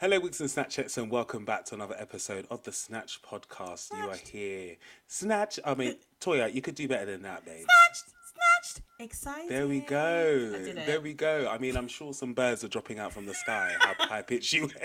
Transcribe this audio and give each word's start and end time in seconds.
Hello, 0.00 0.18
Wigs 0.18 0.40
and 0.40 0.50
Snatchettes, 0.50 0.98
and 0.98 1.10
welcome 1.10 1.44
back 1.44 1.64
to 1.66 1.74
another 1.74 1.94
episode 1.98 2.46
of 2.50 2.62
the 2.64 2.72
Snatch 2.72 3.20
Podcast. 3.22 3.90
You 3.96 4.10
are 4.10 4.16
here. 4.16 4.76
Snatch, 5.06 5.58
I 5.64 5.74
mean, 5.74 5.96
Toya, 6.20 6.52
you 6.52 6.60
could 6.62 6.74
do 6.74 6.88
better 6.88 7.06
than 7.06 7.22
that, 7.22 7.44
babe. 7.44 7.64
Snatched, 7.64 8.14
snatched, 8.32 8.82
excited. 8.98 9.48
There 9.50 9.66
we 9.68 9.80
go. 9.80 10.52
I 10.54 10.58
did 10.58 10.78
it. 10.78 10.86
There 10.86 11.00
we 11.00 11.14
go. 11.14 11.48
I 11.48 11.58
mean, 11.58 11.76
I'm 11.76 11.88
sure 11.88 12.12
some 12.12 12.34
birds 12.34 12.64
are 12.64 12.68
dropping 12.68 12.98
out 12.98 13.12
from 13.12 13.26
the 13.26 13.34
sky. 13.34 13.72
How 13.78 13.94
high 14.06 14.22
pitched 14.22 14.52
you 14.52 14.68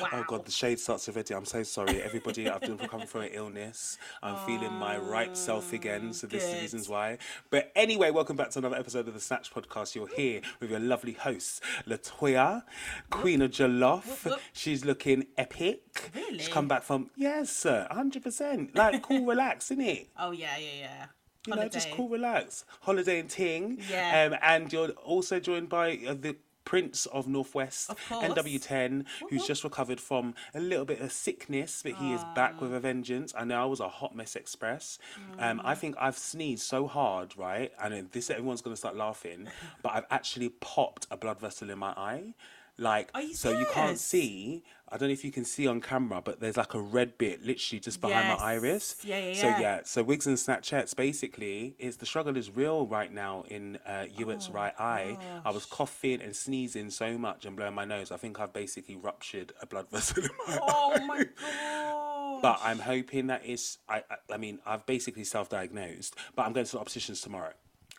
wow. 0.00 0.08
Oh 0.12 0.24
god, 0.26 0.44
the 0.44 0.50
shade 0.50 0.78
starts 0.78 1.08
already. 1.08 1.34
I'm 1.34 1.44
so 1.44 1.62
sorry, 1.62 2.02
everybody. 2.02 2.48
I've 2.48 2.60
been 2.60 2.76
recovering 2.76 3.06
from 3.06 3.22
an 3.22 3.30
illness. 3.32 3.98
I'm 4.22 4.36
feeling 4.46 4.72
my 4.72 4.96
right 4.98 5.36
self 5.36 5.72
again, 5.72 6.12
so 6.12 6.26
this 6.26 6.44
is 6.44 6.54
the 6.54 6.60
reasons 6.60 6.88
why. 6.88 7.18
But 7.50 7.72
anyway, 7.74 8.10
welcome 8.10 8.36
back 8.36 8.50
to 8.50 8.58
another 8.58 8.76
episode 8.76 9.08
of 9.08 9.14
the 9.14 9.20
Snatch 9.20 9.52
Podcast. 9.52 9.94
You're 9.94 10.08
here 10.08 10.40
with 10.60 10.70
your 10.70 10.80
lovely 10.80 11.12
host, 11.12 11.62
Latoya, 11.86 12.62
Queen 13.10 13.42
of 13.42 13.50
Jollof. 13.50 14.24
Whoop, 14.24 14.32
whoop. 14.34 14.40
She's 14.52 14.84
looking 14.84 15.26
epic. 15.36 16.10
Really? 16.14 16.38
She's 16.38 16.48
come 16.48 16.68
back 16.68 16.82
from 16.82 17.10
yes, 17.16 17.50
sir, 17.50 17.86
hundred 17.90 18.22
percent. 18.22 18.74
Like 18.74 19.02
cool, 19.02 19.24
relax, 19.26 19.70
isn't 19.70 19.84
it? 19.84 20.08
Oh 20.18 20.30
yeah, 20.30 20.56
yeah, 20.58 20.80
yeah. 20.80 21.06
You 21.46 21.56
know, 21.56 21.68
just 21.68 21.90
cool, 21.90 22.08
relax, 22.08 22.64
holiday 22.80 23.20
and 23.20 23.28
ting. 23.28 23.78
Yeah. 23.90 24.30
Um, 24.32 24.38
and 24.40 24.72
you're 24.72 24.90
also 24.90 25.38
joined 25.40 25.68
by 25.68 25.98
uh, 26.08 26.14
the 26.14 26.36
Prince 26.64 27.06
of 27.06 27.28
Northwest, 27.28 27.90
Of. 27.90 27.98
NW10, 28.08 29.04
who's 29.30 29.46
just 29.46 29.64
recovered 29.64 30.00
from 30.00 30.34
a 30.54 30.60
little 30.60 30.84
bit 30.84 31.00
of 31.00 31.12
sickness, 31.12 31.82
but 31.82 31.94
he 31.94 32.12
is 32.12 32.22
back 32.34 32.60
with 32.60 32.72
a 32.74 32.80
vengeance. 32.80 33.32
I 33.36 33.44
know 33.44 33.62
I 33.62 33.64
was 33.66 33.80
a 33.80 33.88
hot 33.88 34.14
mess 34.14 34.34
express. 34.36 34.98
Um, 35.38 35.60
I 35.64 35.74
think 35.74 35.96
I've 35.98 36.16
sneezed 36.18 36.62
so 36.62 36.86
hard, 36.86 37.36
right? 37.36 37.72
And 37.82 38.10
this 38.12 38.30
everyone's 38.30 38.62
gonna 38.62 38.76
start 38.76 38.96
laughing, 38.96 39.48
but 39.82 39.92
I've 39.94 40.06
actually 40.10 40.48
popped 40.48 41.06
a 41.10 41.16
blood 41.16 41.40
vessel 41.40 41.70
in 41.70 41.78
my 41.78 41.90
eye. 41.90 42.34
Like, 42.76 43.10
you 43.16 43.34
so 43.34 43.50
you 43.56 43.66
can't 43.72 43.98
see. 43.98 44.64
I 44.90 44.96
don't 44.96 45.08
know 45.08 45.12
if 45.12 45.24
you 45.24 45.30
can 45.32 45.44
see 45.44 45.66
on 45.66 45.80
camera, 45.80 46.20
but 46.22 46.40
there's 46.40 46.56
like 46.56 46.74
a 46.74 46.80
red 46.80 47.18
bit 47.18 47.42
literally 47.42 47.80
just 47.80 48.00
behind 48.00 48.28
Yes. 48.28 48.38
my 48.38 48.44
iris. 48.44 48.96
Yeah, 49.04 49.18
yeah, 49.18 49.34
So 49.40 49.46
yeah. 49.48 49.60
yeah, 49.60 49.80
so 49.84 50.02
wigs 50.02 50.26
and 50.26 50.36
Snatchettes 50.36 50.94
basically 50.94 51.74
is 51.78 51.96
the 51.96 52.06
struggle 52.06 52.36
is 52.36 52.50
real 52.54 52.86
right 52.86 53.12
now 53.12 53.44
in 53.48 53.78
uh, 53.86 54.04
Hewitt's 54.06 54.48
Oh, 54.50 54.54
right 54.54 54.74
eye. 54.78 55.16
I 55.44 55.50
was 55.50 55.64
coughing 55.66 56.20
and 56.20 56.34
sneezing 56.34 56.90
so 56.90 57.16
much 57.18 57.44
and 57.44 57.56
blowing 57.56 57.74
my 57.74 57.84
nose. 57.84 58.12
I 58.12 58.16
think 58.18 58.38
I've 58.40 58.52
basically 58.52 58.96
ruptured 58.96 59.52
a 59.62 59.66
blood 59.66 59.88
vessel 59.92 60.22
in 60.24 60.30
my 60.46 60.58
Oh 60.62 60.92
eye. 60.94 61.06
my 61.06 61.24
god. 61.24 62.42
But 62.42 62.60
I'm 62.62 62.78
hoping 62.80 63.28
that 63.28 63.44
is. 63.46 63.78
I, 63.88 64.02
I. 64.10 64.34
I 64.34 64.36
mean, 64.36 64.58
I've 64.66 64.84
basically 64.86 65.24
self-diagnosed, 65.24 66.14
but 66.36 66.42
I'm 66.44 66.52
going 66.52 66.66
to 66.66 66.72
the 66.72 66.78
opticians 66.80 67.20
tomorrow. 67.20 67.52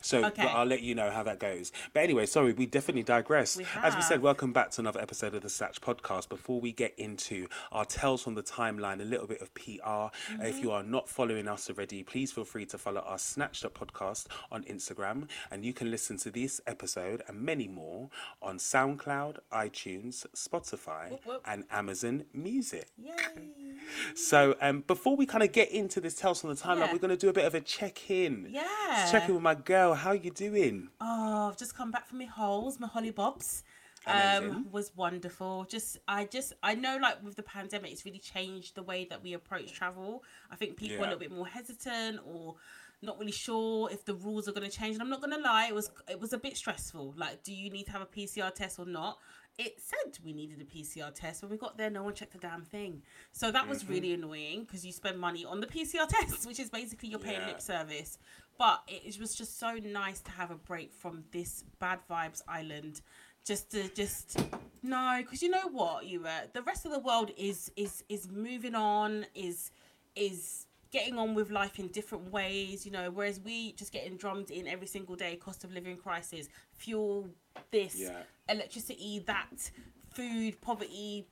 So 0.05 0.23
Okay. 0.23 0.43
I'll 0.43 0.67
let 0.67 0.83
you 0.83 0.93
know 0.93 1.09
how 1.09 1.23
that 1.23 1.39
goes. 1.39 1.71
But 1.91 2.03
anyway, 2.03 2.27
sorry, 2.27 2.53
we 2.53 2.67
definitely 2.67 3.01
digress. 3.01 3.57
We 3.57 3.65
As 3.81 3.95
we 3.95 4.03
said, 4.03 4.21
welcome 4.21 4.53
back 4.53 4.69
to 4.71 4.81
another 4.81 5.01
episode 5.01 5.33
of 5.33 5.41
the 5.41 5.49
Snatch 5.49 5.81
Podcast. 5.81 6.29
Before 6.29 6.61
we 6.61 6.71
get 6.71 6.93
into 6.99 7.47
our 7.71 7.85
tales 7.85 8.21
from 8.21 8.35
the 8.35 8.43
timeline, 8.43 9.01
a 9.01 9.03
little 9.03 9.25
bit 9.25 9.41
of 9.41 9.51
PR. 9.55 9.81
Uh, 9.83 10.09
If 10.41 10.61
you 10.61 10.69
are 10.71 10.83
not 10.83 11.09
following 11.09 11.47
us 11.47 11.71
already, 11.71 12.03
please 12.03 12.31
feel 12.31 12.43
free 12.43 12.67
to 12.67 12.77
follow 12.77 13.01
our 13.01 13.17
Snatched 13.17 13.65
Up 13.65 13.73
Podcast, 13.73 14.27
on 14.51 14.63
Instagram. 14.65 15.27
And 15.49 15.65
you 15.65 15.73
can 15.73 15.89
listen 15.89 16.17
to 16.17 16.29
this 16.29 16.61
episode 16.67 17.23
and 17.27 17.41
many 17.41 17.67
more 17.67 18.09
on 18.43 18.59
SoundCloud, 18.59 19.37
iTunes, 19.51 20.27
Spotify, 20.35 21.09
Whoop, 21.09 21.25
whoop. 21.25 21.41
and 21.45 21.63
Amazon 21.71 22.25
Music. 22.31 22.89
Yay. 23.01 23.11
So 24.13 24.55
um, 24.61 24.81
before 24.85 25.15
we 25.15 25.25
kind 25.25 25.43
of 25.43 25.51
get 25.51 25.71
into 25.71 25.99
this 25.99 26.13
Tales 26.15 26.41
from 26.41 26.51
the 26.51 26.55
Timeline, 26.55 26.77
Yeah. 26.87 26.93
we're 26.93 26.99
going 26.99 27.09
to 27.09 27.17
do 27.17 27.29
a 27.29 27.33
bit 27.33 27.45
of 27.45 27.55
a 27.55 27.61
check-in. 27.61 28.47
Yeah. 28.51 28.63
Just 28.89 29.11
check 29.11 29.27
in 29.27 29.33
with 29.35 29.43
my 29.43 29.55
girl. 29.55 29.94
How 29.95 30.11
you 30.11 30.31
doing? 30.31 30.89
Oh, 31.01 31.49
I've 31.49 31.57
just 31.57 31.75
come 31.75 31.91
back 31.91 32.07
from 32.07 32.19
my 32.19 32.25
holes, 32.25 32.79
my 32.79 32.87
holly 32.87 33.11
bobs. 33.11 33.63
Amazing. 34.07 34.51
Um, 34.51 34.67
was 34.71 34.91
wonderful. 34.95 35.65
Just, 35.67 35.97
I 36.07 36.25
just, 36.25 36.53
I 36.61 36.75
know, 36.75 36.97
like 37.01 37.23
with 37.23 37.35
the 37.35 37.43
pandemic, 37.43 37.91
it's 37.91 38.05
really 38.05 38.19
changed 38.19 38.75
the 38.75 38.83
way 38.83 39.05
that 39.09 39.23
we 39.23 39.33
approach 39.33 39.73
travel. 39.73 40.23
I 40.51 40.55
think 40.55 40.77
people 40.77 40.97
are 40.97 40.99
a 40.99 41.03
little 41.03 41.19
bit 41.19 41.31
more 41.31 41.47
hesitant 41.47 42.19
or 42.25 42.55
not 43.01 43.19
really 43.19 43.31
sure 43.31 43.89
if 43.91 44.05
the 44.05 44.13
rules 44.13 44.47
are 44.47 44.51
going 44.51 44.69
to 44.69 44.75
change. 44.75 44.93
And 44.95 45.01
I'm 45.01 45.09
not 45.09 45.21
going 45.21 45.35
to 45.35 45.41
lie, 45.41 45.67
it 45.67 45.73
was, 45.75 45.89
it 46.07 46.19
was 46.19 46.33
a 46.33 46.37
bit 46.37 46.55
stressful. 46.55 47.15
Like, 47.17 47.43
do 47.43 47.51
you 47.53 47.69
need 47.71 47.85
to 47.85 47.91
have 47.93 48.01
a 48.01 48.05
PCR 48.05 48.53
test 48.53 48.77
or 48.79 48.85
not? 48.85 49.17
It 49.57 49.79
said 49.81 50.17
we 50.23 50.33
needed 50.33 50.61
a 50.61 50.65
PCR 50.65 51.13
test. 51.13 51.41
When 51.41 51.49
we 51.49 51.57
got 51.57 51.77
there, 51.77 51.89
no 51.89 52.03
one 52.03 52.13
checked 52.13 52.33
the 52.33 52.39
damn 52.39 52.63
thing. 52.63 53.01
So 53.31 53.51
that 53.51 53.67
was 53.67 53.87
really 53.87 54.11
annoying 54.13 54.65
because 54.65 54.85
you 54.85 54.91
spend 54.91 55.17
money 55.17 55.45
on 55.45 55.61
the 55.61 55.67
PCR 55.67 56.07
test, 56.09 56.45
which 56.45 56.59
is 56.59 56.69
basically 56.69 57.07
you're 57.09 57.19
paying 57.19 57.39
Yeah. 57.39 57.47
lip 57.47 57.61
service. 57.61 58.17
But 58.57 58.83
it, 58.87 59.19
was 59.19 59.35
just 59.35 59.59
so 59.59 59.73
nice 59.83 60.21
to 60.21 60.31
have 60.31 60.49
a 60.49 60.55
break 60.55 60.93
from 60.93 61.25
this 61.31 61.63
bad 61.79 61.99
vibes 62.09 62.41
island. 62.47 63.01
Just 63.43 63.71
to 63.71 63.87
just 63.89 64.39
no, 64.81 65.17
because 65.21 65.43
you 65.43 65.49
know 65.49 65.67
what, 65.71 66.05
you 66.05 66.25
uh, 66.25 66.47
the 66.53 66.61
rest 66.63 66.85
of 66.85 66.91
the 66.91 66.99
world 66.99 67.31
is 67.37 67.71
is 67.75 68.03
is 68.09 68.29
moving 68.29 68.75
on, 68.75 69.25
is 69.35 69.71
is 70.15 70.67
getting 70.91 71.19
on 71.19 71.35
with 71.35 71.51
life 71.51 71.77
in 71.77 71.89
different 71.89 72.31
ways, 72.31 72.85
you 72.85 72.91
know, 72.91 73.11
whereas 73.11 73.39
we 73.41 73.73
just 73.73 73.91
getting 73.91 74.15
drummed 74.15 74.49
in 74.49 74.65
every 74.65 74.87
single 74.87 75.15
day, 75.15 75.35
cost 75.35 75.65
of 75.65 75.73
living 75.73 75.97
crisis, 75.97 76.47
fuel, 76.71 77.29
this, 77.69 77.99
Yeah. 77.99 78.23
electricity, 78.47 79.19
that, 79.27 79.71
food, 80.13 80.61
poverty, 80.61 81.27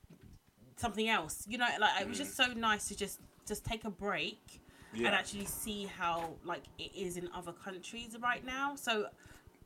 something 0.76 1.08
else. 1.08 1.46
You 1.48 1.58
know, 1.58 1.68
like 1.80 2.02
it 2.02 2.08
was 2.08 2.18
just 2.18 2.36
so 2.36 2.46
nice 2.52 2.88
to 2.88 2.96
just 2.96 3.20
just 3.46 3.64
take 3.64 3.84
a 3.84 3.90
break 3.90 4.60
Yeah. 4.94 5.08
and 5.08 5.16
actually 5.16 5.46
see 5.46 5.86
how 5.86 6.34
like 6.44 6.62
it 6.78 6.90
is 6.94 7.16
in 7.16 7.28
other 7.34 7.52
countries 7.52 8.16
right 8.20 8.44
now. 8.44 8.76
So 8.76 9.06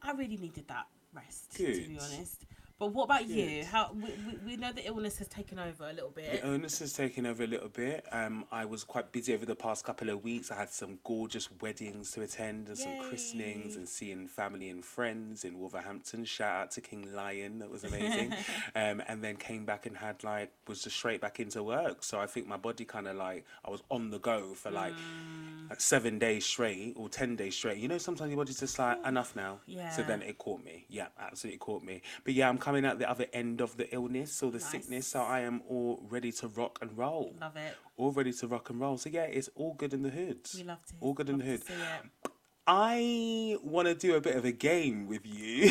I 0.02 0.12
really 0.12 0.36
needed 0.36 0.66
that 0.68 0.86
rest, 1.12 1.52
to 1.56 1.64
be 1.64 1.98
honest. 2.00 2.44
But 2.78 2.92
what 2.92 3.04
about 3.04 3.28
you? 3.28 3.64
How 3.64 3.90
we, 3.92 4.02
we, 4.26 4.38
we 4.46 4.56
know 4.56 4.72
the 4.72 4.86
illness 4.86 5.18
has 5.18 5.26
taken 5.28 5.58
over 5.58 5.88
a 5.88 5.92
little 5.92 6.10
bit. 6.10 6.30
The 6.42 6.46
illness 6.48 6.78
has 6.78 6.92
taken 6.92 7.26
over 7.26 7.42
a 7.42 7.46
little 7.46 7.68
bit. 7.68 8.06
Um, 8.12 8.44
I 8.52 8.64
was 8.66 8.84
quite 8.84 9.10
busy 9.10 9.34
over 9.34 9.44
the 9.44 9.56
past 9.56 9.84
couple 9.84 10.10
of 10.10 10.22
weeks. 10.22 10.52
I 10.52 10.56
had 10.56 10.70
some 10.70 10.98
gorgeous 11.04 11.48
weddings 11.60 12.12
to 12.12 12.22
attend 12.22 12.68
and 12.68 12.78
some 12.78 12.98
christenings 13.08 13.74
and 13.76 13.88
seeing 13.88 14.28
family 14.28 14.68
and 14.70 14.84
friends 14.84 15.44
in 15.44 15.58
Wolverhampton. 15.58 16.24
Shout 16.24 16.54
out 16.54 16.70
to 16.72 16.80
King 16.80 17.12
Lion, 17.12 17.58
that 17.58 17.70
was 17.70 17.82
amazing. 17.82 18.32
um, 18.76 19.02
and 19.08 19.24
then 19.24 19.36
came 19.36 19.64
back 19.64 19.86
and 19.86 19.96
had 19.96 20.22
like 20.22 20.52
was 20.68 20.82
just 20.82 20.96
straight 20.96 21.20
back 21.20 21.40
into 21.40 21.62
work. 21.64 22.04
So 22.04 22.20
I 22.20 22.26
think 22.26 22.46
my 22.46 22.56
body 22.56 22.84
kind 22.84 23.08
of 23.08 23.16
like 23.16 23.44
I 23.64 23.70
was 23.70 23.82
on 23.90 24.10
the 24.10 24.18
go 24.20 24.54
for 24.54 24.70
like, 24.70 24.92
Mm. 24.98 25.68
like 25.70 25.80
seven 25.80 26.18
days 26.18 26.46
straight 26.46 26.94
or 26.96 27.08
ten 27.08 27.34
days 27.36 27.54
straight. 27.56 27.78
You 27.78 27.88
know, 27.88 27.98
sometimes 27.98 28.30
your 28.30 28.36
body's 28.38 28.60
just 28.60 28.78
like 28.78 29.04
enough 29.06 29.34
now. 29.36 29.58
Yeah. 29.66 29.90
So 29.90 30.02
then 30.02 30.22
it 30.22 30.38
caught 30.38 30.64
me. 30.64 30.84
Yeah, 30.88 31.08
absolutely 31.20 31.58
caught 31.58 31.82
me. 31.82 32.02
But 32.24 32.34
yeah, 32.34 32.48
I'm 32.48 32.58
coming 32.68 32.84
out 32.84 32.98
the 32.98 33.08
other 33.10 33.24
end 33.32 33.62
of 33.62 33.78
the 33.78 33.92
illness 33.94 34.42
or 34.42 34.50
the 34.50 34.58
Nice. 34.58 34.70
sickness, 34.70 35.06
so 35.06 35.22
I 35.22 35.40
am 35.40 35.62
all 35.70 36.04
ready 36.10 36.30
to 36.32 36.48
rock 36.48 36.78
and 36.82 36.96
roll. 36.98 37.34
Love 37.40 37.56
it. 37.56 37.74
All 37.96 38.12
ready 38.12 38.30
to 38.34 38.46
rock 38.46 38.68
and 38.68 38.78
roll. 38.78 38.98
So 38.98 39.08
yeah, 39.08 39.22
it's 39.22 39.48
all 39.54 39.72
good 39.72 39.94
in 39.94 40.02
the 40.02 40.10
hood. 40.10 40.40
We 40.54 40.64
love 40.64 40.84
to. 40.88 40.94
All 41.00 41.14
good 41.14 41.30
in 41.30 41.38
the 41.38 41.44
hood. 41.46 41.60
to 41.62 41.66
see 41.66 41.72
it. 41.72 42.30
I 42.70 43.56
want 43.62 43.88
to 43.88 43.94
do 43.94 44.16
a 44.16 44.20
bit 44.20 44.36
of 44.36 44.44
a 44.44 44.52
game 44.52 45.06
with 45.06 45.22
you. 45.24 45.70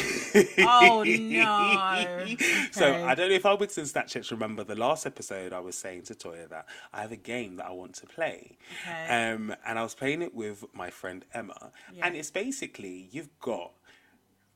Oh, 0.66 1.04
no. 1.08 2.36
So 2.72 3.06
I 3.06 3.14
don't 3.14 3.30
know 3.30 3.36
if 3.36 3.46
our 3.46 3.56
Wigs 3.56 3.78
and 3.78 3.86
Snatchets 3.86 4.32
remember 4.32 4.64
the 4.64 4.74
last 4.74 5.06
episode 5.06 5.54
I 5.54 5.60
was 5.60 5.78
saying 5.78 6.04
to 6.10 6.16
Toya 6.16 6.50
that 6.50 6.66
I 6.92 7.02
have 7.04 7.12
a 7.12 7.16
game 7.34 7.58
that 7.58 7.68
I 7.68 7.72
want 7.74 7.94
to 7.98 8.08
play. 8.08 8.58
Okay. 8.82 9.32
Um, 9.32 9.56
and 9.64 9.78
I 9.78 9.84
was 9.84 9.94
playing 9.94 10.24
it 10.24 10.34
with 10.34 10.66
my 10.74 10.90
friend 10.90 11.24
Emma. 11.36 11.72
Yeah. 11.94 12.08
And 12.08 12.16
it's 12.16 12.32
basically 12.32 13.10
you've 13.12 13.38
got 13.40 13.74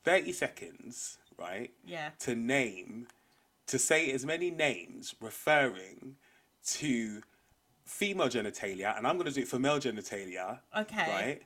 30 0.04 0.32
seconds, 0.32 1.18
right? 1.42 1.70
Yeah. 1.84 2.10
To 2.20 2.34
name, 2.34 3.08
to 3.66 3.78
say 3.78 4.10
as 4.12 4.24
many 4.24 4.50
names 4.50 5.14
referring 5.20 6.16
to 6.66 7.22
female 7.84 8.28
genitalia, 8.28 8.96
and 8.96 9.06
I'm 9.06 9.16
going 9.16 9.28
to 9.28 9.32
do 9.34 9.42
it 9.42 9.48
for 9.48 9.58
male 9.58 9.78
genitalia, 9.78 10.60
Okay. 10.76 11.08
right? 11.10 11.42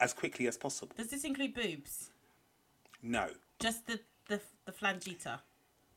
As 0.00 0.12
quickly 0.12 0.46
as 0.46 0.56
possible. 0.56 0.94
Does 0.96 1.08
this 1.08 1.24
include 1.24 1.54
boobs? 1.54 2.10
No. 3.02 3.28
Just 3.58 3.86
the 3.86 3.98
the 4.28 4.40
the 4.64 4.72
flangita. 4.72 5.40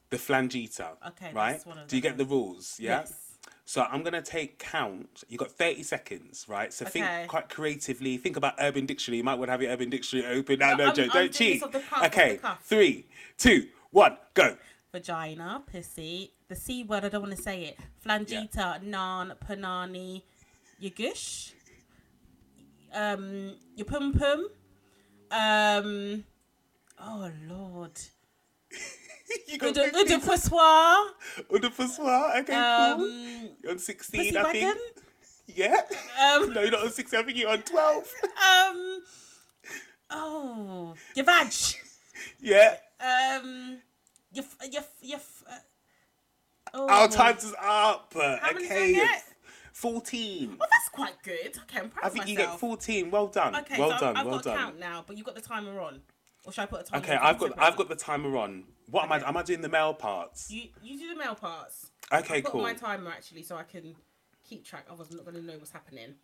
The 0.09 0.17
flangita. 0.17 0.89
Okay, 1.09 1.31
Right? 1.33 1.51
that's 1.53 1.65
one 1.65 1.77
of 1.77 1.87
Do 1.87 1.95
you 1.95 2.01
get 2.01 2.17
the 2.17 2.25
rules? 2.25 2.77
Yeah. 2.79 2.99
Yes. 3.01 3.30
So 3.65 3.83
I'm 3.83 4.03
gonna 4.03 4.21
take 4.21 4.59
count. 4.59 5.23
You 5.29 5.37
got 5.37 5.51
30 5.51 5.83
seconds, 5.83 6.45
right? 6.47 6.73
So 6.73 6.85
Okay. 6.85 7.01
think 7.01 7.29
quite 7.29 7.49
creatively. 7.49 8.17
Think 8.17 8.35
about 8.35 8.55
Urban 8.59 8.85
Dictionary. 8.85 9.17
You 9.17 9.23
might 9.23 9.35
want 9.35 9.47
to 9.47 9.51
have 9.51 9.61
your 9.61 9.71
Urban 9.71 9.89
Dictionary 9.89 10.37
open. 10.37 10.59
No, 10.59 10.75
No, 10.75 10.87
no, 10.87 10.91
Joe, 10.93 11.07
don't 11.07 11.33
cheat. 11.33 11.61
cuff, 11.61 12.03
okay, 12.05 12.39
three, 12.63 13.05
two, 13.37 13.69
one, 13.91 14.17
go. 14.33 14.57
Vagina, 14.91 15.63
pussy. 15.71 16.33
The 16.49 16.55
C 16.55 16.83
word. 16.83 17.05
I 17.05 17.09
don't 17.09 17.21
want 17.21 17.35
to 17.35 17.41
say 17.41 17.63
it. 17.63 17.79
Flangita, 18.05 18.81
nan, 18.83 19.33
panani, 19.47 20.21
your 20.79 20.91
gush. 20.91 21.53
Um, 22.93 23.55
your 23.77 23.85
pum 23.85 24.11
pum. 24.13 24.49
Um. 25.31 26.25
Oh 26.99 27.31
Lord. 27.47 27.93
you 29.47 29.57
The 29.57 29.65
got 29.65 29.75
the 29.75 29.81
15 29.99 30.19
the 30.19 30.25
poissoir. 30.25 30.61
Oh, 30.61 31.69
first 31.71 31.99
one. 32.01 32.31
Okay, 32.39 32.53
cool. 32.53 33.05
Um. 33.05 33.49
You're 33.63 33.71
on 33.73 33.79
16, 33.79 34.19
Pussy 34.19 34.37
I 34.37 34.43
wagon. 34.43 34.61
think. 34.61 34.77
Yeah. 35.47 35.81
Um. 36.21 36.53
no, 36.53 36.61
you're 36.61 36.71
not 36.71 36.81
on 36.83 36.91
16. 36.91 37.19
I 37.19 37.23
think 37.23 37.37
you're 37.37 37.49
on 37.49 37.61
12. 37.61 37.95
Um. 37.97 39.01
Oh, 40.11 40.93
your 41.15 41.25
vag. 41.25 41.53
yeah. 42.39 42.75
Um, 42.99 43.79
your 44.33 44.43
your 44.69 44.83
your. 45.01 45.19
our 46.73 46.87
more. 46.87 47.07
times 47.07 47.43
is 47.43 47.55
up. 47.61 48.13
many 48.15 48.39
I 48.41 48.51
okay. 48.55 48.93
get? 48.93 49.23
14. 49.73 50.57
Oh, 50.59 50.65
that's 50.69 50.89
quite 50.89 51.15
good. 51.23 51.57
Okay, 51.63 51.79
I'm 51.79 51.89
proud 51.89 52.05
I 52.05 52.09
think 52.09 52.27
you 52.27 52.35
get 52.35 52.59
14. 52.59 53.09
Well 53.09 53.27
done. 53.27 53.55
Okay, 53.55 53.79
well 53.79 53.91
so 53.91 53.99
done. 53.99 54.17
I've 54.17 54.25
well 54.25 54.35
got 54.35 54.43
to 54.43 54.49
done. 54.49 54.57
count 54.57 54.79
now, 54.79 55.03
but 55.07 55.17
you 55.17 55.23
got 55.23 55.35
the 55.35 55.41
timer 55.41 55.79
on, 55.79 56.01
or 56.45 56.51
should 56.51 56.61
I 56.61 56.65
put 56.65 56.81
a 56.81 56.83
timer? 56.83 57.03
Okay, 57.03 57.15
on 57.15 57.23
I've 57.25 57.37
got 57.37 57.49
separate? 57.49 57.63
I've 57.65 57.75
got 57.77 57.89
the 57.89 57.95
timer 57.95 58.37
on. 58.37 58.63
What 58.89 59.03
am 59.05 59.11
Okay. 59.11 59.23
I? 59.25 59.29
Am 59.29 59.37
I 59.37 59.43
doing 59.43 59.61
the 59.61 59.69
male 59.69 59.93
parts? 59.93 60.49
You 60.51 60.69
you 60.81 60.97
do 60.99 61.09
the 61.09 61.15
male 61.19 61.35
parts. 61.35 61.91
Okay, 62.11 62.37
I've 62.37 62.43
got 62.43 62.51
cool. 62.53 62.61
my 62.61 62.73
timer 62.73 63.09
actually, 63.11 63.43
so 63.43 63.55
I 63.57 63.63
can 63.63 63.95
keep 64.43 64.65
track. 64.65 64.85
Otherwise, 64.89 65.09
I'm 65.11 65.17
not 65.17 65.25
going 65.25 65.37
to 65.37 65.43
know 65.43 65.57
what's 65.57 65.71
happening. 65.71 66.15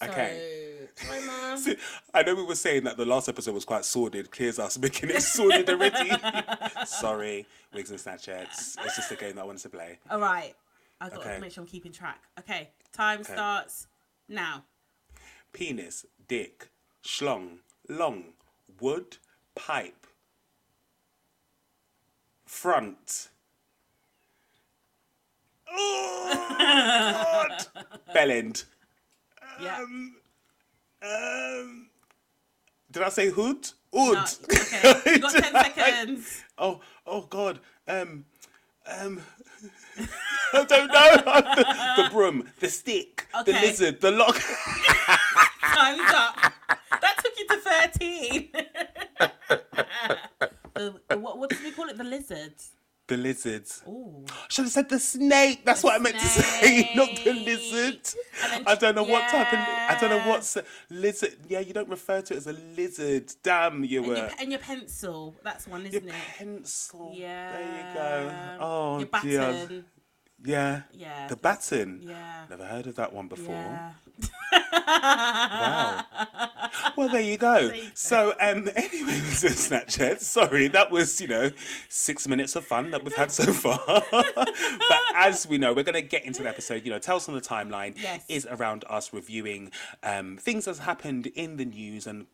So, 0.00 0.06
Okay. 0.08 0.88
timer. 0.96 1.76
I 2.14 2.22
know 2.22 2.34
we 2.34 2.44
were 2.44 2.54
saying 2.54 2.84
that 2.84 2.96
the 2.96 3.04
last 3.04 3.28
episode 3.28 3.52
was 3.54 3.64
quite 3.64 3.84
sordid. 3.84 4.30
Clears 4.30 4.58
us 4.58 4.78
making 4.86 5.10
it 5.10 5.20
sordid 5.22 5.68
already. 5.68 6.12
Sorry, 6.86 7.46
wigs 7.74 7.90
and 7.90 7.98
Snatchettes. 8.00 8.78
It's 8.84 8.96
just 8.96 9.12
a 9.12 9.16
game 9.16 9.34
that 9.36 9.42
I 9.42 9.44
wanted 9.44 9.62
to 9.62 9.68
play. 9.68 9.98
All 10.10 10.20
right. 10.20 10.54
I've 11.00 11.10
got 11.12 11.20
Okay. 11.24 11.34
to 11.34 11.40
make 11.40 11.52
sure 11.52 11.62
I'm 11.62 11.68
keeping 11.68 11.90
track. 11.92 12.20
Okay, 12.38 12.70
time 12.92 13.24
starts 13.24 13.88
now. 14.28 14.64
Penis, 15.52 16.06
dick, 16.28 16.68
schlong, 17.04 17.58
long, 17.88 18.34
wood, 18.80 19.18
pipe, 19.54 20.06
front. 22.46 23.28
Oh, 25.70 26.56
God. 26.58 27.86
Bell 28.14 28.30
end. 28.30 28.64
Yeah. 29.60 29.78
Um, 31.02 31.86
did 32.90 33.02
I 33.02 33.08
say 33.08 33.30
hood? 33.30 33.68
No, 33.92 34.14
Hood. 34.14 34.18
okay. 34.44 35.00
You 35.12 35.18
got 35.20 35.32
ten 35.32 35.52
seconds. 35.52 36.42
Oh, 36.58 36.80
oh 37.06 37.22
God. 37.22 37.58
Um, 37.88 38.24
um, 38.86 39.20
I 40.52 40.64
don't 40.64 40.88
know. 40.88 42.02
the 42.02 42.10
broom, 42.10 42.48
the 42.60 42.68
stick, 42.68 43.26
okay. 43.40 43.52
the 43.52 43.60
lizard, 43.60 44.00
the 44.00 44.10
lock. 44.10 44.36
Time's 45.74 46.12
up. 46.14 46.52
That 47.00 47.16
took 47.22 47.32
you 47.38 47.46
to 47.48 47.56
thirteen. 47.56 48.48
The, 50.74 51.00
the, 51.08 51.18
what 51.18 51.38
what 51.38 51.50
did 51.50 51.62
we 51.62 51.70
call 51.72 51.88
it? 51.88 51.96
The 51.98 52.04
lizards. 52.04 52.72
the 53.08 53.16
lizards. 53.16 53.82
Ooh. 53.86 54.24
Should 54.48 54.64
have 54.66 54.72
said 54.72 54.88
the 54.88 54.98
snake. 54.98 55.64
That's 55.64 55.82
The 55.82 55.86
what 55.88 55.96
I 55.96 55.98
meant 55.98 56.18
to 56.18 56.26
say, 56.26 56.90
not 56.96 57.10
the 57.24 57.32
lizard. 57.34 58.00
Then- 58.50 58.64
I 58.66 58.74
don't 58.76 58.94
know 58.94 59.02
what 59.04 59.28
type 59.28 59.52
of. 59.52 59.58
I 59.58 59.96
don't 60.00 60.10
know 60.10 60.16
yeah. 60.16 60.28
what's 60.28 60.56
lizard. 60.88 61.36
Yeah, 61.48 61.60
you 61.60 61.72
don't 61.74 61.88
refer 61.88 62.22
to 62.22 62.34
it 62.34 62.38
as 62.38 62.46
a 62.46 62.52
lizard. 62.52 63.32
Damn, 63.42 63.84
you 63.84 63.98
And 64.00 64.08
were. 64.08 64.16
your, 64.16 64.30
and 64.40 64.50
your 64.50 64.60
pencil. 64.60 65.34
That's 65.42 65.66
one, 65.66 65.84
isn't 65.86 66.08
it? 66.08 66.14
pencil. 66.38 67.12
Yeah. 67.14 67.52
There 67.52 67.78
you 67.78 67.94
go. 67.94 68.56
Oh, 68.60 68.98
your 68.98 69.08
dear. 69.68 69.84
Yeah. 70.44 70.82
Yeah. 70.92 71.28
The 71.28 71.36
baton. 71.36 72.00
Yeah. 72.02 72.44
Never 72.50 72.66
heard 72.66 72.86
of 72.86 72.96
that 72.96 73.12
one 73.12 73.28
before. 73.28 73.54
Yeah. 73.54 73.92
Wow. 74.72 76.04
Well, 76.96 77.08
there 77.08 77.20
you 77.20 77.36
go. 77.38 77.68
There 77.68 77.76
you 77.76 77.82
go. 77.82 77.88
So, 77.94 78.30
um, 78.40 78.68
anyway, 78.74 79.18
Mr. 79.20 79.50
Snapchat, 79.50 80.20
sorry, 80.20 80.68
that 80.68 80.90
was, 80.90 81.20
you 81.20 81.28
know, 81.28 81.50
six 81.88 82.26
minutes 82.28 82.56
of 82.56 82.64
fun 82.64 82.90
that 82.90 83.04
we've 83.04 83.14
had 83.14 83.30
so 83.30 83.52
far. 83.52 83.80
but 84.10 84.48
as 85.14 85.46
we 85.46 85.58
know, 85.58 85.72
we're 85.72 85.82
going 85.84 85.94
to 85.94 86.02
get 86.02 86.24
into 86.24 86.42
the 86.42 86.48
episode. 86.48 86.84
You 86.84 86.90
know, 86.90 86.98
Tell 86.98 87.16
Us 87.16 87.28
on 87.28 87.34
the 87.34 87.40
Timeline 87.40 87.94
Yes. 88.00 88.24
is 88.28 88.46
around 88.50 88.84
us 88.90 89.12
reviewing 89.12 89.70
um, 90.02 90.36
things 90.38 90.64
that's 90.66 90.80
happened 90.80 91.26
in 91.28 91.56
the 91.56 91.64
news 91.64 92.06
and 92.06 92.26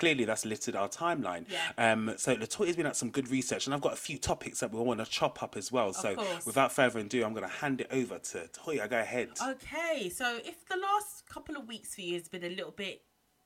Clearly, 0.00 0.24
that's 0.24 0.46
littered 0.46 0.74
our 0.74 0.88
timeline. 0.88 1.44
Yeah. 1.50 1.92
Um, 1.92 2.14
so 2.16 2.34
Latoya's 2.34 2.74
been 2.74 2.86
at 2.86 2.96
some 2.96 3.10
good 3.10 3.30
research, 3.30 3.66
and 3.66 3.74
I've 3.74 3.82
got 3.82 3.92
a 3.92 3.96
few 3.96 4.16
topics 4.16 4.60
that 4.60 4.72
we 4.72 4.80
want 4.80 4.98
to 4.98 5.04
chop 5.04 5.42
up 5.42 5.58
as 5.58 5.70
well. 5.70 5.92
so, 5.92 6.14
course. 6.14 6.46
without 6.46 6.72
further 6.72 7.00
ado, 7.00 7.22
I'm 7.22 7.34
going 7.34 7.46
to 7.46 7.54
hand 7.54 7.82
it 7.82 7.88
over 7.92 8.18
to 8.18 8.48
Toya. 8.48 8.88
Go 8.88 8.98
ahead. 8.98 9.28
Okay, 9.46 10.08
so 10.08 10.38
if 10.42 10.66
the 10.66 10.78
last 10.78 11.28
couple 11.28 11.54
of 11.54 11.68
weeks 11.68 11.94
for 11.94 12.00
you 12.00 12.14
has 12.14 12.28
been 12.28 12.44
a 12.44 12.48
little 12.48 12.70
bit, 12.70 13.02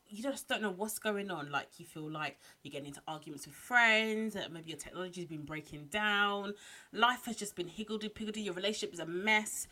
you 0.09 0.23
just 0.23 0.47
don't 0.49 0.63
know 0.63 0.71
what's 0.71 1.01
going 1.01 1.29
on. 1.29 1.51
Like 1.51 1.69
you 1.79 1.87
feel 1.87 2.09
like 2.09 2.39
you're 2.63 2.71
getting 2.71 2.87
into 2.87 3.03
arguments 3.09 3.47
with 3.47 3.57
friends, 3.57 4.35
that 4.35 4.53
maybe 4.53 4.71
your 4.71 4.79
technology's 4.79 5.27
been 5.27 5.43
breaking 5.43 5.87
down, 5.87 6.55
life 6.93 7.25
has 7.25 7.35
just 7.37 7.57
been 7.57 7.67
higgledy 7.67 8.09
piggledy, 8.09 8.43
your 8.43 8.55
relationship 8.55 8.95
is 8.95 9.01
a 9.01 9.07
mess. 9.07 9.67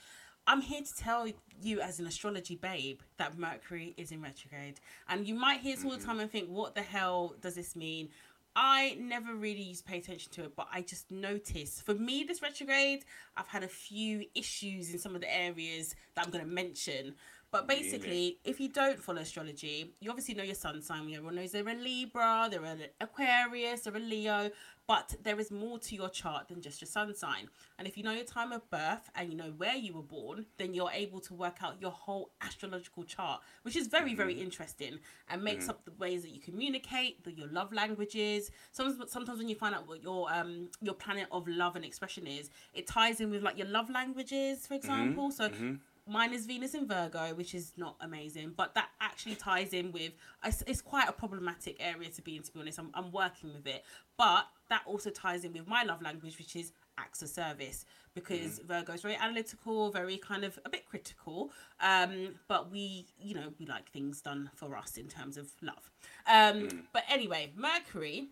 I'm 0.47 0.61
here 0.61 0.83
to 0.83 0.94
tell 0.97 1.29
you, 1.62 1.81
as 1.81 2.00
an 2.00 2.06
astrology 2.06 2.56
babe, 2.56 3.00
that 3.17 3.39
Mercury 3.39 3.94
is 3.97 4.11
in 4.11 4.21
retrograde. 4.21 4.81
And 5.09 5.27
you 5.27 5.35
might 5.35 5.61
hear 5.61 5.77
this 5.77 5.85
all 5.85 5.91
the 5.93 5.99
mm-hmm. 5.99 6.06
time 6.06 6.21
and 6.21 6.31
think, 6.31 6.49
what 6.49 6.75
the 6.75 6.83
hell 6.83 7.35
does 7.41 7.55
this 7.55 7.77
mean? 7.77 8.09
I 8.55 8.97
never 9.00 9.35
really 9.35 9.62
used 9.62 9.87
to 9.87 9.91
pay 9.91 9.99
attention 9.99 10.31
to 10.33 10.44
it, 10.44 10.56
but 10.56 10.67
I 10.73 10.83
just 10.83 11.11
noticed. 11.11 11.87
For 11.87 11.94
me, 11.94 12.25
this 12.25 12.43
retrograde, 12.43 13.05
I've 13.37 13.47
had 13.47 13.62
a 13.62 13.69
few 13.69 14.25
issues 14.35 14.93
in 14.93 14.99
some 14.99 15.15
of 15.15 15.23
the 15.23 15.35
areas 15.35 15.94
that 16.15 16.25
I'm 16.25 16.31
going 16.31 16.44
to 16.44 16.50
mention. 16.50 17.15
But 17.52 17.69
basically, 17.69 18.38
if 18.44 18.58
you 18.60 18.70
don't 18.70 18.99
follow 18.99 19.20
astrology, 19.20 19.93
you 20.00 20.08
obviously 20.08 20.34
know 20.34 20.43
your 20.43 20.54
sun 20.54 20.81
sign. 20.81 21.02
Everyone 21.12 21.34
knows 21.34 21.52
they're 21.52 21.69
a 21.69 21.75
Libra, 21.75 22.49
they're 22.50 22.64
an 22.64 22.84
Aquarius, 22.99 23.82
they're 23.82 23.94
a 23.94 24.00
Leo. 24.00 24.50
But 24.88 25.14
there 25.22 25.38
is 25.38 25.50
more 25.50 25.78
to 25.78 25.94
your 25.94 26.08
chart 26.08 26.49
than 26.49 26.60
just 26.62 26.81
your 26.81 26.88
sun 26.88 27.14
sign. 27.14 27.49
And 27.78 27.87
if 27.87 27.96
you 27.96 28.02
know 28.02 28.10
your 28.10 28.25
time 28.25 28.52
of 28.52 28.69
birth 28.70 29.10
and 29.14 29.31
you 29.31 29.37
know 29.37 29.52
where 29.56 29.76
you 29.76 29.94
were 29.94 30.02
born, 30.02 30.46
then 30.56 30.75
you're 30.75 30.90
able 30.93 31.20
to 31.20 31.34
work 31.34 31.58
out 31.62 31.81
your 31.81 31.90
whole 31.90 32.31
astrological 32.40 33.04
chart, 33.04 33.43
which 33.62 33.76
is 33.76 33.87
very, 33.87 34.14
very 34.14 34.34
mm-hmm. 34.34 34.44
interesting 34.44 34.98
and 35.28 35.44
makes 35.44 35.66
mm. 35.66 35.70
up 35.70 35.84
the 35.84 35.93
ways 35.93 36.22
that 36.22 36.31
you 36.31 36.40
communicate, 36.40 37.22
the, 37.22 37.32
your 37.32 37.48
love 37.48 37.72
languages. 37.72 38.50
Sometimes, 38.72 39.12
sometimes 39.12 39.38
when 39.38 39.48
you 39.48 39.55
find 39.55 39.75
out 39.75 39.87
what 39.87 40.02
your 40.02 40.32
um 40.32 40.69
your 40.81 40.94
planet 40.94 41.28
of 41.31 41.46
love 41.46 41.76
and 41.76 41.84
expression 41.84 42.26
is, 42.26 42.50
it 42.75 42.87
ties 42.87 43.20
in 43.20 43.31
with 43.31 43.43
like 43.43 43.58
your 43.58 43.69
love 43.69 43.88
languages, 43.88 44.66
for 44.66 44.75
mm-hmm. 44.75 44.76
example. 44.76 45.31
So 45.31 45.48
mm-hmm. 45.48 45.75
Mine 46.06 46.32
is 46.32 46.46
Venus 46.46 46.75
in 46.75 46.87
Virgo, 46.87 47.34
which 47.34 47.54
is 47.54 47.72
not 47.76 47.96
amazing, 48.00 48.52
but 48.56 48.75
that 48.75 48.88
actually 49.00 49.34
ties 49.34 49.72
in 49.72 49.93
with. 49.93 50.12
It's, 50.44 50.62
it's 50.66 50.81
quite 50.81 51.08
a 51.08 51.12
problematic 51.12 51.76
area 51.81 52.08
to 52.10 52.22
be 52.22 52.37
in. 52.37 52.43
To 52.43 52.52
be 52.52 52.60
honest, 52.60 52.78
I'm 52.78 52.90
I'm 52.94 53.12
working 53.12 53.52
with 53.52 53.66
it, 53.66 53.84
but 54.16 54.46
that 54.69 54.82
also 54.87 55.10
ties 55.10 55.44
in 55.44 55.52
with 55.52 55.66
my 55.66 55.82
love 55.82 56.02
language, 56.02 56.38
which 56.38 56.56
is 56.56 56.72
acts 56.99 57.22
of 57.22 57.28
service 57.28 57.84
because 58.14 58.58
Virgo 58.60 58.93
is 58.93 59.02
very 59.02 59.16
analytical, 59.16 59.90
very 59.90 60.19
kind 60.19 60.44
of 60.44 60.58
a 60.64 60.69
bit 60.69 60.87
critical. 60.87 61.50
Um, 61.81 62.34
but 62.48 62.70
we, 62.70 63.06
you 63.19 63.34
know, 63.34 63.52
we 63.58 63.66
like 63.66 63.90
things 63.90 64.20
done 64.20 64.50
for 64.55 64.76
us 64.76 64.96
in 64.96 65.08
terms 65.08 65.37
of 65.37 65.50
love. 65.62 65.90
Um, 66.26 66.84
but 66.93 67.05
anyway, 67.08 67.52
Mercury 67.56 68.28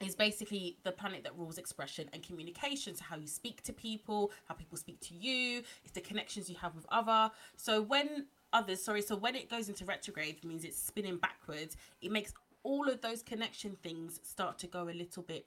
is 0.00 0.14
basically 0.14 0.76
the 0.82 0.92
planet 0.92 1.22
that 1.24 1.36
rules 1.38 1.58
expression 1.58 2.08
and 2.12 2.22
communication. 2.22 2.94
So 2.94 3.04
how 3.08 3.16
you 3.16 3.26
speak 3.26 3.62
to 3.62 3.72
people, 3.72 4.32
how 4.46 4.54
people 4.54 4.76
speak 4.76 5.00
to 5.02 5.14
you, 5.14 5.62
it's 5.84 5.92
the 5.92 6.00
connections 6.00 6.50
you 6.50 6.56
have 6.56 6.74
with 6.74 6.86
other. 6.90 7.30
So 7.56 7.80
when 7.82 8.26
others, 8.52 8.82
sorry, 8.82 9.02
so 9.02 9.16
when 9.16 9.34
it 9.34 9.48
goes 9.48 9.68
into 9.68 9.84
retrograde, 9.84 10.36
it 10.42 10.44
means 10.44 10.64
it's 10.64 10.80
spinning 10.80 11.18
backwards. 11.18 11.76
It 12.02 12.10
makes 12.10 12.32
all 12.62 12.88
of 12.88 13.00
those 13.02 13.22
connection 13.22 13.76
things 13.82 14.20
start 14.22 14.58
to 14.58 14.66
go 14.66 14.88
a 14.88 14.94
little 14.94 15.22
bit 15.22 15.46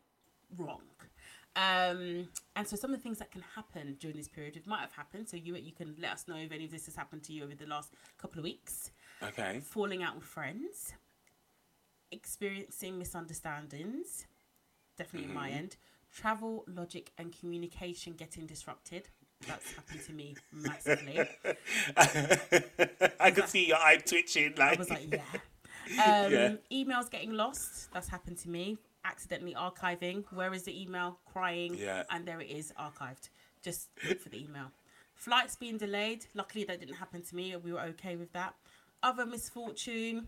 wrong. 0.58 0.82
Um, 1.56 2.30
and 2.56 2.68
so 2.68 2.76
some 2.76 2.94
of 2.94 3.00
the 3.00 3.04
things 3.04 3.18
that 3.18 3.32
can 3.32 3.44
happen 3.56 3.98
during 4.00 4.16
this 4.16 4.28
period, 4.28 4.56
it 4.56 4.68
might 4.68 4.82
have 4.82 4.92
happened. 4.92 5.28
So 5.28 5.38
you 5.38 5.56
you 5.56 5.72
can 5.72 5.96
let 6.00 6.12
us 6.12 6.28
know 6.28 6.36
if 6.36 6.52
any 6.52 6.66
of 6.66 6.72
this 6.72 6.86
has 6.86 6.96
happened 6.96 7.24
to 7.24 7.34
you 7.34 7.44
over 7.44 7.56
the 7.56 7.66
last 7.66 7.94
couple 8.20 8.38
of 8.40 8.44
weeks. 8.44 8.92
Okay. 9.24 9.60
Falling 9.64 10.04
out 10.04 10.16
with 10.16 10.24
friends, 10.24 10.94
experiencing 12.12 13.00
misunderstandings, 13.00 14.28
definitely 14.98 15.30
Mm-hmm. 15.30 15.38
on 15.38 15.44
my 15.44 15.50
end. 15.52 15.76
Travel, 16.14 16.64
logic, 16.68 17.12
and 17.18 17.34
communication 17.38 18.14
getting 18.14 18.46
disrupted. 18.46 19.10
That's 19.48 19.72
happened 19.74 20.02
to 20.08 20.14
me 20.14 20.36
massively. 20.52 21.20
I 23.20 23.32
could 23.32 23.48
see 23.50 23.68
your 23.68 23.78
eye 23.78 23.98
twitching. 23.98 24.54
I 24.58 24.70
Like, 24.70 24.80
was 24.80 24.90
like, 24.90 25.14
yeah. 25.14 25.22
Um, 26.26 26.32
Yeah. 26.32 26.56
Emails 26.72 27.10
getting 27.10 27.32
lost. 27.34 27.92
That's 27.94 28.08
happened 28.10 28.38
to 28.40 28.50
me. 28.50 28.78
Accidentally 29.06 29.54
archiving. 29.54 30.26
Where 30.34 30.54
is 30.54 30.64
the 30.64 30.82
email? 30.82 31.20
Crying. 31.32 31.76
Yeah. 31.76 32.04
And 32.10 32.26
there 32.26 32.42
it 32.42 32.50
is, 32.50 32.74
archived. 32.80 33.30
Just 33.64 33.90
look 34.08 34.20
for 34.20 34.30
the 34.30 34.44
email. 34.44 34.72
Flights 35.16 35.56
being 35.56 35.78
delayed. 35.78 36.26
Luckily, 36.34 36.64
that 36.66 36.80
didn't 36.80 36.96
happen 36.96 37.22
to 37.22 37.36
me. 37.36 37.56
We 37.56 37.72
were 37.72 37.82
okay 37.82 38.16
with 38.16 38.34
that. 38.34 38.54
Other 39.04 39.26
misfortune. 39.26 40.28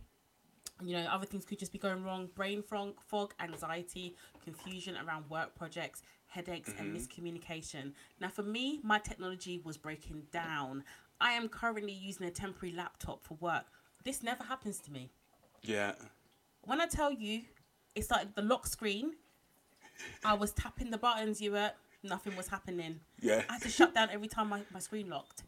You 0.82 0.98
know, 0.98 1.06
other 1.12 1.26
things 1.26 1.46
could 1.46 1.60
just 1.60 1.72
be 1.72 1.80
going 1.80 2.04
wrong. 2.04 2.30
Brain 2.36 2.64
fog, 2.64 2.94
fog 3.06 3.34
anxiety, 3.40 4.16
confusion 4.44 4.96
around 5.06 5.30
work 5.30 5.56
projects, 5.56 6.02
headaches, 6.28 6.72
and 6.78 6.96
mm-hmm. 6.96 6.98
miscommunication. 6.98 7.94
Now, 8.20 8.30
for 8.30 8.44
me, 8.44 8.80
my 8.84 9.00
technology 9.00 9.62
was 9.64 9.78
breaking 9.78 10.24
down. 10.32 10.84
I 11.20 11.34
am 11.34 11.50
currently 11.50 11.92
using 11.92 12.28
a 12.28 12.32
temporary 12.32 12.74
laptop 12.76 13.24
for 13.24 13.36
work. 13.42 13.66
This 14.06 14.24
never 14.24 14.44
happens 14.44 14.80
to 14.82 14.92
me. 14.92 15.12
yeah. 15.62 15.94
When 16.64 16.82
I 16.82 16.88
tell 16.88 17.12
you, 17.12 17.42
it's 17.96 18.12
like 18.12 18.36
the 18.36 18.42
lock 18.42 18.68
screen. 18.68 19.14
I 20.24 20.34
was 20.34 20.52
tapping 20.52 20.92
the 20.92 20.98
buttons. 20.98 21.42
You 21.42 21.54
were 21.54 21.72
nothing 22.04 22.36
was 22.36 22.48
happening. 22.48 23.00
Yeah. 23.22 23.44
I 23.50 23.54
had 23.54 23.62
to 23.64 23.70
shut 23.70 23.96
down 23.96 24.10
every 24.12 24.28
time 24.28 24.50
my, 24.50 24.62
my 24.72 24.80
screen 24.80 25.10
locked. 25.10 25.44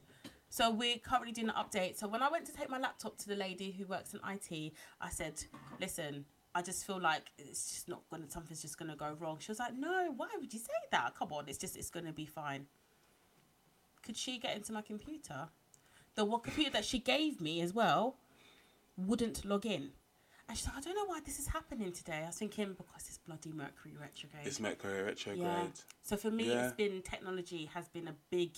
So 0.54 0.70
we're 0.70 0.98
currently 0.98 1.32
doing 1.32 1.48
an 1.48 1.56
update. 1.56 1.98
So 1.98 2.10
when 2.10 2.22
I 2.22 2.30
went 2.30 2.46
to 2.48 2.52
take 2.54 2.70
my 2.70 2.78
laptop 2.78 3.18
to 3.20 3.28
the 3.30 3.38
lady 3.38 3.72
who 3.72 3.86
works 3.86 4.14
in 4.14 4.20
IT, 4.28 4.74
I 5.00 5.10
said, 5.10 5.42
"Listen, 5.80 6.26
I 6.54 6.62
just 6.62 6.86
feel 6.86 7.00
like 7.00 7.32
it's 7.38 7.70
just 7.72 7.88
not 7.88 8.02
gonna 8.10 8.30
something's 8.30 8.62
just 8.62 8.78
gonna 8.78 8.98
go 8.98 9.14
wrong." 9.14 9.40
She 9.40 9.50
was 9.50 9.60
like, 9.60 9.74
"No, 9.74 10.12
why 10.12 10.28
would 10.38 10.54
you 10.54 10.60
say 10.60 10.74
that? 10.92 11.16
Come 11.16 11.32
on, 11.32 11.48
it's 11.48 11.58
just 11.58 11.78
it's 11.78 11.90
gonna 11.90 12.14
be 12.14 12.26
fine." 12.26 12.68
could 14.04 14.18
she 14.18 14.40
get 14.40 14.56
into 14.58 14.74
my 14.74 14.82
computer? 14.82 15.48
The 16.16 16.26
what 16.26 16.42
computer 16.44 16.72
that 16.72 16.84
she 16.86 16.98
gave 16.98 17.40
me 17.40 17.62
as 17.62 17.72
well 17.72 18.18
wouldn't 18.98 19.46
log 19.46 19.64
in. 19.66 19.92
And 20.50 20.58
she's 20.58 20.66
like, 20.68 20.78
I 20.78 20.82
don't 20.82 20.96
know 20.96 21.06
why 21.06 21.20
this 21.24 21.38
is 21.38 21.46
happening 21.48 21.92
today. 21.94 22.24
I 22.24 22.26
was 22.26 22.36
thinking 22.38 22.74
because 22.74 23.08
it's 23.08 23.20
bloody 23.20 23.52
Mercury 23.52 23.96
retrograde. 23.96 24.48
It's 24.48 24.60
Mercury 24.60 25.04
retrograde. 25.04 25.40
yeah. 25.44 25.68
So 26.02 26.18
for 26.18 26.32
me, 26.32 26.50
Yeah. 26.50 26.66
it's 26.66 26.76
been 26.76 27.04
technology 27.04 27.66
has 27.76 27.88
been 27.90 28.08
a 28.08 28.16
big 28.32 28.58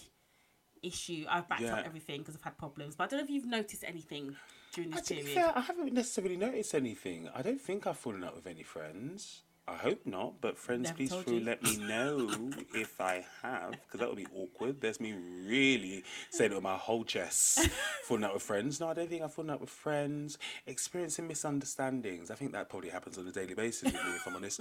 issue. 0.83 1.25
I've 1.29 1.47
backed 1.49 1.61
Yeah. 1.61 1.75
up 1.77 1.85
everything 1.85 2.19
because 2.21 2.35
I've 2.35 2.43
had 2.43 2.57
problems. 2.57 2.95
But 2.95 3.05
I 3.05 3.07
don't 3.07 3.19
know 3.19 3.23
if 3.23 3.29
you've 3.29 3.45
noticed 3.45 3.83
anything 3.85 4.35
during 4.73 4.91
this 4.91 5.07
be 5.09 5.15
period. 5.15 5.33
fair, 5.35 5.57
I 5.57 5.61
haven't 5.61 5.93
necessarily 5.93 6.37
noticed 6.37 6.75
anything. 6.75 7.29
I 7.33 7.41
don't 7.41 7.61
think 7.61 7.87
I've 7.87 7.97
fallen 7.97 8.23
out 8.23 8.35
with 8.35 8.47
any 8.47 8.63
friends. 8.63 9.41
I 9.65 9.75
hope 9.75 10.05
not, 10.05 10.41
but 10.41 10.57
friends, 10.57 10.85
Never 10.85 10.97
please 10.97 11.13
through 11.13 11.39
let 11.39 11.63
me 11.63 11.77
know 11.77 12.29
if 12.75 12.99
I 12.99 13.25
have, 13.41 13.71
because 13.71 14.01
that 14.01 14.09
would 14.09 14.17
be 14.17 14.27
awkward. 14.35 14.81
There's 14.81 14.99
me 14.99 15.13
really 15.13 16.03
saying 16.31 16.51
it 16.51 16.55
with 16.55 16.63
my 16.63 16.75
whole 16.75 17.05
chest, 17.05 17.69
falling 18.03 18.25
out 18.25 18.33
with 18.33 18.43
friends. 18.43 18.81
No, 18.81 18.89
I 18.89 18.93
don't 18.93 19.09
think 19.09 19.21
I've 19.21 19.31
fallen 19.33 19.51
out 19.51 19.61
with 19.61 19.69
friends. 19.69 20.37
Experiencing 20.67 21.29
misunderstandings. 21.29 22.29
I 22.29 22.35
think 22.35 22.51
that 22.51 22.69
probably 22.69 22.89
happens 22.89 23.17
on 23.17 23.25
a 23.25 23.31
daily 23.31 23.53
basis 23.53 23.83
with 23.83 23.93
me, 23.93 24.15
if 24.15 24.27
I'm 24.27 24.35
honest. 24.35 24.59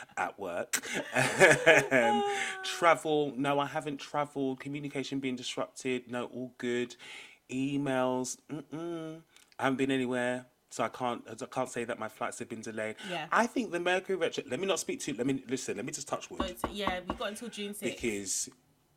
At 0.16 0.36
work. 0.40 0.82
um, 1.92 2.24
travel. 2.64 3.34
No, 3.36 3.60
I 3.60 3.66
haven't 3.66 3.98
travelled. 3.98 4.58
Communication 4.58 5.20
being 5.20 5.36
disrupted. 5.36 6.10
No, 6.10 6.24
all 6.24 6.54
good. 6.58 6.96
Emails. 7.48 8.38
Mm-mm. 8.52 9.20
I 9.60 9.62
haven't 9.62 9.76
been 9.76 9.92
anywhere. 9.92 10.46
So 10.72 10.82
I 10.82 10.88
can't, 10.88 11.22
I 11.28 11.44
can't 11.44 11.68
say 11.68 11.84
that 11.84 11.98
my 11.98 12.08
flights 12.08 12.38
have 12.38 12.48
been 12.48 12.62
delayed. 12.62 12.96
Yeah. 13.10 13.26
I 13.30 13.46
think 13.46 13.72
the 13.72 13.78
Mercury 13.78 14.16
retro. 14.16 14.42
Let 14.48 14.58
me 14.58 14.66
not 14.66 14.78
speak 14.78 15.00
too. 15.00 15.12
Let 15.12 15.26
me 15.26 15.44
listen. 15.46 15.76
Let 15.76 15.84
me 15.84 15.92
just 15.92 16.08
touch 16.08 16.30
wood 16.30 16.38
But 16.38 16.72
yeah, 16.72 17.00
we 17.06 17.14
got 17.14 17.28
until 17.28 17.48
June 17.48 17.74
6th. 17.74 17.80
because 17.82 18.48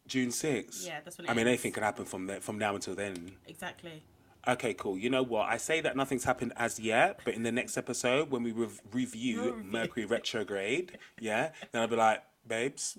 June 0.07 0.29
6th. 0.29 0.87
Yeah, 0.87 0.99
that's 1.03 1.17
when 1.17 1.25
it 1.27 1.31
I 1.31 1.33
mean, 1.33 1.47
anything 1.47 1.73
can 1.73 1.83
happen 1.83 2.05
from 2.05 2.27
there, 2.27 2.39
from 2.39 2.57
now 2.57 2.75
until 2.75 2.95
then. 2.95 3.33
Exactly. 3.45 4.03
Okay, 4.47 4.73
cool. 4.73 4.97
You 4.97 5.09
know 5.09 5.23
what? 5.23 5.49
I 5.49 5.57
say 5.57 5.81
that 5.81 5.97
nothing's 5.97 6.23
happened 6.23 6.53
as 6.55 6.79
yet, 6.79 7.19
but 7.25 7.33
in 7.33 7.43
the 7.43 7.51
next 7.51 7.77
episode, 7.77 8.31
when 8.31 8.41
we 8.43 8.53
rev- 8.53 8.79
review 8.93 9.61
Mercury 9.65 10.05
retrograde, 10.05 10.97
yeah, 11.19 11.51
then 11.73 11.81
I'll 11.81 11.89
be 11.89 11.97
like, 11.97 12.23
babes, 12.47 12.97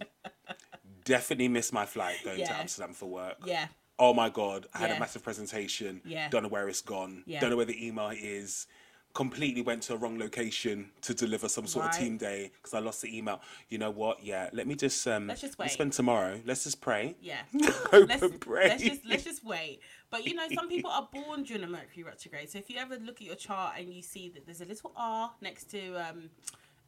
definitely 1.05 1.49
missed 1.49 1.73
my 1.73 1.87
flight 1.87 2.17
going 2.25 2.45
to 2.45 2.57
Amsterdam 2.59 2.93
for 2.93 3.07
work. 3.07 3.37
Yeah. 3.47 3.69
Oh 3.99 4.13
my 4.13 4.29
god, 4.29 4.67
I 4.75 4.79
had 4.79 4.91
Yeah. 4.91 4.97
a 4.97 5.01
massive 5.01 5.23
presentation. 5.23 6.01
Yeah. 6.05 6.29
Don't 6.29 6.43
know 6.43 6.49
where 6.49 6.69
it's 6.69 6.83
gone. 6.83 7.23
Yeah. 7.27 7.41
Don't 7.41 7.51
know 7.51 7.57
where 7.57 7.65
the 7.65 7.87
email 7.87 8.11
is. 8.11 8.67
Completely 9.15 9.63
went 9.63 9.83
to 9.85 9.95
a 9.95 9.97
wrong 9.97 10.19
location 10.19 10.91
to 11.01 11.15
deliver 11.15 11.49
some 11.49 11.67
sort 11.67 11.87
of 11.87 11.93
team 11.93 12.19
day 12.19 12.51
because 12.57 12.75
I 12.75 12.81
lost 12.81 13.01
the 13.01 13.17
email. 13.17 13.41
You 13.71 13.79
know 13.79 13.91
what? 13.91 14.23
Yeah, 14.23 14.51
let 14.53 14.67
me 14.67 14.75
just 14.75 15.07
um 15.09 15.29
Let's 15.29 15.41
just 15.41 15.59
wait. 15.59 15.71
spend 15.71 15.95
tomorrow. 15.95 16.39
Let's 16.45 16.65
just 16.65 16.83
pray. 16.83 17.17
Yeah. 17.23 17.39
Hope 17.91 18.11
let's, 18.11 18.21
and 18.23 18.39
pray. 18.39 18.69
let's 18.69 18.83
just 18.83 19.07
let's 19.07 19.25
just 19.25 19.43
wait. 19.43 19.81
But 20.11 20.27
you 20.27 20.35
know, 20.35 20.47
some 20.55 20.69
people 20.69 20.91
are 20.91 21.09
born 21.11 21.45
during 21.45 21.65
a 21.65 21.67
Mercury 21.67 22.03
retrograde. 22.05 22.51
So 22.51 22.59
if 22.59 22.69
you 22.69 22.77
ever 22.77 22.99
look 22.99 23.17
at 23.23 23.27
your 23.27 23.37
chart 23.37 23.77
and 23.79 23.89
you 23.89 24.03
see 24.03 24.29
that 24.35 24.45
there's 24.45 24.61
a 24.61 24.67
little 24.67 24.93
R 24.95 25.33
next 25.41 25.71
to 25.71 25.95
um, 26.11 26.29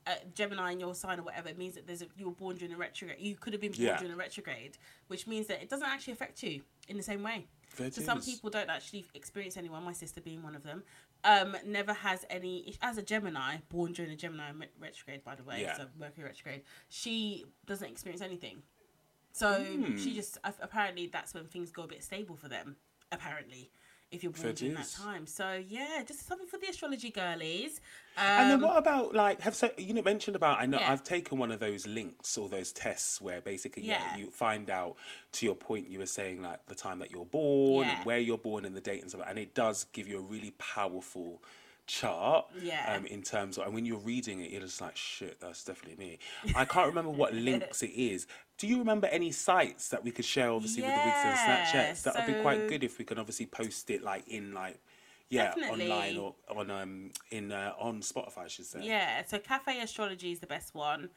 uh, 0.09 0.15
Gemini 0.35 0.73
in 0.73 0.81
your 0.81 0.95
sign 0.95 1.19
or 1.21 1.23
whatever, 1.23 1.49
it 1.49 1.59
means 1.59 1.75
that 1.75 1.87
there's 1.87 2.03
a, 2.03 2.07
you 2.17 2.27
were 2.27 2.33
born 2.35 2.57
during 2.57 2.75
a 2.75 2.77
retrograde. 2.77 3.21
You 3.21 3.37
could 3.37 3.53
have 3.53 3.61
been 3.61 3.73
born 3.73 3.83
Yeah. 3.87 3.99
during 3.99 4.13
a 4.13 4.17
retrograde, 4.17 4.79
which 5.09 5.27
means 5.27 5.47
that 5.49 5.63
it 5.63 5.69
doesn't 5.69 5.87
actually 5.89 6.15
affect 6.15 6.43
you 6.43 6.63
in 6.89 6.97
the 6.97 7.03
same 7.03 7.23
way. 7.23 7.47
That 7.77 7.95
so 7.95 8.01
some 8.03 8.21
people 8.23 8.51
don't 8.51 8.71
actually 8.71 9.07
experience 9.15 9.57
anyone. 9.57 9.85
My 9.85 9.93
sister 9.93 10.21
being 10.21 10.43
one 10.43 10.57
of 10.57 10.63
them, 10.65 10.83
um, 11.25 11.57
never 11.65 11.93
has 11.93 12.25
any. 12.31 12.77
As 12.83 12.97
a 12.99 13.03
Gemini, 13.03 13.59
born 13.69 13.93
during 13.93 14.11
a 14.11 14.17
Gemini 14.17 14.51
retrograde, 14.81 15.23
by 15.23 15.35
the 15.35 15.45
way, 15.45 15.61
Yeah. 15.61 15.77
so 15.77 15.87
Mercury 15.99 16.25
retrograde, 16.25 16.63
she 16.89 17.45
doesn't 17.67 17.89
experience 17.89 18.23
anything. 18.23 18.63
So 19.33 19.63
Hmm. 19.63 19.97
she 19.99 20.15
just 20.15 20.39
apparently 20.45 21.07
that's 21.07 21.35
when 21.35 21.47
things 21.47 21.71
go 21.71 21.83
a 21.83 21.87
bit 21.87 22.03
stable 22.03 22.37
for 22.37 22.49
them. 22.49 22.77
Apparently, 23.13 23.71
if 24.11 24.23
you're 24.23 24.33
born 24.33 24.55
during 24.55 24.75
that 24.75 24.91
time. 24.91 25.27
So 25.27 25.63
yeah, 25.69 26.03
just 26.07 26.27
something 26.27 26.47
for 26.47 26.59
the 26.59 26.67
astrology 26.69 27.11
girlies. 27.11 27.81
Um, 28.17 28.25
And 28.25 28.51
then 28.51 28.61
what 28.63 28.77
about 28.79 29.15
like 29.15 29.41
have 29.43 29.55
so 29.55 29.71
you 29.77 29.93
know 29.95 30.03
mentioned 30.03 30.35
about 30.37 30.61
I 30.61 30.67
know 30.67 30.79
Yeah. 30.81 30.91
I've 30.93 31.05
taken 31.05 31.39
one 31.39 31.53
of 31.53 31.61
those 31.61 31.87
links 31.87 32.37
or 32.39 32.49
those 32.49 32.73
tests 32.73 33.21
where 33.21 33.41
basically 33.41 33.85
yeah. 33.85 34.01
Yeah. 34.13 34.17
you 34.25 34.31
find 34.31 34.71
out 34.71 34.97
to 35.33 35.47
your 35.47 35.55
point 35.55 35.89
you 35.89 35.99
were 35.99 36.07
saying 36.07 36.43
like 36.43 36.65
the 36.67 36.75
time 36.75 36.99
that 37.01 37.11
you're 37.11 37.27
born 37.27 37.87
Yeah. 37.87 37.97
and 37.99 38.07
where 38.07 38.19
you're 38.19 38.39
born 38.39 38.65
and 38.65 38.75
the 38.75 38.81
date 38.81 39.03
and 39.03 39.11
stuff 39.11 39.25
and 39.29 39.39
it 39.39 39.55
does 39.55 39.85
give 39.93 40.09
you 40.09 40.19
a 40.19 40.23
really 40.23 40.53
powerful 40.59 41.43
chart 41.87 42.47
Yeah. 42.63 42.95
um 42.97 43.07
in 43.07 43.23
terms 43.23 43.57
of 43.57 43.65
and 43.65 43.75
when 43.75 43.87
you're 43.87 43.99
reading 43.99 44.41
it 44.41 44.51
you're 44.51 44.61
just 44.61 44.81
like 44.81 44.97
shit 44.97 45.41
that's 45.41 45.65
definitely 45.65 45.97
me 46.05 46.19
I 46.55 46.65
can't 46.67 46.87
remember 46.87 47.11
what 47.11 47.33
links 47.49 47.83
it 47.83 47.93
is 47.93 48.27
do 48.59 48.67
you 48.67 48.79
remember 48.79 49.07
any 49.07 49.31
sites 49.31 49.89
that 49.89 50.05
we 50.05 50.11
could 50.11 50.25
share 50.25 50.51
obviously 50.51 50.83
with 50.83 50.93
the 50.93 51.01
Wigs 51.05 51.17
and 51.25 51.39
Snatchettes 51.39 52.03
that 52.03 52.15
would 52.17 52.27
be 52.27 52.43
quite 52.43 52.69
good 52.69 52.85
if 52.85 52.99
we 52.99 53.05
can 53.05 53.19
obviously 53.19 53.47
post 53.47 53.89
it 53.91 54.03
like 54.03 54.29
in 54.29 54.53
like 54.53 54.79
yeah 55.31 55.55
online 55.71 56.17
or 56.17 56.35
on 56.55 56.71
um 56.71 57.11
in 57.31 57.53
uh, 57.53 57.73
on 57.79 58.01
Spotify 58.01 58.45
I 58.45 58.49
should 58.49 58.67
say 58.67 58.81
Yeah, 58.83 59.23
so 59.27 59.39
Cafe 59.39 59.81
Astrology 59.81 60.33
is 60.33 60.41
the 60.41 60.47
best 60.47 60.75
one. 60.75 61.09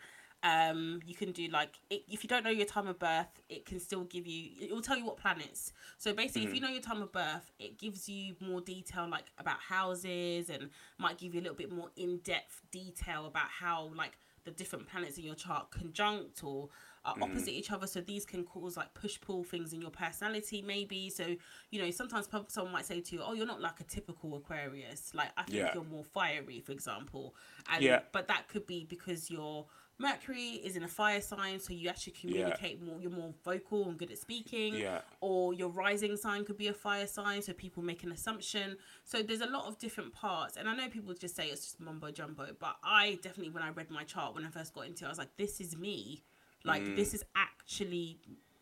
Um, 0.43 1.01
you 1.05 1.13
can 1.13 1.31
do 1.33 1.47
like 1.49 1.77
it, 1.91 2.01
if 2.09 2.23
you 2.23 2.27
don't 2.27 2.43
know 2.43 2.49
your 2.49 2.65
time 2.65 2.87
of 2.87 2.97
birth, 2.97 3.41
it 3.47 3.63
can 3.63 3.79
still 3.79 4.05
give 4.05 4.25
you. 4.25 4.49
It 4.59 4.71
will 4.71 4.81
tell 4.81 4.97
you 4.97 5.05
what 5.05 5.17
planets. 5.17 5.71
So 5.99 6.13
basically, 6.13 6.47
if 6.47 6.55
you 6.55 6.61
know 6.61 6.69
your 6.69 6.81
time 6.81 7.03
of 7.03 7.11
birth, 7.11 7.51
it 7.59 7.77
gives 7.77 8.09
you 8.09 8.35
more 8.39 8.59
detail 8.59 9.07
like 9.07 9.25
about 9.37 9.59
houses 9.59 10.49
and 10.49 10.71
might 10.97 11.19
give 11.19 11.35
you 11.35 11.41
a 11.41 11.43
little 11.43 11.55
bit 11.55 11.71
more 11.71 11.89
in 11.95 12.17
depth 12.23 12.61
detail 12.71 13.27
about 13.27 13.49
how 13.49 13.91
like 13.95 14.17
the 14.43 14.51
different 14.51 14.87
planets 14.87 15.19
in 15.19 15.23
your 15.23 15.35
chart 15.35 15.69
conjunct 15.69 16.43
or 16.43 16.69
are 17.05 17.15
mm. 17.15 17.23
opposite 17.23 17.51
each 17.51 17.71
other. 17.71 17.87
So 17.87 18.01
these 18.01 18.25
can 18.25 18.43
cause 18.43 18.77
like 18.77 18.93
push 18.93 19.19
pull 19.19 19.43
things 19.43 19.73
in 19.73 19.81
your 19.81 19.91
personality, 19.91 20.61
maybe. 20.61 21.09
So 21.09 21.35
you 21.69 21.81
know 21.81 21.91
sometimes 21.91 22.27
someone 22.47 22.73
might 22.73 22.85
say 22.85 23.01
to 23.01 23.15
you, 23.15 23.21
"Oh, 23.25 23.33
you're 23.33 23.45
not 23.45 23.61
like 23.61 23.79
a 23.79 23.83
typical 23.83 24.35
Aquarius. 24.35 25.13
Like 25.13 25.31
I 25.37 25.43
think 25.43 25.57
Yeah. 25.57 25.71
you're 25.73 25.83
more 25.83 26.03
fiery, 26.03 26.59
for 26.59 26.71
example." 26.71 27.35
And 27.69 27.83
Yeah. 27.83 28.01
but 28.11 28.27
that 28.27 28.47
could 28.47 28.65
be 28.67 28.83
because 28.83 29.29
your 29.29 29.67
Mercury 30.01 30.53
is 30.63 30.75
in 30.75 30.83
a 30.83 30.87
fire 30.87 31.21
sign, 31.21 31.59
so 31.59 31.73
you 31.73 31.87
actually 31.87 32.13
communicate 32.13 32.81
more. 32.81 32.99
You're 32.99 33.11
more 33.11 33.35
vocal 33.45 33.87
and 33.87 33.99
good 33.99 34.09
at 34.09 34.17
speaking. 34.17 34.73
Yeah. 34.73 35.01
Or 35.19 35.53
your 35.53 35.69
rising 35.69 36.17
sign 36.17 36.43
could 36.43 36.57
be 36.57 36.67
a 36.69 36.73
fire 36.73 37.05
sign, 37.05 37.43
so 37.43 37.53
people 37.53 37.83
make 37.83 38.03
an 38.03 38.11
assumption. 38.11 38.77
So 39.03 39.21
there's 39.21 39.41
a 39.41 39.45
lot 39.45 39.65
of 39.65 39.77
different 39.77 40.11
parts, 40.11 40.57
and 40.57 40.67
I 40.67 40.75
know 40.75 40.89
people 40.89 41.13
just 41.13 41.35
say 41.35 41.49
it's 41.49 41.61
just 41.61 41.79
mumbo 41.79 42.09
jumbo, 42.09 42.47
but 42.59 42.77
I 42.83 43.19
definitely, 43.21 43.51
when 43.53 43.61
I 43.61 43.69
read 43.69 43.91
my 43.91 44.03
chart 44.03 44.33
when 44.33 44.43
I 44.43 44.49
first 44.49 44.73
got 44.73 44.87
into 44.87 45.05
it, 45.05 45.07
I 45.07 45.09
was 45.09 45.19
like, 45.19 45.37
this 45.37 45.61
is 45.61 45.77
me. 45.77 46.23
Like 46.63 46.83
Mm. 46.83 46.95
this 46.95 47.13
is 47.13 47.23
actually 47.35 48.19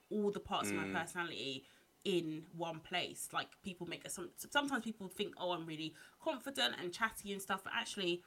all 0.10 0.32
the 0.32 0.40
parts 0.40 0.70
of 0.70 0.76
my 0.76 0.86
personality 0.86 1.66
in 2.06 2.46
one 2.56 2.80
place. 2.80 3.30
Like 3.34 3.50
people 3.64 3.88
make 3.88 4.10
some. 4.10 4.30
Sometimes 4.38 4.84
people 4.84 5.08
think, 5.08 5.34
oh, 5.38 5.52
I'm 5.52 5.66
really 5.66 5.94
confident 6.24 6.76
and 6.82 6.92
chatty 6.94 7.32
and 7.34 7.42
stuff, 7.42 7.62
but 7.64 7.74
actually. 7.76 8.24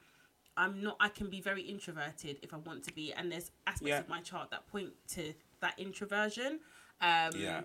I'm 0.55 0.83
not. 0.83 0.97
I 0.99 1.09
can 1.09 1.31
be 1.31 1.41
very 1.41 1.63
introverted 1.63 2.37
if 2.43 2.53
I 2.53 2.57
want 2.57 2.83
to 2.83 2.93
be, 2.93 3.11
and 3.11 3.31
there's 3.31 3.49
aspects 3.65 3.87
Yeah. 3.89 3.99
of 4.01 4.07
my 4.07 4.21
chart 4.21 4.51
that 4.51 4.67
point 4.67 4.91
to 5.15 5.33
that 5.61 5.79
introversion. 5.79 6.59
Um, 7.01 7.31
Yeah. 7.35 7.61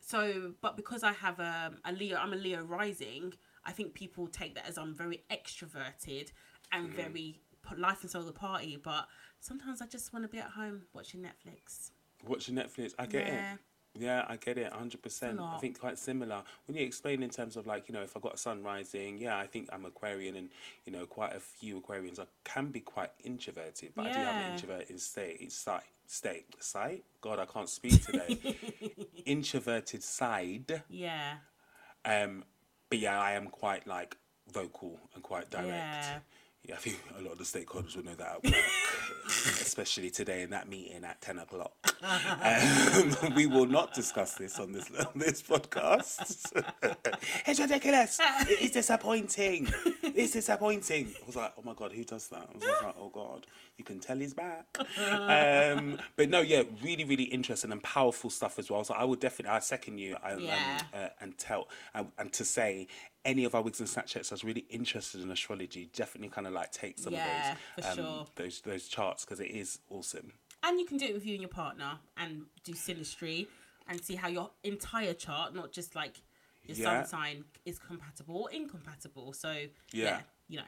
So, 0.00 0.52
but 0.60 0.76
because 0.76 1.02
I 1.02 1.12
have 1.12 1.40
um, 1.40 1.78
a 1.86 1.92
Leo, 1.92 2.18
I'm 2.18 2.34
a 2.34 2.36
Leo 2.36 2.62
rising. 2.62 3.32
I 3.64 3.72
think 3.72 3.94
people 3.94 4.26
take 4.28 4.54
that 4.54 4.66
as 4.68 4.76
I'm 4.76 4.94
very 4.94 5.24
extroverted 5.30 6.30
and 6.72 6.88
Mm-hmm. 6.88 6.96
very 6.96 7.40
life 7.78 8.02
and 8.02 8.10
soul 8.10 8.20
of 8.20 8.26
the 8.26 8.32
party. 8.34 8.76
But 8.76 9.08
sometimes 9.40 9.80
I 9.82 9.86
just 9.86 10.12
want 10.12 10.24
to 10.24 10.28
be 10.28 10.38
at 10.38 10.50
home 10.50 10.82
watching 10.92 11.20
Netflix. 11.20 11.90
Watching 12.26 12.54
Netflix, 12.54 12.94
I 12.98 13.06
get 13.06 13.26
Yeah. 13.26 13.52
it. 13.54 13.58
Yeah, 13.98 14.26
I 14.28 14.36
get 14.36 14.58
it, 14.58 14.70
hundred 14.70 15.00
percent. 15.02 15.40
I 15.40 15.56
think 15.56 15.80
quite 15.80 15.98
similar. 15.98 16.42
When 16.66 16.76
you 16.76 16.84
explain 16.84 17.22
in 17.22 17.30
terms 17.30 17.56
of 17.56 17.66
like, 17.66 17.88
you 17.88 17.94
know, 17.94 18.02
if 18.02 18.14
I 18.14 18.20
got 18.20 18.34
a 18.34 18.36
sun 18.36 18.62
rising, 18.62 19.16
yeah, 19.16 19.38
I 19.38 19.46
think 19.46 19.70
I'm 19.72 19.86
Aquarian, 19.86 20.36
and 20.36 20.50
you 20.84 20.92
know, 20.92 21.06
quite 21.06 21.34
a 21.34 21.40
few 21.40 21.80
Aquarians 21.80 22.18
are, 22.18 22.26
can 22.44 22.66
be 22.66 22.80
quite 22.80 23.10
introverted, 23.24 23.92
but 23.96 24.04
I 24.06 24.10
do 24.10 24.20
have 24.20 24.34
an 24.36 24.42
Yeah. 24.42 24.48
introverted 24.52 25.00
state, 25.00 25.50
site, 25.50 25.84
state, 26.06 26.44
site. 26.62 27.04
God, 27.22 27.38
I 27.38 27.46
can't 27.46 27.70
speak 27.70 28.04
today. 28.04 28.38
introverted 29.24 30.02
side, 30.02 30.82
Yeah. 30.90 31.36
um, 32.04 32.44
but 32.90 32.98
yeah, 32.98 33.18
I 33.18 33.32
am 33.32 33.46
quite 33.48 33.86
like 33.86 34.18
vocal 34.52 35.00
and 35.14 35.22
quite 35.22 35.48
direct. 35.48 35.68
Yeah. 35.68 36.18
Yeah, 36.68 36.74
I 36.74 36.78
think 36.78 36.98
a 37.16 37.22
lot 37.22 37.32
of 37.32 37.38
the 37.38 37.44
stakeholders 37.44 37.96
will 37.96 38.04
know 38.04 38.16
that 38.16 38.40
at 38.42 38.44
work, 38.44 38.54
especially 39.26 40.10
today 40.10 40.42
in 40.42 40.50
that 40.50 40.68
meeting 40.68 41.04
at 41.04 41.20
10 41.20 41.38
o'clock. 41.38 41.72
Um, 42.02 43.34
we 43.36 43.46
will 43.46 43.66
not 43.66 43.94
discuss 43.94 44.34
this 44.34 44.58
on 44.58 44.72
this 44.72 44.90
on 44.98 45.12
this 45.14 45.42
podcast. 45.42 46.62
it's 47.46 47.60
ridiculous. 47.60 48.18
It's 48.48 48.72
disappointing. 48.72 49.72
It's 50.16 50.32
disappointing. 50.32 51.12
I 51.22 51.26
was 51.26 51.36
like, 51.36 51.52
oh 51.58 51.62
my 51.62 51.74
God, 51.74 51.92
who 51.92 52.02
does 52.04 52.28
that? 52.28 52.48
I 52.50 52.54
was 52.54 52.64
like, 52.82 52.94
oh 52.98 53.10
God, 53.10 53.46
you 53.76 53.84
can 53.84 54.00
tell 54.00 54.16
he's 54.16 54.34
back. 54.34 54.66
Um, 55.28 55.98
but 56.16 56.30
no, 56.30 56.40
yeah, 56.40 56.62
really, 56.82 57.04
really 57.04 57.24
interesting 57.24 57.70
and 57.72 57.82
powerful 57.82 58.30
stuff 58.30 58.58
as 58.58 58.70
well. 58.70 58.82
So 58.84 58.94
I 58.94 59.04
would 59.04 59.20
definitely, 59.20 59.54
I 59.54 59.58
second 59.60 59.98
you 59.98 60.16
I, 60.22 60.34
Yeah. 60.36 60.54
um, 60.56 61.00
uh, 61.02 61.08
and 61.20 61.36
tell, 61.38 61.68
and, 61.94 62.08
and 62.18 62.32
to 62.32 62.44
say, 62.44 62.86
any 63.24 63.44
of 63.44 63.54
our 63.54 63.62
wigs 63.62 63.80
and 63.80 63.88
Snatchettes 63.88 64.28
that's 64.30 64.44
really 64.44 64.66
interested 64.70 65.20
in 65.20 65.30
astrology 65.30 65.90
definitely 65.92 66.28
kind 66.28 66.46
of 66.46 66.52
like 66.52 66.70
take 66.70 66.96
some 66.98 67.12
Yeah, 67.12 67.18
of 67.50 67.58
for 67.74 67.80
those 67.80 67.90
um, 67.90 67.96
sure. 68.04 68.26
those 68.36 68.60
those 68.60 68.88
charts 68.88 69.24
because 69.24 69.40
it 69.40 69.50
is 69.50 69.80
awesome. 69.90 70.32
And 70.62 70.78
you 70.78 70.86
can 70.86 70.96
do 70.96 71.06
it 71.06 71.14
with 71.14 71.26
you 71.26 71.32
and 71.34 71.42
your 71.42 71.48
partner 71.48 71.98
and 72.16 72.42
do 72.64 72.72
synastry. 72.72 73.48
and 73.88 74.00
see 74.02 74.16
how 74.16 74.26
your 74.28 74.50
entire 74.64 75.12
chart, 75.14 75.54
not 75.54 75.70
just 75.72 75.94
like 75.94 76.20
your 76.68 76.76
Yeah. 76.76 77.02
sun 77.02 77.06
sign, 77.06 77.44
is 77.64 77.78
compatible 77.78 78.36
or 78.42 78.50
incompatible. 78.50 79.32
So 79.32 79.50
yeah, 79.50 79.68
Yeah. 79.92 80.20
you 80.48 80.58
know, 80.58 80.64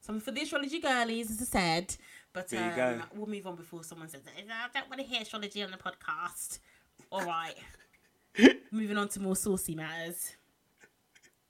something 0.00 0.20
for 0.20 0.30
the 0.32 0.42
astrology 0.42 0.80
girlies, 0.80 1.30
as 1.30 1.40
I 1.42 1.44
said. 1.44 1.96
But 2.32 2.52
um, 2.54 3.02
we'll 3.14 3.26
move 3.28 3.46
on 3.46 3.54
before 3.56 3.84
someone 3.84 4.08
says, 4.08 4.22
"I 4.26 4.68
don't 4.72 4.88
want 4.90 5.00
to 5.00 5.06
hear 5.06 5.22
astrology 5.22 5.62
on 5.62 5.70
the 5.70 5.76
podcast." 5.76 6.58
All 7.12 7.24
right. 7.24 7.54
Moving 8.72 8.96
on 8.98 9.08
to 9.10 9.20
more 9.20 9.36
saucy 9.36 9.76
matters, 9.76 10.32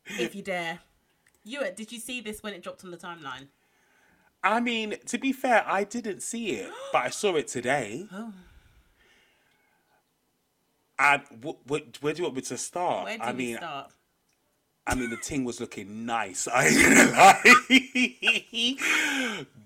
if 0.06 0.34
you 0.34 0.42
dare. 0.42 0.80
Ewart, 1.44 1.76
did 1.76 1.90
you 1.92 1.98
see 1.98 2.20
this 2.20 2.42
when 2.42 2.52
it 2.52 2.62
dropped 2.62 2.84
on 2.84 2.90
the 2.90 2.96
timeline? 2.98 3.48
I 4.42 4.60
mean, 4.60 4.96
to 5.06 5.16
be 5.16 5.32
fair, 5.32 5.64
I 5.66 5.84
didn't 5.84 6.20
see 6.22 6.50
it, 6.56 6.70
but 6.92 7.04
I 7.06 7.08
saw 7.10 7.34
it 7.36 7.48
today. 7.48 8.06
Oh. 8.12 8.32
And 10.98 11.22
wh- 11.44 11.56
wh- 11.68 12.02
where 12.02 12.12
do 12.12 12.18
you 12.18 12.24
want 12.24 12.36
me 12.36 12.42
to 12.42 12.56
start? 12.58 13.04
Where 13.04 13.16
do 13.18 13.22
I 13.24 13.32
we 13.32 13.38
mean, 13.38 13.56
start? 13.56 13.90
I 14.86 14.94
mean, 14.94 15.10
the 15.10 15.16
thing 15.16 15.44
was 15.44 15.60
looking 15.60 16.06
nice. 16.06 16.46
I 16.52 16.66
ain't 16.66 16.82
gonna 16.82 17.10
lie. 17.10 17.54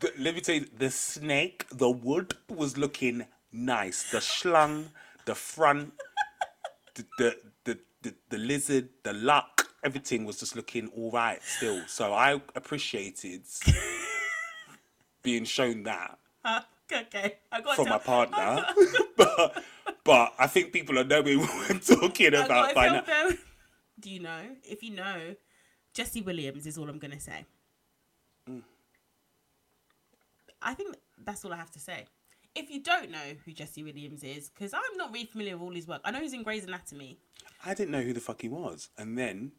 The- 0.00 0.12
let 0.18 0.34
me 0.34 0.40
tell 0.40 0.54
you, 0.54 0.66
the 0.78 0.90
snake, 0.90 1.66
the 1.72 1.90
wood 1.90 2.34
was 2.48 2.76
looking 2.78 3.26
nice. 3.52 4.10
The 4.10 4.18
schlung, 4.18 4.86
the 5.24 5.34
front, 5.34 5.92
the 6.96 7.04
the 7.18 7.36
the, 7.64 7.78
the, 8.02 8.14
the 8.30 8.38
lizard, 8.38 8.88
the 9.02 9.12
luck, 9.12 9.68
everything 9.82 10.24
was 10.24 10.38
just 10.38 10.54
looking 10.56 10.86
all 10.96 11.10
right 11.10 11.42
still. 11.42 11.82
So 11.88 12.12
I 12.14 12.40
appreciated 12.54 13.42
being 15.22 15.44
shown 15.44 15.82
that 15.84 16.18
Uh, 16.44 16.60
okay, 16.90 17.34
I 17.52 17.60
got 17.60 17.76
from 17.76 17.86
to 17.86 17.90
my 17.90 17.98
partner. 17.98 18.64
but 19.16 19.62
but 20.04 20.32
I 20.38 20.46
think 20.46 20.72
people 20.72 20.98
are 20.98 21.04
knowing 21.04 21.40
what 21.40 21.70
I'm 21.70 21.80
talking 21.80 22.34
about 22.34 22.74
by 22.74 22.88
now. 22.88 23.00
them. 23.02 23.38
Do 24.00 24.10
you 24.10 24.20
know? 24.20 24.40
If 24.64 24.82
you 24.82 24.94
know, 24.94 25.34
Jesse 25.92 26.20
Williams 26.22 26.66
is 26.66 26.78
all 26.78 26.88
I'm 26.88 26.98
gonna 26.98 27.20
say. 27.20 27.44
Mm. 28.48 28.62
I 30.62 30.74
think 30.74 30.96
that's 31.24 31.44
all 31.44 31.52
I 31.52 31.56
have 31.56 31.70
to 31.72 31.80
say. 31.80 32.04
If 32.54 32.70
you 32.70 32.82
don't 32.82 33.10
know 33.10 33.34
who 33.44 33.52
Jesse 33.52 33.82
Williams 33.82 34.24
is, 34.24 34.50
because 34.50 34.72
I'm 34.72 34.96
not 34.96 35.12
really 35.12 35.26
familiar 35.26 35.56
with 35.56 35.62
all 35.62 35.74
his 35.74 35.86
work, 35.86 36.00
I 36.04 36.10
know 36.10 36.20
he's 36.20 36.32
in 36.32 36.42
Grey's 36.42 36.64
Anatomy. 36.64 37.18
I 37.64 37.74
didn't 37.74 37.90
know 37.90 38.00
who 38.00 38.12
the 38.12 38.20
fuck 38.20 38.40
he 38.40 38.48
was, 38.48 38.88
and 38.98 39.16
then 39.16 39.52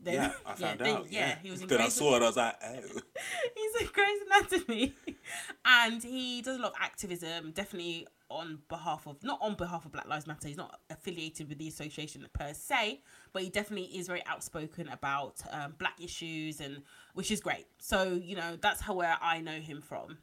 Then, 0.00 0.14
yeah, 0.14 0.32
I 0.44 0.54
found 0.54 0.80
then- 0.80 0.96
out. 0.96 1.12
Yeah, 1.12 1.36
he 1.42 1.50
was 1.50 1.62
in 1.62 1.68
then 1.68 1.80
I 1.80 1.88
saw 1.88 2.16
it. 2.16 2.22
I 2.22 2.26
was 2.26 2.36
like, 2.36 2.56
oh. 2.62 2.80
he's 3.56 3.80
in 3.82 3.88
Grey's 3.92 4.20
Anatomy, 4.26 4.94
and 5.64 6.02
he 6.02 6.42
does 6.42 6.58
a 6.58 6.60
lot 6.60 6.72
of 6.72 6.78
activism, 6.80 7.52
definitely 7.52 8.06
on 8.32 8.58
behalf 8.68 9.06
of 9.06 9.22
not 9.22 9.38
on 9.40 9.54
behalf 9.54 9.84
of 9.84 9.92
Black 9.92 10.08
Lives 10.08 10.26
Matter. 10.26 10.48
He's 10.48 10.56
not 10.56 10.80
affiliated 10.90 11.48
with 11.48 11.58
the 11.58 11.68
association 11.68 12.26
per 12.32 12.52
se, 12.52 13.00
but 13.32 13.42
he 13.42 13.50
definitely 13.50 13.96
is 13.96 14.06
very 14.06 14.24
outspoken 14.26 14.88
about 14.88 15.40
um, 15.50 15.74
black 15.78 16.00
issues, 16.00 16.60
and 16.60 16.82
which 17.14 17.30
is 17.30 17.40
great. 17.40 17.66
So 17.78 18.20
you 18.22 18.36
know 18.36 18.56
that's 18.60 18.80
how 18.80 18.94
where 18.94 19.16
I 19.20 19.40
know 19.40 19.60
him 19.60 19.80
from. 19.80 20.18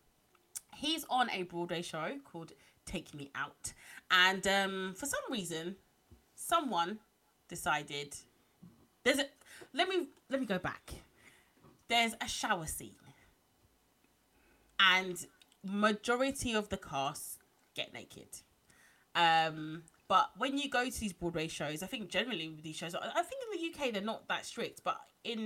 He's 0.75 1.05
on 1.09 1.29
a 1.31 1.43
Broadway 1.43 1.81
show 1.81 2.17
called 2.23 2.53
Take 2.85 3.13
Me 3.13 3.31
Out, 3.35 3.73
and 4.11 4.45
um, 4.47 4.93
for 4.97 5.05
some 5.05 5.21
reason, 5.29 5.75
someone 6.35 6.99
decided 7.47 8.15
there's 9.03 9.19
a 9.19 9.25
let 9.73 9.87
me 9.87 10.07
let 10.29 10.39
me 10.39 10.45
go 10.45 10.59
back 10.59 10.93
there's 11.89 12.13
a 12.21 12.27
shower 12.27 12.67
scene 12.67 12.95
and 14.79 15.25
majority 15.63 16.53
of 16.53 16.69
the 16.69 16.77
cast 16.77 17.38
get 17.81 17.93
naked. 17.93 18.31
Um 19.15 19.83
but 20.09 20.31
when 20.37 20.57
you 20.57 20.69
go 20.69 20.83
to 20.89 20.99
these 20.99 21.13
broadway 21.13 21.47
shows 21.47 21.83
i 21.83 21.87
think 21.87 22.09
generally 22.09 22.49
with 22.49 22.63
these 22.63 22.75
shows 22.75 22.93
i 22.95 22.99
I 23.21 23.23
think 23.27 23.41
in 23.45 23.49
the 23.55 23.61
uk 23.69 23.93
they're 23.93 24.01
not 24.13 24.27
that 24.27 24.45
strict 24.45 24.81
but 24.83 24.97
in 25.23 25.41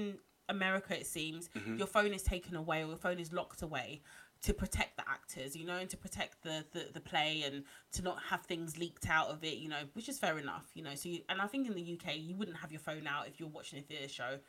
america 0.50 0.91
it 1.02 1.06
seems 1.06 1.50
your 1.78 1.88
phone 1.96 2.13
is 2.13 2.24
taken 2.24 2.56
away 2.56 2.84
or 2.84 2.88
your 2.88 2.98
phone 3.08 3.19
is 3.19 3.32
locked 3.32 3.62
away 3.62 4.02
to 4.41 4.54
protect 4.54 4.98
the 4.98 5.04
actors 5.17 5.56
you 5.56 5.65
know 5.65 5.78
and 5.78 5.89
to 5.89 5.98
protect 6.06 6.43
the, 6.43 6.65
the 6.74 6.84
the 6.93 7.00
play 7.00 7.43
and 7.46 7.63
to 7.96 8.02
not 8.02 8.17
have 8.30 8.41
things 8.52 8.78
leaked 8.78 9.08
out 9.10 9.30
of 9.30 9.43
it 9.43 9.58
you 9.63 9.69
know 9.69 9.84
which 9.93 10.08
is 10.10 10.17
fair 10.19 10.38
enough 10.38 10.67
you 10.74 10.84
know. 10.84 10.96
So 10.96 11.10
you, 11.10 11.19
and 11.30 11.41
i 11.41 11.48
think 11.48 11.67
in 11.67 11.74
the 11.74 11.86
uk 11.93 12.08
you 12.15 12.36
wouldn't 12.36 12.58
have 12.58 12.72
your 12.72 12.84
phone 12.89 13.08
out 13.08 13.28
if 13.30 13.39
you're 13.39 13.50
watching 13.50 13.80
a 13.80 13.82
theatre 13.82 14.13
show. 14.19 14.39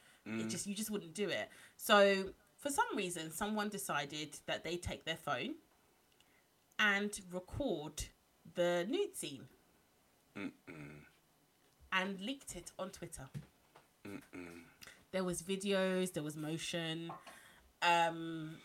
It 0.40 0.48
just 0.48 0.66
you 0.66 0.74
just 0.74 0.90
wouldn't 0.90 1.14
do 1.14 1.28
it. 1.28 1.46
So 1.76 1.96
for 2.56 2.70
some 2.70 2.90
reason 2.96 3.30
someone 3.30 3.68
decided 3.68 4.30
that 4.46 4.64
they 4.64 4.76
take 4.76 5.04
their 5.04 5.20
phone 5.28 5.54
and 6.84 7.18
record 7.32 8.04
the 8.54 8.86
nude 8.88 9.16
scene. 9.16 9.46
And 11.92 12.20
leaked 12.20 12.56
it 12.56 12.72
on 12.78 12.90
twitter. 12.90 13.28
There 15.12 15.24
was 15.24 15.42
videos 15.42 16.12
there 16.12 16.22
was 16.22 16.36
motion 16.36 17.10
um 17.82 18.56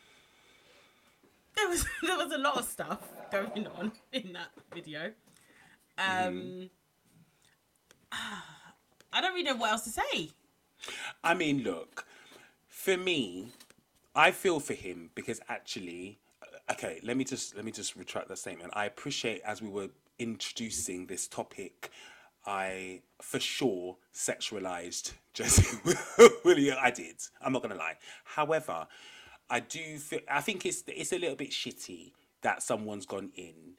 there 1.56 1.70
was 1.70 1.86
there 2.04 2.18
was 2.18 2.32
a 2.32 2.38
lot 2.38 2.58
of 2.58 2.66
stuff 2.66 3.02
going 3.32 3.68
on 3.68 3.92
in 4.12 4.34
that 4.34 4.50
video. 4.74 5.12
Um 5.98 6.70
i 9.14 9.22
don't 9.22 9.34
really 9.34 9.44
know 9.44 9.56
what 9.56 9.72
else 9.72 9.84
to 9.84 9.92
say. 9.92 10.32
I 11.24 11.34
mean, 11.34 11.64
look, 11.64 12.06
for 12.68 12.98
me, 12.98 13.52
I 14.16 14.32
feel 14.32 14.60
for 14.60 14.74
him 14.74 15.10
because 15.14 15.42
actually, 15.50 16.20
okay, 16.72 17.00
let 17.04 17.18
me 17.18 17.24
just 17.24 17.56
let 17.56 17.66
me 17.66 17.72
just 17.72 17.96
retract 17.96 18.28
that 18.30 18.38
statement. 18.38 18.72
I 18.74 18.86
appreciate 18.86 19.42
as 19.46 19.62
we 19.62 19.70
were 19.70 19.90
introducing 20.18 21.08
this 21.08 21.28
topic, 21.28 21.92
I 22.46 23.02
for 23.22 23.40
sure 23.40 23.98
sexualized 24.14 25.14
Jesse 25.34 25.78
Williams. 26.44 26.80
I 26.82 26.92
did. 26.92 27.16
I'm 27.42 27.54
not 27.54 27.62
gonna 27.62 27.76
lie. 27.76 27.96
However, 28.24 28.88
I 29.50 29.60
do 29.60 29.98
feel. 29.98 30.20
I 30.30 30.42
think 30.42 30.66
it's 30.66 30.84
it's 30.88 31.14
a 31.14 31.20
little 31.20 31.36
bit 31.36 31.52
shitty 31.52 32.12
that 32.42 32.64
someone's 32.64 33.06
gone 33.06 33.32
in 33.36 33.76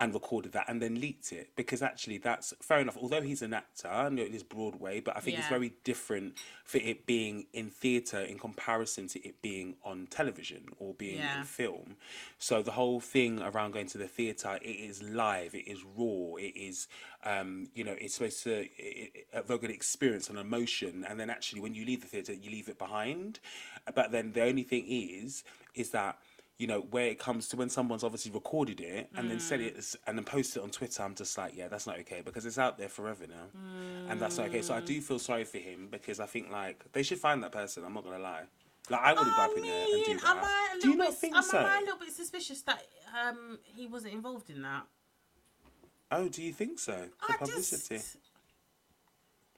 and 0.00 0.14
recorded 0.14 0.52
that 0.52 0.64
and 0.68 0.80
then 0.80 1.00
leaked 1.00 1.32
it 1.32 1.50
because 1.56 1.82
actually 1.82 2.18
that's 2.18 2.54
fair 2.62 2.78
enough. 2.78 2.96
Although 3.00 3.20
he's 3.22 3.42
an 3.42 3.52
actor, 3.52 3.88
I 3.88 4.08
know 4.08 4.22
it 4.22 4.34
is 4.34 4.44
Broadway, 4.44 5.00
but 5.00 5.16
I 5.16 5.20
think 5.20 5.38
it's 5.38 5.48
very 5.48 5.72
different 5.82 6.34
for 6.64 6.78
it 6.78 7.04
being 7.04 7.46
in 7.52 7.70
theatre 7.70 8.20
in 8.20 8.38
comparison 8.38 9.08
to 9.08 9.26
it 9.26 9.42
being 9.42 9.74
on 9.84 10.06
television 10.08 10.68
or 10.78 10.94
being 10.94 11.18
Yeah. 11.18 11.38
in 11.38 11.44
film. 11.44 11.96
So 12.38 12.62
the 12.62 12.72
whole 12.72 13.00
thing 13.00 13.40
around 13.40 13.72
going 13.72 13.86
to 13.88 13.98
the 13.98 14.06
theatre, 14.06 14.58
it 14.62 14.68
is 14.68 15.02
live, 15.02 15.54
it 15.54 15.66
is 15.68 15.82
raw, 15.82 16.36
it 16.36 16.56
is, 16.56 16.86
um, 17.24 17.68
you 17.74 17.82
know, 17.82 17.96
it's 17.98 18.14
supposed 18.14 18.42
to 18.44 18.68
it, 18.76 19.26
evoke 19.32 19.64
an 19.64 19.70
experience, 19.70 20.30
an 20.30 20.36
emotion, 20.36 21.04
and 21.08 21.18
then 21.18 21.28
actually 21.28 21.60
when 21.60 21.74
you 21.74 21.84
leave 21.84 22.02
the 22.02 22.06
theatre, 22.06 22.32
you 22.32 22.50
leave 22.50 22.68
it 22.68 22.78
behind. 22.78 23.40
But 23.94 24.12
then 24.12 24.32
the 24.32 24.42
only 24.42 24.62
thing 24.62 24.84
is, 24.86 25.42
is 25.74 25.90
that 25.90 26.18
you 26.58 26.66
know, 26.66 26.80
where 26.90 27.06
it 27.06 27.20
comes 27.20 27.46
to 27.48 27.56
when 27.56 27.68
someone's 27.68 28.02
obviously 28.02 28.32
recorded 28.32 28.80
it 28.80 29.08
and 29.14 29.30
then 29.30 29.38
said 29.38 29.60
it 29.60 29.94
and 30.06 30.18
then 30.18 30.24
posted 30.24 30.60
it 30.60 30.64
on 30.64 30.70
Twitter, 30.70 31.02
I'm 31.04 31.14
just 31.14 31.38
like, 31.38 31.56
yeah, 31.56 31.68
that's 31.68 31.86
not 31.86 31.98
okay 32.00 32.20
because 32.24 32.44
it's 32.46 32.58
out 32.58 32.76
there 32.78 32.88
forever 32.88 33.26
now, 33.28 33.60
and 34.10 34.20
that's 34.20 34.38
not 34.38 34.48
okay. 34.48 34.62
So 34.62 34.74
I 34.74 34.80
do 34.80 35.00
feel 35.00 35.20
sorry 35.20 35.44
for 35.44 35.58
him 35.58 35.86
because 35.88 36.18
I 36.18 36.26
think 36.26 36.50
like 36.50 36.84
they 36.92 37.04
should 37.04 37.18
find 37.18 37.42
that 37.44 37.52
person. 37.52 37.84
I'm 37.84 37.94
not 37.94 38.02
gonna 38.04 38.18
lie, 38.18 38.42
like 38.90 39.00
I 39.00 39.12
wouldn't 39.12 39.36
go 39.36 39.42
up 39.42 39.56
in 39.56 39.62
there 39.62 39.84
and 39.84 40.04
do 40.04 40.10
am 40.10 40.18
that. 40.18 40.44
I 40.44 40.76
a 40.76 40.80
do 40.80 40.90
you 40.90 40.96
not 40.96 41.08
bit, 41.10 41.16
think 41.18 41.36
am 41.36 41.42
so? 41.44 41.58
I 41.58 41.78
a 41.78 41.80
little 41.80 41.98
bit 41.98 42.12
suspicious 42.12 42.62
that 42.62 42.82
um 43.22 43.58
he 43.64 43.86
wasn't 43.86 44.14
involved 44.14 44.50
in 44.50 44.62
that? 44.62 44.82
Oh, 46.10 46.28
do 46.28 46.42
you 46.42 46.52
think 46.52 46.80
so? 46.80 47.06
For 47.18 47.34
I 47.34 47.36
publicity. 47.36 47.96
just 47.96 48.16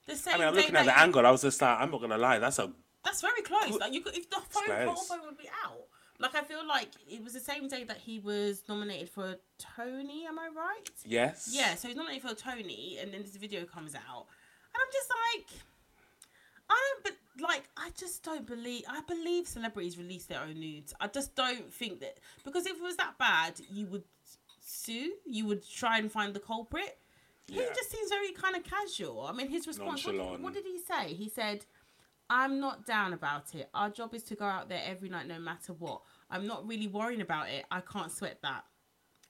the 0.06 0.16
same 0.16 0.34
I 0.34 0.38
mean, 0.38 0.48
I'm 0.48 0.54
looking 0.54 0.76
at 0.76 0.84
the 0.84 0.92
he- 0.92 1.00
angle. 1.00 1.24
I 1.24 1.30
was 1.30 1.42
just 1.42 1.62
like, 1.62 1.80
I'm 1.80 1.90
not 1.90 2.00
gonna 2.02 2.18
lie, 2.18 2.38
that's 2.38 2.58
a 2.58 2.70
That's 3.04 3.22
very 3.22 3.40
close. 3.42 3.78
Like 3.78 3.94
you 3.94 4.02
could, 4.02 4.16
if 4.16 4.28
the 4.28 4.36
phone, 4.50 4.66
phone 4.96 5.18
would 5.26 5.38
be 5.38 5.48
out. 5.64 5.78
Like 6.20 6.34
I 6.34 6.42
feel 6.42 6.66
like 6.68 6.90
it 7.08 7.24
was 7.24 7.32
the 7.32 7.40
same 7.40 7.66
day 7.66 7.82
that 7.84 7.96
he 7.96 8.18
was 8.18 8.62
nominated 8.68 9.08
for 9.08 9.24
a 9.24 9.36
Tony. 9.58 10.26
Am 10.26 10.38
I 10.38 10.48
right? 10.54 10.90
yes. 11.06 11.50
Yeah. 11.50 11.74
So 11.76 11.88
he's 11.88 11.96
nominated 11.96 12.22
for 12.22 12.32
a 12.32 12.34
Tony, 12.34 12.98
and 13.00 13.12
then 13.12 13.22
this 13.22 13.36
video 13.36 13.64
comes 13.64 13.94
out, 13.94 14.26
and 14.74 14.76
I'm 14.76 14.92
just 14.92 15.10
like, 15.10 15.46
I 16.68 16.74
don't. 16.74 17.04
But 17.04 17.42
like, 17.48 17.64
I 17.76 17.90
just 17.98 18.22
don't 18.22 18.46
believe. 18.46 18.84
I 18.86 19.00
believe 19.08 19.46
celebrities 19.46 19.96
release 19.96 20.26
their 20.26 20.42
own 20.42 20.60
nudes. 20.60 20.92
I 21.00 21.06
just 21.06 21.34
don't 21.34 21.72
think 21.72 22.00
that 22.00 22.18
because 22.44 22.66
if 22.66 22.76
it 22.76 22.82
was 22.82 22.96
that 22.96 23.16
bad, 23.18 23.54
you 23.72 23.86
would 23.86 24.04
sue. 24.60 25.12
You 25.24 25.46
would 25.46 25.66
try 25.66 25.98
and 25.98 26.12
find 26.12 26.34
the 26.34 26.40
culprit. 26.40 26.98
He 27.48 27.56
just 27.56 27.90
seems 27.90 28.10
very 28.10 28.32
kind 28.32 28.54
of 28.54 28.62
casual. 28.62 29.26
I 29.26 29.32
mean, 29.32 29.48
his 29.48 29.66
response. 29.66 30.06
What, 30.06 30.14
Nonchalant. 30.14 30.42
what 30.42 30.52
did 30.54 30.64
he 30.66 30.78
say? 30.78 31.14
He 31.14 31.30
said. 31.30 31.64
I'm 32.32 32.60
not 32.60 32.86
down 32.86 33.12
about 33.12 33.56
it. 33.56 33.68
Our 33.74 33.90
job 33.90 34.14
is 34.14 34.22
to 34.22 34.36
go 34.36 34.44
out 34.44 34.68
there 34.68 34.80
every 34.86 35.08
night, 35.08 35.26
no 35.26 35.40
matter 35.40 35.72
what. 35.72 36.02
I'm 36.30 36.46
not 36.46 36.66
really 36.66 36.86
worrying 36.86 37.20
about 37.20 37.48
it. 37.48 37.64
I 37.70 37.80
can't 37.80 38.10
sweat 38.12 38.38
that. 38.42 38.64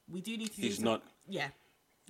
We 0.08 0.20
do 0.20 0.36
need 0.36 0.52
to. 0.54 0.60
He's 0.60 0.76
do 0.78 0.82
some- 0.82 0.84
not- 0.84 1.02
Yeah. 1.28 1.48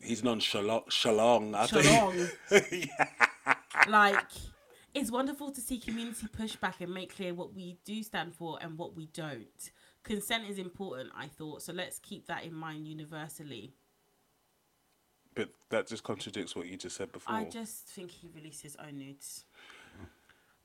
He's 0.02 0.24
nonchalant. 0.24 0.86
Shalong. 0.88 1.54
I 1.54 1.66
think- 1.66 1.84
Shalong. 1.86 2.88
yeah. 2.88 3.54
like 3.88 4.26
it's 4.92 5.10
wonderful 5.10 5.50
to 5.52 5.60
see 5.60 5.78
community 5.78 6.26
push 6.26 6.56
back 6.56 6.80
and 6.80 6.92
make 6.92 7.14
clear 7.14 7.32
what 7.32 7.54
we 7.54 7.78
do 7.84 8.02
stand 8.02 8.34
for 8.34 8.58
and 8.60 8.76
what 8.76 8.96
we 8.96 9.06
don't 9.06 9.70
consent 10.02 10.44
is 10.48 10.58
important 10.58 11.10
i 11.16 11.26
thought 11.26 11.62
so 11.62 11.72
let's 11.72 11.98
keep 12.00 12.26
that 12.26 12.44
in 12.44 12.52
mind 12.52 12.86
universally 12.88 13.72
but 15.34 15.48
that 15.70 15.86
just 15.86 16.02
contradicts 16.02 16.56
what 16.56 16.66
you 16.66 16.76
just 16.76 16.96
said 16.96 17.12
before. 17.12 17.34
I 17.36 17.44
just 17.44 17.86
think 17.86 18.10
he 18.10 18.28
released 18.34 18.62
his 18.62 18.76
own 18.76 18.98
nudes. 18.98 19.44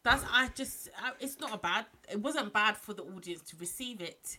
That's 0.06 0.24
I 0.32 0.50
just 0.56 0.90
I, 0.98 1.12
it's 1.20 1.40
not 1.40 1.54
a 1.54 1.58
bad. 1.58 1.86
It 2.10 2.22
wasn't 2.22 2.54
bad 2.54 2.78
for 2.78 2.94
the 2.94 3.04
audience 3.04 3.42
to 3.50 3.58
receive 3.58 4.00
it, 4.02 4.38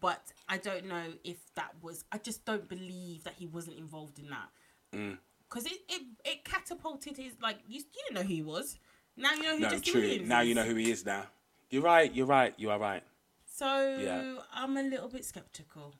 but 0.00 0.22
I 0.48 0.56
don't 0.56 0.86
know 0.86 1.04
if 1.22 1.36
that 1.54 1.72
was. 1.82 2.04
I 2.10 2.18
just 2.18 2.44
don't 2.44 2.68
believe 2.68 3.22
that 3.24 3.34
he 3.34 3.46
wasn't 3.46 3.78
involved 3.78 4.18
in 4.18 4.28
that 4.30 4.48
Mm. 4.94 5.18
because 5.48 5.66
it, 5.66 5.78
it 5.88 6.02
it 6.24 6.44
catapulted 6.44 7.16
his 7.16 7.34
like 7.42 7.58
you, 7.68 7.78
you 7.80 7.84
didn't 8.08 8.14
know 8.14 8.22
who 8.22 8.34
he 8.34 8.42
was. 8.42 8.78
Now 9.16 9.32
you 9.34 9.42
know 9.42 9.54
who 9.56 9.60
no, 9.60 9.68
Jesse 9.70 9.90
true. 9.92 10.00
Williams 10.00 10.28
Now 10.28 10.40
you 10.40 10.54
know 10.54 10.62
who 10.64 10.74
he 10.76 10.90
is. 10.90 11.04
Now 11.04 11.24
you're 11.70 11.82
right. 11.82 12.12
You're 12.14 12.26
right. 12.26 12.54
You 12.56 12.70
are 12.70 12.78
right. 12.78 13.02
So 13.46 13.66
Yeah. 14.00 14.36
I'm 14.54 14.76
a 14.76 14.82
little 14.82 15.08
bit 15.08 15.24
skeptical. 15.24 15.94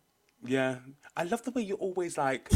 Yeah, 0.45 0.77
I 1.17 1.25
love 1.25 1.43
the 1.43 1.51
way 1.51 1.63
you're 1.63 1.77
always 1.79 2.17
like 2.17 2.51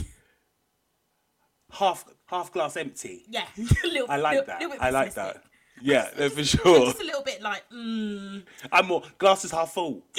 half 1.72 2.05
half 2.26 2.53
glass 2.53 2.76
empty. 2.76 3.24
Yeah, 3.29 3.44
little, 3.85 4.07
I 4.11 4.16
like 4.16 4.38
little- 4.38 4.46
that. 4.46 4.61
little 4.61 4.76
I 4.81 4.90
like 4.90 5.14
that. 5.14 5.42
Yeah, 5.80 6.08
no, 6.18 6.28
for 6.28 6.36
Just- 6.42 6.56
sure. 6.62 6.86
Just 6.86 7.00
a 7.00 7.04
little 7.04 7.22
bit 7.22 7.40
like, 7.42 7.62
mm, 7.70 8.42
I'm 8.72 8.86
more 8.86 9.02
glasses 9.18 9.50
half 9.50 9.72
full. 9.72 10.04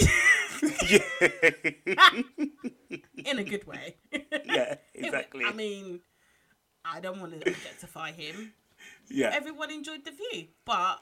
yeah, 0.89 0.99
in 3.25 3.39
a 3.39 3.43
good 3.43 3.65
way. 3.65 3.95
yeah, 4.45 4.75
exactly. 4.93 5.43
I 5.45 5.53
mean, 5.53 6.01
I 6.85 6.99
don't 6.99 7.19
want 7.19 7.39
to 7.41 7.49
objectify 7.49 8.11
him. 8.11 8.53
yeah, 9.09 9.31
Everyone 9.33 9.71
enjoyed 9.71 10.05
the 10.05 10.11
view, 10.11 10.47
but 10.65 10.99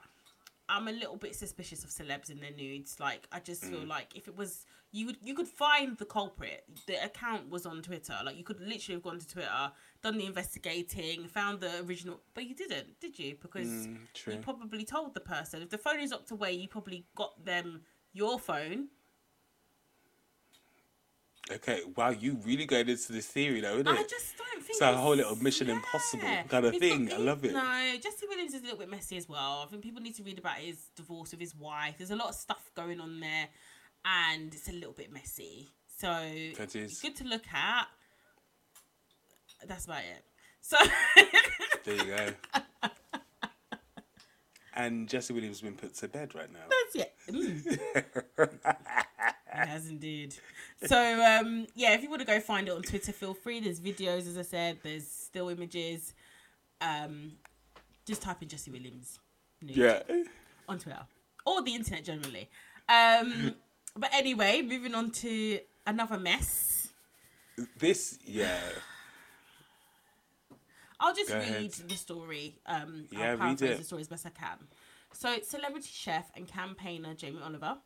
I'm 0.69 0.87
a 0.87 0.91
little 0.91 1.17
bit 1.17 1.35
suspicious 1.35 1.83
of 1.83 1.89
celebs 1.89 2.29
in 2.29 2.39
their 2.39 2.51
nudes. 2.51 2.99
Like, 2.99 3.27
I 3.31 3.39
just 3.39 3.63
feel 3.63 3.81
Mm. 3.81 3.87
like 3.87 4.15
if 4.15 4.27
it 4.27 4.35
was 4.37 4.65
you, 4.91 5.07
would 5.07 5.17
you 5.21 5.33
could 5.35 5.47
find 5.47 5.97
the 5.97 6.05
culprit. 6.05 6.63
The 6.87 7.03
account 7.03 7.49
was 7.49 7.65
on 7.65 7.81
Twitter. 7.81 8.15
Like, 8.23 8.37
you 8.37 8.43
could 8.43 8.59
literally 8.61 8.95
have 8.95 9.03
gone 9.03 9.19
to 9.19 9.27
Twitter, 9.27 9.71
done 10.01 10.17
the 10.17 10.25
investigating, 10.25 11.27
found 11.27 11.59
the 11.59 11.83
original, 11.85 12.21
but 12.33 12.45
you 12.45 12.55
didn't, 12.55 12.99
did 12.99 13.17
you? 13.19 13.35
Because 13.41 13.87
Mm, 13.87 13.97
you 14.33 14.37
probably 14.39 14.85
told 14.85 15.13
the 15.13 15.19
person 15.19 15.61
if 15.61 15.69
the 15.69 15.77
phone 15.77 15.99
is 15.99 16.11
locked 16.11 16.31
away, 16.31 16.53
you 16.53 16.67
probably 16.67 17.05
got 17.15 17.43
them 17.45 17.81
your 18.13 18.39
phone. 18.39 18.87
Okay, 21.51 21.81
wow, 21.95 22.09
you 22.09 22.37
really 22.45 22.65
going 22.65 22.87
into 22.89 23.11
this 23.11 23.25
theory 23.25 23.59
though, 23.61 23.73
isn't 23.75 23.87
I 23.87 24.01
it? 24.01 24.09
just 24.09 24.37
don't 24.37 24.47
think 24.61 24.69
It's 24.69 24.81
a 24.81 24.95
whole 24.95 25.15
little 25.15 25.35
Mission 25.37 25.69
Impossible 25.69 26.23
kind 26.47 26.65
of 26.65 26.71
got- 26.73 26.79
thing. 26.79 27.11
I 27.11 27.17
love 27.17 27.43
it. 27.43 27.53
No, 27.53 27.95
Jesse 28.01 28.27
Williams 28.27 28.53
is 28.53 28.61
a 28.61 28.63
little 28.63 28.77
bit 28.77 28.89
messy 28.89 29.17
as 29.17 29.27
well. 29.27 29.63
I 29.65 29.69
think 29.71 29.81
people 29.81 30.01
need 30.01 30.15
to 30.17 30.23
read 30.23 30.37
about 30.37 30.57
his 30.57 30.77
divorce 30.95 31.31
with 31.31 31.39
his 31.39 31.55
wife. 31.55 31.95
There's 31.97 32.11
a 32.11 32.15
lot 32.15 32.29
of 32.29 32.35
stuff 32.35 32.69
going 32.75 32.99
on 32.99 33.19
there, 33.19 33.47
and 34.05 34.53
it's 34.53 34.69
a 34.69 34.73
little 34.73 34.93
bit 34.93 35.11
messy. 35.11 35.69
So 35.97 36.07
That 36.07 36.75
it's 36.75 37.01
good 37.01 37.15
to 37.17 37.23
look 37.23 37.43
at. 37.51 37.87
That's 39.67 39.85
about 39.85 40.03
it. 40.03 40.23
So 40.61 40.77
There 41.83 41.95
you 41.95 42.05
go. 42.15 42.89
and 44.75 45.09
Jesse 45.09 45.33
Williams 45.33 45.57
has 45.59 45.61
been 45.67 45.75
put 45.77 45.95
to 45.95 46.07
bed 46.07 46.35
right 46.35 46.51
now. 46.51 46.59
that's 46.93 47.07
it. 47.07 47.13
Mm. 47.29 47.79
It 49.61 49.67
has 49.67 49.89
indeed. 49.89 50.35
So 50.85 50.97
um, 51.23 51.67
yeah, 51.75 51.93
if 51.93 52.03
you 52.03 52.09
want 52.09 52.21
to 52.21 52.25
go 52.27 52.39
find 52.39 52.67
it 52.67 52.71
on 52.71 52.81
Twitter, 52.81 53.11
feel 53.11 53.33
free. 53.33 53.59
There's 53.59 53.79
videos, 53.81 54.27
as 54.27 54.37
I 54.37 54.43
said. 54.43 54.77
There's 54.83 55.07
still 55.07 55.49
images. 55.49 56.13
Um, 56.81 57.33
just 58.05 58.21
type 58.21 58.41
in 58.41 58.47
Jesse 58.47 58.71
Williams. 58.71 59.19
nude. 59.61 59.75
Yeah. 59.75 60.01
on 60.69 60.79
Twitter 60.79 61.05
or 61.45 61.61
the 61.63 61.75
internet 61.75 62.05
generally. 62.05 62.49
Um, 62.87 63.55
but 63.95 64.09
anyway, 64.13 64.61
moving 64.61 64.95
on 64.95 65.11
to 65.11 65.59
another 65.85 66.17
mess. 66.17 66.87
This, 67.77 68.17
yeah. 68.23 68.57
I'll 70.99 71.13
just 71.15 71.29
Go 71.29 71.35
read 71.37 71.47
ahead. 71.47 71.71
the 71.87 71.95
story. 71.95 72.55
Um, 72.65 73.05
Yeah, 73.11 73.19
I'll 73.19 73.29
read 73.31 73.39
paraphrase 73.39 73.61
it. 73.71 73.77
the 73.79 73.83
story 73.83 74.01
as 74.01 74.07
best 74.07 74.25
I 74.25 74.29
can. 74.29 74.57
So, 75.13 75.37
celebrity 75.41 75.89
chef 75.91 76.29
and 76.35 76.47
campaigner 76.47 77.13
Jamie 77.15 77.41
Oliver 77.43 77.77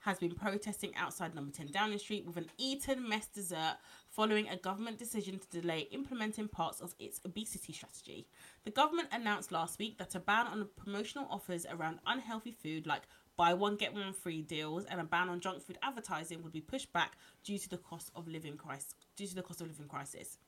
has 0.00 0.18
been 0.18 0.34
protesting 0.34 0.94
outside 0.96 1.34
number 1.34 1.52
10 1.52 1.68
Downing 1.68 1.98
Street 1.98 2.26
with 2.26 2.36
an 2.36 2.50
Eton 2.58 3.08
mess 3.08 3.26
dessert 3.26 3.76
following 4.08 4.48
a 4.48 4.56
government 4.56 4.98
decision 4.98 5.38
to 5.38 5.60
delay 5.60 5.88
implementing 5.92 6.48
parts 6.48 6.80
of 6.80 6.94
its 6.98 7.20
obesity 7.24 7.72
strategy. 7.72 8.26
The 8.64 8.70
government 8.70 9.08
announced 9.12 9.52
last 9.52 9.78
week 9.78 9.98
that 9.98 10.14
a 10.14 10.20
ban 10.20 10.46
on 10.46 10.68
promotional 10.76 11.26
offers 11.30 11.66
around 11.66 11.98
unhealthy 12.06 12.52
food 12.52 12.86
like 12.86 13.02
buy 13.36 13.54
one 13.54 13.76
get 13.76 13.94
one 13.94 14.12
free 14.12 14.42
deals 14.42 14.84
and 14.86 15.00
a 15.00 15.04
ban 15.04 15.28
on 15.28 15.40
junk 15.40 15.62
food 15.62 15.78
advertising 15.82 16.42
would 16.42 16.52
be 16.52 16.60
pushed 16.60 16.92
back 16.92 17.12
due 17.44 17.58
to 17.58 17.68
the 17.68 17.78
cost 17.78 18.10
of 18.14 18.26
living 18.28 18.56
crisis 18.56 18.94
due 19.16 19.26
to 19.26 19.34
the 19.34 19.42
cost 19.42 19.60
of 19.60 19.68
living 19.68 19.88
crisis. 19.88 20.38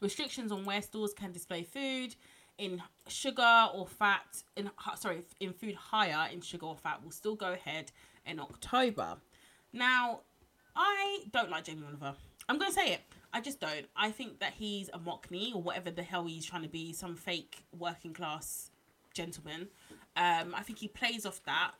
Restrictions 0.00 0.52
on 0.52 0.64
where 0.64 0.82
stores 0.82 1.14
can 1.14 1.32
display 1.32 1.62
food 1.62 2.14
in 2.58 2.82
sugar 3.08 3.68
or 3.74 3.86
fat 3.86 4.42
in 4.56 4.70
sorry 4.96 5.22
in 5.40 5.52
food 5.52 5.74
higher 5.74 6.30
in 6.32 6.40
sugar 6.40 6.66
or 6.66 6.76
fat 6.76 7.02
will 7.02 7.10
still 7.10 7.34
go 7.34 7.52
ahead 7.52 7.92
in 8.26 8.40
October. 8.40 9.16
Now, 9.72 10.20
I 10.74 11.24
don't 11.32 11.50
like 11.50 11.64
Jamie 11.64 11.82
Oliver. 11.86 12.14
I'm 12.48 12.58
going 12.58 12.70
to 12.70 12.74
say 12.74 12.92
it. 12.92 13.00
I 13.32 13.40
just 13.40 13.60
don't. 13.60 13.86
I 13.96 14.10
think 14.10 14.38
that 14.40 14.54
he's 14.54 14.88
a 14.94 14.98
mockney 14.98 15.54
or 15.54 15.60
whatever 15.60 15.90
the 15.90 16.02
hell 16.02 16.24
he's 16.24 16.46
trying 16.46 16.62
to 16.62 16.68
be, 16.68 16.92
some 16.92 17.16
fake 17.16 17.64
working 17.76 18.14
class 18.14 18.70
gentleman. 19.12 19.68
Um, 20.16 20.54
I 20.54 20.62
think 20.62 20.78
he 20.78 20.88
plays 20.88 21.26
off 21.26 21.42
that 21.44 21.72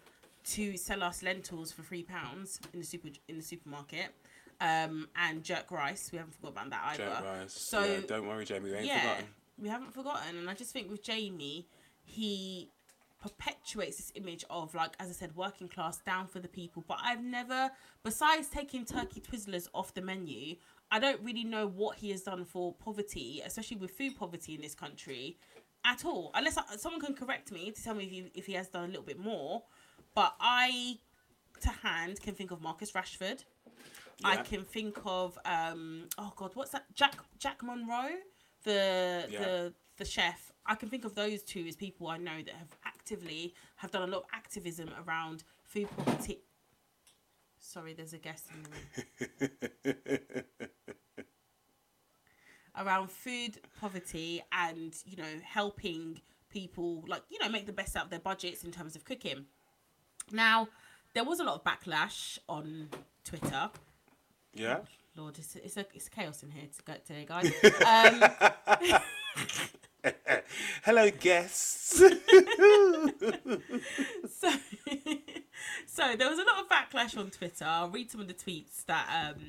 to 0.51 0.77
sell 0.77 1.03
us 1.03 1.23
lentils 1.23 1.73
for 1.73 1.83
three 1.83 2.03
pounds 2.03 2.61
in 2.73 2.81
the 2.81 2.87
super 2.87 3.09
in 3.29 3.37
the 3.37 3.43
supermarket. 3.43 4.09
Um, 4.61 5.09
and 5.17 5.43
jerk 5.43 5.71
rice. 5.71 6.11
We 6.11 6.19
haven't 6.19 6.35
forgotten 6.35 6.69
about 6.69 6.71
that 6.71 7.01
either. 7.01 7.05
Jerk 7.05 7.25
rice. 7.25 7.53
So 7.53 7.85
yeah, 7.85 8.01
don't 8.07 8.27
worry, 8.27 8.45
Jamie, 8.45 8.71
we 8.71 8.77
ain't 8.77 8.87
yeah, 8.87 9.01
forgotten. 9.01 9.25
we 9.59 9.69
haven't 9.69 9.95
forgotten. 9.95 10.39
And 10.39 10.51
I 10.51 10.55
just 10.55 10.73
think 10.73 10.91
with 10.91 11.03
Jamie, 11.03 11.67
he 12.03 12.71
perpetuates 13.21 13.97
this 13.97 14.13
image 14.15 14.45
of 14.51 14.75
like, 14.75 14.95
as 15.01 15.09
I 15.09 15.13
said, 15.13 15.35
working 15.35 15.69
class, 15.69 15.99
down 15.99 16.27
for 16.27 16.39
the 16.39 16.49
people. 16.49 16.85
But 16.87 16.99
I've 17.03 17.23
never, 17.23 17.71
besides 18.03 18.49
taking 18.49 18.85
turkey 18.85 19.21
twizzlers 19.21 19.69
off 19.75 19.95
the 19.95 20.03
menu, 20.03 20.57
I 20.91 20.99
don't 20.99 21.21
really 21.23 21.45
know 21.45 21.67
what 21.67 21.97
he 21.99 22.11
has 22.11 22.23
done 22.23 22.45
for 22.45 22.73
poverty, 22.75 23.43
especially 23.45 23.79
with 23.79 23.91
food 23.91 24.17
poverty 24.17 24.55
in 24.55 24.61
this 24.61 24.75
country, 24.75 25.39
at 25.85 26.05
all. 26.05 26.31
Unless 26.35 26.59
I, 26.59 26.77
someone 26.77 27.01
can 27.01 27.15
correct 27.15 27.51
me 27.51 27.71
to 27.73 27.83
tell 27.83 27.95
me 27.95 28.05
if 28.05 28.11
he, 28.11 28.31
if 28.35 28.47
he 28.47 28.53
has 28.55 28.69
done 28.69 28.85
a 28.85 28.89
little 28.89 29.03
bit 29.03 29.19
more. 29.19 29.63
But 30.15 30.35
I, 30.41 30.99
to 31.63 31.69
hand, 31.69 32.21
can 32.21 32.35
think 32.35 32.51
of 32.51 32.61
Marcus 32.61 32.93
Rashford. 32.93 33.45
I 34.25 34.37
can 34.39 34.65
think 34.65 34.99
of 35.05 35.39
um 35.45 36.09
oh 36.17 36.33
god 36.37 36.53
what's 36.55 36.71
that 36.71 36.87
Jack 36.95 37.17
Jack 37.39 37.63
Monroe 37.63 38.17
the 38.65 39.27
Yeah. 39.29 39.39
the 39.39 39.75
the 39.99 40.05
chef 40.07 40.53
I 40.65 40.75
can 40.75 40.89
think 40.89 41.05
of 41.05 41.15
those 41.15 41.43
two 41.43 41.67
as 41.69 41.77
people 41.77 42.09
I 42.09 42.17
know 42.17 42.39
that 42.45 42.55
have 42.55 42.69
actively 43.07 43.55
have 43.77 43.93
done 43.93 44.03
a 44.03 44.07
lot 44.11 44.19
of 44.19 44.25
activism 44.33 44.91
around 45.07 45.45
food 45.63 45.89
poverty 45.97 46.41
sorry 47.61 47.95
there's 47.95 48.13
a 48.13 48.19
guest 48.19 48.47
in 48.53 48.65
the 48.65 49.49
room 49.85 50.45
around 52.77 53.09
food 53.09 53.61
poverty 53.81 54.43
and 54.51 54.97
you 55.05 55.17
know 55.17 55.41
helping 55.45 56.21
people 56.51 57.05
like 57.07 57.23
you 57.31 57.39
know 57.41 57.49
make 57.49 57.65
the 57.65 57.73
best 57.73 57.95
out 57.95 58.05
of 58.05 58.11
their 58.11 58.19
budgets 58.19 58.65
in 58.65 58.73
terms 58.73 58.97
of 58.97 59.05
cooking 59.05 59.45
now 60.33 60.67
there 61.15 61.23
was 61.23 61.39
a 61.39 61.45
lot 61.45 61.55
of 61.55 61.63
backlash 61.63 62.41
on 62.49 62.89
Twitter 63.23 63.71
Yeah? 64.53 64.79
Lord, 65.17 65.39
it's, 65.39 65.55
it's, 65.57 65.77
a, 65.77 65.87
it's 65.95 66.09
chaos 66.11 66.43
in 66.43 66.51
here 66.51 66.65
to 66.77 66.83
go 66.83 66.93
today, 67.07 67.25
guys. 67.27 67.51
Um, 67.87 68.91
Hello, 70.85 71.11
guests. 71.11 71.99
so, 71.99 72.09
so 75.87 76.17
there 76.17 76.29
was 76.29 76.39
a 76.39 76.45
lot 76.45 76.61
of 76.61 76.69
backlash 76.69 77.19
on 77.19 77.31
Twitter. 77.31 77.65
I'll 77.65 77.91
read 77.91 78.11
some 78.11 78.21
of 78.21 78.29
the 78.29 78.35
tweets 78.35 78.85
that 78.87 79.35
um, 79.35 79.43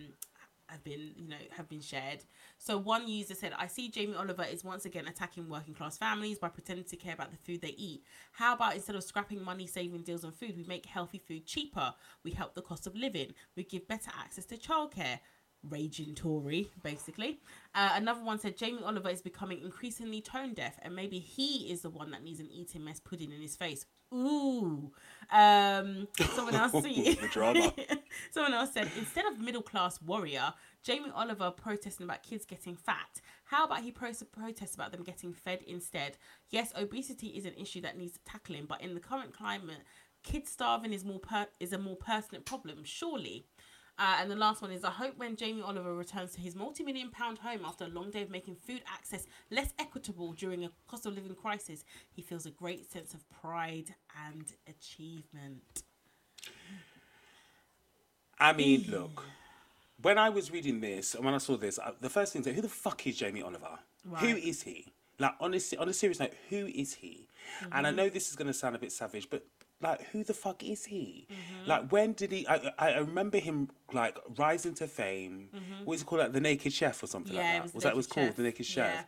have 0.68 0.84
been, 0.84 1.12
you 1.16 1.30
know, 1.30 1.36
have 1.56 1.70
been 1.70 1.82
shared. 1.82 2.24
So 2.58 2.78
one 2.78 3.08
user 3.08 3.36
said, 3.36 3.54
"I 3.58 3.68
see 3.68 3.90
Jamie 3.90 4.16
Oliver 4.16 4.44
is 4.44 4.64
once 4.64 4.86
again 4.86 5.08
attacking 5.08 5.50
working 5.50 5.74
class 5.74 5.98
families 5.98 6.40
by 6.40 6.50
pretending 6.50 6.86
to 6.86 6.96
care 6.96 7.14
about 7.14 7.32
the 7.32 7.38
food 7.38 7.62
they 7.62 7.76
eat. 7.78 8.04
How 8.32 8.54
about 8.54 8.76
instead 8.76 8.96
of 8.96 9.04
scrapping 9.04 9.44
money 9.44 9.68
saving 9.68 10.04
deals 10.04 10.24
on 10.24 10.32
food, 10.32 10.56
we 10.58 10.64
make 10.64 10.86
healthy 10.86 11.20
food 11.20 11.46
cheaper? 11.46 11.94
We 12.24 12.32
help 12.32 12.56
the 12.56 12.62
cost 12.62 12.88
of 12.88 12.96
living. 12.96 13.34
We 13.56 13.64
give 13.64 13.88
better 13.88 14.12
access 14.18 14.46
to 14.46 14.58
childcare." 14.58 15.20
Raging 15.64 16.16
Tory, 16.16 16.70
basically. 16.84 17.40
Uh, 17.76 17.92
another 17.94 18.24
one 18.24 18.40
said 18.40 18.58
Jamie 18.58 18.84
Oliver 18.84 19.10
is 19.10 19.22
becoming 19.22 19.62
increasingly 19.62 20.22
tone 20.22 20.54
deaf, 20.54 20.78
and 20.82 20.96
maybe 20.96 21.20
he 21.20 21.72
is 21.72 21.82
the 21.82 21.90
one 21.90 22.12
that 22.12 22.24
needs 22.24 22.40
an 22.40 22.50
eating 22.52 22.84
mess 22.84 23.00
pudding 23.00 23.32
in 23.32 23.42
his 23.42 23.56
face. 23.56 23.86
Ooh. 24.14 24.92
Um, 25.32 26.08
someone 26.36 26.56
else. 26.56 26.72
Someone 28.32 28.54
else 28.54 28.74
said 28.74 28.90
instead 28.98 29.26
of 29.26 29.40
middle 29.40 29.62
class 29.62 30.02
warrior, 30.02 30.54
Jamie 30.84 31.12
Oliver 31.14 31.52
protesting 31.52 32.06
about 32.06 32.24
kids 32.24 32.46
getting 32.46 32.76
fat. 32.76 33.22
How 33.46 33.66
about 33.66 33.82
he 33.82 33.92
pro- 33.92 34.12
protests 34.32 34.76
about 34.76 34.92
them 34.92 35.04
getting 35.04 35.34
fed 35.34 35.62
instead? 35.68 36.18
Yes, 36.50 36.72
obesity 36.76 37.28
is 37.28 37.46
an 37.46 37.54
issue 37.56 37.82
that 37.82 37.98
needs 37.98 38.20
tackling, 38.26 38.66
but 38.66 38.82
in 38.82 38.94
the 38.94 39.00
current 39.00 39.34
climate, 39.34 39.84
kids 40.24 40.52
starving 40.52 40.94
is 40.94 41.06
more 41.06 41.20
per- 41.20 41.48
is 41.60 41.74
a 41.74 41.78
more 41.78 41.96
pertinent 41.96 42.46
problem. 42.46 42.84
Surely. 42.84 43.46
Uh, 44.00 44.18
and 44.20 44.30
the 44.30 44.36
last 44.36 44.62
one 44.62 44.72
is 44.72 44.84
I 44.84 44.92
hope 44.92 45.18
when 45.18 45.36
Jamie 45.36 45.62
Oliver 45.62 45.96
returns 45.96 46.34
to 46.34 46.40
his 46.40 46.56
multi 46.56 46.84
million 46.84 47.10
pound 47.10 47.40
home 47.40 47.62
after 47.66 47.86
a 47.86 47.88
long 47.88 48.12
day 48.12 48.22
of 48.22 48.30
making 48.30 48.56
food 48.56 48.82
access 48.92 49.26
less 49.50 49.74
equitable 49.80 50.34
during 50.34 50.64
a 50.66 50.70
cost 50.88 51.06
of 51.08 51.16
living 51.16 51.34
crisis, 51.36 51.84
he 52.12 52.22
feels 52.22 52.46
a 52.46 52.52
great 52.52 52.92
sense 52.92 53.14
of 53.16 53.28
pride 53.30 53.96
and 54.28 54.54
achievement. 54.68 55.84
I 58.40 58.54
mean, 58.54 58.86
look, 58.88 59.24
when 60.02 60.20
I 60.20 60.30
was 60.30 60.52
reading 60.52 60.80
this 60.80 61.16
and 61.16 61.26
when 61.26 61.34
I 61.34 61.40
saw 61.40 61.58
this, 61.58 61.80
uh, 61.80 61.92
the 62.00 62.10
first 62.10 62.34
thing, 62.34 62.44
is, 62.44 62.56
who 62.56 62.62
the 62.62 62.70
fuck 62.70 63.08
is 63.08 63.18
Jamie 63.18 63.42
Oliver? 63.42 63.80
Who 64.06 64.12
Right. 64.14 64.38
is 64.44 64.62
he? 64.62 64.94
Like, 65.20 65.34
honestly, 65.40 65.80
on 65.80 65.90
a 65.90 65.94
serious 65.94 66.20
note, 66.20 66.34
who 66.50 66.68
is 66.68 66.94
he? 66.94 67.28
And 67.72 67.88
I 67.88 67.92
know 67.92 68.08
this 68.10 68.30
is 68.30 68.36
going 68.36 68.46
to 68.48 68.54
sound 68.54 68.76
a 68.76 68.80
bit 68.80 68.92
savage, 68.92 69.28
but 69.30 69.44
like, 69.82 70.08
who 70.10 70.24
the 70.24 70.34
fuck 70.34 70.64
is 70.64 70.86
he? 70.86 71.28
Mm-hmm. 71.32 71.70
Like, 71.70 71.92
when 71.92 72.14
did 72.14 72.32
he? 72.32 72.48
I, 72.48 72.72
I 72.80 72.98
remember 72.98 73.38
him 73.38 73.70
like 73.94 74.18
rising 74.38 74.74
to 74.76 74.88
fame. 74.88 75.50
Mm-hmm. 75.56 75.86
What 75.86 75.94
is 75.96 76.02
it 76.02 76.06
called? 76.06 76.22
Like 76.22 76.34
the 76.34 76.42
Naked 76.42 76.74
Chef 76.74 77.02
or 77.04 77.08
something 77.08 77.36
Yeah, 77.36 77.42
like 77.42 77.50
it 77.50 77.58
that. 77.58 77.64
was 77.64 77.74
Was, 77.74 77.84
that 77.84 77.96
was 77.96 78.08
called 78.08 78.36
the 78.36 78.44
Naked 78.44 78.66
Chef? 78.66 78.94
Yeah. 78.94 79.04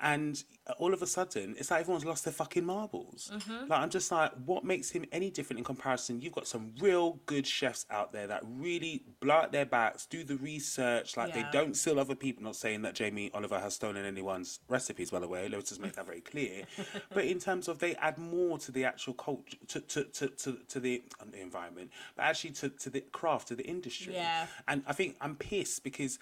And 0.00 0.42
all 0.78 0.92
of 0.92 1.02
a 1.02 1.06
sudden, 1.06 1.54
it's 1.58 1.70
like 1.70 1.80
everyone's 1.80 2.04
lost 2.04 2.24
their 2.24 2.32
fucking 2.32 2.64
marbles. 2.64 3.30
Mm-hmm. 3.32 3.68
Like 3.68 3.80
I'm 3.80 3.90
just 3.90 4.10
like, 4.10 4.32
what 4.44 4.64
makes 4.64 4.90
him 4.90 5.04
any 5.12 5.30
different 5.30 5.58
in 5.58 5.64
comparison? 5.64 6.20
You've 6.20 6.32
got 6.32 6.48
some 6.48 6.72
real 6.80 7.20
good 7.26 7.46
chefs 7.46 7.86
out 7.90 8.12
there 8.12 8.26
that 8.26 8.42
really 8.44 9.04
blow 9.20 9.34
out 9.36 9.52
their 9.52 9.66
backs, 9.66 10.06
do 10.06 10.24
the 10.24 10.36
research, 10.36 11.16
like 11.16 11.34
Yeah. 11.34 11.42
they 11.42 11.48
don't 11.58 11.76
steal 11.76 12.00
other 12.00 12.14
people. 12.14 12.42
Not 12.42 12.56
saying 12.56 12.82
that 12.82 12.94
Jamie 12.94 13.30
Oliver 13.34 13.60
has 13.60 13.74
stolen 13.74 14.04
anyone's 14.04 14.60
recipes, 14.68 15.10
by 15.10 15.20
the 15.20 15.28
way. 15.28 15.48
Let's 15.48 15.68
just 15.68 15.80
make 15.80 15.94
that 15.94 16.06
very 16.06 16.20
clear. 16.20 16.64
but 17.14 17.24
in 17.24 17.38
terms 17.38 17.68
of 17.68 17.78
they 17.78 17.94
add 17.96 18.18
more 18.18 18.58
to 18.58 18.72
the 18.72 18.84
actual 18.84 19.14
culture, 19.14 19.56
to 19.68 19.80
to, 19.80 20.04
to, 20.04 20.28
to, 20.28 20.58
to 20.68 20.80
the, 20.80 21.02
um, 21.20 21.30
the 21.30 21.40
environment, 21.40 21.90
but 22.16 22.24
actually 22.24 22.50
to, 22.50 22.68
to 22.68 22.90
the 22.90 23.00
craft, 23.00 23.48
to 23.48 23.54
the 23.56 23.64
industry. 23.66 24.14
Yeah. 24.14 24.46
And 24.66 24.82
I 24.86 24.92
think 24.92 25.16
I'm 25.20 25.36
pissed 25.36 25.84
because 25.84 26.18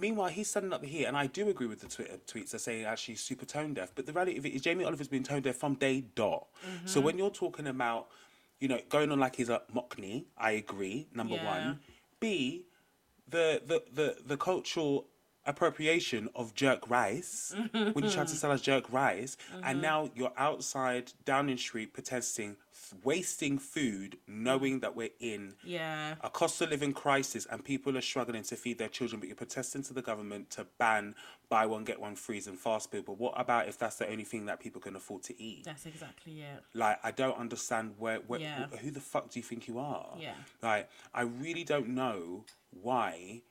meanwhile 0.00 0.28
he's 0.28 0.48
standing 0.50 0.72
up 0.72 0.84
here, 0.84 1.06
and 1.08 1.16
I 1.16 1.26
do 1.26 1.48
agree 1.48 1.66
with 1.66 1.80
the 1.80 1.88
Twitter 1.88 2.18
tweets 2.26 2.50
that 2.50 2.60
say 2.60 2.84
actually 2.84 3.14
super 3.16 3.44
tone 3.44 3.74
deaf. 3.74 3.92
But 3.94 4.06
the 4.06 4.12
reality 4.12 4.38
of 4.38 4.46
it 4.46 4.50
is 4.50 4.62
Jamie 4.62 4.84
Oliver's 4.84 5.08
been 5.08 5.22
tone 5.22 5.42
deaf 5.42 5.56
from 5.56 5.74
day 5.74 6.04
dot. 6.14 6.46
Mm-hmm. 6.66 6.86
So 6.86 7.00
when 7.00 7.18
you're 7.18 7.30
talking 7.30 7.66
about, 7.66 8.08
you 8.60 8.68
know, 8.68 8.80
going 8.88 9.12
on 9.12 9.20
like 9.20 9.36
he's 9.36 9.48
a 9.48 9.62
Mockney, 9.74 10.24
I 10.36 10.52
agree. 10.52 11.06
Number 11.14 11.36
Yeah. 11.36 11.44
one, 11.66 11.80
B, 12.20 12.64
the 13.28 13.62
the 13.64 13.82
the 13.92 14.16
the 14.26 14.36
cultural 14.36 15.06
appropriation 15.46 16.28
of 16.34 16.54
jerk 16.54 16.88
rice 16.90 17.54
when 17.72 18.04
you 18.04 18.10
try 18.10 18.10
to 18.10 18.10
mm-hmm. 18.10 18.26
sell 18.26 18.52
us 18.52 18.60
jerk 18.60 18.92
rice 18.92 19.36
and 19.54 19.64
mm-hmm. 19.64 19.80
now 19.80 20.10
you're 20.14 20.32
outside 20.36 21.12
Downing 21.24 21.56
Street 21.58 21.92
protesting 21.92 22.56
f- 22.72 22.94
wasting 23.04 23.58
food 23.58 24.18
knowing 24.26 24.80
that 24.80 24.94
we're 24.94 25.10
in 25.20 25.54
Yeah. 25.64 26.16
a 26.20 26.30
cost 26.30 26.60
of 26.60 26.70
living 26.70 26.92
crisis 26.92 27.46
and 27.46 27.64
people 27.64 27.96
are 27.96 28.02
struggling 28.02 28.42
to 28.44 28.56
feed 28.56 28.78
their 28.78 28.88
children, 28.88 29.20
but 29.20 29.28
you're 29.28 29.36
protesting 29.36 29.82
to 29.84 29.94
the 29.94 30.02
government 30.02 30.50
to 30.50 30.66
ban 30.78 31.14
buy 31.48 31.64
one 31.66 31.84
get 31.84 32.00
one 32.00 32.16
free 32.16 32.42
and 32.46 32.58
fast 32.58 32.90
food. 32.90 33.04
But 33.04 33.18
what 33.18 33.34
about 33.36 33.68
if 33.68 33.78
that's 33.78 33.96
the 33.96 34.08
only 34.10 34.24
thing 34.24 34.46
that 34.46 34.60
people 34.60 34.80
can 34.80 34.96
afford 34.96 35.22
to 35.24 35.40
eat? 35.40 35.64
That's 35.64 35.86
exactly 35.86 36.40
it. 36.42 36.62
Like 36.74 36.98
I 37.02 37.10
don't 37.10 37.38
understand 37.38 37.94
where, 37.98 38.18
where 38.26 38.40
Yeah. 38.40 38.66
who 38.82 38.90
the 38.90 39.00
fuck 39.00 39.30
do 39.30 39.38
you 39.38 39.44
think 39.44 39.68
you 39.68 39.78
are? 39.78 40.16
Yeah. 40.18 40.34
Like 40.62 40.88
I 41.14 41.22
really 41.22 41.64
don't 41.64 41.88
know 41.88 42.44
why 42.70 43.42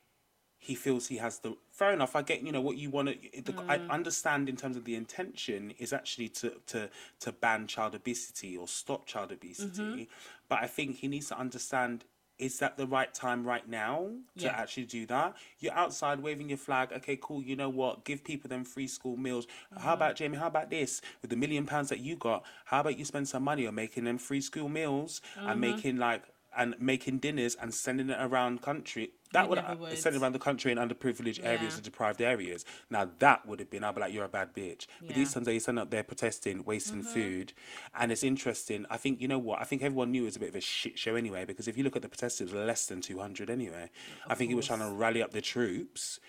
he 0.58 0.76
feels 0.76 1.08
he 1.08 1.18
has 1.18 1.40
the 1.40 1.56
fair 1.72 1.92
enough 1.92 2.16
i 2.16 2.22
get 2.22 2.42
you 2.42 2.52
know 2.52 2.62
what 2.62 2.78
you 2.78 2.90
want 2.90 3.08
to 3.10 3.54
i 3.68 3.78
Mm. 3.78 3.90
understand 3.90 4.50
in 4.50 4.56
terms 4.56 4.76
of 4.78 4.86
the 4.86 4.96
intention 4.96 5.72
is 5.78 5.94
actually 5.94 6.30
to 6.30 6.52
to 6.66 6.90
to 7.20 7.32
ban 7.32 7.68
child 7.68 7.94
obesity 7.96 8.56
or 8.58 8.68
stop 8.68 9.06
child 9.06 9.32
obesity 9.32 9.70
Mm-hmm. 9.70 10.04
but 10.50 10.60
i 10.62 10.68
think 10.68 10.98
he 10.98 11.08
needs 11.08 11.28
to 11.30 11.38
understand 11.38 12.06
is 12.38 12.60
that 12.60 12.76
the 12.78 12.86
right 12.86 13.14
time 13.14 13.46
right 13.46 13.68
now 13.70 14.10
to 14.38 14.48
Yeah. 14.48 14.58
actually 14.60 14.86
do 14.86 15.06
that 15.06 15.36
you're 15.60 15.74
outside 15.74 16.20
waving 16.20 16.50
your 16.50 16.58
flag 16.58 16.92
okay 16.92 17.18
cool 17.22 17.42
you 17.42 17.56
know 17.56 17.70
what 17.70 18.04
give 18.04 18.24
people 18.24 18.50
them 18.50 18.66
free 18.66 18.88
school 18.88 19.16
meals 19.16 19.48
how 19.78 19.94
Mm-hmm. 19.94 19.94
about 19.94 20.16
jamie 20.16 20.38
how 20.38 20.48
about 20.48 20.70
this 20.70 21.02
with 21.22 21.30
the 21.30 21.38
million 21.38 21.66
pounds 21.66 21.90
that 21.90 22.00
you 22.00 22.16
got 22.16 22.44
how 22.66 22.82
about 22.82 22.98
you 22.98 23.06
spend 23.06 23.28
some 23.28 23.44
money 23.44 23.66
on 23.68 23.76
making 23.76 24.04
them 24.04 24.18
free 24.18 24.42
school 24.42 24.68
meals 24.68 25.22
Mm-hmm. 25.38 25.50
and 25.50 25.62
making 25.62 25.98
like 25.98 26.24
and 26.58 26.76
making 26.80 27.20
dinners 27.20 27.56
and 27.56 27.74
sending 27.74 28.10
it 28.10 28.18
around 28.20 28.62
country 28.62 29.12
that 29.34 29.50
would 29.50 29.60
would. 29.80 29.98
send 29.98 30.16
it 30.16 30.22
around 30.22 30.32
the 30.32 30.40
country 30.40 30.72
in 30.72 30.78
underprivileged 30.78 31.44
areas 31.44 31.62
Yeah. 31.62 31.76
and 31.76 31.84
deprived 31.84 32.22
areas. 32.22 32.64
Now 32.90 33.10
that 33.20 33.46
would 33.46 33.60
have 33.60 33.70
been, 33.70 33.84
I'd 33.84 33.94
be 33.96 34.02
like, 34.02 34.14
you're 34.14 34.24
a 34.24 34.30
bad 34.30 34.54
bitch. 34.54 34.88
But 35.02 35.10
these 35.10 35.18
Yeah. 35.18 35.24
Mm-hmm. 35.24 35.34
times 35.34 35.46
they 35.46 35.60
stand 35.60 35.80
up 35.80 35.90
there 35.92 36.04
protesting, 36.04 36.64
wasting 36.64 37.04
food, 37.04 37.52
and 38.00 38.12
it's 38.12 38.24
interesting. 38.24 38.86
I 38.90 38.98
think 38.98 39.20
you 39.22 39.28
know 39.28 39.40
what? 39.40 39.60
I 39.60 39.66
think 39.66 39.82
everyone 39.84 40.12
knew 40.12 40.22
it 40.24 40.26
was 40.26 40.36
a 40.38 40.40
bit 40.40 40.50
of 40.50 40.56
a 40.56 40.62
shit 40.62 40.98
show 40.98 41.16
anyway 41.16 41.44
because 41.46 41.68
if 41.68 41.78
you 41.78 41.84
look 41.84 41.96
at 41.98 42.02
the 42.02 42.10
protesters, 42.10 42.54
less 42.54 42.86
than 42.88 43.02
two 43.02 43.20
hundred 43.20 43.50
anyway. 43.50 43.90
I 44.28 44.36
think 44.36 44.50
he 44.50 44.56
was 44.56 44.68
trying 44.68 44.80
to 44.80 44.90
rally 44.90 45.22
up 45.22 45.32
the 45.32 45.42
troops. 45.42 46.20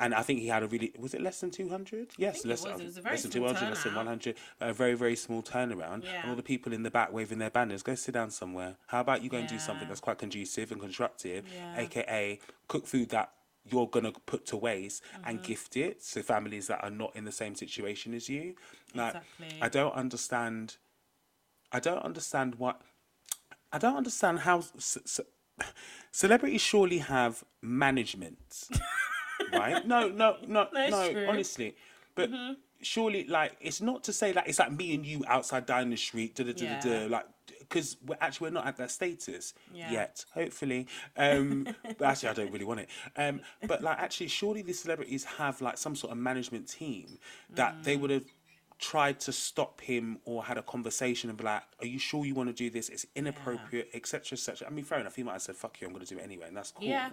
And 0.00 0.14
I 0.14 0.22
think 0.22 0.40
he 0.40 0.46
had 0.48 0.62
a 0.62 0.68
really 0.68 0.92
was 0.98 1.12
it 1.14 1.20
less 1.20 1.40
than 1.40 1.50
two 1.50 1.68
hundred? 1.68 2.08
Yes, 2.16 2.34
think 2.34 2.44
it 2.44 2.48
less, 2.48 2.64
was. 2.64 2.80
It 2.80 2.84
was 2.84 2.96
a 2.98 3.02
very 3.02 3.14
less 3.14 3.22
than 3.22 3.30
200, 3.32 3.60
less 3.68 3.82
than 3.82 3.94
one 3.94 4.06
hundred. 4.06 4.36
A 4.60 4.72
very 4.72 4.94
very 4.94 5.16
small 5.16 5.42
turnaround. 5.42 6.04
Yeah. 6.04 6.20
And 6.22 6.30
all 6.30 6.36
the 6.36 6.42
people 6.42 6.72
in 6.72 6.82
the 6.84 6.90
back 6.90 7.12
waving 7.12 7.38
their 7.38 7.50
banners. 7.50 7.82
Go 7.82 7.94
sit 7.94 8.14
down 8.14 8.30
somewhere. 8.30 8.76
How 8.86 9.00
about 9.00 9.22
you 9.22 9.28
go 9.30 9.38
and 9.38 9.48
do 9.48 9.58
something 9.58 9.88
that's 9.88 10.00
quite 10.00 10.18
conducive 10.18 10.70
and 10.72 10.80
constructive, 10.80 11.44
Yeah. 11.52 11.80
aka 11.80 12.38
cook 12.68 12.86
food 12.86 13.08
that 13.10 13.32
you're 13.70 13.88
gonna 13.88 14.12
put 14.24 14.46
to 14.46 14.56
waste 14.56 15.02
Mm-hmm. 15.02 15.28
and 15.28 15.42
gift 15.42 15.76
it 15.76 16.02
to 16.12 16.22
families 16.22 16.68
that 16.68 16.82
are 16.84 16.90
not 16.90 17.14
in 17.16 17.24
the 17.24 17.32
same 17.32 17.54
situation 17.54 18.14
as 18.14 18.28
you. 18.28 18.54
Like, 18.94 19.16
Exactly. 19.16 19.58
I 19.60 19.68
don't 19.68 19.94
understand. 19.94 20.76
I 21.72 21.80
don't 21.80 22.02
understand 22.04 22.54
what. 22.54 22.80
I 23.72 23.78
don't 23.78 23.96
understand 23.96 24.38
how 24.40 24.60
c- 24.60 25.00
c- 25.04 25.22
celebrities 26.12 26.60
surely 26.62 26.98
have 26.98 27.44
management, 27.60 28.68
right? 29.52 29.86
No, 29.86 30.08
no, 30.08 30.36
no, 30.46 30.68
That's 30.72 30.90
no. 30.90 31.12
true. 31.12 31.26
Honestly, 31.28 31.74
but 32.14 32.30
surely, 32.82 33.24
like, 33.26 33.56
it's 33.60 33.80
not 33.80 34.04
to 34.04 34.12
say 34.12 34.32
like 34.32 34.48
it's 34.48 34.58
like 34.58 34.72
me 34.72 34.94
and 34.94 35.04
you 35.06 35.24
outside 35.26 35.66
down 35.66 35.90
the 35.90 35.96
street, 35.96 36.34
da 36.36 36.44
da 36.44 36.52
da 36.52 36.66
da, 36.66 36.80
da 36.80 37.06
like. 37.06 37.26
Because 37.60 37.98
we're 38.06 38.16
actually 38.22 38.48
we're 38.48 38.54
not 38.54 38.66
at 38.66 38.78
that 38.78 38.90
status 38.90 39.52
Yeah. 39.74 39.92
yet, 39.92 40.24
hopefully. 40.32 40.86
Um, 41.18 41.68
but 41.98 42.02
actually, 42.02 42.30
I 42.30 42.32
don't 42.32 42.50
really 42.50 42.64
want 42.64 42.80
it. 42.80 42.88
Um, 43.14 43.42
but 43.66 43.82
like, 43.82 43.98
actually, 43.98 44.28
surely 44.28 44.62
these 44.62 44.80
celebrities 44.80 45.24
have 45.24 45.60
like 45.60 45.76
some 45.76 45.94
sort 45.94 46.12
of 46.12 46.16
management 46.18 46.66
team 46.68 47.18
that 47.50 47.84
they 47.84 47.96
Mm. 47.96 48.00
would 48.00 48.10
have 48.10 48.24
tried 48.78 49.20
to 49.20 49.32
stop 49.32 49.82
him 49.82 50.18
or 50.24 50.44
had 50.44 50.56
a 50.56 50.62
conversation 50.62 51.28
and 51.28 51.36
be 51.38 51.44
like, 51.44 51.62
"Are 51.80 51.86
you 51.86 51.98
sure 51.98 52.24
you 52.24 52.34
want 52.34 52.48
to 52.48 52.54
do 52.54 52.70
this? 52.70 52.88
It's 52.88 53.04
inappropriate, 53.14 53.90
etc., 53.92 54.36
etc." 54.36 54.66
I 54.66 54.70
mean, 54.70 54.84
fair 54.86 55.00
enough. 55.00 55.16
He 55.16 55.22
might 55.22 55.32
have 55.32 55.42
said, 55.42 55.56
"Fuck 55.56 55.78
you, 55.82 55.86
I'm 55.88 55.92
going 55.92 56.06
to 56.06 56.14
do 56.14 56.18
it 56.18 56.24
anyway," 56.24 56.46
and 56.48 56.56
that's 56.56 56.70
cool. 56.70 56.86
Yeah. 56.88 57.10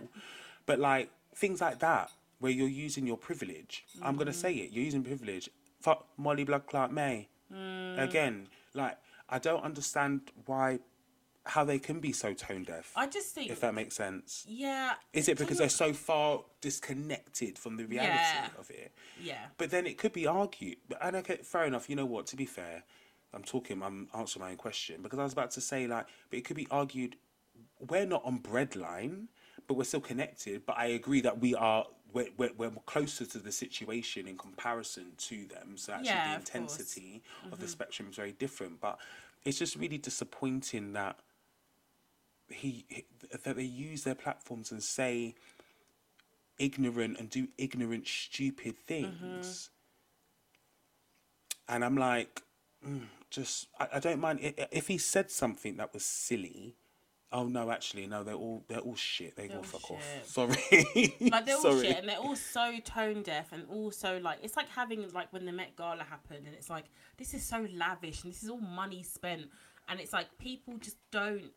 But 0.66 0.80
like 0.80 1.10
things 1.36 1.62
like 1.62 1.80
that, 1.80 2.12
where 2.40 2.52
you're 2.52 2.68
using 2.68 3.06
your 3.06 3.18
privilege, 3.18 3.86
I'm 4.02 4.16
going 4.16 4.28
to 4.28 4.34
say 4.34 4.54
it. 4.54 4.72
You're 4.72 4.84
using 4.86 5.04
privilege. 5.04 5.50
Fuck 5.82 6.08
Molly 6.18 6.44
Blood 6.44 6.66
Clark 6.68 6.92
Mae. 6.92 7.28
Mm. 7.54 8.02
Again, 8.02 8.48
like 8.74 8.98
I 9.30 9.40
don't 9.40 9.64
understand 9.64 10.32
why, 10.46 10.80
how 11.46 11.64
they 11.64 11.78
can 11.80 12.00
be 12.00 12.12
so 12.12 12.34
tone 12.34 12.64
deaf. 12.64 12.92
I 12.96 13.08
just 13.08 13.34
think, 13.36 13.52
if 13.52 13.60
that 13.62 13.74
makes 13.76 13.96
sense. 13.96 14.46
yeah. 14.48 14.94
Is 15.14 15.30
it 15.30 15.38
because 15.38 15.60
they're 15.60 15.70
so 15.70 15.94
far 15.94 16.42
disconnected 16.62 17.58
from 17.58 17.78
the 17.78 17.86
reality 17.86 18.12
Yeah. 18.14 18.48
of 18.60 18.70
it? 18.72 18.92
Yeah. 19.22 19.46
But 19.58 19.70
then 19.72 19.86
it 19.86 19.98
could 19.98 20.14
be 20.14 20.26
argued. 20.28 20.78
But 20.90 20.98
and 21.02 21.16
okay, 21.18 21.38
fair 21.44 21.66
enough. 21.66 21.90
You 21.90 21.96
know 21.96 22.06
what? 22.06 22.26
To 22.28 22.36
be 22.36 22.46
fair, 22.46 22.84
I'm 23.34 23.44
talking. 23.44 23.82
I'm 23.84 24.08
answering 24.18 24.44
my 24.46 24.52
own 24.52 24.58
question 24.58 25.02
because 25.04 25.20
I 25.20 25.24
was 25.24 25.34
about 25.34 25.52
to 25.52 25.62
say 25.62 25.88
like, 25.88 26.08
but 26.30 26.40
it 26.40 26.46
could 26.46 26.58
be 26.58 26.68
argued. 26.72 27.16
We're 27.80 28.06
not 28.06 28.24
on 28.26 28.40
breadline, 28.40 29.28
but 29.68 29.76
we're 29.76 29.84
still 29.84 30.02
connected. 30.02 30.66
But 30.66 30.78
I 30.78 30.88
agree 30.88 31.22
that 31.22 31.40
we 31.40 31.56
are. 31.56 31.86
We're, 32.14 32.30
we're, 32.38 32.52
we're 32.58 32.70
closer 32.86 33.26
to 33.26 33.40
the 33.40 33.52
situation 33.52 34.26
in 34.28 34.38
comparison 34.38 35.08
to 35.18 35.46
them. 35.48 35.76
So 35.76 35.92
actually, 35.94 36.08
Yeah, 36.12 36.30
the 36.30 36.36
of 36.38 36.46
course. 36.46 36.56
intensity 36.56 37.24
of 37.52 37.60
the 37.60 37.68
spectrum 37.68 38.08
is 38.10 38.16
very 38.16 38.32
different. 38.32 38.80
But 38.80 39.00
it's 39.44 39.60
just 39.60 39.76
really 39.76 39.98
disappointing 39.98 40.94
that 40.94 41.18
he, 42.50 42.86
he 42.88 43.06
that 43.44 43.56
they 43.58 43.64
use 43.64 44.04
their 44.04 44.16
platforms 44.16 44.72
and 44.72 44.82
say 44.82 45.36
ignorant 46.58 47.20
and 47.20 47.30
do 47.30 47.48
ignorant, 47.58 48.08
stupid 48.08 48.78
things. 48.78 49.70
And 51.68 51.84
I'm 51.84 51.98
like, 51.98 52.44
mm, 52.88 53.02
just 53.30 53.68
I, 53.80 53.88
I 53.96 54.00
don't 54.00 54.22
mind 54.22 54.40
if 54.72 54.88
he 54.88 54.98
said 54.98 55.32
something 55.32 55.78
that 55.78 55.94
was 55.94 56.06
silly. 56.06 56.76
Oh 57.38 57.48
no, 57.48 57.70
actually 57.70 58.08
no, 58.08 58.24
they're 58.24 58.34
all 58.34 58.64
they're 58.70 58.80
all 58.80 58.96
shit. 58.96 59.36
They 59.36 59.48
They're 59.50 59.58
all 59.58 59.64
fuck 59.64 59.92
off. 59.92 60.14
shit. 60.14 60.26
Sorry. 60.26 61.14
like 61.30 61.46
they're 61.46 61.56
all 61.58 61.62
Sorry. 61.62 61.88
shit 61.88 61.98
and 61.98 62.08
they're 62.08 62.18
all 62.18 62.38
so 62.38 62.78
tone 62.86 63.24
deaf 63.24 63.52
and 63.52 63.66
also 63.70 64.20
like 64.22 64.40
it's 64.42 64.56
like 64.56 64.70
having 64.70 65.06
like 65.12 65.34
when 65.34 65.46
the 65.46 65.52
Met 65.52 65.76
Gala 65.76 66.04
happened 66.04 66.48
and 66.48 66.56
it's 66.56 66.70
like 66.70 66.86
this 67.18 67.34
is 67.34 67.44
so 67.46 67.68
lavish 67.74 68.24
and 68.24 68.32
this 68.32 68.42
is 68.42 68.50
all 68.50 68.62
money 68.62 69.04
spent 69.04 69.50
and 69.90 70.00
it's 70.00 70.14
like 70.14 70.28
people 70.40 70.78
just 70.78 70.96
don't 71.12 71.52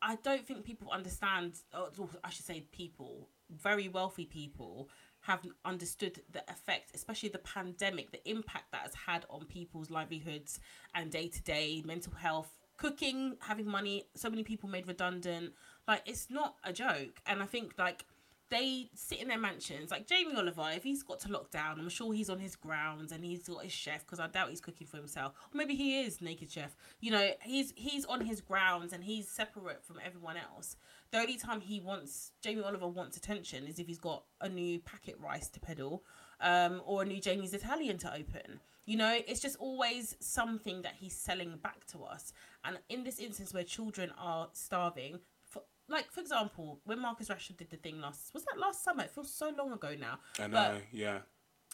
I 0.00 0.16
don't 0.22 0.46
think 0.46 0.64
people 0.64 0.90
understand 0.90 1.52
or 1.74 1.90
I 2.24 2.30
should 2.30 2.46
say 2.46 2.64
people 2.72 3.28
very 3.50 3.88
wealthy 3.88 4.24
people 4.24 4.88
have 5.22 5.40
understood 5.66 6.22
the 6.32 6.42
effect 6.50 6.92
especially 6.94 7.28
the 7.28 7.38
pandemic 7.40 8.10
the 8.10 8.26
impact 8.26 8.72
that 8.72 8.80
has 8.82 8.94
had 8.94 9.26
on 9.28 9.44
people's 9.44 9.90
livelihoods 9.90 10.60
and 10.94 11.10
day 11.10 11.28
to 11.28 11.42
day 11.42 11.82
mental 11.84 12.14
health 12.14 12.56
cooking 12.80 13.36
having 13.40 13.66
money 13.66 14.04
so 14.16 14.30
many 14.30 14.42
people 14.42 14.68
made 14.68 14.86
redundant 14.86 15.52
Like 15.86 16.02
it's 16.06 16.30
not 16.30 16.56
a 16.64 16.72
joke. 16.72 17.20
And 17.26 17.42
I 17.42 17.46
think 17.46 17.74
like 17.78 18.04
they 18.48 18.90
sit 18.94 19.20
in 19.20 19.28
their 19.28 19.38
mansions. 19.38 19.90
Like 19.90 20.06
Jamie 20.08 20.34
Oliver, 20.34 20.70
if 20.74 20.82
he's 20.82 21.02
got 21.04 21.20
to 21.20 21.30
lock 21.30 21.50
down, 21.50 21.78
I'm 21.78 21.88
sure 21.88 22.12
he's 22.12 22.28
on 22.28 22.40
his 22.40 22.56
grounds 22.56 23.12
and 23.12 23.24
he's 23.24 23.46
got 23.46 23.62
his 23.62 23.72
chef 23.72 24.04
because 24.04 24.18
I 24.18 24.26
doubt 24.26 24.50
he's 24.50 24.60
cooking 24.60 24.86
for 24.88 24.96
himself. 24.96 25.34
Or 25.52 25.56
maybe 25.56 25.76
he 25.76 26.00
is 26.00 26.20
naked 26.20 26.50
chef. 26.50 26.74
You 27.00 27.12
know, 27.12 27.30
he's 27.42 27.72
he's 27.76 28.04
on 28.06 28.24
his 28.24 28.40
grounds 28.40 28.92
and 28.92 29.04
he's 29.04 29.28
separate 29.28 29.84
from 29.84 30.00
everyone 30.04 30.36
else. 30.36 30.76
The 31.12 31.18
only 31.18 31.36
time 31.36 31.60
he 31.60 31.80
wants 31.80 32.32
Jamie 32.42 32.62
Oliver 32.62 32.88
wants 32.88 33.16
attention 33.16 33.66
is 33.66 33.78
if 33.78 33.86
he's 33.86 33.98
got 33.98 34.24
a 34.40 34.48
new 34.48 34.80
packet 34.80 35.16
rice 35.20 35.48
to 35.50 35.60
peddle, 35.60 36.02
um, 36.40 36.82
or 36.84 37.02
a 37.02 37.04
new 37.04 37.20
Jamie's 37.20 37.54
Italian 37.54 37.98
to 37.98 38.12
open. 38.12 38.60
You 38.86 38.96
know, 38.96 39.18
it's 39.28 39.40
just 39.40 39.56
always 39.58 40.16
something 40.20 40.82
that 40.82 40.94
he's 40.98 41.14
selling 41.14 41.58
back 41.62 41.86
to 41.88 42.02
us. 42.02 42.32
And 42.64 42.78
in 42.88 43.04
this 43.04 43.18
instance 43.18 43.54
where 43.54 43.64
children 43.64 44.12
are 44.18 44.48
starving, 44.52 45.20
for, 45.44 45.62
like 45.88 46.10
for 46.10 46.20
example, 46.20 46.80
when 46.84 47.00
Marcus 47.00 47.28
Rashford 47.28 47.56
did 47.56 47.70
the 47.70 47.76
thing 47.76 48.00
last 48.00 48.32
was 48.34 48.44
that 48.44 48.58
last 48.58 48.84
summer? 48.84 49.04
It 49.04 49.10
feels 49.10 49.32
so 49.32 49.52
long 49.56 49.72
ago 49.72 49.94
now. 49.98 50.18
I 50.38 50.46
know, 50.46 50.72
but, 50.74 50.82
yeah. 50.92 51.18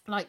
Like, 0.07 0.29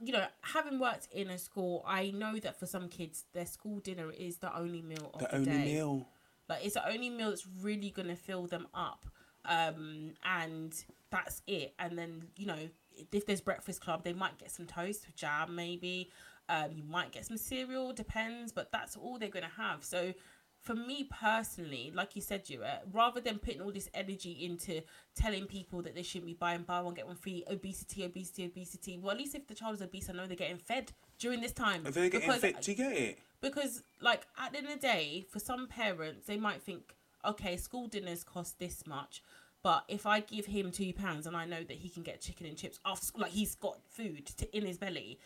you 0.00 0.12
know, 0.12 0.26
having 0.40 0.80
worked 0.80 1.08
in 1.12 1.30
a 1.30 1.38
school, 1.38 1.84
I 1.86 2.10
know 2.10 2.38
that 2.40 2.58
for 2.58 2.66
some 2.66 2.88
kids, 2.88 3.24
their 3.32 3.46
school 3.46 3.78
dinner 3.78 4.10
is 4.10 4.38
the 4.38 4.54
only 4.56 4.82
meal 4.82 5.12
of 5.14 5.20
the, 5.20 5.26
the 5.26 5.34
only 5.36 5.50
day. 5.50 5.64
meal. 5.64 6.06
Like 6.48 6.64
it's 6.64 6.74
the 6.74 6.88
only 6.88 7.08
meal 7.08 7.30
that's 7.30 7.46
really 7.62 7.90
gonna 7.90 8.16
fill 8.16 8.46
them 8.46 8.66
up, 8.74 9.06
um, 9.44 10.10
and 10.24 10.74
that's 11.10 11.42
it. 11.46 11.74
And 11.78 11.96
then 11.96 12.24
you 12.36 12.46
know, 12.46 12.68
if 13.12 13.24
there's 13.26 13.40
breakfast 13.40 13.80
club, 13.80 14.02
they 14.02 14.12
might 14.12 14.38
get 14.38 14.50
some 14.50 14.66
toast 14.66 15.06
with 15.06 15.16
jam, 15.16 15.54
maybe. 15.54 16.10
Um, 16.52 16.72
you 16.74 16.84
might 16.84 17.12
get 17.12 17.24
some 17.24 17.38
cereal, 17.38 17.94
depends, 17.94 18.52
but 18.52 18.70
that's 18.70 18.94
all 18.94 19.18
they're 19.18 19.30
gonna 19.30 19.50
have. 19.56 19.82
So 19.84 20.12
for 20.60 20.74
me 20.74 21.08
personally, 21.10 21.90
like 21.94 22.14
you 22.14 22.20
said, 22.22 22.48
you 22.48 22.62
rather 22.92 23.20
than 23.20 23.38
putting 23.38 23.62
all 23.62 23.72
this 23.72 23.88
energy 23.94 24.44
into 24.44 24.82
telling 25.14 25.46
people 25.46 25.82
that 25.82 25.94
they 25.94 26.02
shouldn't 26.02 26.26
be 26.26 26.34
buying 26.34 26.62
buy 26.62 26.80
one 26.80 26.94
get 26.94 27.06
one 27.06 27.16
free, 27.16 27.42
obesity, 27.50 28.04
obesity, 28.04 28.44
obesity. 28.44 28.98
Well, 28.98 29.12
at 29.12 29.18
least 29.18 29.34
if 29.34 29.46
the 29.46 29.54
child 29.54 29.76
is 29.76 29.82
obese, 29.82 30.08
I 30.08 30.12
know 30.12 30.26
they're 30.26 30.36
getting 30.36 30.58
fed 30.58 30.92
during 31.18 31.40
this 31.40 31.52
time. 31.52 31.86
Are 31.86 31.90
they 31.90 32.10
getting 32.10 32.28
because, 32.28 32.40
fed 32.42 32.62
to 32.62 32.74
get 32.74 32.92
it? 32.92 33.18
Because, 33.40 33.82
like, 34.00 34.26
at 34.38 34.52
the 34.52 34.58
end 34.58 34.68
of 34.68 34.74
the 34.74 34.86
day, 34.86 35.24
for 35.30 35.40
some 35.40 35.66
parents, 35.66 36.26
they 36.26 36.36
might 36.36 36.62
think, 36.62 36.94
okay, 37.24 37.56
school 37.56 37.88
dinners 37.88 38.22
cost 38.22 38.58
this 38.60 38.86
much, 38.86 39.22
but 39.62 39.84
if 39.88 40.06
I 40.06 40.20
give 40.20 40.46
him 40.46 40.70
two 40.70 40.92
pounds 40.92 41.26
and 41.26 41.36
I 41.36 41.44
know 41.44 41.62
that 41.64 41.76
he 41.76 41.88
can 41.88 42.02
get 42.02 42.20
chicken 42.20 42.46
and 42.46 42.56
chips 42.56 42.78
after 42.84 43.06
school, 43.06 43.22
like 43.22 43.32
he's 43.32 43.54
got 43.54 43.78
food 43.88 44.26
to, 44.26 44.56
in 44.56 44.66
his 44.66 44.78
belly. 44.78 45.18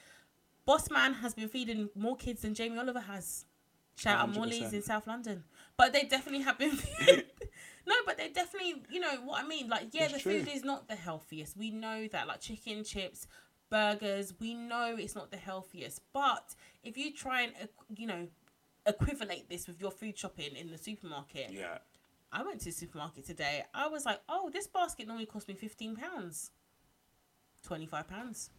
Boss 0.67 0.91
man 0.91 1.15
has 1.15 1.33
been 1.33 1.49
feeding 1.49 1.89
more 1.95 2.17
kids 2.17 2.43
than 2.43 2.53
Jamie 2.53 2.77
Oliver 2.77 3.01
has. 3.01 3.47
Shout 3.97 4.19
100%. 4.19 4.23
out 4.23 4.35
Morley's 4.35 4.73
in 4.73 4.83
South 4.83 5.07
London. 5.07 5.45
But 5.77 5.93
they 5.93 6.03
definitely 6.03 6.43
have 6.43 6.59
been. 6.59 6.77
no, 7.87 7.95
but 8.05 8.19
they 8.19 8.29
definitely, 8.29 8.83
you 8.91 9.01
know 9.01 9.15
what 9.25 9.43
I 9.43 9.47
mean? 9.47 9.69
Like, 9.69 9.89
yeah, 9.93 10.05
it's 10.05 10.15
the 10.15 10.19
true. 10.19 10.41
food 10.41 10.53
is 10.53 10.65
not 10.65 10.89
the 10.89 10.97
healthiest. 10.97 11.57
We 11.57 11.71
know 11.71 12.09
that. 12.09 12.27
Like, 12.27 12.41
chicken, 12.41 12.83
chips, 12.83 13.29
burgers, 13.71 14.35
we 14.41 14.55
know 14.55 14.97
it's 14.99 15.15
not 15.15 15.31
the 15.31 15.37
healthiest. 15.37 16.03
But 16.13 16.57
if 16.83 16.99
you 16.99 17.15
try 17.15 17.43
and, 17.43 17.53
you 17.97 18.09
know, 18.09 18.27
equivalate 18.87 19.49
this 19.49 19.69
with 19.69 19.81
your 19.81 19.93
food 19.93 20.19
shopping 20.19 20.57
in 20.57 20.71
the 20.71 20.79
supermarket. 20.79 21.53
Yeah. 21.53 21.79
I 22.33 22.43
went 22.43 22.59
to 22.61 22.67
the 22.67 22.73
supermarket 22.73 23.25
today. 23.25 23.65
I 23.73 23.87
was 23.87 24.05
like, 24.05 24.21
oh, 24.29 24.51
this 24.53 24.67
basket 24.67 25.07
normally 25.07 25.27
cost 25.27 25.47
me 25.47 25.55
fifteen 25.55 25.97
pounds, 25.97 26.51
twenty 27.63 27.87
five 27.87 28.09
pounds 28.09 28.51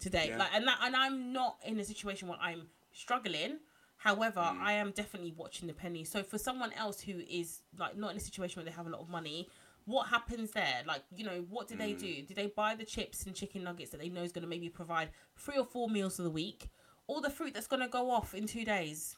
today. 0.00 0.28
Yeah. 0.30 0.38
Like, 0.38 0.50
and 0.54 0.66
that, 0.66 0.78
and 0.82 0.96
I'm 0.96 1.32
not 1.32 1.58
in 1.64 1.78
a 1.78 1.84
situation 1.84 2.28
where 2.28 2.38
I'm 2.40 2.62
struggling. 2.92 3.58
However, 3.96 4.40
mm. 4.40 4.60
I 4.60 4.72
am 4.72 4.92
definitely 4.92 5.34
watching 5.36 5.68
the 5.68 5.74
penny. 5.74 6.04
So 6.04 6.22
for 6.22 6.38
someone 6.38 6.72
else 6.72 7.00
who 7.00 7.20
is 7.30 7.60
like 7.78 7.96
not 7.96 8.12
in 8.12 8.16
a 8.16 8.20
situation 8.20 8.56
where 8.60 8.64
they 8.64 8.74
have 8.74 8.86
a 8.86 8.90
lot 8.90 9.02
of 9.02 9.10
money, 9.10 9.48
what 9.84 10.08
happens 10.08 10.52
there? 10.52 10.82
Like, 10.86 11.02
you 11.14 11.24
know, 11.24 11.44
what 11.50 11.68
do 11.68 11.74
mm. 11.74 11.78
they 11.78 11.92
do? 11.92 12.22
Do 12.22 12.34
they 12.34 12.46
buy 12.46 12.74
the 12.74 12.84
chips 12.84 13.26
and 13.26 13.34
chicken 13.34 13.62
nuggets 13.62 13.90
that 13.90 14.00
they 14.00 14.08
know 14.08 14.22
is 14.22 14.32
going 14.32 14.42
to 14.42 14.48
maybe 14.48 14.68
provide 14.68 15.10
three 15.36 15.58
or 15.58 15.64
four 15.64 15.88
meals 15.88 16.18
of 16.18 16.24
the 16.24 16.30
week? 16.30 16.70
Or 17.06 17.20
the 17.20 17.30
fruit 17.30 17.54
that's 17.54 17.66
going 17.66 17.82
to 17.82 17.88
go 17.88 18.10
off 18.10 18.34
in 18.34 18.46
two 18.46 18.64
days? 18.64 19.16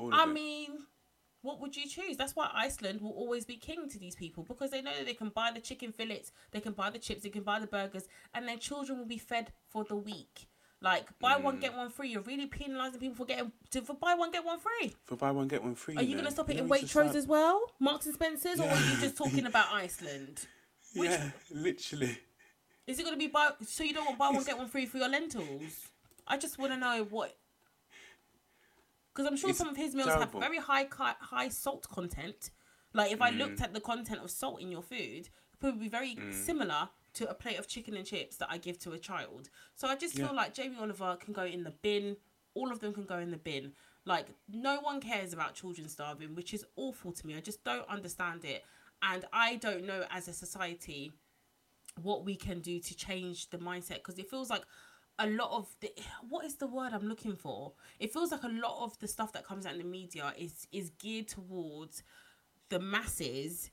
I 0.00 0.24
it. 0.24 0.32
mean, 0.32 0.70
what 1.42 1.60
would 1.60 1.76
you 1.76 1.86
choose? 1.88 2.16
That's 2.16 2.34
why 2.34 2.50
Iceland 2.54 3.00
will 3.00 3.10
always 3.10 3.44
be 3.44 3.56
king 3.56 3.88
to 3.90 3.98
these 3.98 4.14
people 4.14 4.44
because 4.44 4.70
they 4.70 4.80
know 4.80 4.92
that 4.96 5.06
they 5.06 5.14
can 5.14 5.28
buy 5.28 5.50
the 5.52 5.60
chicken 5.60 5.92
fillets, 5.92 6.32
they 6.52 6.60
can 6.60 6.72
buy 6.72 6.90
the 6.90 6.98
chips, 6.98 7.22
they 7.22 7.28
can 7.28 7.42
buy 7.42 7.58
the 7.58 7.66
burgers, 7.66 8.08
and 8.32 8.48
their 8.48 8.56
children 8.56 8.98
will 8.98 9.06
be 9.06 9.18
fed 9.18 9.52
for 9.68 9.84
the 9.84 9.96
week. 9.96 10.48
Like 10.80 11.06
buy 11.20 11.34
mm. 11.34 11.42
one 11.42 11.60
get 11.60 11.76
one 11.76 11.90
free. 11.90 12.08
You're 12.08 12.22
really 12.22 12.48
penalising 12.48 12.98
people 12.98 13.14
for 13.14 13.24
getting 13.24 13.52
to 13.70 13.82
for 13.82 13.94
buy 13.94 14.14
one 14.14 14.32
get 14.32 14.44
one 14.44 14.58
free. 14.58 14.94
For 15.04 15.16
buy 15.16 15.30
one 15.30 15.46
get 15.46 15.62
one 15.62 15.76
free. 15.76 15.96
Are 15.96 16.02
you 16.02 16.16
gonna 16.16 16.30
stop 16.30 16.50
it 16.50 16.56
in 16.56 16.68
Waitrose 16.68 17.14
as 17.14 17.26
well, 17.26 17.62
Marks 17.78 18.06
and 18.06 18.14
Spencers, 18.14 18.58
yeah. 18.58 18.64
or 18.64 18.70
are 18.70 18.90
you 18.90 19.00
just 19.00 19.16
talking 19.16 19.46
about 19.46 19.66
Iceland? 19.72 20.46
Which, 20.96 21.10
yeah, 21.10 21.30
literally. 21.50 22.18
Is 22.86 22.98
it 22.98 23.04
gonna 23.04 23.16
be 23.16 23.28
buy? 23.28 23.50
So 23.64 23.84
you 23.84 23.94
don't 23.94 24.06
want 24.06 24.18
buy 24.18 24.30
one 24.30 24.42
get 24.42 24.58
one 24.58 24.68
free 24.68 24.86
for 24.86 24.98
your 24.98 25.08
lentils? 25.08 25.88
I 26.26 26.36
just 26.36 26.58
want 26.58 26.72
to 26.72 26.78
know 26.78 27.06
what. 27.08 27.36
Because 29.14 29.30
I'm 29.30 29.36
sure 29.36 29.50
it's 29.50 29.58
some 29.58 29.68
of 29.68 29.76
his 29.76 29.94
meals 29.94 30.08
terrible. 30.08 30.40
have 30.40 30.48
very 30.48 30.58
high 30.58 30.86
high 31.20 31.48
salt 31.48 31.86
content. 31.88 32.50
Like 32.94 33.12
if 33.12 33.18
mm. 33.18 33.26
I 33.26 33.30
looked 33.30 33.60
at 33.60 33.74
the 33.74 33.80
content 33.80 34.20
of 34.22 34.30
salt 34.30 34.60
in 34.60 34.70
your 34.70 34.82
food, 34.82 35.28
it 35.28 35.30
would 35.62 35.80
be 35.80 35.88
very 35.88 36.14
mm. 36.14 36.32
similar 36.32 36.88
to 37.14 37.28
a 37.28 37.34
plate 37.34 37.58
of 37.58 37.68
chicken 37.68 37.94
and 37.94 38.06
chips 38.06 38.36
that 38.36 38.48
I 38.50 38.58
give 38.58 38.78
to 38.80 38.92
a 38.92 38.98
child. 38.98 39.50
So 39.74 39.88
I 39.88 39.96
just 39.96 40.18
yeah. 40.18 40.26
feel 40.26 40.36
like 40.36 40.54
Jamie 40.54 40.76
Oliver 40.80 41.16
can 41.20 41.32
go 41.32 41.44
in 41.44 41.62
the 41.64 41.70
bin. 41.70 42.16
All 42.54 42.70
of 42.70 42.80
them 42.80 42.92
can 42.92 43.04
go 43.04 43.18
in 43.18 43.30
the 43.30 43.36
bin. 43.36 43.72
Like 44.04 44.26
no 44.48 44.80
one 44.80 45.00
cares 45.00 45.32
about 45.32 45.54
children 45.54 45.88
starving, 45.88 46.34
which 46.34 46.54
is 46.54 46.64
awful 46.76 47.12
to 47.12 47.26
me. 47.26 47.36
I 47.36 47.40
just 47.40 47.62
don't 47.64 47.88
understand 47.88 48.44
it. 48.44 48.64
And 49.02 49.24
I 49.32 49.56
don't 49.56 49.84
know 49.84 50.04
as 50.10 50.28
a 50.28 50.32
society 50.32 51.12
what 52.00 52.24
we 52.24 52.36
can 52.36 52.60
do 52.60 52.80
to 52.80 52.96
change 52.96 53.50
the 53.50 53.58
mindset 53.58 53.96
because 53.96 54.18
it 54.18 54.30
feels 54.30 54.48
like 54.48 54.62
a 55.22 55.30
lot 55.30 55.50
of 55.52 55.74
the 55.80 55.92
what 56.28 56.44
is 56.44 56.56
the 56.56 56.66
word 56.66 56.92
I'm 56.92 57.08
looking 57.08 57.36
for? 57.36 57.72
It 57.98 58.12
feels 58.12 58.32
like 58.32 58.42
a 58.42 58.48
lot 58.48 58.84
of 58.84 58.98
the 58.98 59.08
stuff 59.08 59.32
that 59.32 59.46
comes 59.46 59.66
out 59.66 59.72
in 59.72 59.78
the 59.78 59.84
media 59.84 60.32
is 60.38 60.66
is 60.72 60.90
geared 60.90 61.28
towards 61.28 62.02
the 62.68 62.80
masses 62.80 63.70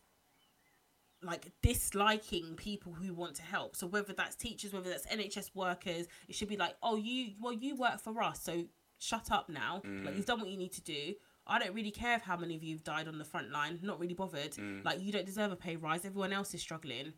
like 1.21 1.51
disliking 1.61 2.55
people 2.55 2.93
who 2.93 3.13
want 3.13 3.35
to 3.35 3.41
help. 3.41 3.75
So 3.75 3.87
whether 3.87 4.13
that's 4.13 4.35
teachers, 4.35 4.71
whether 4.71 4.89
that's 4.89 5.05
NHS 5.07 5.51
workers, 5.53 6.07
it 6.27 6.35
should 6.35 6.47
be 6.47 6.57
like, 6.57 6.75
oh, 6.81 6.95
you 6.95 7.33
well, 7.41 7.53
you 7.53 7.75
work 7.75 7.99
for 7.99 8.21
us, 8.21 8.41
so 8.41 8.65
shut 8.99 9.31
up 9.31 9.49
now. 9.49 9.81
Mm. 9.85 10.05
Like 10.05 10.15
you've 10.15 10.25
done 10.25 10.39
what 10.39 10.49
you 10.49 10.57
need 10.57 10.73
to 10.73 10.81
do. 10.81 11.13
I 11.47 11.57
don't 11.57 11.73
really 11.73 11.91
care 11.91 12.15
if 12.15 12.21
how 12.21 12.37
many 12.37 12.55
of 12.55 12.63
you've 12.63 12.83
died 12.83 13.07
on 13.07 13.17
the 13.17 13.25
front 13.25 13.51
line. 13.51 13.79
Not 13.81 13.99
really 13.99 14.13
bothered. 14.13 14.51
Mm. 14.51 14.85
Like 14.85 15.01
you 15.01 15.11
don't 15.11 15.25
deserve 15.25 15.51
a 15.51 15.55
pay 15.55 15.75
rise. 15.75 16.05
Everyone 16.05 16.31
else 16.31 16.53
is 16.53 16.61
struggling. 16.61 17.13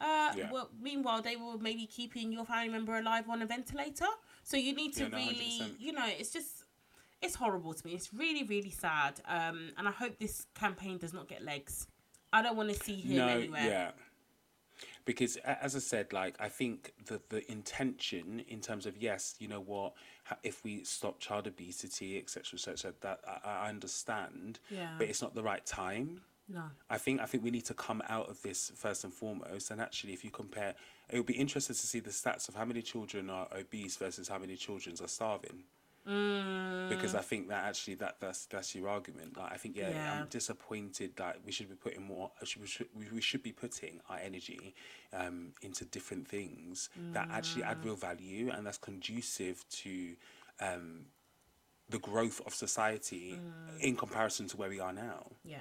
Uh, 0.00 0.32
yeah. 0.36 0.52
well, 0.52 0.70
meanwhile, 0.80 1.22
they 1.22 1.36
were 1.36 1.58
maybe 1.58 1.86
keeping 1.86 2.32
your 2.32 2.44
family 2.44 2.68
member 2.68 2.96
alive 2.96 3.28
on 3.28 3.42
a 3.42 3.46
ventilator. 3.46 4.06
So 4.44 4.56
you 4.56 4.74
need 4.74 4.94
to 4.94 5.04
yeah, 5.04 5.08
no, 5.08 5.16
really, 5.16 5.60
100%. 5.60 5.74
you 5.78 5.92
know, 5.92 6.06
it's 6.06 6.32
just, 6.32 6.64
it's 7.20 7.34
horrible 7.34 7.74
to 7.74 7.86
me. 7.86 7.94
It's 7.94 8.14
really, 8.14 8.44
really 8.44 8.70
sad. 8.70 9.20
Um, 9.26 9.72
and 9.76 9.88
I 9.88 9.90
hope 9.90 10.18
this 10.18 10.46
campaign 10.54 10.98
does 10.98 11.12
not 11.12 11.28
get 11.28 11.44
legs. 11.44 11.88
I 12.32 12.42
don't 12.42 12.56
want 12.56 12.70
to 12.70 12.74
see 12.74 12.96
him 12.96 13.16
no, 13.16 13.28
anywhere. 13.28 13.64
Yeah. 13.64 13.90
Because 15.04 15.36
as 15.38 15.74
I 15.74 15.78
said, 15.78 16.12
like 16.12 16.36
I 16.38 16.50
think 16.50 16.92
the 17.06 17.20
the 17.30 17.50
intention 17.50 18.44
in 18.46 18.60
terms 18.60 18.84
of 18.84 18.96
yes, 18.98 19.34
you 19.38 19.48
know 19.48 19.60
what, 19.60 19.94
if 20.42 20.62
we 20.64 20.84
stop 20.84 21.18
child 21.18 21.46
obesity, 21.46 22.18
etc., 22.18 22.56
etc., 22.56 22.92
that 23.00 23.20
I, 23.26 23.64
I 23.64 23.68
understand. 23.70 24.60
Yeah. 24.70 24.90
But 24.98 25.08
it's 25.08 25.22
not 25.22 25.34
the 25.34 25.42
right 25.42 25.64
time. 25.64 26.20
No. 26.48 26.64
I 26.88 26.98
think 26.98 27.20
I 27.20 27.26
think 27.26 27.44
we 27.44 27.50
need 27.50 27.66
to 27.66 27.74
come 27.74 28.02
out 28.08 28.30
of 28.30 28.40
this 28.42 28.72
first 28.74 29.04
and 29.04 29.12
foremost. 29.12 29.70
And 29.70 29.80
actually, 29.80 30.14
if 30.14 30.24
you 30.24 30.30
compare, 30.30 30.74
it 31.10 31.16
would 31.16 31.26
be 31.26 31.34
interesting 31.34 31.76
to 31.76 31.86
see 31.86 32.00
the 32.00 32.10
stats 32.10 32.48
of 32.48 32.54
how 32.54 32.64
many 32.64 32.82
children 32.82 33.28
are 33.28 33.48
obese 33.54 33.96
versus 33.96 34.28
how 34.28 34.38
many 34.38 34.56
children 34.56 34.96
are 35.02 35.08
starving. 35.08 35.64
Mm. 36.08 36.88
Because 36.88 37.14
I 37.14 37.20
think 37.20 37.48
that 37.48 37.64
actually 37.64 37.96
that 37.96 38.16
that's 38.18 38.46
that's 38.46 38.74
your 38.74 38.88
argument. 38.88 39.36
Like 39.36 39.52
I 39.52 39.56
think 39.56 39.76
yeah, 39.76 39.90
yeah. 39.90 40.20
I'm 40.20 40.26
disappointed 40.28 41.16
that 41.16 41.36
we 41.44 41.52
should 41.52 41.68
be 41.68 41.74
putting 41.74 42.02
more. 42.02 42.30
We 42.40 42.66
should 42.66 42.86
we 43.12 43.20
should 43.20 43.42
be 43.42 43.52
putting 43.52 44.00
our 44.08 44.18
energy 44.18 44.74
um, 45.12 45.52
into 45.60 45.84
different 45.84 46.26
things 46.26 46.88
mm. 46.98 47.12
that 47.12 47.28
actually 47.30 47.64
add 47.64 47.84
real 47.84 47.96
value 47.96 48.50
and 48.50 48.66
that's 48.66 48.78
conducive 48.78 49.68
to 49.68 50.14
um, 50.60 51.06
the 51.90 51.98
growth 51.98 52.40
of 52.46 52.54
society 52.54 53.38
mm. 53.38 53.80
in 53.80 53.94
comparison 53.94 54.46
to 54.48 54.56
where 54.56 54.70
we 54.70 54.80
are 54.80 54.94
now. 54.94 55.26
Yeah, 55.44 55.58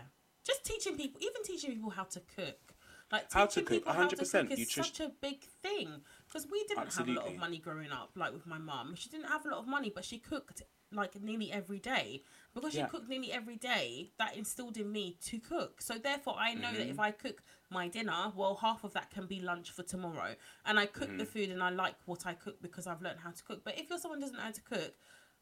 just 0.47 0.63
teaching 0.63 0.97
people, 0.97 1.21
even 1.21 1.43
teaching 1.43 1.71
people 1.71 1.89
how 1.89 2.03
to 2.03 2.21
cook. 2.35 2.73
Like 3.11 3.29
teaching 3.29 3.39
how 3.39 3.45
to 3.45 3.61
cook, 3.61 3.87
hundred 3.87 4.19
percent. 4.19 4.51
Is 4.51 4.71
such 4.71 4.99
a 4.99 5.11
big 5.21 5.43
thing 5.63 5.89
because 6.27 6.47
we 6.51 6.63
didn't 6.63 6.85
Absolutely. 6.85 7.13
have 7.15 7.23
a 7.23 7.25
lot 7.25 7.33
of 7.33 7.39
money 7.39 7.59
growing 7.59 7.91
up. 7.91 8.11
Like 8.15 8.33
with 8.33 8.47
my 8.47 8.57
mum, 8.57 8.95
she 8.95 9.09
didn't 9.09 9.27
have 9.27 9.45
a 9.45 9.49
lot 9.49 9.59
of 9.59 9.67
money, 9.67 9.91
but 9.93 10.03
she 10.03 10.17
cooked 10.17 10.63
like 10.91 11.21
nearly 11.21 11.51
every 11.51 11.79
day. 11.79 12.23
Because 12.53 12.71
she 12.71 12.79
yeah. 12.79 12.87
cooked 12.87 13.07
nearly 13.07 13.31
every 13.31 13.55
day, 13.55 14.11
that 14.17 14.35
instilled 14.35 14.77
in 14.77 14.91
me 14.91 15.17
to 15.25 15.37
cook. 15.37 15.81
So 15.81 15.97
therefore, 15.97 16.35
I 16.37 16.53
know 16.53 16.69
mm-hmm. 16.69 16.77
that 16.77 16.87
if 16.89 16.99
I 16.99 17.11
cook 17.11 17.43
my 17.69 17.87
dinner, 17.87 18.31
well, 18.35 18.55
half 18.55 18.83
of 18.83 18.93
that 18.93 19.11
can 19.11 19.27
be 19.27 19.39
lunch 19.39 19.71
for 19.71 19.83
tomorrow. 19.83 20.35
And 20.65 20.79
I 20.79 20.87
cook 20.87 21.09
mm-hmm. 21.09 21.17
the 21.17 21.25
food, 21.25 21.49
and 21.49 21.61
I 21.61 21.69
like 21.69 21.95
what 22.05 22.25
I 22.25 22.33
cook 22.33 22.61
because 22.61 22.87
I've 22.87 23.01
learned 23.01 23.19
how 23.23 23.31
to 23.31 23.43
cook. 23.43 23.61
But 23.63 23.77
if 23.77 23.89
you're 23.89 23.99
someone 23.99 24.19
who 24.19 24.25
doesn't 24.25 24.37
know 24.37 24.43
how 24.43 24.51
to 24.51 24.61
cook, 24.61 24.95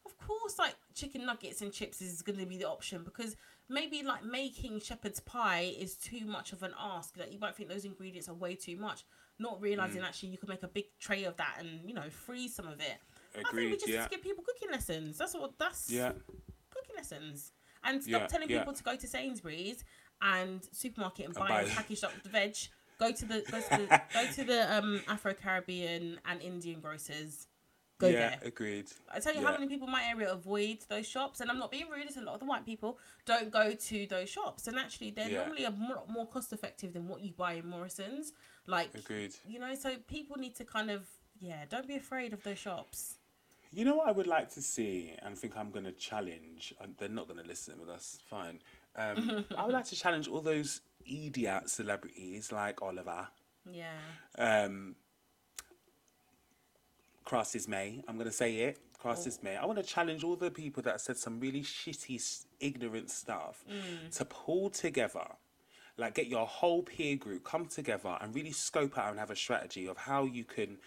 of 0.04 0.16
course, 0.18 0.58
like 0.58 0.74
chicken 0.94 1.26
nuggets 1.26 1.62
and 1.62 1.72
chips 1.72 2.00
is 2.00 2.22
going 2.22 2.38
to 2.38 2.46
be 2.46 2.58
the 2.58 2.68
option 2.68 3.02
because 3.02 3.36
maybe 3.68 4.02
like 4.02 4.24
making 4.24 4.80
shepherd's 4.80 5.20
pie 5.20 5.72
is 5.78 5.96
too 5.96 6.24
much 6.26 6.52
of 6.52 6.62
an 6.62 6.72
ask. 6.78 7.16
Like 7.16 7.32
you 7.32 7.38
might 7.38 7.56
think 7.56 7.68
those 7.68 7.84
ingredients 7.84 8.28
are 8.28 8.34
way 8.34 8.54
too 8.54 8.76
much, 8.76 9.04
not 9.38 9.60
realizing 9.60 10.02
Mm. 10.02 10.06
actually 10.06 10.28
you 10.30 10.38
could 10.38 10.48
make 10.48 10.62
a 10.62 10.68
big 10.68 10.84
tray 11.00 11.24
of 11.24 11.36
that 11.36 11.56
and 11.58 11.88
you 11.88 11.94
know 11.94 12.08
freeze 12.10 12.54
some 12.54 12.68
of 12.68 12.80
it. 12.80 12.98
I 13.34 13.42
think 13.50 13.54
we 13.54 13.72
just 13.76 13.88
Yeah. 13.88 14.08
give 14.08 14.22
people 14.22 14.42
cooking 14.44 14.70
lessons. 14.70 15.18
That's 15.18 15.34
what 15.34 15.58
that's 15.58 15.90
Yeah. 15.90 16.12
cooking 16.70 16.96
lessons. 16.96 17.52
And 17.84 18.02
stop 18.02 18.22
Yeah, 18.22 18.26
telling 18.26 18.50
yeah. 18.50 18.58
people 18.60 18.72
to 18.74 18.82
go 18.82 18.96
to 18.96 19.06
Sainsbury's 19.06 19.84
and 20.22 20.66
supermarket 20.72 21.26
and 21.26 21.34
buy 21.34 21.48
buy- 21.48 21.68
packaged 21.68 22.04
up 22.04 22.12
veg. 22.24 22.56
Go 22.98 23.12
to 23.12 23.24
the 23.26 23.42
go 23.50 23.60
to 23.60 23.68
the 23.68 24.02
go 24.14 24.26
to 24.32 24.44
the 24.44 24.74
um 24.76 25.02
Afro 25.08 25.34
Caribbean 25.34 26.18
and 26.24 26.40
Indian 26.40 26.80
grocers. 26.80 27.46
Go 27.98 28.08
yeah. 28.08 28.12
there. 28.30 28.38
Agreed. 28.44 28.86
I 29.12 29.20
tell 29.20 29.34
you 29.34 29.40
how 29.40 29.52
many 29.52 29.68
people 29.68 29.86
in 29.86 29.92
my 29.92 30.04
area 30.04 30.30
avoid 30.30 30.78
those 30.88 31.06
shops, 31.06 31.40
and 31.40 31.50
I'm 31.50 31.58
not 31.58 31.70
being 31.70 31.88
rude. 31.88 32.04
It's 32.06 32.16
a 32.18 32.20
lot 32.20 32.34
of 32.34 32.40
the 32.40 32.46
white 32.46 32.66
people 32.66 32.98
don't 33.24 33.50
go 33.50 33.72
to 33.72 34.06
those 34.06 34.28
shops, 34.28 34.66
and 34.66 34.78
actually 34.78 35.10
they're 35.12 35.30
Yeah. 35.30 35.38
normally 35.44 35.64
a 35.64 35.70
more, 35.70 36.02
more 36.08 36.26
cost 36.26 36.52
effective 36.52 36.92
than 36.92 37.08
what 37.08 37.22
you 37.22 37.32
buy 37.32 37.54
in 37.54 37.66
Morrison's. 37.68 38.32
Like 38.66 38.90
Agreed. 38.94 39.34
you 39.46 39.58
know, 39.58 39.74
so 39.74 39.96
people 40.08 40.36
need 40.36 40.54
to 40.56 40.64
kind 40.64 40.90
of 40.90 41.06
yeah, 41.40 41.64
don't 41.68 41.86
be 41.86 41.96
afraid 41.96 42.32
of 42.32 42.42
those 42.42 42.58
shops. 42.58 43.16
You 43.72 43.84
know 43.84 43.96
what 43.96 44.08
I 44.08 44.12
would 44.12 44.26
like 44.26 44.48
to 44.54 44.62
see, 44.62 45.12
and 45.22 45.36
think 45.36 45.56
I'm 45.56 45.70
going 45.70 45.84
to 45.84 45.92
challenge. 45.92 46.74
They're 46.98 47.08
not 47.08 47.28
going 47.28 47.40
to 47.40 47.46
listen, 47.46 47.74
but 47.78 47.88
that's 47.88 48.18
fine. 48.28 48.60
Um, 48.96 49.44
I 49.58 49.64
would 49.64 49.74
like 49.74 49.84
to 49.86 49.96
challenge 49.96 50.28
all 50.28 50.40
those 50.40 50.80
idiot 51.04 51.68
celebrities 51.68 52.52
like 52.52 52.80
Oliver, 52.82 53.28
Yeah, 53.70 53.92
um, 54.38 54.96
Crassus 57.26 57.68
Mae. 57.68 58.02
I'm 58.08 58.14
going 58.14 58.28
to 58.28 58.32
say 58.32 58.56
it. 58.56 58.78
Crassus 58.98 59.38
oh. 59.42 59.44
Mae. 59.44 59.56
I 59.56 59.66
want 59.66 59.78
to 59.78 59.84
challenge 59.84 60.24
all 60.24 60.36
the 60.36 60.50
people 60.50 60.82
that 60.84 61.00
said 61.02 61.18
some 61.18 61.38
really 61.38 61.62
shitty, 61.62 62.44
ignorant 62.60 63.10
stuff 63.10 63.64
mm. 63.70 64.16
to 64.16 64.24
pull 64.24 64.70
together. 64.70 65.26
Like, 65.98 66.14
get 66.14 66.28
your 66.28 66.46
whole 66.46 66.82
peer 66.82 67.16
group, 67.16 67.44
come 67.44 67.66
together 67.66 68.16
and 68.20 68.34
really 68.34 68.52
scope 68.52 68.96
out 68.98 69.10
and 69.10 69.18
have 69.18 69.30
a 69.30 69.36
strategy 69.36 69.86
of 69.86 69.96
how 69.96 70.24
you 70.24 70.44
can 70.44 70.78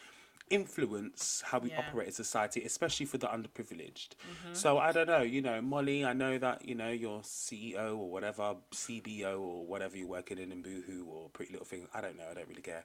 influence 0.49 1.43
how 1.45 1.59
we 1.59 1.69
Yeah. 1.69 1.79
operate 1.79 2.07
in 2.07 2.13
society, 2.13 2.63
especially 2.63 3.05
for 3.05 3.17
the 3.17 3.27
underprivileged. 3.27 4.09
Mm-hmm. 4.15 4.53
So 4.53 4.77
I 4.77 4.91
don't 4.91 5.07
know, 5.07 5.21
you 5.21 5.41
know, 5.41 5.61
Molly, 5.61 6.03
I 6.03 6.13
know 6.13 6.37
that, 6.37 6.65
you 6.67 6.75
know, 6.75 6.89
you're 6.89 7.21
CEO 7.21 7.97
or 7.97 8.09
whatever, 8.09 8.55
CBO 8.71 9.39
or 9.39 9.65
whatever 9.65 9.97
you're 9.97 10.07
working 10.07 10.37
in 10.37 10.51
in 10.51 10.61
Boohoo 10.61 11.05
or 11.05 11.29
Pretty 11.29 11.51
Little 11.51 11.67
Thing. 11.67 11.87
I 11.93 12.01
don't 12.01 12.17
know, 12.17 12.25
I 12.29 12.33
don't 12.33 12.47
really 12.47 12.61
care. 12.61 12.83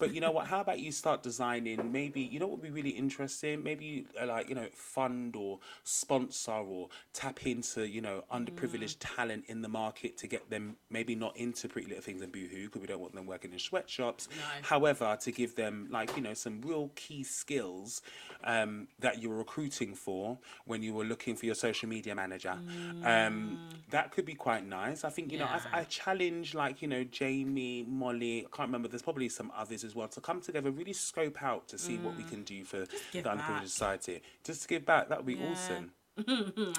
But 0.00 0.14
you 0.14 0.20
know 0.20 0.30
what, 0.32 0.46
how 0.46 0.60
about 0.60 0.80
you 0.80 0.90
start 0.90 1.22
designing 1.22 1.92
maybe, 1.92 2.22
you 2.22 2.40
know 2.40 2.46
what 2.46 2.60
would 2.60 2.64
be 2.64 2.70
really 2.70 2.90
interesting? 2.90 3.62
Maybe 3.62 4.06
uh, 4.20 4.26
like, 4.26 4.48
you 4.48 4.54
know, 4.54 4.66
fund 4.74 5.36
or 5.36 5.60
sponsor 5.84 6.52
or 6.52 6.88
tap 7.12 7.46
into, 7.46 7.86
you 7.86 8.00
know, 8.00 8.24
underprivileged 8.32 8.96
talent 8.98 9.44
in 9.48 9.60
the 9.60 9.68
market 9.68 10.16
to 10.18 10.26
get 10.26 10.48
them 10.50 10.76
maybe 10.88 11.14
not 11.14 11.36
into 11.36 11.68
Pretty 11.68 11.88
Little 11.88 12.02
Things 12.02 12.22
and 12.22 12.32
Boohoo 12.32 12.64
because 12.64 12.80
we 12.80 12.86
don't 12.86 13.00
want 13.00 13.14
them 13.14 13.26
working 13.26 13.52
in 13.52 13.58
sweatshops. 13.58 14.28
No. 14.30 14.42
However, 14.62 15.16
to 15.20 15.30
give 15.32 15.54
them 15.54 15.88
like 15.90 16.16
you 16.16 16.22
know 16.22 16.34
some 16.34 16.62
real 16.62 16.90
key 16.94 17.22
skills 17.22 18.00
um, 18.44 18.88
that 19.00 19.20
you're 19.22 19.34
recruiting 19.36 19.94
for 19.94 20.38
when 20.64 20.82
you 20.82 20.94
were 20.94 21.04
looking 21.04 21.36
for 21.36 21.44
your 21.44 21.54
social 21.54 21.88
media 21.88 22.14
manager, 22.14 22.56
um, 23.04 23.58
that 23.90 24.12
could 24.12 24.24
be 24.24 24.34
quite 24.34 24.66
nice. 24.66 25.04
I 25.04 25.10
think 25.10 25.30
you 25.30 25.38
know 25.38 25.44
Yeah. 25.44 25.60
I, 25.72 25.80
I 25.80 25.84
challenge 25.84 26.54
like 26.54 26.80
you 26.80 26.88
know 26.88 27.04
Jamie, 27.04 27.84
Molly. 27.86 28.46
I 28.46 28.56
can't 28.56 28.68
remember. 28.68 28.88
There's 28.88 29.02
probably 29.02 29.28
some 29.28 29.52
others 29.56 29.84
as 29.90 29.96
well 29.96 30.08
to 30.08 30.20
come 30.20 30.40
together, 30.40 30.70
really 30.70 30.92
scope 30.92 31.42
out 31.42 31.68
to 31.68 31.78
see 31.78 31.96
what 31.98 32.16
we 32.16 32.22
can 32.24 32.42
do 32.44 32.64
for 32.64 32.78
the 32.78 32.86
underprivileged 33.14 33.36
back. 33.36 33.66
society. 33.66 34.22
Just 34.44 34.62
to 34.62 34.68
give 34.68 34.84
back, 34.86 35.08
that 35.08 35.18
would 35.18 35.26
be 35.26 35.34
Yeah. 35.34 35.50
awesome. 35.50 35.92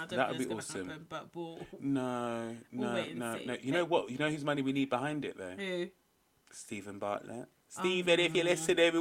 That 0.09 0.29
would 0.29 0.37
be 0.37 0.47
awesome. 0.53 0.87
happen, 0.89 1.05
but 1.09 1.31
bull. 1.31 1.59
No, 1.79 2.55
no, 2.71 2.87
and 2.95 3.19
no, 3.19 3.37
see. 3.37 3.45
no. 3.45 3.57
You 3.61 3.71
know 3.71 3.85
what? 3.85 4.09
You 4.11 4.17
know 4.17 4.29
whose 4.29 4.43
money 4.45 4.61
we 4.61 4.71
need 4.71 4.89
behind 4.89 5.25
it 5.25 5.37
though. 5.37 5.55
Who? 5.57 5.87
Steven 6.51 6.99
Bartlett. 6.99 7.47
Oh, 7.47 7.79
Stephen, 7.79 8.19
if 8.19 8.35
you 8.35 8.43
listen, 8.43 8.77
you 8.77 8.91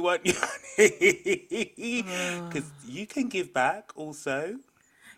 because 2.47 2.71
you 2.87 3.05
can 3.07 3.27
give 3.29 3.53
back 3.53 3.91
also. 3.95 4.57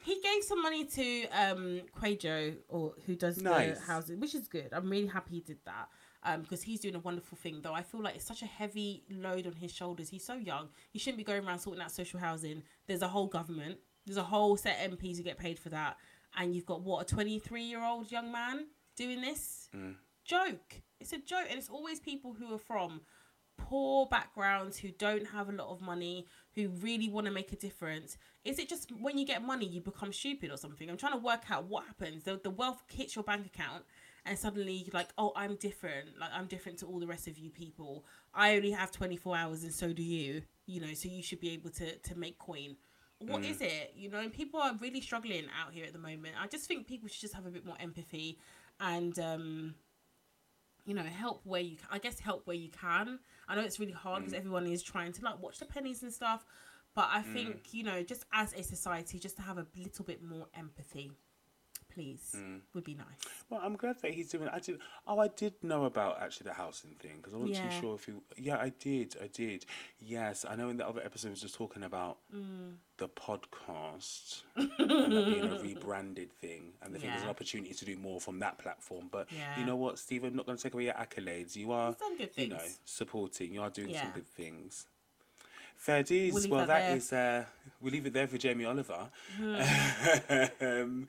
He 0.04 0.20
gave 0.22 0.44
some 0.44 0.62
money 0.62 0.86
to 0.86 1.28
um 1.30 1.82
Kwajo 2.02 2.56
or 2.68 2.94
who 3.06 3.16
does 3.16 3.42
Nice. 3.42 3.80
the 3.80 3.86
housing, 3.86 4.20
which 4.20 4.36
is 4.36 4.48
good. 4.48 4.70
I'm 4.74 4.90
really 4.90 5.08
happy 5.08 5.36
he 5.36 5.42
did 5.42 5.58
that. 5.66 5.88
Um, 6.26 6.42
because 6.42 6.64
he's 6.64 6.80
doing 6.80 6.96
a 6.96 7.00
wonderful 7.00 7.38
thing. 7.38 7.60
Though 7.62 7.74
I 7.74 7.82
feel 7.82 8.02
like 8.02 8.16
it's 8.16 8.26
such 8.26 8.42
a 8.42 8.46
heavy 8.46 9.04
load 9.10 9.46
on 9.46 9.54
his 9.54 9.74
shoulders. 9.74 10.10
He's 10.10 10.24
so 10.24 10.36
young. 10.36 10.70
He 10.92 11.00
shouldn't 11.00 11.18
be 11.18 11.24
going 11.24 11.46
around 11.46 11.60
sorting 11.60 11.82
out 11.84 11.92
social 11.92 12.20
housing. 12.20 12.64
There's 12.88 13.02
a 13.02 13.08
whole 13.10 13.28
government. 13.28 13.78
There's 14.06 14.18
a 14.18 14.24
whole 14.24 14.56
set 14.56 14.86
of 14.86 14.98
MPs 14.98 15.18
who 15.18 15.24
get 15.24 15.38
paid 15.38 15.60
for 15.60 15.70
that, 15.70 15.98
and 16.38 16.56
you've 16.56 16.66
got 16.66 16.82
what 16.82 17.02
a 17.02 17.06
23 17.16 17.64
year 17.64 17.84
old 17.84 18.12
young 18.12 18.32
man 18.32 18.68
doing 18.96 19.22
this. 19.22 19.70
Joke. 20.24 20.82
It's 21.00 21.12
a 21.12 21.18
joke, 21.18 21.48
and 21.50 21.58
it's 21.58 21.70
always 21.70 22.00
people 22.00 22.34
who 22.34 22.54
are 22.54 22.60
from 22.60 23.02
poor 23.58 24.06
backgrounds 24.08 24.78
who 24.78 24.90
don't 24.92 25.28
have 25.28 25.50
a 25.50 25.52
lot 25.52 25.70
of 25.70 25.82
money 25.82 26.26
who 26.56 26.70
really 26.82 27.10
want 27.10 27.26
to 27.26 27.32
make 27.32 27.52
a 27.52 27.56
difference 27.56 28.18
is 28.44 28.58
it 28.58 28.68
just 28.68 28.92
when 29.00 29.18
you 29.18 29.26
get 29.26 29.44
money 29.44 29.66
you 29.66 29.80
become 29.80 30.12
stupid 30.12 30.50
or 30.50 30.58
something 30.58 30.90
i'm 30.90 30.98
trying 30.98 31.12
to 31.14 31.20
work 31.20 31.44
out 31.52 31.66
what 31.66 31.86
happens 31.86 32.24
the, 32.24 32.40
the 32.44 32.50
wealth 32.50 32.84
hits 32.92 33.16
your 33.16 33.24
bank 33.24 33.46
account 33.46 33.84
and 34.26 34.38
suddenly 34.38 34.90
like 34.94 35.10
oh 35.18 35.32
i'm 35.36 35.56
different. 35.56 36.10
Like 36.20 36.32
i'm 36.34 36.48
different 36.48 36.80
to 36.80 36.86
all 36.86 37.00
the 37.00 37.08
rest 37.08 37.28
of 37.28 37.38
you 37.38 37.50
people. 37.50 38.06
I 38.34 38.56
only 38.56 38.72
have 38.72 38.92
24 38.92 39.38
hours 39.38 39.64
and 39.64 39.74
so 39.74 39.94
do 39.94 40.04
you 40.04 40.44
you 40.66 40.82
know 40.82 40.94
so 40.94 41.10
you 41.10 41.24
should 41.24 41.40
be 41.40 41.52
able 41.52 41.70
to 41.72 41.98
to 41.98 42.18
make 42.18 42.38
coin. 42.40 42.76
What 43.20 43.44
mm. 43.44 43.52
is 43.52 43.62
it? 43.62 43.94
You 43.96 44.10
know 44.10 44.30
people 44.30 44.60
are 44.60 44.74
really 44.82 45.02
struggling 45.02 45.46
out 45.62 45.74
here 45.74 45.86
at 45.86 45.94
the 45.94 46.00
moment. 46.00 46.36
I 46.42 46.48
just 46.48 46.68
think 46.68 46.88
people 46.88 47.08
should 47.08 47.22
just 47.22 47.34
have 47.34 47.46
a 47.46 47.52
bit 47.52 47.66
more 47.66 47.78
empathy 47.80 48.40
and 48.80 49.18
um 49.20 49.76
you 50.86 50.94
know, 50.94 51.04
help 51.04 51.42
where 51.46 51.62
you 51.62 51.78
can. 51.78 51.88
I 51.92 51.98
guess 51.98 52.20
help 52.20 52.46
where 52.46 52.56
you 52.56 52.70
can. 52.70 53.20
I 53.48 53.56
know 53.56 53.62
it's 53.62 53.80
really 53.80 53.94
hard 53.94 54.22
because 54.22 54.34
mm. 54.34 54.40
everyone 54.40 54.68
is 54.68 54.84
trying 54.84 55.14
to 55.14 55.24
like 55.24 55.42
watch 55.42 55.60
the 55.60 55.66
pennies 55.66 56.04
and 56.04 56.12
stuff, 56.12 56.46
but 56.96 57.08
I 57.12 57.22
mm. 57.22 57.34
think 57.34 57.74
you 57.74 57.84
know, 57.84 58.04
just 58.04 58.26
as 58.34 58.54
a 58.54 58.64
society, 58.64 59.20
just 59.20 59.38
to 59.38 59.42
have 59.42 59.58
a 59.58 59.66
little 59.78 60.06
bit 60.06 60.22
more 60.22 60.48
empathy, 60.58 61.12
please, 61.94 62.36
would 62.74 62.84
be 62.84 62.96
nice. 62.96 63.06
Well, 63.50 63.62
I'm 63.64 63.76
glad 63.76 64.02
that 64.02 64.12
he's 64.12 64.30
doing. 64.30 64.48
I 64.50 64.60
did. 64.60 64.80
Oh, 65.08 65.20
I 65.20 65.28
did 65.28 65.54
know 65.64 65.86
about 65.86 66.22
actually 66.22 66.46
the 66.46 66.54
housing 66.54 66.92
thing 66.96 67.18
because 67.18 67.34
I 67.34 67.38
wasn't 67.38 67.58
Yeah. 67.58 67.70
too 67.70 67.82
sure 67.82 67.96
if 67.96 68.08
you. 68.08 68.22
Yeah, 68.38 68.58
I 68.58 68.70
did. 68.70 69.16
I 69.22 69.28
did. 69.28 69.66
Yes, 70.00 70.46
I 70.50 70.56
know. 70.56 70.70
In 70.70 70.78
the 70.78 70.88
other 70.88 71.02
episode, 71.04 71.28
we 71.30 71.32
was 71.32 71.42
just 71.42 71.56
talking 71.56 71.84
about 71.84 72.18
Mm. 72.36 72.76
the 72.98 73.08
podcast 73.10 74.44
and 74.56 74.70
that 74.78 75.26
being 75.26 75.52
a 75.52 75.62
rebranded 75.64 76.32
thing, 76.34 76.74
and 76.82 76.96
I 76.96 77.00
think 77.00 77.12
there's 77.12 77.24
an 77.24 77.30
opportunity 77.30 77.74
to 77.74 77.86
do 77.86 77.96
more 77.98 78.20
from 78.22 78.40
that 78.40 78.58
platform. 78.58 79.10
But 79.12 79.32
Yeah. 79.32 79.60
you 79.60 79.66
know 79.66 79.76
what, 79.76 80.00
Steve? 80.00 80.24
I'm 80.24 80.36
not 80.36 80.46
going 80.46 80.58
to 80.58 80.64
take 80.64 80.74
away 80.74 80.86
your 80.86 80.94
accolades. 80.96 81.56
You 81.56 81.72
are, 81.72 81.90
He's 81.92 81.98
done 81.98 82.18
good 82.18 82.30
you 82.36 82.48
know, 82.48 82.58
things. 82.58 82.80
supporting. 82.86 83.54
You 83.54 83.62
are 83.62 83.70
doing 83.70 83.94
some 83.96 84.12
good 84.12 84.28
things. 84.28 84.88
Fair 85.84 86.02
dues. 86.02 86.34
We'll 86.34 86.50
well, 86.50 86.60
that 86.66 86.68
that 86.68 86.96
is. 86.98 87.12
Uh, 87.12 87.44
we'll 87.82 87.92
leave 87.92 88.06
it 88.06 88.14
there 88.14 88.26
for 88.26 88.38
Jamie 88.38 88.64
Oliver. 88.64 89.10
Hmm. 89.38 89.56
um, 90.62 91.08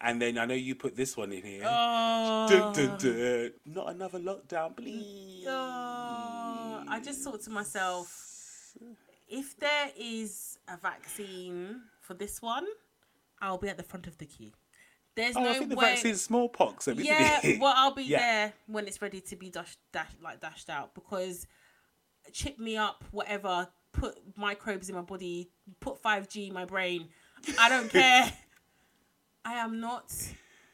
and 0.00 0.22
then 0.22 0.38
I 0.38 0.44
know 0.44 0.54
you 0.54 0.76
put 0.76 0.94
this 0.94 1.16
one 1.16 1.32
in 1.32 1.42
here. 1.42 1.64
Oh, 1.66 2.46
Dun, 2.48 2.72
dun, 2.72 2.96
dun. 2.98 3.50
Not 3.66 3.90
another 3.90 4.20
lockdown, 4.20 4.76
please. 4.76 5.44
oh, 5.48 6.84
I 6.88 7.00
just 7.02 7.22
thought 7.22 7.42
to 7.42 7.50
myself, 7.50 8.76
if 9.28 9.58
there 9.58 9.90
is 9.98 10.58
a 10.68 10.76
vaccine 10.76 11.80
for 12.00 12.14
this 12.14 12.40
one, 12.40 12.66
I'll 13.42 13.58
be 13.58 13.68
at 13.68 13.76
the 13.78 13.82
front 13.82 14.06
of 14.06 14.16
the 14.18 14.26
queue. 14.26 14.52
There's 15.16 15.36
Oh, 15.36 15.42
no 15.42 15.50
I 15.50 15.54
think 15.54 15.70
the 15.70 15.76
way. 15.76 15.94
vaccine's 15.94 16.22
smallpox. 16.22 16.86
isn't 16.86 17.04
yeah, 17.04 17.40
well, 17.60 17.74
I'll 17.76 17.94
be 17.94 18.04
Yeah. 18.04 18.18
there 18.20 18.52
when 18.68 18.86
it's 18.86 19.02
ready 19.02 19.20
to 19.22 19.34
be 19.34 19.50
dashed, 19.50 19.78
dash, 19.92 20.10
like 20.22 20.40
dashed 20.40 20.70
out 20.70 20.94
because 20.94 21.48
chip 22.32 22.60
me 22.60 22.76
up, 22.76 23.02
whatever, 23.10 23.68
put 23.94 24.18
microbes 24.36 24.88
in 24.90 24.94
my 24.94 25.00
body, 25.02 25.48
put 25.80 25.98
five 26.02 26.28
G 26.28 26.48
in 26.48 26.52
my 26.52 26.64
brain. 26.64 27.08
I 27.58 27.68
don't 27.68 27.88
care. 27.90 28.30
I 29.44 29.54
am 29.54 29.80
not 29.80 30.12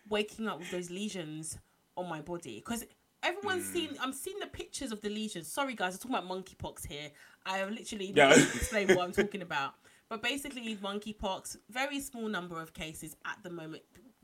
waking 0.08 0.48
up 0.48 0.58
with 0.58 0.70
those 0.70 0.90
lesions 0.90 1.58
on 1.96 2.08
my 2.08 2.20
body 2.20 2.56
because 2.64 2.84
everyone's 3.22 3.66
Hmm. 3.68 3.72
seen. 3.72 3.96
I'm 4.00 4.12
seeing 4.12 4.38
the 4.38 4.46
pictures 4.46 4.92
of 4.92 5.00
the 5.00 5.08
lesions. 5.08 5.50
Sorry, 5.50 5.74
guys, 5.74 5.94
I'm 5.94 5.98
talking 6.10 6.16
about 6.16 6.28
monkeypox 6.28 6.86
here. 6.86 7.10
I 7.44 7.58
have 7.58 7.70
literally 7.70 8.12
Yeah. 8.14 8.28
not 8.28 8.38
explained 8.54 8.90
what 8.94 9.04
I'm 9.04 9.12
talking 9.12 9.42
about. 9.42 9.74
But 10.08 10.22
basically, 10.22 10.76
monkeypox, 10.76 11.56
very 11.68 12.00
small 12.00 12.28
number 12.28 12.60
of 12.60 12.72
cases 12.72 13.16
at 13.24 13.38
the 13.44 13.50
moment. 13.50 13.82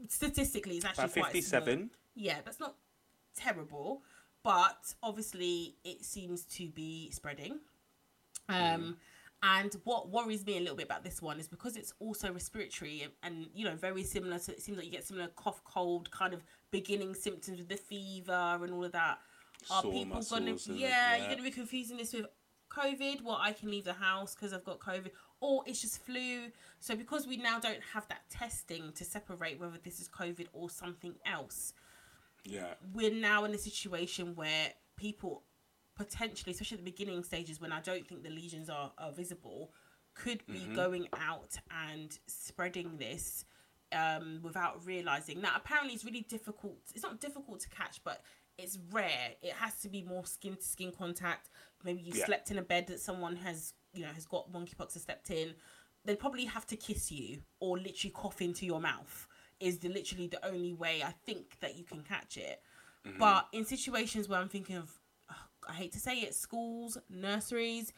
Statistically, 0.08 0.76
it's 0.76 0.84
actually 0.84 1.04
About 1.04 1.14
quite 1.14 1.44
small. 1.44 1.60
57. 1.60 1.90
Yeah, 2.14 2.38
that's 2.44 2.58
not 2.60 2.74
terrible, 3.36 4.02
but 4.42 4.94
obviously 5.02 5.76
it 5.84 6.04
seems 6.04 6.44
to 6.56 6.68
be 6.70 7.10
spreading. 7.10 7.60
Um, 8.48 8.96
and 9.42 9.76
what 9.84 10.08
worries 10.08 10.46
me 10.46 10.56
a 10.56 10.60
little 10.60 10.76
bit 10.76 10.86
about 10.86 11.04
this 11.04 11.20
one 11.20 11.38
is 11.38 11.46
because 11.46 11.76
it's 11.76 11.92
also 12.00 12.32
respiratory 12.32 13.02
and, 13.02 13.12
and 13.22 13.46
you 13.54 13.64
know 13.64 13.74
very 13.76 14.02
similar 14.02 14.38
to 14.38 14.52
it 14.52 14.62
seems 14.62 14.78
like 14.78 14.86
you 14.86 14.92
get 14.92 15.04
similar 15.04 15.28
cough, 15.36 15.62
cold 15.64 16.10
kind 16.10 16.32
of 16.32 16.42
beginning 16.70 17.14
symptoms 17.14 17.58
with 17.58 17.68
the 17.68 17.76
fever 17.76 18.32
and 18.62 18.72
all 18.72 18.84
of 18.84 18.92
that. 18.92 19.18
Are 19.70 19.82
Sore 19.82 19.92
people 19.92 20.22
gonna 20.30 20.56
yeah, 20.66 20.76
yeah. 20.78 21.16
you're 21.18 21.30
gonna 21.30 21.42
be 21.42 21.50
confusing 21.50 21.96
this 21.96 22.12
with 22.12 22.26
COVID, 22.70 23.22
well, 23.22 23.38
I 23.40 23.52
can 23.52 23.70
leave 23.70 23.84
the 23.84 23.92
house 23.92 24.34
because 24.34 24.52
I've 24.52 24.64
got 24.64 24.78
COVID, 24.80 25.10
or 25.40 25.62
it's 25.66 25.80
just 25.80 26.04
flu. 26.04 26.50
So 26.80 26.94
because 26.94 27.26
we 27.26 27.36
now 27.36 27.58
don't 27.58 27.82
have 27.92 28.06
that 28.08 28.28
testing 28.30 28.92
to 28.92 29.04
separate 29.04 29.58
whether 29.58 29.78
this 29.82 30.00
is 30.00 30.08
COVID 30.08 30.48
or 30.52 30.68
something 30.70 31.14
else, 31.24 31.72
Yeah. 32.44 32.74
we're 32.92 33.14
now 33.14 33.44
in 33.44 33.54
a 33.54 33.58
situation 33.58 34.34
where 34.34 34.72
people 34.96 35.42
potentially, 35.96 36.52
especially 36.52 36.78
at 36.78 36.84
the 36.84 36.90
beginning 36.90 37.22
stages 37.24 37.60
when 37.60 37.72
I 37.72 37.80
don't 37.80 38.06
think 38.06 38.22
the 38.22 38.30
lesions 38.30 38.68
are, 38.68 38.92
are 38.98 39.12
visible, 39.12 39.72
could 40.14 40.46
be 40.46 40.68
going 40.74 41.08
out 41.18 41.56
and 41.88 42.16
spreading 42.26 42.96
this 42.96 43.44
um, 43.92 44.40
without 44.42 44.84
realizing. 44.86 45.40
Now, 45.40 45.52
apparently, 45.56 45.94
it's 45.94 46.04
really 46.04 46.22
difficult. 46.28 46.78
It's 46.94 47.02
not 47.02 47.20
difficult 47.20 47.60
to 47.60 47.68
catch, 47.68 48.02
but 48.04 48.22
it's 48.58 48.78
rare. 48.90 49.32
It 49.42 49.52
has 49.52 49.80
to 49.80 49.88
be 49.88 50.02
more 50.02 50.24
skin 50.24 50.56
to 50.56 50.62
skin 50.62 50.92
contact. 50.92 51.50
Maybe 51.84 52.00
you 52.00 52.12
Yeah. 52.14 52.24
slept 52.26 52.50
in 52.50 52.58
a 52.58 52.62
bed 52.62 52.86
that 52.86 53.00
someone 53.00 53.36
has, 53.36 53.74
you 53.92 54.02
know, 54.02 54.12
has 54.12 54.24
got 54.26 54.50
monkeypox 54.52 54.94
and 54.94 55.02
slept 55.02 55.30
in. 55.30 55.54
They 56.04 56.16
probably 56.16 56.46
have 56.46 56.66
to 56.68 56.76
kiss 56.76 57.10
you 57.10 57.42
or 57.60 57.76
literally 57.78 58.12
cough 58.14 58.40
into 58.40 58.64
your 58.64 58.80
mouth. 58.80 59.26
Is 59.60 59.78
the 59.78 59.88
literally 59.88 60.26
the 60.26 60.44
only 60.46 60.72
way 60.72 61.02
I 61.02 61.12
think 61.24 61.58
that 61.60 61.76
you 61.76 61.84
can 61.84 62.02
catch 62.02 62.36
it. 62.36 62.62
But 63.18 63.48
in 63.52 63.64
situations 63.64 64.28
where 64.28 64.40
I'm 64.40 64.48
thinking 64.48 64.76
of, 64.76 64.90
I 65.68 65.72
hate 65.72 65.92
to 65.92 65.98
say 65.98 66.18
it, 66.20 66.34
schools, 66.34 66.98
nurseries, 67.10 67.92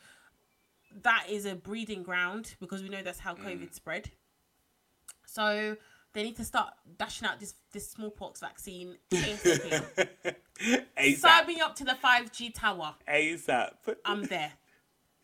that 1.03 1.27
is 1.29 1.45
a 1.47 1.55
breeding 1.55 2.03
ground 2.03 2.55
because 2.61 2.83
we 2.83 2.89
know 2.89 3.03
that's 3.03 3.19
how 3.19 3.35
COVID 3.35 3.75
spread. 3.75 4.11
So 5.27 5.77
they 6.15 6.23
need 6.23 6.37
to 6.37 6.45
start 6.45 6.73
dashing 6.99 7.29
out 7.29 7.39
this 7.39 7.55
this 7.73 7.91
smallpox 7.91 8.41
vaccine. 8.41 8.97
ASAP. 9.11 10.09
Sign 11.19 11.47
me 11.47 11.61
up 11.61 11.77
to 11.77 11.85
the 11.85 11.95
five 11.95 12.33
G 12.33 12.51
tower. 12.51 12.95
ASAP. 13.09 13.73
I'm 14.05 14.25
there. 14.25 14.53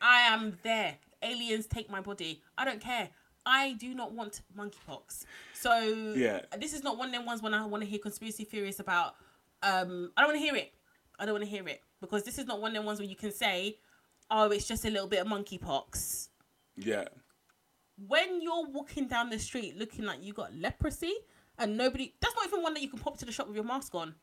I 0.01 0.21
am 0.23 0.59
there. 0.63 0.97
Aliens 1.23 1.67
take 1.67 1.91
my 1.91 2.01
body. 2.01 2.43
I 2.59 2.65
don't 2.65 2.81
care. 2.81 3.09
I 3.47 3.73
do 3.75 3.95
not 3.95 4.13
want 4.13 4.43
monkeypox. 4.57 5.25
So 5.55 6.15
Yeah. 6.17 6.43
this 6.59 6.73
is 6.75 6.83
not 6.83 6.99
one 6.99 7.09
of 7.09 7.13
them 7.15 7.27
ones 7.27 7.43
when 7.43 7.55
I 7.55 7.65
want 7.67 7.83
to 7.83 7.89
hear 7.89 7.99
conspiracy 7.99 8.45
theories 8.45 8.81
about. 8.81 9.17
Um, 9.63 10.13
I 10.17 10.23
don't 10.23 10.31
want 10.33 10.41
to 10.41 10.45
hear 10.45 10.57
it. 10.57 10.75
I 11.19 11.25
don't 11.25 11.35
want 11.35 11.45
to 11.45 11.51
hear 11.51 11.67
it 11.69 11.81
because 12.05 12.23
this 12.25 12.39
is 12.39 12.47
not 12.47 12.61
one 12.61 12.71
of 12.71 12.75
them 12.77 12.85
ones 12.85 12.99
where 12.99 13.09
you 13.09 13.17
can 13.17 13.33
say, 13.33 13.79
"Oh, 14.31 14.51
it's 14.51 14.67
just 14.67 14.85
a 14.85 14.91
little 14.91 15.09
bit 15.09 15.21
of 15.21 15.27
monkeypox." 15.27 16.29
Yeah. 16.77 17.05
When 17.97 18.43
you're 18.43 18.67
walking 18.69 19.07
down 19.07 19.31
the 19.31 19.39
street 19.39 19.77
looking 19.77 20.05
like 20.05 20.23
you 20.23 20.33
got 20.33 20.55
leprosy 20.55 21.15
and 21.59 21.77
nobody, 21.77 22.15
that's 22.21 22.35
not 22.35 22.47
even 22.47 22.63
one 22.63 22.75
that 22.75 22.83
you 22.83 22.89
can 22.89 22.99
pop 22.99 23.17
to 23.19 23.25
the 23.25 23.33
shop 23.33 23.47
with 23.47 23.57
your 23.57 23.65
mask 23.65 23.95
on. 23.95 24.15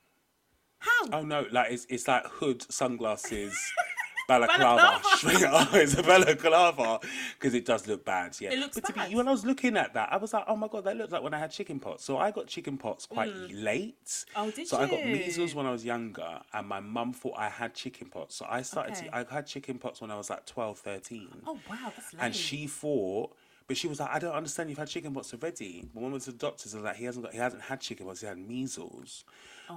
How? 0.79 1.09
Oh 1.13 1.21
no, 1.21 1.45
like 1.51 1.71
it's 1.71 1.85
it's 1.89 2.07
like 2.07 2.25
hood, 2.25 2.65
sunglasses, 2.71 3.57
balaclava. 4.39 5.01
Balaclava. 5.23 5.77
It's 5.81 5.93
a 5.97 6.03
balaclava 6.03 6.99
because 7.39 7.53
it 7.53 7.65
does 7.65 7.87
look 7.87 8.05
bad. 8.05 8.35
Yeah, 8.39 8.51
It 8.51 8.59
looks 8.59 8.75
but 8.75 8.85
to 8.87 8.93
bad. 8.93 9.09
be, 9.09 9.15
when 9.15 9.27
I 9.27 9.31
was 9.31 9.45
looking 9.45 9.77
at 9.77 9.93
that, 9.93 10.11
I 10.11 10.17
was 10.17 10.33
like, 10.33 10.45
oh 10.47 10.55
my 10.55 10.67
god, 10.67 10.83
that 10.85 10.97
looks 10.97 11.11
like 11.11 11.23
when 11.23 11.33
I 11.33 11.39
had 11.39 11.51
chicken 11.51 11.79
pox. 11.79 12.03
So 12.03 12.17
I 12.17 12.31
got 12.31 12.47
chicken 12.47 12.77
pox 12.77 13.05
quite 13.05 13.33
mm. 13.33 13.63
late. 13.63 14.25
Oh, 14.35 14.51
did 14.51 14.67
so 14.67 14.77
I 14.77 14.87
got 14.87 15.05
measles 15.05 15.55
when 15.55 15.65
I 15.65 15.71
was 15.71 15.83
younger, 15.83 16.39
and 16.53 16.67
my 16.67 16.79
mum 16.79 17.13
thought 17.13 17.35
I 17.37 17.49
had 17.49 17.73
chicken 17.73 18.07
pox. 18.07 18.35
So 18.35 18.45
I 18.49 18.61
started. 18.61 18.97
Okay. 18.97 19.07
To, 19.07 19.15
I 19.15 19.25
had 19.33 19.47
chicken 19.47 19.77
pox 19.77 20.01
when 20.01 20.11
I 20.11 20.15
was 20.15 20.29
like 20.29 20.45
12, 20.45 20.79
13. 20.79 21.27
Oh 21.47 21.59
wow, 21.69 21.91
that's 21.95 22.13
lame. 22.13 22.21
And 22.21 22.35
she 22.35 22.67
thought, 22.67 23.35
but 23.71 23.77
she 23.77 23.87
was 23.87 24.01
like, 24.01 24.09
I 24.11 24.19
don't 24.19 24.33
understand. 24.33 24.69
You've 24.69 24.79
had 24.79 24.89
chicken 24.89 25.13
pox 25.13 25.33
already. 25.33 25.87
But 25.93 26.03
one 26.03 26.11
of 26.11 26.25
the 26.25 26.33
doctors 26.33 26.75
was 26.75 26.83
like, 26.83 26.97
he 26.97 27.05
hasn't 27.05 27.23
got, 27.23 27.31
he 27.31 27.39
hasn't 27.39 27.61
had 27.61 27.79
chicken 27.79 28.05
pox. 28.05 28.19
He 28.19 28.27
had 28.27 28.37
measles. 28.37 29.23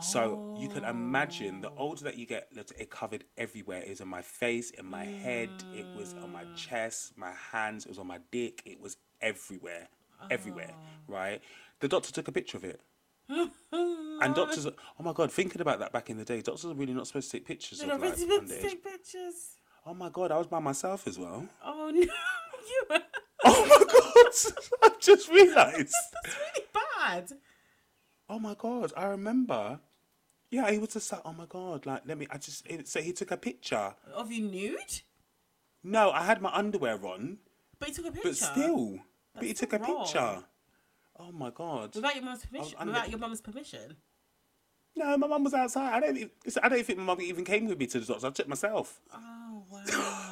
So 0.00 0.56
you 0.58 0.68
can 0.68 0.82
imagine 0.82 1.60
the 1.60 1.68
oh. 1.68 1.74
older 1.76 2.02
that 2.02 2.18
you 2.18 2.26
get, 2.26 2.48
it 2.76 2.90
covered 2.90 3.22
everywhere. 3.38 3.82
It 3.82 3.90
was 3.90 4.00
on 4.00 4.08
my 4.08 4.22
face, 4.22 4.70
in 4.70 4.86
my 4.86 5.04
head. 5.04 5.48
It 5.76 5.86
was 5.96 6.12
on 6.24 6.32
my 6.32 6.42
mm. 6.42 6.56
chest, 6.56 7.12
my 7.16 7.30
hands. 7.52 7.84
It 7.84 7.90
was 7.90 8.00
on 8.00 8.08
my 8.08 8.18
dick. 8.32 8.62
It 8.66 8.80
was 8.80 8.96
everywhere, 9.22 9.86
everywhere. 10.28 10.72
Oh. 10.72 11.12
Right. 11.14 11.40
The 11.78 11.86
doctor 11.86 12.10
took 12.10 12.26
a 12.26 12.32
picture 12.32 12.56
of 12.56 12.64
it. 12.64 12.80
And 13.28 14.34
doctors, 14.34 14.66
are- 14.66 14.74
oh 14.98 15.04
my 15.04 15.12
god, 15.12 15.30
thinking 15.30 15.60
about 15.60 15.78
that 15.78 15.92
back 15.92 16.10
in 16.10 16.18
the 16.18 16.24
day, 16.24 16.42
doctors 16.42 16.64
are 16.64 16.74
really 16.74 16.94
not 16.94 17.06
supposed 17.06 17.30
to 17.30 17.36
take 17.36 17.46
pictures 17.46 17.80
You're 17.80 17.92
of 17.92 18.00
not 18.00 18.18
like 18.18 18.28
meant 18.28 18.48
to 18.48 18.60
take 18.60 18.82
pictures. 18.82 19.58
Oh 19.86 19.94
my 19.94 20.08
god, 20.08 20.32
I 20.32 20.38
was 20.38 20.48
by 20.48 20.58
myself 20.58 21.06
as 21.06 21.16
well. 21.16 21.46
Oh 21.62 21.92
no, 21.94 22.06
you. 22.68 22.98
Oh 23.46 23.66
my 23.68 23.84
god, 23.92 24.54
I've 24.84 25.00
just 25.00 25.28
realised. 25.28 25.94
That's 26.24 26.34
really 26.36 26.66
bad. 26.72 27.32
Oh 28.30 28.38
my 28.38 28.54
god, 28.54 28.90
I 28.96 29.04
remember. 29.06 29.80
Yeah, 30.50 30.70
he 30.70 30.78
was 30.78 30.90
just 30.94 31.12
like, 31.12 31.20
oh 31.26 31.32
my 31.34 31.44
god, 31.46 31.84
like 31.84 32.02
let 32.06 32.16
me. 32.16 32.26
I 32.30 32.38
just 32.38 32.66
it, 32.66 32.88
so 32.88 33.02
he 33.02 33.12
took 33.12 33.32
a 33.32 33.36
picture. 33.36 33.94
Of 34.14 34.32
you 34.32 34.44
nude? 34.48 35.02
No, 35.82 36.10
I 36.10 36.22
had 36.24 36.40
my 36.40 36.50
underwear 36.54 36.94
on, 37.04 37.36
But 37.78 37.88
you 37.90 37.94
took 37.96 38.06
a 38.06 38.12
picture. 38.12 38.28
but 38.30 38.36
still, 38.38 38.98
but 39.34 39.42
he 39.42 39.48
That's 39.48 39.60
took 39.60 39.74
a 39.74 39.78
wrong. 39.78 40.04
picture. 40.04 40.44
Oh 41.18 41.30
my 41.32 41.50
god. 41.50 41.94
Without 41.94 42.14
your 42.14 42.24
mum's 42.24 42.46
permission. 42.46 42.74
Oh, 42.78 42.80
under- 42.80 42.92
Without 42.94 43.10
your 43.10 43.18
mum's 43.18 43.40
permission. 43.42 43.96
No, 44.96 45.18
my 45.18 45.26
mum 45.26 45.44
was 45.44 45.52
outside. 45.52 45.92
I 45.92 46.00
don't. 46.00 46.16
e- 46.16 46.30
listen, 46.46 46.62
I 46.64 46.68
don't 46.70 46.86
think 46.86 46.98
my 46.98 47.04
mum 47.04 47.20
even 47.20 47.44
came 47.44 47.66
with 47.66 47.78
me 47.78 47.86
to 47.88 48.00
the 48.00 48.06
doctor. 48.06 48.26
I 48.28 48.30
took 48.30 48.48
myself. 48.48 49.00
Oh 49.12 49.64
wow. 49.70 50.23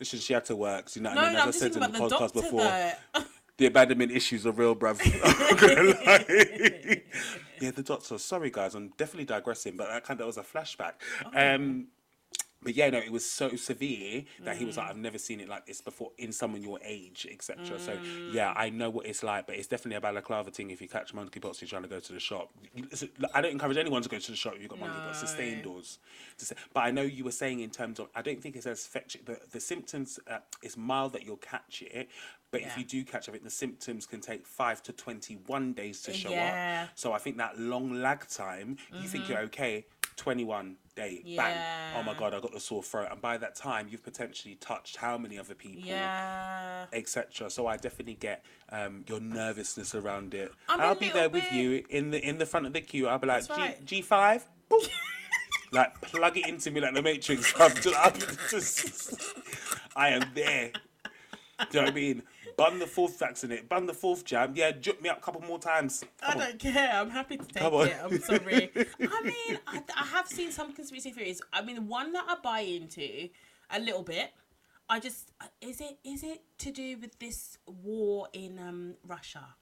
Listen, 0.00 0.18
she 0.18 0.32
had 0.32 0.46
to 0.46 0.56
work. 0.56 0.88
So, 0.88 0.98
you 0.98 1.04
know 1.04 1.10
what 1.10 1.16
no, 1.16 1.20
I 1.20 1.24
mean? 1.26 1.34
no, 1.34 1.40
As 1.48 1.56
I 1.56 1.58
said 1.58 1.74
in 1.74 1.80
the 1.80 1.98
podcast 1.98 2.32
before, 2.32 3.24
the 3.58 3.66
abandonment 3.66 4.10
issues 4.10 4.46
are 4.46 4.52
real, 4.52 4.74
bruv. 4.74 4.98
I'm 5.52 5.56
gonna 5.56 5.82
lie. 6.06 7.02
yeah, 7.60 7.70
the 7.70 7.82
doctor. 7.82 8.16
Sorry, 8.16 8.50
guys, 8.50 8.74
I'm 8.74 8.88
definitely 8.96 9.26
digressing, 9.26 9.76
but 9.76 9.88
that 9.88 10.04
kind 10.04 10.18
of 10.20 10.26
was 10.26 10.38
a 10.38 10.42
flashback. 10.42 10.94
Um, 11.34 11.88
but 12.62 12.74
yeah, 12.74 12.90
no, 12.90 12.98
it 12.98 13.10
was 13.10 13.24
so 13.24 13.56
severe 13.56 14.24
that 14.44 14.56
he 14.56 14.64
was 14.64 14.76
like, 14.76 14.86
mm. 14.86 14.90
"I've 14.90 14.96
never 14.98 15.18
seen 15.18 15.40
it 15.40 15.48
like 15.48 15.66
this 15.66 15.80
before 15.80 16.10
in 16.18 16.32
someone 16.32 16.62
your 16.62 16.78
age, 16.84 17.26
etc." 17.30 17.78
So 17.78 17.92
mm. 17.96 18.32
yeah, 18.32 18.52
I 18.56 18.70
know 18.70 18.90
what 18.90 19.06
it's 19.06 19.22
like, 19.22 19.46
but 19.46 19.56
it's 19.56 19.66
definitely 19.66 19.96
a 19.96 20.00
balaclava 20.00 20.50
thing. 20.50 20.70
If 20.70 20.82
you 20.82 20.88
catch 20.88 21.14
monkeypox, 21.14 21.60
you're 21.60 21.68
trying 21.68 21.82
to 21.82 21.88
go 21.88 22.00
to 22.00 22.12
the 22.12 22.20
shop. 22.20 22.50
I 23.34 23.40
don't 23.40 23.52
encourage 23.52 23.76
anyone 23.76 24.02
to 24.02 24.08
go 24.08 24.18
to 24.18 24.30
the 24.30 24.36
shop. 24.36 24.54
if 24.56 24.62
You've 24.62 24.70
got 24.70 24.80
monkeypox. 24.80 25.20
To 25.20 25.26
stay 25.26 25.52
indoors. 25.54 25.98
But 26.72 26.80
I 26.80 26.90
know 26.90 27.02
you 27.02 27.24
were 27.24 27.30
saying 27.30 27.60
in 27.60 27.70
terms 27.70 27.98
of, 27.98 28.08
I 28.14 28.22
don't 28.22 28.40
think 28.40 28.56
it's 28.56 28.66
as 28.66 28.84
infectious. 28.84 29.22
The, 29.24 29.38
the 29.52 29.60
symptoms, 29.60 30.18
uh, 30.30 30.38
it's 30.62 30.76
mild 30.76 31.12
that 31.12 31.24
you'll 31.24 31.36
catch 31.36 31.82
it, 31.82 32.08
but 32.50 32.62
if 32.62 32.76
you 32.76 32.84
do 32.84 33.04
catch 33.04 33.28
it, 33.28 33.44
the 33.44 33.50
symptoms 33.50 34.06
can 34.06 34.20
take 34.20 34.44
five 34.46 34.82
to 34.84 34.92
twenty-one 34.92 35.72
days 35.72 36.02
to 36.02 36.10
uh, 36.10 36.14
show 36.14 36.30
Yeah. 36.30 36.84
up. 36.84 36.98
So 36.98 37.12
I 37.12 37.18
think 37.18 37.36
that 37.36 37.58
long 37.58 37.92
lag 37.94 38.26
time, 38.28 38.76
you 38.92 39.08
think 39.08 39.28
you're 39.28 39.38
mm-hmm. 39.38 39.46
okay. 39.46 39.86
21 40.16 40.76
day, 40.94 41.22
bang. 41.36 41.94
Oh 41.96 42.02
my 42.02 42.14
god, 42.14 42.34
I 42.34 42.40
got 42.40 42.52
the 42.52 42.60
sore 42.60 42.82
throat, 42.82 43.08
and 43.10 43.20
by 43.20 43.38
that 43.38 43.54
time, 43.54 43.88
you've 43.90 44.02
potentially 44.02 44.56
touched 44.56 44.96
how 44.96 45.16
many 45.18 45.38
other 45.38 45.54
people, 45.54 45.82
yeah. 45.82 46.86
etc. 46.92 47.50
So 47.50 47.66
I 47.66 47.76
definitely 47.76 48.14
get 48.14 48.44
um, 48.70 49.04
your 49.08 49.20
nervousness 49.20 49.94
around 49.94 50.34
it. 50.34 50.52
I'm 50.68 50.80
a 50.80 50.82
I'll 50.84 50.94
be 50.94 51.08
there 51.08 51.28
little 51.28 51.40
with 51.40 51.52
you 51.52 51.84
in 51.88 52.10
the 52.10 52.26
in 52.26 52.38
the 52.38 52.46
front 52.46 52.66
of 52.66 52.72
the 52.72 52.80
queue. 52.80 53.08
I'll 53.08 53.18
be 53.18 53.26
like 53.26 53.48
right. 53.48 53.84
G 53.84 54.02
G5, 54.02 54.42
like 55.72 56.00
plug 56.00 56.36
it 56.36 56.48
into 56.48 56.70
me 56.70 56.80
like 56.80 56.94
the 56.94 57.02
Matrix. 57.02 57.54
I'm 57.60 57.74
just, 57.74 57.96
I'm 57.98 58.14
just- 58.50 59.34
I 59.96 60.10
am 60.10 60.24
there. 60.34 60.70
Do 61.70 61.78
you 61.78 61.80
know 61.80 61.82
what 61.82 61.92
I 61.92 61.94
mean? 61.94 62.22
Bun 62.60 62.78
the 62.78 62.86
fourth 62.86 63.18
vaccinate, 63.18 63.70
bun 63.70 63.86
the 63.86 63.94
fourth 63.94 64.22
jam. 64.22 64.52
Yeah, 64.54 64.72
drip 64.72 65.00
me 65.00 65.08
up 65.08 65.16
a 65.16 65.20
couple 65.22 65.40
more 65.40 65.58
times. 65.58 66.04
I 66.22 66.32
Come 66.32 66.42
on. 66.42 66.46
don't 66.48 66.58
care. 66.58 66.90
I'm 66.92 67.08
happy 67.08 67.38
to 67.38 67.44
take 67.46 67.62
it. 67.62 67.96
I'm 68.04 68.20
sorry. 68.20 68.70
I 69.00 69.22
mean, 69.22 69.58
I, 69.66 69.82
I 69.96 70.04
have 70.04 70.26
seen 70.28 70.52
some 70.52 70.74
conspiracy 70.74 71.10
theories. 71.10 71.40
I 71.54 71.62
mean, 71.62 71.88
one 71.88 72.12
that 72.12 72.26
I 72.28 72.36
buy 72.42 72.60
into 72.60 73.30
a 73.70 73.80
little 73.80 74.02
bit. 74.02 74.32
I 74.90 75.00
just 75.00 75.30
is 75.62 75.80
it 75.80 75.96
is 76.04 76.22
it 76.22 76.42
to 76.58 76.70
do 76.70 76.98
with 76.98 77.18
this 77.18 77.56
war 77.66 78.28
in 78.34 78.58
um 78.58 78.94
Russia, 79.06 79.54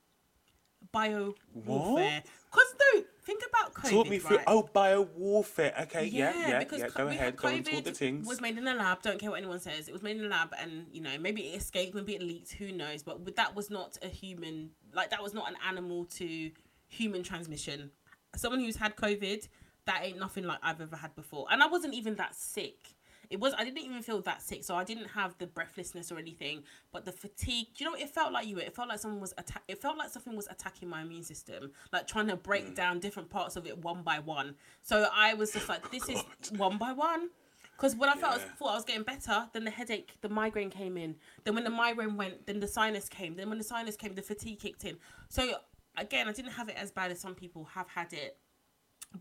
bio 0.90 1.34
warfare? 1.55 2.24
Because 2.51 2.74
no, 2.80 3.03
think 3.29 3.43
about 3.51 3.74
COVID. 3.74 3.91
Talk 3.91 4.09
me 4.09 4.18
through. 4.18 4.39
right? 4.39 4.45
Oh, 4.47 4.62
bio 4.72 5.03
warfare. 5.16 5.74
Okay, 5.83 6.07
yeah, 6.07 6.33
yeah, 6.49 6.59
because 6.61 6.81
yeah. 6.81 6.89
co- 6.89 7.05
Go 7.05 7.09
ahead. 7.09 7.37
Go 7.37 7.49
and 7.49 7.64
talk 7.64 7.85
the 7.85 7.93
things. 7.93 8.26
was 8.26 8.41
made 8.41 8.57
in 8.57 8.66
a 8.66 8.74
lab. 8.74 9.03
Don't 9.03 9.18
care 9.20 9.31
what 9.31 9.39
anyone 9.39 9.61
says. 9.61 9.89
It 9.89 9.93
was 9.93 10.03
made 10.03 10.16
in 10.16 10.24
a 10.24 10.29
lab, 10.29 10.55
and 10.59 10.87
you 10.93 11.03
know 11.03 11.16
maybe 11.20 11.43
it 11.49 11.57
escaped, 11.57 11.95
maybe 11.95 12.14
it 12.14 12.22
leaked. 12.22 12.53
Who 12.55 12.72
knows? 12.72 13.03
But 13.03 13.37
that 13.37 13.55
was 13.55 13.70
not 13.70 13.99
a 14.03 14.09
human. 14.09 14.70
Like 14.95 15.11
that 15.11 15.22
was 15.22 15.35
not 15.35 15.49
an 15.49 15.57
animal 15.68 16.07
to 16.16 16.51
human 16.89 17.22
transmission. 17.22 17.91
Someone 18.37 18.61
who's 18.61 18.76
had 18.76 18.97
COVID, 18.97 19.47
that 19.87 20.01
ain't 20.05 20.18
nothing 20.18 20.45
like 20.45 20.59
I've 20.62 20.81
ever 20.81 20.97
had 20.97 21.14
before. 21.14 21.47
And 21.51 21.62
I 21.62 21.66
wasn't 21.66 21.95
even 21.95 22.14
that 22.16 22.35
sick. 22.35 22.95
It 23.31 23.41
was. 23.41 23.55
I 23.57 23.64
didn't 23.64 23.79
even 23.79 24.03
feel 24.03 24.20
that 24.22 24.43
sick, 24.43 24.64
so 24.64 24.74
I 24.76 24.85
didn't 24.85 25.09
have 25.09 25.37
the 25.39 25.47
breathlessness 25.47 26.11
or 26.11 26.18
anything. 26.18 26.62
But 26.93 27.05
the 27.05 27.12
fatigue. 27.12 27.68
You 27.76 27.87
know 27.87 27.93
what 27.93 28.01
it 28.01 28.11
felt 28.11 28.33
like? 28.33 28.47
You. 28.47 28.57
were? 28.57 28.62
It 28.62 28.74
felt 28.74 28.89
like 28.89 28.99
someone 28.99 29.20
was 29.20 29.35
attack. 29.39 29.62
It 29.68 29.81
felt 29.81 29.99
like 29.99 30.11
something 30.11 30.37
was 30.37 30.49
attacking 30.49 30.89
my 30.89 31.03
immune 31.03 31.22
system, 31.22 31.72
like 31.93 32.07
trying 32.07 32.29
to 32.29 32.37
break 32.37 32.70
mm. 32.70 32.74
down 32.74 33.01
different 33.01 33.31
parts 33.31 33.57
of 33.57 33.66
it 33.66 33.79
one 33.79 34.03
by 34.03 34.18
one. 34.18 34.55
So 34.83 35.09
I 35.14 35.35
was 35.35 35.53
just 35.53 35.68
like, 35.68 35.91
this 35.91 36.09
is 36.09 36.22
one 36.57 36.79
by 36.79 36.93
one. 36.93 37.31
Because 37.79 37.95
when 37.95 38.09
I 38.09 38.14
felt 38.14 38.33
I 38.33 38.37
was, 38.39 38.45
thought 38.59 38.70
I 38.72 38.74
was 38.74 38.85
getting 38.85 39.05
better, 39.05 39.49
then 39.53 39.62
the 39.62 39.70
headache, 39.70 40.16
the 40.20 40.29
migraine 40.29 40.68
came 40.68 40.97
in. 40.97 41.14
Then 41.45 41.55
when 41.55 41.62
the 41.62 41.70
migraine 41.70 42.16
went, 42.16 42.45
then 42.45 42.59
the 42.59 42.66
sinus 42.66 43.09
came. 43.09 43.37
Then 43.37 43.49
when 43.49 43.59
the 43.59 43.64
sinus 43.64 43.95
came, 43.95 44.16
the 44.16 44.22
fatigue 44.22 44.59
kicked 44.59 44.85
in. 44.85 44.97
So 45.29 45.55
again, 45.97 46.29
I 46.29 46.33
didn't 46.33 46.53
have 46.53 46.68
it 46.68 46.74
as 46.76 46.91
bad 46.91 47.12
as 47.12 47.20
some 47.20 47.37
people 47.37 47.64
have 47.74 47.89
had 47.89 48.12
it, 48.12 48.37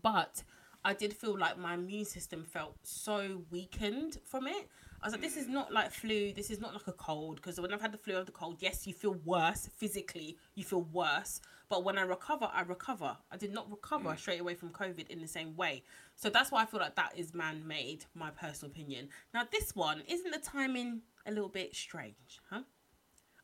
but 0.02 0.42
I 0.84 0.94
did 0.94 1.12
feel 1.12 1.36
like 1.38 1.58
my 1.58 1.74
immune 1.74 2.04
system 2.04 2.44
felt 2.44 2.76
so 2.82 3.42
weakened 3.50 4.18
from 4.24 4.46
it. 4.46 4.68
I 5.02 5.06
was 5.06 5.12
like, 5.12 5.22
this 5.22 5.36
is 5.36 5.48
not 5.48 5.72
like 5.72 5.90
flu. 5.92 6.32
This 6.32 6.50
is 6.50 6.60
not 6.60 6.72
like 6.72 6.86
a 6.88 6.92
cold. 6.92 7.36
Because 7.36 7.60
when 7.60 7.72
I've 7.72 7.80
had 7.80 7.92
the 7.92 7.98
flu 7.98 8.16
or 8.16 8.24
the 8.24 8.32
cold, 8.32 8.56
yes, 8.60 8.86
you 8.86 8.94
feel 8.94 9.14
worse 9.24 9.68
physically. 9.76 10.36
You 10.54 10.64
feel 10.64 10.82
worse. 10.82 11.40
But 11.68 11.84
when 11.84 11.98
I 11.98 12.02
recover, 12.02 12.48
I 12.52 12.62
recover. 12.62 13.16
I 13.30 13.36
did 13.36 13.52
not 13.52 13.70
recover 13.70 14.10
Mm. 14.10 14.18
straight 14.18 14.40
away 14.40 14.54
from 14.54 14.70
COVID 14.70 15.08
in 15.08 15.20
the 15.20 15.28
same 15.28 15.54
way. 15.56 15.82
So 16.16 16.30
that's 16.30 16.50
why 16.50 16.62
I 16.62 16.66
feel 16.66 16.80
like 16.80 16.94
that 16.96 17.12
is 17.16 17.34
man 17.34 17.66
made, 17.66 18.06
my 18.14 18.30
personal 18.30 18.70
opinion. 18.72 19.08
Now, 19.34 19.46
this 19.52 19.76
one, 19.76 20.02
isn't 20.08 20.30
the 20.30 20.38
timing 20.40 21.02
a 21.26 21.30
little 21.30 21.50
bit 21.50 21.76
strange, 21.76 22.40
huh? 22.50 22.62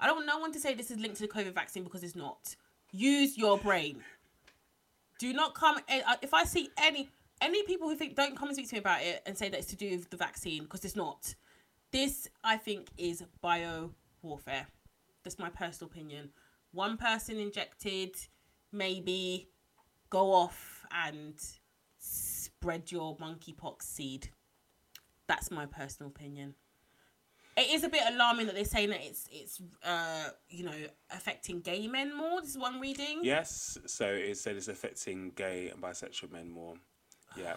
I 0.01 0.07
don't 0.07 0.17
want 0.17 0.27
no 0.27 0.39
one 0.39 0.53
to 0.53 0.61
say 0.61 0.75
this 0.75 0.91
is 0.91 0.99
linked 0.99 1.17
to 1.19 1.23
the 1.23 1.29
COVID 1.29 1.53
vaccine 1.55 1.85
because 1.85 2.03
it's 2.03 2.17
not. 2.17 2.57
Use 2.91 3.37
your 3.39 3.59
brain. 3.59 4.03
Do 5.19 5.33
not 5.33 5.55
come. 5.55 5.79
eh, 5.89 6.03
uh, 6.07 6.17
If 6.23 6.35
I 6.35 6.45
see 6.45 6.71
any 6.79 7.11
any 7.41 7.63
people 7.65 7.89
who 7.89 7.97
think 7.97 8.15
don't 8.15 8.37
come 8.37 8.49
and 8.49 8.57
speak 8.57 8.69
to 8.71 8.75
me 8.77 8.81
about 8.81 9.03
it 9.03 9.23
and 9.27 9.37
say 9.37 9.49
that 9.49 9.59
it's 9.59 9.69
to 9.69 9.77
do 9.77 9.91
with 9.91 10.11
the 10.11 10.17
vaccine 10.17 10.63
because 10.63 10.85
it's 10.85 10.97
not. 10.97 11.35
This 11.93 12.29
I 12.43 12.57
think 12.57 12.89
is 12.97 13.23
bio 13.41 13.91
warfare. 14.23 14.67
That's 15.23 15.39
my 15.39 15.51
personal 15.51 15.91
opinion. 15.91 16.31
One 16.73 16.97
person 16.97 17.39
injected, 17.39 18.15
maybe 18.73 19.49
go 20.11 20.33
off 20.33 20.85
and 20.91 21.35
spread 21.99 22.91
your 22.91 23.17
monkeypox 23.17 23.83
seed. 23.83 24.29
That's 25.27 25.51
my 25.51 25.67
personal 25.67 26.11
opinion. 26.11 26.55
It 27.57 27.71
is 27.71 27.85
a 27.85 27.89
bit 27.89 28.03
alarming 28.09 28.47
that 28.47 28.57
they're 28.57 28.65
saying 28.65 28.91
that 28.91 29.01
it's 29.03 29.29
it's 29.31 29.61
uh 29.85 30.31
you 30.49 30.65
know 30.65 30.75
affecting 31.11 31.61
gay 31.61 31.87
men 31.87 32.17
more. 32.17 32.41
This 32.41 32.51
is 32.51 32.59
one 32.59 32.81
reading. 32.81 33.21
Yes, 33.23 33.79
so 33.87 34.07
it 34.07 34.37
said 34.37 34.57
it's 34.57 34.69
affecting 34.69 35.31
gay 35.37 35.71
and 35.71 35.81
bisexual 35.81 36.33
men 36.33 36.51
more. 36.51 36.75
Yeah. 37.37 37.55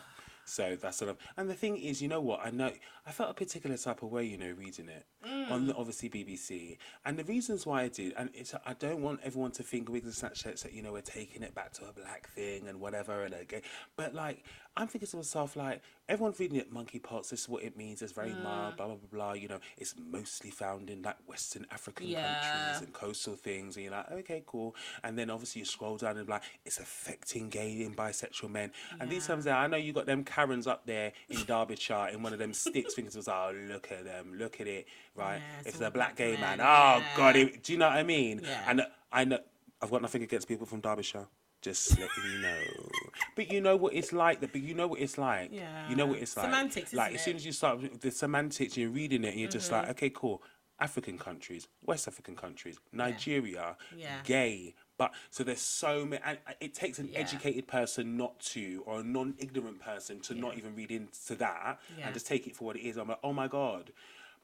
So 0.48 0.78
that's 0.82 0.96
sort 0.96 1.12
of, 1.12 1.18
and 1.36 1.50
the 1.50 1.54
thing 1.54 1.76
is, 1.76 2.02
you 2.02 2.08
know 2.08 2.22
what? 2.22 2.40
I 2.42 2.52
know 2.52 2.72
I 3.06 3.12
felt 3.12 3.30
a 3.30 3.34
particular 3.34 3.76
type 3.76 4.02
of 4.02 4.12
way, 4.12 4.24
you 4.24 4.38
know, 4.38 4.54
reading 4.58 4.88
it 4.88 5.06
mm. 5.28 5.52
on 5.52 5.68
the, 5.68 5.76
obviously 5.76 6.10
BBC, 6.10 6.78
and 7.06 7.20
the 7.20 7.26
reasons 7.26 7.66
why 7.66 7.82
I 7.82 7.90
did, 7.90 8.14
and 8.18 8.30
it's 8.34 8.56
I 8.66 8.74
don't 8.74 9.02
want 9.02 9.20
everyone 9.24 9.52
to 9.52 9.64
think 9.64 9.90
Wigs 9.90 10.06
and 10.06 10.32
Snatchettes 10.32 10.64
that 10.64 10.72
you 10.72 10.82
know 10.82 10.94
we're 10.94 11.02
taking 11.02 11.44
it 11.44 11.54
back 11.54 11.74
to 11.74 11.90
a 11.90 11.92
black 11.92 12.30
thing 12.30 12.70
and 12.70 12.80
whatever 12.80 13.26
and 13.26 13.34
again, 13.34 13.62
but 13.98 14.16
like 14.16 14.46
I'm 14.78 14.88
thinking 14.88 15.08
to 15.08 15.18
myself 15.18 15.56
like 15.56 15.82
everyone's 16.08 16.40
reading 16.40 16.58
it 16.58 16.74
monkeypox. 16.74 17.30
This 17.30 17.42
is 17.42 17.50
what 17.50 17.64
it 17.64 17.76
means. 17.76 18.02
It's 18.02 18.12
very 18.12 18.30
mild, 18.30 18.74
mm. 18.74 18.78
blah 18.78 18.86
blah 18.86 18.96
blah 18.96 19.10
blah. 19.12 19.34
You 19.34 19.48
know, 19.48 19.60
it's 19.78 19.96
mostly 19.98 20.52
found 20.52 20.90
in 20.90 21.02
like 21.02 21.18
Western 21.28 21.66
African 21.72 22.08
Yeah. 22.08 22.40
countries 22.42 22.84
and 22.84 22.94
coastal 22.94 23.36
things, 23.36 23.76
and 23.76 23.86
you're 23.86 23.94
like, 23.94 24.12
okay, 24.12 24.44
cool. 24.46 24.76
And 25.04 25.18
then 25.18 25.30
obviously 25.30 25.60
you 25.60 25.66
scroll 25.66 25.98
down 25.98 26.18
and 26.18 26.30
like, 26.30 26.44
it's 26.66 26.80
affecting 26.80 27.50
gay 27.50 27.84
and 27.84 27.98
bisexual 27.98 28.52
men. 28.52 28.72
And 29.00 29.10
these 29.10 29.26
times 29.28 29.46
there, 29.46 29.56
I 29.56 29.68
know 29.68 29.78
you 29.78 29.94
got 29.94 30.06
them 30.06 30.24
Karens 30.24 30.68
up 30.68 30.86
there 30.86 31.14
in 31.30 31.44
Derbyshire 31.44 32.10
in 32.14 32.22
one 32.24 32.34
of 32.34 32.40
them 32.40 32.54
sticks, 32.54 32.94
thinking 32.94 33.12
to 33.12 33.18
themselves, 33.18 33.56
oh, 33.56 33.74
look 33.74 33.92
at 33.92 34.06
them, 34.06 34.34
look 34.38 34.62
at 34.62 34.68
it, 34.68 34.88
right? 35.16 35.38
Yeah, 35.38 35.70
it's 35.70 35.82
a 35.82 35.92
black 35.92 36.16
gay 36.16 36.34
men, 36.34 36.58
man, 36.58 36.62
oh 36.62 37.04
god, 37.16 37.36
it, 37.36 37.64
do 37.64 37.74
you 37.74 37.80
know 37.80 37.88
what 37.88 37.98
I 37.98 38.04
mean? 38.04 38.42
Yeah. 38.44 38.64
And 38.68 38.82
I 39.12 39.26
know 39.26 39.40
I've 39.82 39.92
got 39.92 40.02
nothing 40.02 40.24
against 40.24 40.48
people 40.48 40.66
from 40.66 40.82
Derbyshire. 40.82 41.28
Just 41.62 41.92
letting 42.00 42.10
you 42.32 42.40
know, 42.40 42.90
but 43.36 43.52
you 43.52 43.60
know 43.62 43.76
what 43.76 43.94
it's 43.94 44.14
like. 44.14 44.40
But 44.42 44.56
you 44.56 44.74
know 44.76 44.88
what 44.88 45.00
it's 45.00 45.18
like. 45.18 45.50
Yeah. 45.52 45.90
You 45.90 45.96
know 45.96 46.06
what 46.06 46.20
it's 46.20 46.38
like. 46.38 46.46
Semantics, 46.46 46.94
Like 46.94 47.16
as 47.16 47.24
soon 47.24 47.34
it? 47.34 47.38
as 47.38 47.46
you 47.46 47.52
start 47.52 47.82
with 47.82 48.00
the 48.00 48.12
semantics, 48.12 48.78
you're 48.78 48.92
reading 48.92 49.24
it, 49.24 49.30
and 49.32 49.40
you're 49.40 49.50
just 49.50 49.72
Mm-hmm. 49.72 49.82
like, 49.88 49.90
okay, 49.92 50.10
cool. 50.12 50.44
African 50.80 51.18
countries, 51.18 51.68
West 51.84 52.08
African 52.08 52.36
countries, 52.36 52.78
Nigeria, 52.94 53.76
Yeah. 53.96 54.20
gay. 54.24 54.76
But 55.00 55.12
so 55.32 55.44
there's 55.44 55.60
so 55.62 56.06
many, 56.06 56.22
and 56.24 56.38
it 56.60 56.76
takes 56.76 57.00
an 57.00 57.10
Yeah. 57.12 57.20
educated 57.20 57.68
person 57.68 58.16
not 58.16 58.40
to, 58.52 58.84
or 58.86 59.00
a 59.00 59.04
non-ignorant 59.04 59.80
person 59.80 60.20
to 60.22 60.36
not 60.36 60.56
even 60.58 60.76
read 60.76 60.92
into 60.92 61.34
that 61.36 61.80
Yeah. 61.98 62.06
and 62.06 62.14
just 62.14 62.28
take 62.28 62.46
it 62.46 62.56
for 62.56 62.66
what 62.66 62.76
it 62.78 62.84
is. 62.88 62.98
I'm 62.98 63.08
like, 63.08 63.20
oh 63.24 63.34
my 63.34 63.48
god. 63.48 63.92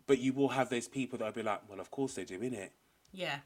But 0.08 0.18
you 0.18 0.34
will 0.34 0.50
have 0.50 0.70
those 0.70 0.88
people 0.88 1.20
that'll 1.20 1.34
be 1.34 1.44
like, 1.44 1.70
well, 1.70 1.80
of 1.80 1.92
course 1.92 2.16
they 2.16 2.26
do, 2.26 2.40
innit? 2.40 2.72
Yeah. 3.12 3.40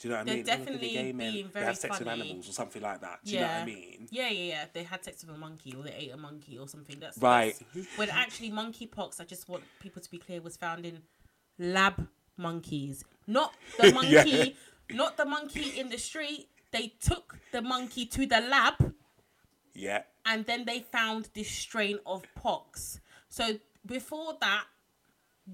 Do 0.00 0.08
you 0.08 0.12
know 0.14 0.18
what 0.20 0.26
They're 0.26 0.34
I 0.34 0.36
mean? 0.38 0.48
At 0.48 0.58
the 0.58 0.64
definitely 0.64 0.90
gay 0.92 1.12
men, 1.12 1.32
being 1.32 1.50
they 1.52 1.60
have 1.60 1.76
sex 1.76 1.98
with 1.98 2.08
animals 2.08 2.48
or 2.48 2.52
something 2.52 2.80
like 2.82 3.00
that. 3.02 3.20
Do 3.24 3.32
you 3.32 3.40
know 3.40 3.46
what 3.46 3.54
I 3.56 3.64
mean? 3.66 4.08
Yeah, 4.10 4.28
yeah, 4.30 4.44
yeah. 4.44 4.64
They 4.72 4.82
had 4.82 5.04
sex 5.04 5.24
with 5.24 5.34
a 5.36 5.38
monkey 5.38 5.74
or 5.76 5.82
they 5.82 5.92
ate 5.92 6.12
a 6.12 6.16
monkey 6.16 6.58
or 6.58 6.66
something. 6.68 6.98
That's 6.98 7.18
Right. 7.18 7.54
that's- 7.74 7.86
when 7.98 8.08
actually 8.08 8.50
monkeypox, 8.50 9.20
I 9.20 9.24
just 9.24 9.48
want 9.48 9.64
people 9.80 10.00
to 10.00 10.10
be 10.10 10.18
clear, 10.18 10.40
was 10.40 10.56
found 10.56 10.86
in 10.86 11.02
lab 11.58 12.08
monkeys, 12.38 13.04
not 13.26 13.54
the 13.78 13.92
monkey, 14.00 14.56
Yeah. 14.90 14.96
not 14.96 15.16
the 15.18 15.26
monkey 15.26 15.78
in 15.78 15.90
the 15.90 15.98
street. 15.98 16.48
They 16.70 16.94
took 17.00 17.38
the 17.52 17.60
monkey 17.60 18.06
to 18.06 18.24
the 18.26 18.40
lab 18.40 18.94
Yeah. 19.74 20.04
and 20.24 20.46
then 20.46 20.64
they 20.64 20.80
found 20.80 21.28
this 21.34 21.50
strain 21.50 21.98
of 22.06 22.24
pox. 22.34 23.00
So 23.28 23.58
before 23.84 24.38
that, 24.40 24.64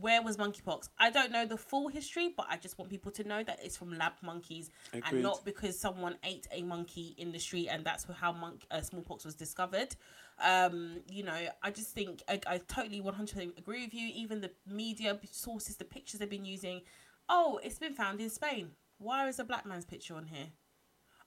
where 0.00 0.22
was 0.22 0.36
monkeypox? 0.36 0.88
I 0.98 1.10
don't 1.10 1.32
know 1.32 1.46
the 1.46 1.56
full 1.56 1.88
history, 1.88 2.34
but 2.36 2.46
I 2.48 2.56
just 2.56 2.78
want 2.78 2.90
people 2.90 3.10
to 3.12 3.24
know 3.24 3.42
that 3.42 3.60
it's 3.62 3.76
from 3.76 3.96
lab 3.96 4.12
monkeys 4.22 4.70
Agreed. 4.92 5.04
and 5.10 5.22
not 5.22 5.44
because 5.44 5.78
someone 5.78 6.16
ate 6.24 6.46
a 6.52 6.62
monkey 6.62 7.14
in 7.18 7.32
the 7.32 7.38
street 7.38 7.68
and 7.68 7.84
that's 7.84 8.06
how 8.20 8.32
monk- 8.32 8.66
uh, 8.70 8.80
smallpox 8.80 9.24
was 9.24 9.34
discovered. 9.34 9.96
Um, 10.44 11.00
you 11.10 11.22
know, 11.22 11.38
I 11.62 11.70
just 11.70 11.90
think 11.90 12.22
I, 12.28 12.40
I 12.46 12.58
totally 12.68 13.00
100% 13.00 13.56
agree 13.58 13.84
with 13.84 13.94
you. 13.94 14.10
Even 14.14 14.40
the 14.40 14.50
media 14.66 15.18
sources, 15.30 15.76
the 15.76 15.84
pictures 15.84 16.20
they've 16.20 16.28
been 16.28 16.44
using. 16.44 16.82
Oh, 17.28 17.60
it's 17.62 17.78
been 17.78 17.94
found 17.94 18.20
in 18.20 18.30
Spain. 18.30 18.70
Why 18.98 19.28
is 19.28 19.38
a 19.38 19.44
black 19.44 19.66
man's 19.66 19.84
picture 19.84 20.14
on 20.14 20.26
here? 20.26 20.46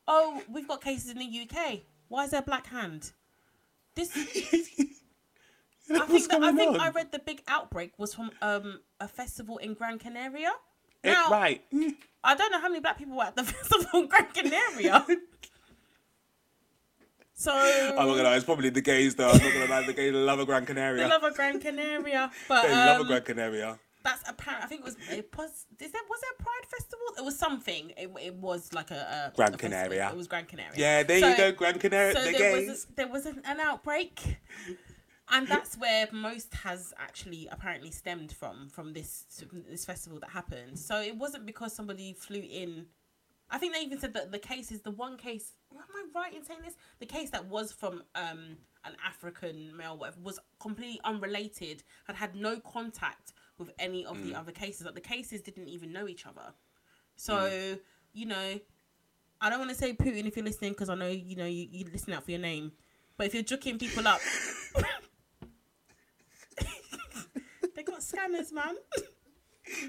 Oh, 0.08 0.42
we've 0.50 0.68
got 0.68 0.82
cases 0.82 1.12
in 1.12 1.18
the 1.18 1.48
UK. 1.48 1.82
Why 2.08 2.24
is 2.26 2.32
there 2.32 2.40
a 2.40 2.44
black 2.44 2.68
hand? 2.68 3.12
This 3.96 4.12
I 5.92 6.06
think 6.06 6.30
that, 6.30 6.44
I 6.44 6.52
think 6.54 6.74
on? 6.76 6.80
I 6.80 6.90
read 6.90 7.12
the 7.12 7.20
big 7.20 7.42
outbreak 7.48 7.98
was 7.98 8.14
from 8.14 8.32
um 8.42 8.80
a 9.00 9.08
festival 9.08 9.58
in 9.58 9.74
Gran 9.74 10.00
Canaria. 10.00 10.52
Now 11.04 11.30
right. 11.30 11.64
I 12.24 12.36
don't 12.36 12.52
know 12.52 12.60
how 12.60 12.68
many 12.70 12.82
black 12.82 12.98
people 12.98 13.16
were 13.18 13.24
at 13.24 13.36
the 13.36 13.44
festival 13.46 14.02
in 14.02 14.08
Gran 14.08 14.28
Canaria. 14.34 15.06
so 17.34 17.52
I'm 17.54 17.96
not 17.96 18.06
gonna 18.06 18.24
lie, 18.24 18.36
it's 18.36 18.46
probably 18.46 18.70
the 18.70 18.82
gays 18.82 19.16
though. 19.16 19.30
I'm 19.30 19.38
not 19.42 19.54
gonna 19.54 19.68
lie, 19.70 19.86
the 19.86 19.94
gays 19.94 20.14
love 20.14 20.40
a 20.40 20.46
Gran 20.46 20.66
Canaria. 20.66 21.04
they 21.04 21.10
love 21.10 21.24
a 21.24 21.32
Gran 21.32 21.60
Canaria, 21.60 22.32
but 22.50 22.64
They 22.64 22.76
love 22.76 22.98
a 22.98 23.02
um, 23.02 23.08
Gran 23.08 23.22
Canaria. 23.22 23.80
that's 24.04 24.28
apparent. 24.30 24.64
I 24.64 24.68
think 24.68 24.82
it 24.82 24.86
was 24.86 24.98
it 25.10 25.34
was 25.38 25.66
is 25.80 25.92
that 25.92 26.04
was 26.10 26.20
there 26.22 26.32
a 26.38 26.44
Pride 26.44 26.66
festival? 26.70 27.06
It 27.18 27.24
was 27.24 27.40
something. 27.40 27.92
It, 27.98 28.12
it 28.22 28.36
was 28.36 28.74
like 28.74 28.92
a, 28.92 29.32
a 29.32 29.36
Gran 29.38 29.54
a 29.54 29.58
festival. 29.58 29.78
Canaria. 29.78 30.10
It 30.10 30.18
was 30.18 30.28
Gran 30.28 30.46
Canaria. 30.46 30.74
Yeah, 30.76 31.04
there 31.04 31.20
So- 31.22 31.30
you 31.30 31.38
go, 31.38 31.52
Gran 31.54 31.80
Canaria. 31.80 32.14
so 32.14 32.26
the 32.26 32.32
there 32.32 32.56
gays. 32.58 32.70
was 32.70 32.86
a, 32.90 32.96
there 32.96 33.08
was 33.08 33.26
an, 33.26 33.42
an 33.46 33.60
outbreak 33.62 34.38
and 35.32 35.48
that's 35.48 35.78
where 35.78 36.08
most 36.12 36.54
has 36.56 36.94
actually 36.98 37.48
apparently 37.52 37.92
stemmed 37.92 38.32
from 38.32 38.70
from 38.70 38.94
this 38.94 39.26
this 39.70 39.86
festival 39.86 40.20
that 40.20 40.30
happened. 40.32 40.78
So 40.80 41.02
it 41.02 41.16
wasn't 41.18 41.46
because 41.46 41.74
somebody 41.74 42.14
flew 42.14 42.42
in. 42.42 42.88
I 43.52 43.58
think 43.58 43.74
they 43.74 43.82
even 43.82 44.00
said 44.00 44.14
that 44.14 44.32
the 44.32 44.40
case 44.40 44.72
is 44.72 44.82
the 44.82 44.92
one 44.92 45.18
case 45.18 45.54
am 45.72 45.80
i 45.96 46.20
right 46.20 46.34
in 46.36 46.44
saying 46.46 46.60
this? 46.64 46.76
The 47.00 47.06
case 47.06 47.30
that 47.32 47.46
was 47.48 47.72
from 47.72 48.04
um 48.16 48.58
an 48.86 48.96
african 49.06 49.76
male 49.76 49.98
whatever 49.98 50.20
was 50.22 50.40
completely 50.60 51.02
unrelated 51.04 51.84
had 52.08 52.16
had 52.16 52.36
no 52.36 52.60
contact 52.60 53.34
with 53.58 53.72
any 53.80 54.06
of 54.06 54.18
Mm. 54.18 54.24
the 54.24 54.36
other 54.36 54.52
cases. 54.52 54.86
Like 54.86 54.96
the 54.96 55.02
cases 55.02 55.42
didn't 55.42 55.68
even 55.68 55.92
know 55.92 56.08
each 56.08 56.26
other. 56.26 56.54
So 57.16 57.34
Mm. 57.34 57.80
you 58.14 58.26
know 58.26 58.60
I 59.42 59.50
don't 59.50 59.60
want 59.60 59.72
to 59.72 59.78
say 59.78 59.94
Putin 59.94 60.26
if 60.28 60.36
you're 60.36 60.46
listening 60.46 60.72
because 60.74 60.90
I 60.90 60.96
know 60.96 61.08
you 61.10 61.36
know 61.36 61.46
you, 61.46 61.68
you 61.72 61.86
listen 61.92 62.14
out 62.14 62.24
for 62.26 62.32
your 62.32 62.40
name, 62.42 62.72
but 63.18 63.26
if 63.28 63.34
you're 63.34 63.44
juking 63.44 63.80
people 63.80 64.08
up, 64.08 64.20
they 68.18 68.18
scanners, 68.18 68.52
oh, 68.52 68.56
man. 68.56 68.76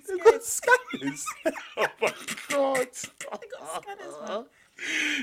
They've 0.08 0.24
got 0.24 0.44
scanners. 0.44 1.24
oh 1.76 1.86
my 2.00 2.12
god. 2.48 2.88
They 2.92 3.46
got 3.58 3.82
scanners, 3.82 4.14
man. 4.28 4.44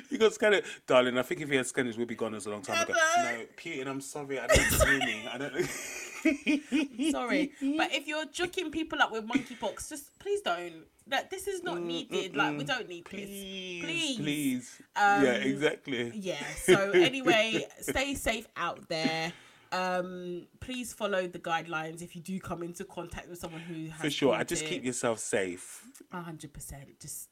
You 0.09 0.17
got 0.17 0.33
scanners, 0.33 0.61
darling. 0.85 1.17
I 1.17 1.23
think 1.23 1.41
if 1.41 1.49
you 1.49 1.57
had 1.57 1.67
scanners, 1.67 1.97
we'd 1.97 2.07
be 2.07 2.15
gone 2.15 2.35
as 2.35 2.45
a 2.45 2.51
long 2.51 2.61
time 2.61 2.83
ago. 2.83 2.93
No, 2.93 3.39
Putin, 3.57 3.87
I'm 3.87 4.01
sorry. 4.01 4.39
I 4.39 4.47
don't 4.47 4.59
hear 4.59 4.99
me. 4.99 5.27
I 5.31 5.37
don't. 5.37 5.69
Sorry, 7.11 7.51
but 7.77 7.93
if 7.93 8.07
you're 8.07 8.25
juking 8.25 8.71
people 8.71 9.01
up 9.01 9.11
with 9.11 9.25
monkeypox, 9.27 9.89
just 9.89 10.17
please 10.19 10.41
don't. 10.41 10.73
That 11.07 11.29
this 11.29 11.47
is 11.47 11.63
not 11.63 11.77
mm, 11.77 11.85
needed. 11.85 12.33
Mm, 12.33 12.35
like 12.35 12.57
we 12.57 12.63
mm. 12.63 12.67
don't 12.67 12.89
need 12.89 13.05
Please, 13.05 13.81
this. 13.81 13.85
please, 13.85 14.17
Please. 14.17 14.81
yeah, 14.95 15.17
Um, 15.19 15.25
exactly. 15.25 16.11
Yeah. 16.15 16.43
So 16.55 16.91
anyway, 16.91 17.65
stay 17.79 18.15
safe 18.15 18.47
out 18.57 18.89
there. 18.89 19.31
Um, 19.71 20.47
please 20.59 20.93
follow 20.93 21.27
the 21.27 21.39
guidelines 21.39 22.01
if 22.01 22.15
you 22.15 22.21
do 22.21 22.39
come 22.39 22.63
into 22.63 22.83
contact 22.83 23.29
with 23.29 23.39
someone 23.39 23.61
who 23.61 23.89
has 23.89 24.01
For 24.01 24.09
sure. 24.09 24.33
I 24.33 24.43
just 24.43 24.65
keep 24.65 24.83
yourself 24.83 25.19
safe. 25.19 25.83
A 26.11 26.21
hundred 26.21 26.53
percent. 26.53 26.99
Just 26.99 27.29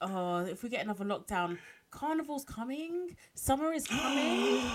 oh, 0.00 0.40
if 0.40 0.62
we 0.62 0.68
get 0.68 0.84
another 0.84 1.04
lockdown, 1.04 1.58
carnival's 1.90 2.44
coming, 2.44 3.16
summer 3.34 3.72
is 3.72 3.86
coming. 3.86 4.62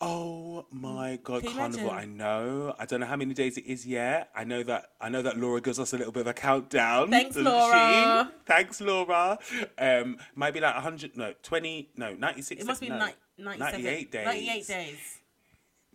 Oh 0.00 0.66
my 0.70 1.18
god, 1.22 1.42
Can 1.42 1.52
carnival! 1.52 1.90
I 1.90 2.04
know. 2.06 2.74
I 2.78 2.86
don't 2.86 3.00
know 3.00 3.06
how 3.06 3.16
many 3.16 3.34
days 3.34 3.56
it 3.58 3.66
is 3.66 3.86
yet. 3.86 4.30
I 4.34 4.44
know 4.44 4.62
that. 4.62 4.90
I 5.00 5.08
know 5.08 5.22
that 5.22 5.38
Laura 5.38 5.60
gives 5.60 5.78
us 5.78 5.92
a 5.92 5.98
little 5.98 6.12
bit 6.12 6.22
of 6.22 6.26
a 6.28 6.34
countdown. 6.34 7.10
Thanks, 7.10 7.36
Laura. 7.36 8.30
She? 8.30 8.38
Thanks, 8.46 8.80
Laura. 8.80 9.38
Um, 9.78 10.18
might 10.34 10.54
be 10.54 10.60
like 10.60 10.74
hundred. 10.74 11.16
No, 11.16 11.34
twenty. 11.42 11.90
No, 11.96 12.14
ninety 12.14 12.42
six. 12.42 12.62
It 12.62 12.66
must 12.66 12.80
be 12.80 12.88
no, 12.88 12.98
ni- 12.98 13.12
97, 13.38 13.82
98 13.84 14.12
days. 14.12 14.24
98 14.24 14.66
days. 14.66 15.15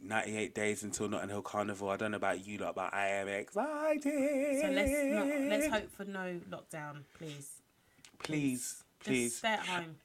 98 0.01 0.55
days 0.55 0.83
until 0.83 1.07
Notting 1.09 1.29
Hill 1.29 1.41
Carnival. 1.41 1.89
I 1.89 1.97
don't 1.97 2.11
know 2.11 2.17
about 2.17 2.45
you 2.45 2.57
lot, 2.57 2.75
but 2.75 2.93
I 2.93 3.07
am 3.09 3.27
excited. 3.27 4.61
So 4.61 4.67
let's 4.69 4.91
not, 4.91 5.27
let's 5.49 5.67
hope 5.67 5.91
for 5.95 6.05
no 6.05 6.39
lockdown, 6.49 7.03
please. 7.17 7.49
Please, 8.19 8.83
Just 8.99 9.07
please. 9.07 9.35
stay 9.35 9.49
at 9.53 9.59
home. 9.59 9.95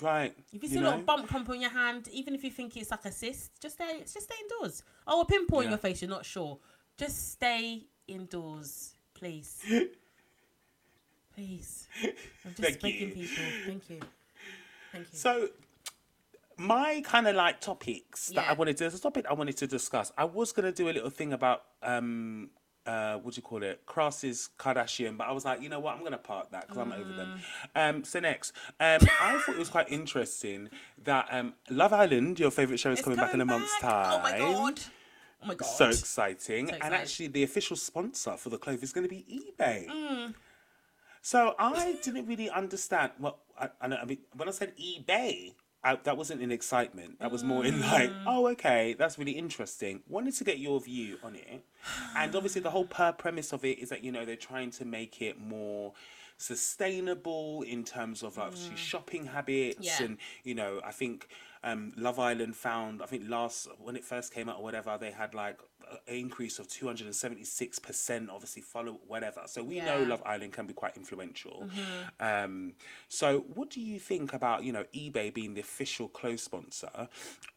Right. 0.00 0.34
If 0.52 0.62
you 0.62 0.68
you 0.68 0.68
see 0.68 0.78
a 0.78 0.82
little 0.82 1.00
bump 1.00 1.28
clump 1.28 1.48
on 1.48 1.60
your 1.60 1.70
hand, 1.70 2.08
even 2.12 2.34
if 2.34 2.44
you 2.44 2.50
think 2.50 2.76
it's 2.76 2.90
like 2.90 3.04
a 3.06 3.12
cyst, 3.12 3.50
just 3.60 3.76
stay 3.76 4.00
just 4.00 4.22
stay 4.22 4.34
indoors. 4.42 4.82
Oh, 5.06 5.22
a 5.22 5.24
pimple 5.24 5.60
in 5.60 5.64
Yeah. 5.64 5.70
your 5.70 5.78
face, 5.78 6.02
you're 6.02 6.10
not 6.10 6.26
sure. 6.26 6.58
Just 6.98 7.32
stay 7.32 7.84
indoors, 8.06 8.94
please. 9.14 9.62
please. 11.34 11.88
I'm 12.02 12.54
just 12.54 12.56
Thank 12.58 12.80
begging 12.82 13.08
you. 13.08 13.14
people. 13.14 13.44
Thank 13.66 13.90
you. 13.90 14.00
Thank 14.92 15.12
you. 15.12 15.18
So, 15.18 15.48
my 16.56 17.02
kind 17.04 17.28
of 17.28 17.36
like 17.36 17.60
topics 17.60 18.28
that 18.28 18.48
I 18.48 18.54
wanted 18.54 18.76
to, 18.78 18.84
there's 18.84 18.94
a 18.94 19.00
topic 19.00 19.26
I 19.28 19.34
wanted 19.34 19.56
to 19.58 19.66
discuss. 19.66 20.12
I 20.16 20.24
was 20.24 20.52
going 20.52 20.64
to 20.64 20.72
do 20.72 20.88
a 20.88 20.92
little 20.92 21.10
thing 21.10 21.32
about, 21.32 21.62
um, 21.82 22.50
uh, 22.86 23.16
what 23.16 23.34
do 23.34 23.38
you 23.38 23.42
call 23.42 23.62
it? 23.62 23.84
Crosses 23.84 24.48
Kardashian, 24.58 25.16
but 25.16 25.26
I 25.26 25.32
was 25.32 25.44
like, 25.44 25.60
you 25.60 25.68
know 25.68 25.80
what? 25.80 25.94
I'm 25.94 26.00
going 26.00 26.12
to 26.12 26.18
park 26.18 26.52
that 26.52 26.62
because 26.62 26.78
I'm 26.78 26.92
over 26.92 27.12
them. 27.12 27.40
Mm. 27.74 27.96
Um, 27.96 28.04
so 28.04 28.20
next, 28.20 28.52
um, 28.80 29.00
I 29.20 29.42
thought 29.44 29.56
it 29.56 29.58
was 29.58 29.68
quite 29.68 29.90
interesting 29.90 30.70
that 31.04 31.28
um, 31.30 31.54
Love 31.68 31.92
Island, 31.92 32.38
your 32.38 32.50
favorite 32.50 32.78
show, 32.78 32.90
is 32.90 33.00
It's 33.00 33.04
coming, 33.04 33.18
back 33.18 33.34
in 33.34 33.40
a 33.40 33.44
coming 33.44 33.60
month's 33.60 33.80
time. 33.80 34.20
Oh 34.20 34.22
my 34.22 34.38
god. 34.38 34.80
Oh 35.42 35.46
my 35.48 35.54
god. 35.54 35.66
So 35.66 35.88
exciting. 35.88 36.68
So 36.68 36.74
And 36.80 36.94
actually, 36.94 37.26
the 37.26 37.42
official 37.42 37.76
sponsor 37.76 38.36
for 38.36 38.50
the 38.50 38.58
clothes 38.58 38.82
is 38.82 38.92
going 38.92 39.06
to 39.06 39.14
be 39.14 39.52
eBay. 39.60 39.88
Mm. 39.88 40.34
So 41.22 41.56
I 41.58 41.96
didn't 42.04 42.26
really 42.26 42.48
understand. 42.48 43.12
Well, 43.18 43.40
I, 43.60 43.68
I, 43.80 43.88
know, 43.88 43.96
I 44.00 44.04
mean, 44.04 44.18
when 44.36 44.48
I 44.48 44.52
said 44.52 44.74
eBay, 44.76 45.54
I, 45.86 45.96
that 46.02 46.16
wasn't 46.16 46.40
in 46.42 46.50
excitement. 46.50 47.20
That 47.20 47.30
was 47.30 47.42
more 47.44 47.64
in 47.64 47.80
like, 47.80 48.10
Mm. 48.10 48.24
oh, 48.26 48.48
okay, 48.48 48.94
that's 48.98 49.18
really 49.18 49.32
interesting. 49.44 50.02
Wanted 50.08 50.34
to 50.34 50.44
get 50.44 50.58
your 50.58 50.80
view 50.80 51.18
on 51.22 51.34
it. 51.36 51.64
And 52.16 52.34
obviously, 52.38 52.60
the 52.60 52.70
whole 52.70 52.86
per 52.86 53.12
premise 53.12 53.52
of 53.52 53.64
it 53.64 53.78
is 53.78 53.88
that, 53.90 54.02
you 54.04 54.10
know, 54.12 54.24
they're 54.24 54.36
trying 54.36 54.70
to 54.72 54.84
make 54.84 55.22
it 55.22 55.40
more 55.40 55.92
sustainable 56.38 57.62
in 57.62 57.84
terms 57.84 58.22
of 58.22 58.36
like 58.36 58.48
obviously 58.48 58.76
shopping 58.76 59.26
habits 59.26 59.76
Mm. 59.78 59.84
Yeah. 60.00 60.02
and 60.06 60.18
you 60.44 60.54
know 60.54 60.80
i 60.84 60.90
think 60.92 61.28
um 61.66 61.92
love 61.96 62.18
island 62.18 62.54
found 62.56 63.02
i 63.02 63.06
think 63.06 63.22
last 63.28 63.68
when 63.78 63.96
it 63.96 64.04
first 64.04 64.32
came 64.32 64.48
out 64.48 64.56
or 64.58 64.62
whatever 64.62 64.96
they 64.98 65.10
had 65.10 65.34
like 65.34 65.58
an 66.08 66.16
increase 66.16 66.58
of 66.58 66.66
276% 66.68 68.28
obviously 68.30 68.62
follow 68.62 68.98
whatever 69.06 69.42
so 69.46 69.62
we 69.62 69.76
know 69.78 69.84
Yeah. 69.84 69.96
Mm-hmm. 69.96 70.10
love 70.10 70.22
island 70.24 70.52
can 70.52 70.66
be 70.66 70.72
quite 70.74 70.96
influential 70.96 71.68
um 72.20 72.72
so 73.08 73.40
what 73.54 73.70
do 73.70 73.80
you 73.80 73.98
think 73.98 74.32
about 74.32 74.64
you 74.64 74.72
know 74.72 74.84
ebay 74.94 75.32
being 75.32 75.54
the 75.54 75.60
official 75.60 76.08
clothes 76.08 76.42
sponsor 76.42 77.08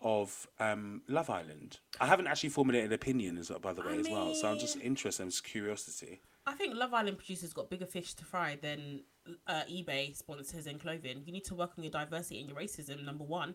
of 0.01 0.47
um 0.60 1.01
love 1.07 1.30
island 1.30 1.80
i 1.99 2.05
haven't 2.07 2.28
actually 2.28 2.49
formulated 2.49 2.89
an 2.89 2.93
opinion 2.95 3.38
as 3.38 3.49
by 3.62 3.74
the 3.74 3.82
way 3.82 3.93
I 3.93 3.97
as 3.97 4.10
well 4.10 4.34
so 4.34 4.49
i'm 4.49 4.60
just 4.60 4.78
interested 4.78 5.24
i'm 5.24 5.30
just 5.30 5.43
curiosity 5.43 6.22
I 6.47 6.53
think 6.53 6.74
Love 6.76 6.95
Island 6.95 7.18
producers 7.20 7.53
got 7.53 7.70
bigger 7.70 7.86
fish 7.86 8.16
to 8.16 8.24
fry 8.26 8.57
than 8.60 9.01
uh, 9.45 9.62
eBay 9.70 10.16
sponsors 10.18 10.66
in 10.66 10.80
clothing. 10.80 11.22
You 11.24 11.32
need 11.32 11.43
to 11.43 11.53
work 11.53 11.74
on 11.78 11.84
your 11.84 11.91
diversity 11.91 12.39
and 12.39 12.49
your 12.49 12.57
racism, 12.57 13.05
number 13.05 13.24
one. 13.24 13.53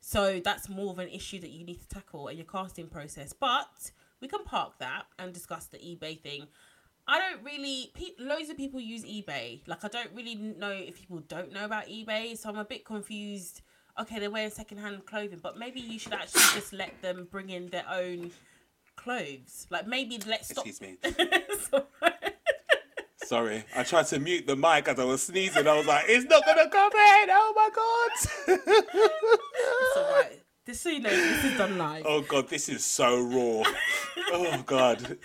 So 0.00 0.40
that's 0.42 0.68
more 0.68 0.90
of 0.90 0.98
an 0.98 1.08
issue 1.08 1.40
that 1.40 1.50
you 1.50 1.64
need 1.64 1.80
to 1.80 1.88
tackle 1.88 2.28
in 2.28 2.36
your 2.36 2.46
casting 2.46 2.86
process. 2.86 3.32
But 3.32 3.90
we 4.20 4.28
can 4.28 4.44
park 4.44 4.78
that 4.78 5.04
and 5.18 5.32
discuss 5.32 5.66
the 5.66 5.78
eBay 5.78 6.20
thing. 6.20 6.46
I 7.06 7.18
don't 7.18 7.42
really. 7.44 7.90
Pe- 7.94 8.22
loads 8.22 8.50
of 8.50 8.56
people 8.56 8.80
use 8.80 9.04
eBay. 9.04 9.60
Like 9.66 9.84
I 9.84 9.88
don't 9.88 10.10
really 10.14 10.34
know 10.34 10.70
if 10.70 10.98
people 10.98 11.20
don't 11.28 11.52
know 11.52 11.64
about 11.64 11.86
eBay. 11.86 12.36
So 12.36 12.48
I'm 12.48 12.58
a 12.58 12.64
bit 12.64 12.84
confused. 12.84 13.62
Okay, 13.98 14.20
they're 14.20 14.30
wearing 14.30 14.50
secondhand 14.50 15.06
clothing, 15.06 15.40
but 15.42 15.58
maybe 15.58 15.80
you 15.80 15.98
should 15.98 16.12
actually 16.12 16.42
just 16.54 16.72
let 16.72 17.00
them 17.02 17.26
bring 17.30 17.50
in 17.50 17.68
their 17.68 17.84
own 17.90 18.30
clothes. 18.94 19.66
Like 19.70 19.86
maybe 19.86 20.20
let's 20.26 20.48
stop. 20.50 20.66
excuse 20.66 20.80
me 20.80 20.98
Sorry. 23.28 23.62
I 23.76 23.82
tried 23.82 24.06
to 24.06 24.18
mute 24.18 24.46
the 24.46 24.56
mic 24.56 24.88
as 24.88 24.98
I 24.98 25.04
was 25.04 25.22
sneezing. 25.24 25.66
I 25.66 25.76
was 25.76 25.86
like, 25.86 26.06
"It's 26.08 26.24
not 26.24 26.46
gonna 26.46 26.70
come 26.70 26.92
in!" 26.92 27.28
Oh 27.30 27.52
my 27.54 27.68
god! 27.74 28.10
It's 29.68 29.96
alright. 29.98 30.42
Just 30.64 30.82
so 30.82 30.88
you 30.88 31.00
know, 31.00 31.10
this 31.10 31.44
is 31.44 31.58
done 31.58 31.76
live. 31.76 32.06
oh 32.06 32.22
god, 32.22 32.48
this 32.48 32.70
is 32.70 32.86
so 32.86 33.20
raw. 33.20 33.70
Oh 34.32 34.62
god. 34.66 35.18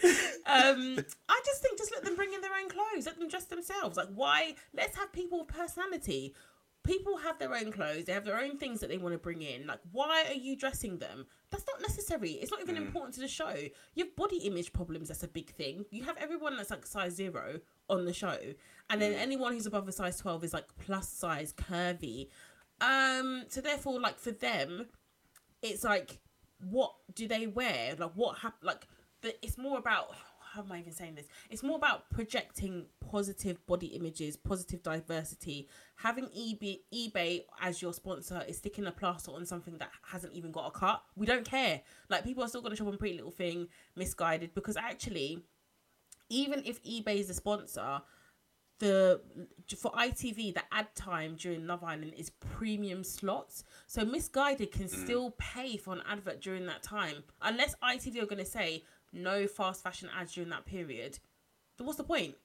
Um, 0.46 0.98
I 1.30 1.42
just 1.46 1.62
think 1.62 1.78
just 1.78 1.94
let 1.94 2.04
them 2.04 2.18
bring 2.18 2.34
in 2.34 2.42
their 2.42 2.52
own 2.62 2.68
clothes. 2.68 3.06
Let 3.06 3.18
them 3.18 3.30
dress 3.30 3.46
themselves. 3.46 3.96
Like, 3.96 4.10
why? 4.14 4.56
Let's 4.74 4.98
have 4.98 5.14
people 5.14 5.40
with 5.40 5.48
personality. 5.48 6.36
People 6.84 7.18
have 7.18 7.40
their 7.40 7.54
own 7.54 7.72
clothes. 7.72 8.06
They 8.06 8.14
have 8.14 8.26
their 8.26 8.40
own 8.40 8.58
things 8.58 8.82
that 8.82 8.90
they 8.90 8.98
want 8.98 9.14
to 9.14 9.20
bring 9.20 9.42
in. 9.42 9.66
Like, 9.66 9.80
why 9.92 10.26
are 10.28 10.34
you 10.34 10.58
dressing 10.58 10.98
them? 10.98 11.26
That's 11.50 11.66
not 11.66 11.82
necessary. 11.82 12.32
It's 12.32 12.52
not 12.52 12.62
even 12.62 12.76
important 12.76 13.14
to 13.16 13.22
the 13.22 13.28
show. 13.28 13.54
You 13.96 14.04
have 14.06 14.16
body 14.16 14.38
image 14.38 14.74
problems. 14.74 15.08
That's 15.08 15.24
a 15.24 15.28
big 15.28 15.52
thing. 15.52 15.86
You 15.92 16.04
have 16.04 16.18
everyone 16.18 16.58
that's 16.58 16.72
like 16.72 16.86
size 16.86 17.14
zero 17.16 17.60
on 17.90 18.06
the 18.06 18.14
show, 18.14 18.38
and 18.90 19.02
then 19.02 19.14
anyone 19.14 19.54
who's 19.54 19.66
above 19.66 19.88
a 19.88 19.92
size 19.92 20.18
twelve 20.18 20.44
is 20.44 20.54
like 20.54 20.68
plus 20.78 21.08
size, 21.10 21.54
curvy. 21.54 22.28
Um, 22.82 23.46
so 23.48 23.62
therefore, 23.62 24.00
like 24.00 24.20
for 24.20 24.32
them, 24.32 24.88
it's 25.62 25.84
like 25.84 26.20
what 26.70 26.94
do 27.14 27.28
they 27.28 27.48
wear 27.48 27.96
like 27.98 28.12
what 28.16 28.38
hap- 28.38 28.64
like 28.64 28.88
the, 29.22 29.34
it's 29.46 29.58
more 29.58 29.78
about 29.78 30.08
how 30.54 30.62
am 30.62 30.72
i 30.72 30.80
even 30.80 30.94
saying 30.94 31.16
this? 31.16 31.28
It's 31.50 31.64
more 31.64 31.78
about 31.78 32.10
projecting 32.10 32.86
positive 33.10 33.66
body 33.66 33.88
images 33.88 34.38
positive 34.38 34.84
diversity. 34.84 35.68
Having 35.96 36.26
ebay 36.28 36.80
ebay 36.94 37.46
as 37.62 37.82
your 37.82 37.94
sponsor 37.94 38.44
is 38.48 38.58
sticking 38.58 38.86
a 38.86 38.92
plaster 38.92 39.32
on 39.32 39.46
something 39.46 39.78
that 39.80 39.90
hasn't 40.06 40.34
even 40.34 40.52
got 40.52 40.68
a 40.68 40.72
cut. 40.72 41.02
We 41.16 41.26
don't 41.26 41.46
care. 41.46 41.82
Like 42.10 42.24
people 42.24 42.44
are 42.44 42.48
still 42.48 42.62
going 42.62 42.72
to 42.72 42.76
shop 42.76 42.88
on 42.88 42.98
pretty 42.98 43.16
little 43.16 43.32
thing 43.32 43.68
Missguided 43.98 44.54
because 44.54 44.78
actually 44.78 45.44
even 46.30 46.62
if 46.66 46.84
ebay 46.84 47.20
is 47.20 47.30
a 47.30 47.34
sponsor 47.34 48.02
the 48.80 49.22
for 49.78 49.92
ITV 49.92 50.54
the 50.54 50.64
ad 50.72 50.94
time 50.96 51.36
during 51.36 51.66
Love 51.66 51.84
Island 51.84 52.14
is 52.18 52.30
premium 52.32 53.04
slots. 53.04 53.64
So 53.88 54.04
Missguided 54.04 54.72
can 54.72 54.86
mm. 54.86 55.04
still 55.04 55.32
pay 55.38 55.78
for 55.78 55.94
an 55.94 56.02
advert 56.08 56.42
during 56.42 56.66
that 56.68 56.84
time 56.84 57.24
unless 57.42 57.76
ITV 57.84 58.22
are 58.22 58.26
going 58.26 58.44
to 58.44 58.46
say 58.46 58.84
no 59.14 59.48
fast 59.48 59.84
fashion 59.84 60.10
ads 60.18 60.34
during 60.34 60.50
that 60.50 60.66
period. 60.66 61.20
Then 61.78 61.88
what's 61.88 61.98
the 61.98 62.04
point? 62.04 62.36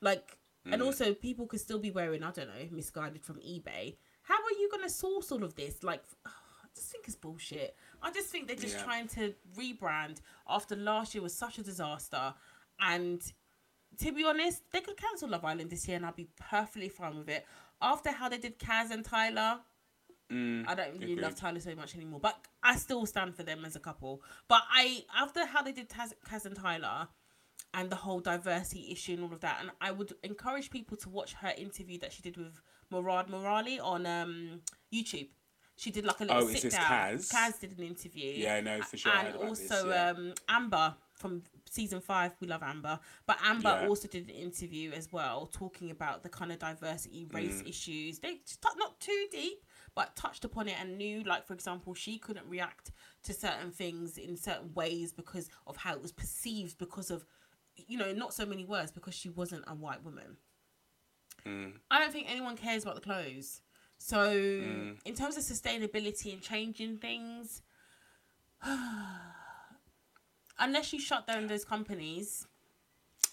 Like, 0.00 0.38
and 0.64 0.82
mm. 0.82 0.84
also 0.84 1.14
people 1.14 1.46
could 1.46 1.60
still 1.60 1.78
be 1.78 1.90
wearing 1.90 2.22
I 2.22 2.30
don't 2.32 2.48
know 2.48 2.76
Missguided 2.76 3.22
from 3.22 3.36
eBay. 3.36 3.96
How 4.22 4.34
are 4.34 4.58
you 4.58 4.68
going 4.70 4.82
to 4.82 4.90
source 4.90 5.30
all 5.30 5.44
of 5.44 5.54
this? 5.54 5.82
Like, 5.84 6.02
I 6.26 6.30
just 6.74 6.90
think 6.90 7.04
it's 7.06 7.16
bullshit. 7.16 7.76
I 8.02 8.10
just 8.10 8.28
think 8.28 8.48
they're 8.48 8.56
just 8.56 8.76
Yeah. 8.76 8.84
trying 8.84 9.08
to 9.08 9.34
rebrand 9.56 10.20
after 10.48 10.74
last 10.76 11.14
year 11.14 11.22
was 11.22 11.34
such 11.34 11.58
a 11.58 11.62
disaster 11.62 12.34
and 12.80 13.22
to 13.98 14.12
be 14.12 14.24
honest, 14.24 14.62
they 14.72 14.80
could 14.80 14.96
cancel 14.96 15.28
Love 15.28 15.44
Island 15.44 15.70
this 15.70 15.88
year 15.88 15.96
and 15.96 16.04
I'd 16.04 16.16
be 16.16 16.28
perfectly 16.38 16.88
fine 16.88 17.16
with 17.16 17.28
it. 17.28 17.46
After 17.80 18.10
how 18.10 18.28
they 18.28 18.38
did 18.38 18.58
Kaz 18.58 18.90
and 18.90 19.04
Tyler, 19.04 19.60
I 20.30 20.74
don't 20.74 20.98
really 20.98 21.16
love. 21.16 21.34
Tyler 21.36 21.60
so 21.60 21.74
much 21.74 21.94
anymore, 21.94 22.20
but 22.20 22.36
I 22.62 22.76
still 22.76 23.06
stand 23.06 23.34
for 23.36 23.42
them 23.42 23.64
as 23.64 23.76
a 23.76 23.80
couple. 23.80 24.22
But 24.48 24.62
I, 24.70 25.04
after 25.16 25.46
how 25.46 25.62
they 25.62 25.72
did 25.72 25.88
Taz, 25.88 26.12
Kaz 26.28 26.44
and 26.46 26.56
Tyler 26.56 27.08
and 27.74 27.90
the 27.90 27.96
whole 27.96 28.20
diversity 28.20 28.90
issue 28.90 29.12
and 29.14 29.22
all 29.24 29.32
of 29.32 29.40
that, 29.40 29.58
and 29.60 29.70
I 29.80 29.92
would 29.92 30.14
encourage 30.22 30.70
people 30.70 30.96
to 30.98 31.08
watch 31.08 31.34
her 31.34 31.52
interview 31.56 31.98
that 32.00 32.12
she 32.12 32.22
did 32.22 32.36
with 32.36 32.60
Murad 32.90 33.28
Merali 33.28 33.78
on 33.82 34.06
um, 34.06 34.60
YouTube. 34.92 35.28
She 35.78 35.90
did 35.90 36.06
like 36.06 36.20
a 36.20 36.24
little 36.24 36.38
Oh, 36.42 36.46
is 36.48 36.52
sit 36.54 36.62
this 36.62 36.74
down. 36.74 36.84
Kaz? 36.86 37.28
Kaz 37.32 37.60
did 37.60 37.78
an 37.78 37.84
interview. 37.84 38.32
Yeah, 38.34 38.54
I 38.54 38.60
know 38.62 38.80
for 38.82 38.96
sure. 38.96 39.12
And 39.12 39.28
heard 39.28 39.36
also 39.48 39.62
this, 39.62 39.84
yeah. 39.86 40.08
um, 40.16 40.32
Amber 40.48 40.94
from 41.12 41.42
season 41.68 42.00
five. 42.00 42.32
We 42.40 42.46
love 42.46 42.62
Amber, 42.62 42.98
but 43.26 43.36
Amber 43.44 43.80
Yeah. 43.82 43.88
also 43.88 44.08
did 44.08 44.24
an 44.30 44.34
interview 44.34 44.92
as 44.92 45.12
well, 45.12 45.46
talking 45.52 45.90
about 45.90 46.22
the 46.22 46.30
kind 46.30 46.50
of 46.50 46.58
diversity, 46.58 47.26
race 47.30 47.60
Mm. 47.62 47.68
issues. 47.68 48.18
They 48.20 48.36
just 48.46 48.64
not 48.78 48.98
too 49.00 49.26
deep, 49.30 49.65
but 49.96 50.14
touched 50.14 50.44
upon 50.44 50.68
it 50.68 50.76
and 50.78 50.96
knew, 50.96 51.24
like 51.24 51.44
for 51.46 51.54
example, 51.54 51.94
she 51.94 52.18
couldn't 52.18 52.46
react 52.48 52.92
to 53.24 53.32
certain 53.32 53.72
things 53.72 54.18
in 54.18 54.36
certain 54.36 54.72
ways 54.74 55.10
because 55.12 55.48
of 55.66 55.76
how 55.78 55.94
it 55.94 56.02
was 56.02 56.12
perceived, 56.12 56.78
because 56.78 57.10
of 57.10 57.24
you 57.74 57.98
know 57.98 58.12
not 58.12 58.32
so 58.32 58.46
many 58.46 58.64
words 58.64 58.92
because 58.92 59.14
she 59.14 59.28
wasn't 59.30 59.64
a 59.66 59.74
white 59.74 60.04
woman. 60.04 60.36
Mm. 61.44 61.72
I 61.90 61.98
don't 61.98 62.12
think 62.12 62.30
anyone 62.30 62.56
cares 62.56 62.84
about 62.84 62.94
the 62.94 63.00
clothes. 63.00 63.62
So, 63.98 64.28
Mm. 64.28 64.98
in 65.06 65.14
terms 65.14 65.36
of 65.38 65.42
sustainability 65.42 66.32
and 66.32 66.42
changing 66.42 66.98
things, 66.98 67.62
unless 70.58 70.92
you 70.92 71.00
shut 71.00 71.26
down 71.26 71.46
those 71.46 71.64
companies, 71.64 72.46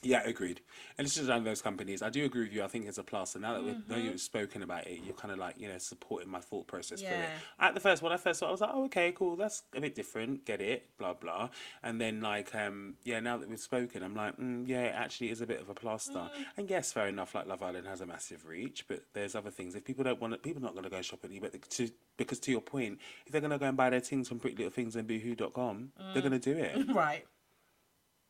Yeah, 0.03 0.23
agreed. 0.25 0.61
And 0.97 1.05
it's 1.05 1.15
just 1.15 1.27
one 1.27 1.37
of 1.39 1.43
those 1.43 1.61
companies. 1.61 2.01
I 2.01 2.09
do 2.09 2.25
agree 2.25 2.43
with 2.43 2.53
you. 2.53 2.63
I 2.63 2.67
think 2.67 2.87
it's 2.87 2.97
a 2.97 3.03
plus. 3.03 3.35
And 3.35 3.41
now 3.41 3.53
that 3.53 3.63
we've, 3.63 3.89
now 3.89 3.97
you've 3.97 4.21
spoken 4.21 4.63
about 4.63 4.87
it, 4.87 5.01
you're 5.05 5.15
kind 5.15 5.31
of 5.31 5.39
like, 5.39 5.55
you 5.57 5.67
know, 5.67 5.77
supporting 5.77 6.29
my 6.29 6.39
thought 6.39 6.67
process 6.67 7.01
for 7.01 7.07
it. 7.07 7.29
At 7.59 7.73
the 7.73 7.79
first, 7.79 8.01
when 8.01 8.11
I 8.11 8.17
first 8.17 8.39
saw 8.39 8.45
it, 8.45 8.49
I 8.49 8.51
was 8.51 8.61
like, 8.61 8.69
oh, 8.73 8.85
okay, 8.85 9.11
cool. 9.11 9.35
That's 9.35 9.63
a 9.75 9.81
bit 9.81 9.95
different. 9.95 10.45
Get 10.45 10.61
it, 10.61 10.89
blah, 10.97 11.13
blah. 11.13 11.49
And 11.81 11.99
then, 11.99 12.21
like, 12.21 12.53
um, 12.55 12.95
yeah, 13.03 13.19
now 13.19 13.37
that 13.37 13.49
we've 13.49 13.59
spoken, 13.59 14.03
I'm 14.03 14.15
like, 14.15 14.37
mm, 14.37 14.67
yeah, 14.67 14.83
it 14.83 14.95
actually 14.95 15.31
is 15.31 15.41
a 15.41 15.47
bit 15.47 15.61
of 15.61 15.69
a 15.69 15.73
plaster. 15.73 16.13
Mm. 16.13 16.29
And 16.57 16.69
yes, 16.69 16.91
fair 16.91 17.07
enough, 17.07 17.35
like 17.35 17.47
Love 17.47 17.63
Island 17.63 17.87
has 17.87 18.01
a 18.01 18.05
massive 18.05 18.45
reach, 18.45 18.85
but 18.87 19.03
there's 19.13 19.35
other 19.35 19.51
things. 19.51 19.75
If 19.75 19.85
people 19.85 20.03
don't 20.03 20.21
want 20.21 20.33
it, 20.33 20.43
people 20.43 20.61
are 20.61 20.65
not 20.65 20.73
going 20.73 20.83
to 20.83 20.89
go 20.89 21.01
shopping. 21.01 21.35
at 21.35 21.41
eBay. 21.41 21.69
To, 21.69 21.89
because 22.17 22.39
to 22.41 22.51
your 22.51 22.61
point, 22.61 22.99
if 23.25 23.31
they're 23.31 23.41
going 23.41 23.51
to 23.51 23.57
go 23.57 23.65
and 23.65 23.77
buy 23.77 23.89
their 23.89 23.99
things 23.99 24.27
from 24.27 24.39
Pretty 24.39 24.57
Little 24.57 24.71
Things 24.71 24.95
and 24.95 25.07
Boohoo.com, 25.07 25.91
they're 26.13 26.21
going 26.21 26.39
to 26.39 26.39
do 26.39 26.57
it. 26.57 26.87
right. 26.93 27.25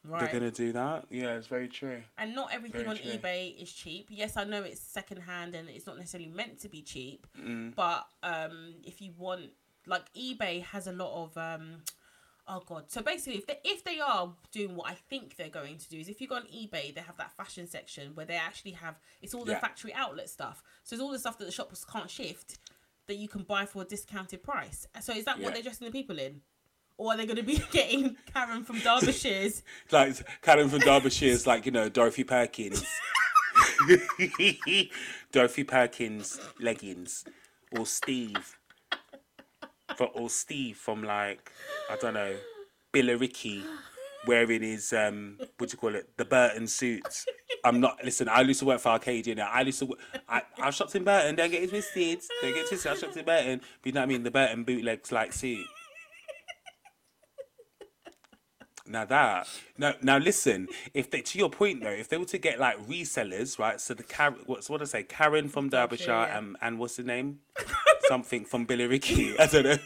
They're 0.05 0.27
going 0.27 0.39
to 0.43 0.51
do 0.51 0.71
that. 0.73 1.05
Yeah, 1.09 1.35
it's 1.35 1.47
very 1.47 1.67
true. 1.69 2.01
And 2.17 2.35
not 2.35 2.53
everything 2.53 2.83
Very 2.83 2.97
on 2.97 3.01
true. 3.01 3.11
eBay 3.11 3.61
is 3.61 3.71
cheap. 3.71 4.07
Yes, 4.09 4.35
I 4.35 4.43
know 4.43 4.61
it's 4.63 4.81
secondhand 4.81 5.55
and 5.55 5.69
it's 5.69 5.87
not 5.87 5.97
necessarily 5.97 6.29
meant 6.29 6.59
to 6.59 6.69
be 6.69 6.81
cheap. 6.81 7.25
Mm. 7.39 7.73
But 7.75 8.05
um, 8.21 8.75
if 8.83 9.01
you 9.01 9.13
want, 9.17 9.51
like 9.87 10.11
eBay 10.13 10.63
has 10.63 10.87
a 10.87 10.91
lot 10.91 11.23
of 11.23 11.37
um, 11.37 11.77
oh 12.47 12.61
god. 12.65 12.91
So 12.91 13.01
basically, 13.01 13.37
if 13.39 13.47
they 13.47 13.59
if 13.63 13.83
they 13.85 13.99
are 13.99 14.33
doing 14.51 14.75
what 14.75 14.89
I 14.89 14.95
think 15.09 15.37
they're 15.37 15.49
going 15.49 15.77
to 15.77 15.89
do 15.89 15.97
is 15.99 16.09
if 16.09 16.19
you 16.19 16.27
go 16.27 16.35
on 16.35 16.43
eBay, 16.43 16.93
they 16.93 17.01
have 17.01 17.17
that 17.17 17.31
fashion 17.37 17.65
section 17.67 18.11
where 18.15 18.25
they 18.25 18.35
actually 18.35 18.71
have 18.71 18.99
it's 19.21 19.33
all 19.33 19.45
the 19.45 19.53
Yeah. 19.53 19.59
factory 19.59 19.93
outlet 19.93 20.29
stuff. 20.29 20.61
So 20.83 20.95
it's 20.95 21.01
all 21.01 21.11
the 21.11 21.19
stuff 21.19 21.37
that 21.37 21.45
the 21.45 21.51
shops 21.51 21.85
can't 21.85 22.09
shift 22.09 22.59
that 23.07 23.15
you 23.15 23.27
can 23.27 23.43
buy 23.43 23.65
for 23.65 23.81
a 23.81 23.85
discounted 23.85 24.43
price. 24.43 24.87
So 25.01 25.13
is 25.13 25.25
that 25.25 25.37
Yeah. 25.37 25.45
what 25.45 25.53
they're 25.53 25.63
dressing 25.63 25.85
the 25.85 25.91
people 25.91 26.19
in? 26.19 26.41
Or 26.97 27.13
are 27.13 27.17
they 27.17 27.25
going 27.25 27.37
to 27.37 27.43
be 27.43 27.61
getting 27.71 28.15
Karen 28.33 28.63
from 28.63 28.77
Derbyshire's? 28.77 29.63
like 29.91 30.15
Karen 30.41 30.69
from 30.69 30.79
Derbyshire's 30.79 31.47
like 31.47 31.65
you 31.65 31.71
know 31.71 31.89
Dorothy 31.89 32.23
Perkins, 32.23 32.85
Dorothy 35.31 35.63
Perkins 35.63 36.39
leggings, 36.59 37.25
or 37.77 37.85
Steve, 37.85 38.57
for 39.97 40.07
or 40.07 40.29
Steve 40.29 40.77
from 40.77 41.03
like 41.03 41.51
I 41.89 41.95
don't 41.95 42.13
know 42.13 42.35
Billericay 42.93 43.63
wearing 44.25 44.61
his 44.61 44.93
um 44.93 45.37
what 45.57 45.69
do 45.69 45.73
you 45.73 45.77
call 45.77 45.95
it 45.95 46.15
the 46.17 46.25
Burton 46.25 46.67
suits. 46.67 47.25
I'm 47.63 47.79
not 47.79 48.03
listen. 48.03 48.29
I 48.29 48.41
used 48.41 48.59
to 48.59 48.65
work 48.65 48.79
for 48.79 48.89
Arcadia. 48.89 49.35
Now 49.35 49.49
I 49.51 49.61
used 49.61 49.79
to. 49.79 49.95
I 50.27 50.43
I 50.61 50.69
shopped 50.69 50.95
in 50.95 51.03
Burton. 51.03 51.35
Don't 51.35 51.49
get 51.49 51.63
it 51.63 51.69
twisted. 51.69 52.21
Don't 52.41 52.53
get 52.53 52.63
it 52.65 52.67
twisted. 52.67 52.91
I 52.91 52.95
shopped 52.95 53.17
in 53.17 53.25
Burton. 53.25 53.61
But 53.81 53.85
you 53.85 53.91
know 53.93 54.01
what 54.01 54.05
I 54.05 54.07
mean. 54.07 54.23
The 54.23 54.31
Burton 54.31 54.63
bootlegs 54.63 55.11
like 55.11 55.33
suit. 55.33 55.65
Now 58.85 59.05
that 59.05 59.47
now 59.77 59.93
now 60.01 60.17
listen, 60.17 60.67
if 60.93 61.09
they 61.09 61.21
to 61.21 61.37
your 61.37 61.49
point 61.49 61.83
though, 61.83 61.89
if 61.89 62.09
they 62.09 62.17
were 62.17 62.25
to 62.25 62.37
get 62.37 62.59
like 62.59 62.85
resellers, 62.85 63.57
right? 63.57 63.79
So 63.79 63.93
the 63.93 64.03
Karen, 64.03 64.39
what's 64.45 64.69
what 64.69 64.81
I 64.81 64.85
say, 64.85 65.03
Karen 65.03 65.47
from 65.47 65.69
Derbyshire, 65.69 66.11
yeah. 66.11 66.37
and 66.37 66.57
and 66.61 66.79
what's 66.79 66.97
the 66.97 67.03
name? 67.03 67.39
Something 68.07 68.43
from 68.43 68.67
Billericay. 68.67 69.35
I 69.39 69.45
don't 69.47 69.63
know. 69.63 69.77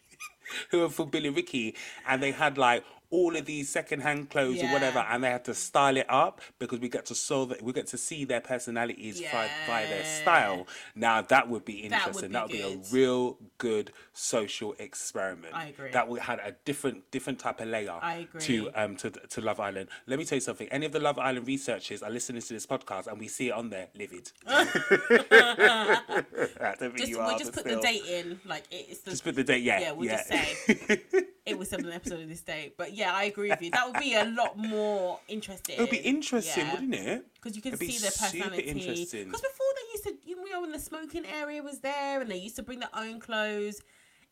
Who 0.70 0.80
were 0.80 0.88
from 0.90 1.10
Billericay, 1.10 1.74
and 2.06 2.22
they 2.22 2.30
had 2.30 2.56
like 2.56 2.84
all 3.10 3.36
of 3.36 3.46
these 3.46 3.68
secondhand 3.68 4.30
clothes 4.30 4.62
or 4.62 4.66
whatever, 4.68 4.98
and 4.98 5.22
they 5.22 5.30
had 5.30 5.44
to 5.44 5.54
style 5.54 5.96
it 5.96 6.06
up 6.08 6.40
because 6.58 6.80
we 6.80 6.88
get 6.88 7.06
to 7.06 7.14
saw 7.14 7.46
that 7.46 7.62
we 7.62 7.72
get 7.72 7.86
to 7.88 7.98
see 7.98 8.24
their 8.24 8.40
personalities 8.40 9.20
by, 9.32 9.48
by 9.66 9.86
their 9.86 10.04
style. 10.04 10.66
Now 10.94 11.22
that 11.22 11.48
would 11.48 11.64
be 11.64 11.88
That 11.88 12.14
would 12.14 12.24
interesting. 12.24 12.28
be 12.30 12.32
That 12.32 12.42
would 12.48 12.52
be, 12.52 12.62
a 12.62 12.94
real 12.94 13.38
good 13.58 13.92
social 14.16 14.74
experiment. 14.78 15.54
I 15.54 15.66
agree. 15.66 15.90
That 15.90 16.08
had 16.20 16.38
a 16.40 16.52
different 16.64 17.10
different 17.10 17.38
type 17.38 17.60
of 17.60 17.68
layer 17.68 17.98
I 18.00 18.26
agree. 18.28 18.40
to 18.40 18.70
um 18.74 18.96
to 18.96 19.10
to 19.10 19.40
Love 19.40 19.60
Island. 19.60 19.88
Let 20.06 20.18
me 20.18 20.24
tell 20.24 20.36
you 20.36 20.40
something. 20.40 20.68
Any 20.68 20.86
of 20.86 20.92
the 20.92 21.00
Love 21.00 21.18
Island 21.18 21.46
researchers 21.46 22.02
are 22.02 22.10
listening 22.10 22.42
to 22.42 22.54
this 22.54 22.66
podcast, 22.66 23.06
and 23.06 23.18
we 23.18 23.28
see 23.28 23.48
it 23.48 23.52
on 23.52 23.70
there. 23.70 23.88
Livid. 23.94 24.32
Just 26.96 27.10
you 27.10 27.18
we'll 27.18 27.38
just 27.38 27.52
put 27.52 27.60
still. 27.60 27.76
the 27.76 27.82
date 27.82 28.04
in, 28.06 28.40
like 28.46 28.64
it's 28.70 29.00
the 29.00 29.10
Just 29.10 29.24
put 29.24 29.34
the 29.34 29.44
date. 29.44 29.62
Yeah, 29.62 29.80
yeah, 29.80 29.92
we'll 29.92 30.06
yeah. 30.06 30.16
just 30.16 30.28
say 30.28 31.02
it 31.46 31.58
was 31.58 31.72
an 31.72 31.90
episode 31.90 32.20
of 32.20 32.28
this 32.28 32.40
date. 32.40 32.76
But 32.76 32.94
yeah, 32.94 33.12
I 33.14 33.24
agree 33.24 33.50
with 33.50 33.62
you. 33.62 33.70
That 33.70 33.86
would 33.86 34.00
be 34.00 34.14
a 34.14 34.24
lot 34.24 34.58
more 34.58 35.20
interesting. 35.28 35.76
It 35.76 35.80
would 35.80 35.90
be 35.90 35.98
interesting, 35.98 36.70
wouldn't 36.70 36.94
it? 36.94 37.24
Because 37.34 37.56
you 37.56 37.62
can 37.62 37.74
It'd 37.74 37.88
see 37.88 37.98
their 37.98 38.10
super 38.10 38.38
personality. 38.38 38.62
interesting. 38.62 39.26
Because 39.26 39.42
before 39.42 39.66
they 39.76 39.92
used 39.92 40.04
to, 40.04 40.28
you 40.28 40.50
know, 40.50 40.60
when 40.60 40.72
the 40.72 40.78
smoking 40.78 41.24
area 41.26 41.62
was 41.62 41.80
there, 41.80 42.20
and 42.20 42.30
they 42.30 42.38
used 42.38 42.56
to 42.56 42.62
bring 42.62 42.80
their 42.80 42.94
own 42.94 43.20
clothes. 43.20 43.80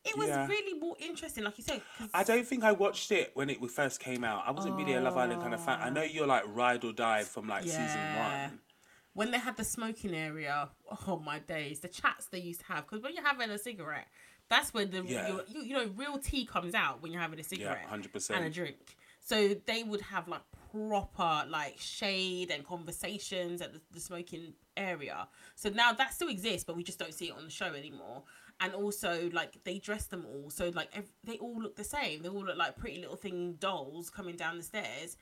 It 0.05 0.17
was 0.19 0.29
Yeah. 0.29 0.47
really 0.47 0.79
more 0.79 0.97
interesting, 0.99 1.45
like 1.45 1.57
you 1.57 1.65
said. 1.65 1.81
I 2.13 2.25
don't 2.25 2.47
think 2.47 2.63
I 2.63 2.73
watched 2.73 3.11
it 3.11 3.31
when 3.35 3.49
it 3.49 3.59
first 3.71 4.01
came 4.01 4.23
out. 4.23 4.45
I 4.47 4.51
wasn't 4.51 4.77
really 4.77 4.93
a 4.95 5.01
Love 5.01 5.17
Island 5.17 5.41
kind 5.41 5.55
of 5.55 5.65
fan. 5.65 5.81
I 5.81 5.89
know 5.91 6.03
you're 6.03 6.27
like 6.27 6.45
ride 6.47 6.85
or 6.85 6.93
die 6.93 7.25
from 7.25 7.49
like 7.49 7.63
season 7.63 7.81
Yeah. 7.81 8.49
one. 8.49 8.61
when 9.15 9.31
they 9.31 9.39
had 9.39 9.57
the 9.57 9.63
smoking 9.65 10.13
area, 10.13 10.69
oh 11.07 11.21
my 11.25 11.39
days, 11.39 11.79
the 11.79 11.87
chats 11.89 12.27
they 12.27 12.41
used 12.41 12.59
to 12.61 12.67
have. 12.67 12.85
Because 12.85 13.01
when 13.01 13.15
you're 13.15 13.25
having 13.25 13.49
a 13.49 13.57
cigarette, 13.59 14.09
that's 14.49 14.75
when 14.75 14.91
the 14.91 15.05
Yeah. 15.05 15.29
your- 15.29 15.45
you, 15.47 15.63
you 15.63 15.73
know 15.73 15.87
real 15.97 16.19
tea 16.19 16.45
comes 16.45 16.75
out 16.75 17.01
when 17.01 17.13
you're 17.13 17.21
having 17.23 17.39
a 17.39 17.45
cigarette 17.45 17.87
100%. 17.89 18.37
and 18.37 18.45
a 18.47 18.51
drink. 18.51 18.97
So 19.21 19.55
they 19.55 19.85
would 19.85 20.01
have 20.03 20.27
like 20.27 20.43
proper 20.73 21.47
like 21.49 21.79
shade 21.79 22.51
and 22.51 22.67
conversations 22.67 23.63
at 23.63 23.73
the, 23.73 23.81
the 23.93 24.01
smoking 24.01 24.55
area. 24.77 25.29
So 25.55 25.71
now 25.71 25.93
that 25.93 26.13
still 26.13 26.29
exists, 26.29 26.65
but 26.65 26.75
we 26.77 26.83
just 26.83 26.99
don't 26.99 27.15
see 27.15 27.29
it 27.29 27.33
on 27.37 27.45
the 27.45 27.51
show 27.51 27.73
anymore. 27.73 28.25
And 28.61 28.73
also 28.73 29.29
like 29.33 29.63
they 29.65 29.79
dress 29.79 30.07
them 30.07 30.25
all, 30.27 30.49
so 30.49 30.71
like 30.75 30.89
ev- 30.95 31.13
they 31.25 31.39
all 31.39 31.61
look 31.61 31.77
the 31.77 31.85
same. 31.85 32.23
They 32.23 32.29
all 32.29 32.45
look 32.45 32.57
like 32.57 32.77
pretty 32.77 33.01
little 33.01 33.17
thing 33.17 33.55
dolls 33.59 34.11
coming 34.11 34.37
down 34.37 34.57
the 34.57 34.63
stairs. 34.63 35.17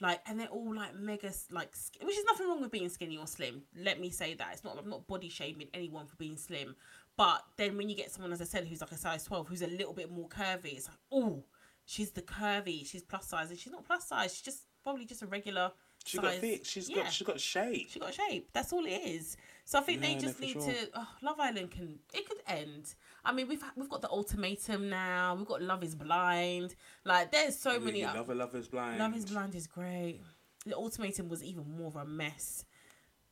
Like 0.00 0.20
and 0.26 0.38
they're 0.38 0.48
all 0.48 0.74
like 0.74 0.94
mega 0.94 1.32
like 1.50 1.74
sk- 1.74 2.02
which 2.02 2.16
is 2.16 2.24
nothing 2.24 2.46
wrong 2.46 2.60
with 2.60 2.70
being 2.70 2.88
skinny 2.88 3.16
or 3.18 3.26
slim. 3.26 3.62
Let 3.76 4.00
me 4.00 4.10
say 4.10 4.34
that. 4.34 4.50
It's 4.52 4.64
not 4.64 4.78
i'm 4.78 4.88
not 4.88 5.06
body 5.06 5.28
shaming 5.28 5.68
anyone 5.74 6.06
for 6.06 6.16
being 6.16 6.36
slim. 6.36 6.76
But 7.16 7.42
then 7.56 7.76
when 7.76 7.88
you 7.88 7.96
get 7.96 8.10
someone 8.12 8.32
as 8.32 8.40
i 8.40 8.44
said 8.44 8.66
who's 8.66 8.80
like 8.80 8.92
a 8.92 8.96
size 8.96 9.24
12 9.24 9.48
who's 9.48 9.62
a 9.62 9.66
little 9.66 9.94
bit 9.94 10.10
more 10.10 10.28
curvy 10.28 10.76
it's 10.76 10.88
like 10.88 10.98
oh 11.10 11.42
she's 11.86 12.10
the 12.10 12.22
curvy. 12.22 12.86
She's 12.86 13.02
plus 13.02 13.26
size. 13.28 13.50
And 13.50 13.58
she's 13.58 13.72
not 13.72 13.84
plus 13.84 14.06
size. 14.08 14.32
She's 14.34 14.42
just 14.42 14.64
probably 14.82 15.06
just 15.06 15.22
a 15.22 15.26
regular 15.26 15.72
She 16.06 16.16
size. 16.18 16.24
got 16.24 16.34
thick. 16.40 16.64
She's 16.64 16.88
yeah, 16.88 16.96
got 17.04 17.12
she 17.12 17.24
got 17.24 17.40
shape. 17.40 17.90
she 17.90 17.98
got 17.98 18.14
shape 18.14 18.48
that's 18.52 18.72
all 18.72 18.84
it 18.84 18.90
is 18.90 19.36
so 19.64 19.78
i 19.78 19.82
think 19.82 20.00
Yeah, 20.02 20.08
they 20.08 20.14
just 20.20 20.36
for 20.36 20.42
need 20.42 20.52
sure. 20.52 20.62
to 20.62 20.74
oh, 20.94 21.08
love 21.22 21.40
island 21.40 21.70
can 21.70 21.98
it 22.14 22.28
could 22.28 22.38
end 22.46 22.94
I 23.26 23.32
mean, 23.32 23.48
we've 23.48 23.62
we've 23.74 23.88
got 23.88 24.02
the 24.02 24.08
ultimatum 24.08 24.88
now. 24.88 25.34
We've 25.34 25.46
got 25.46 25.60
Love 25.60 25.82
Is 25.82 25.96
Blind. 25.96 26.76
Like, 27.04 27.32
there's 27.32 27.58
so 27.58 27.80
many. 27.80 28.02
Really, 28.04 28.14
Lover, 28.14 28.34
Lover's 28.36 28.68
Blind. 28.68 29.00
Love 29.00 29.16
is 29.16 29.24
Blind 29.24 29.54
is 29.56 29.66
great. 29.66 30.20
The 30.64 30.76
Ultimatum 30.76 31.28
was 31.28 31.42
even 31.42 31.64
more 31.76 31.88
of 31.88 31.96
a 31.96 32.04
mess. 32.04 32.64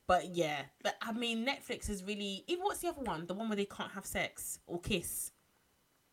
But 0.09 0.35
yeah, 0.35 0.63
but 0.83 0.97
I 1.01 1.13
mean, 1.13 1.47
Netflix 1.47 1.89
is 1.89 2.03
really. 2.03 2.45
Even 2.49 2.65
what's 2.65 2.81
the 2.81 2.89
other 2.89 3.03
one? 3.03 3.27
The 3.27 3.35
one 3.35 3.49
where 3.49 3.57
they 3.57 3.65
can't 3.67 3.93
have 3.93 4.05
sex 4.05 4.59
or 4.67 4.81
kiss. 4.81 5.31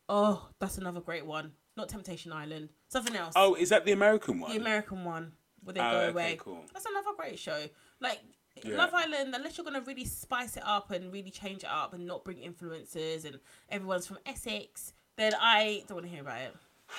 Oh, 0.07 0.49
that's 0.59 0.77
another 0.77 1.01
great 1.01 1.25
one. 1.25 1.53
Not 1.75 1.89
Temptation 1.89 2.31
Island. 2.31 2.69
Something 2.87 3.15
else. 3.15 3.33
Oh, 3.35 3.55
is 3.55 3.69
that 3.69 3.85
the 3.85 3.93
American 3.93 4.39
one? 4.39 4.51
the 4.51 4.57
American 4.57 5.03
one 5.05 5.31
where 5.63 5.73
they 5.73 5.79
Oh, 5.79 5.91
go 5.91 5.97
okay, 5.99 6.09
away. 6.09 6.37
cool. 6.39 6.65
That's 6.73 6.85
another 6.85 7.09
great 7.17 7.37
show. 7.39 7.65
Like 7.99 8.19
Yeah. 8.63 8.75
Love 8.77 8.93
Island, 8.93 9.33
unless 9.33 9.57
you're 9.57 9.63
gonna 9.65 9.81
really 9.81 10.05
spice 10.05 10.57
it 10.57 10.63
up 10.65 10.91
and 10.91 11.11
really 11.13 11.31
change 11.31 11.63
it 11.63 11.69
up 11.69 11.93
and 11.93 12.05
not 12.05 12.23
bring 12.25 12.37
influencers 12.37 13.23
and 13.25 13.39
everyone's 13.69 14.07
from 14.07 14.17
Essex, 14.25 14.93
then 15.15 15.33
I 15.39 15.83
don't 15.87 15.95
want 15.97 16.05
to 16.07 16.11
hear 16.11 16.21
about 16.21 16.41
it. 16.41 16.55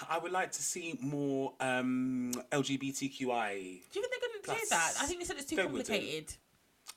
I 0.09 0.17
would 0.19 0.33
like 0.33 0.51
to 0.53 0.63
see 0.63 0.97
more 1.03 1.53
um, 1.61 2.33
LGBTQI. 2.51 3.53
Do 3.93 4.01
you 4.01 4.07
think 4.07 4.11
they're 4.11 4.29
gonna 4.49 4.59
do 4.59 4.67
that? 4.71 4.95
I 5.01 5.07
think 5.07 5.21
they 5.21 5.25
said 5.27 5.37
it's 5.37 5.47
too 5.47 5.57
complicated. 5.57 6.35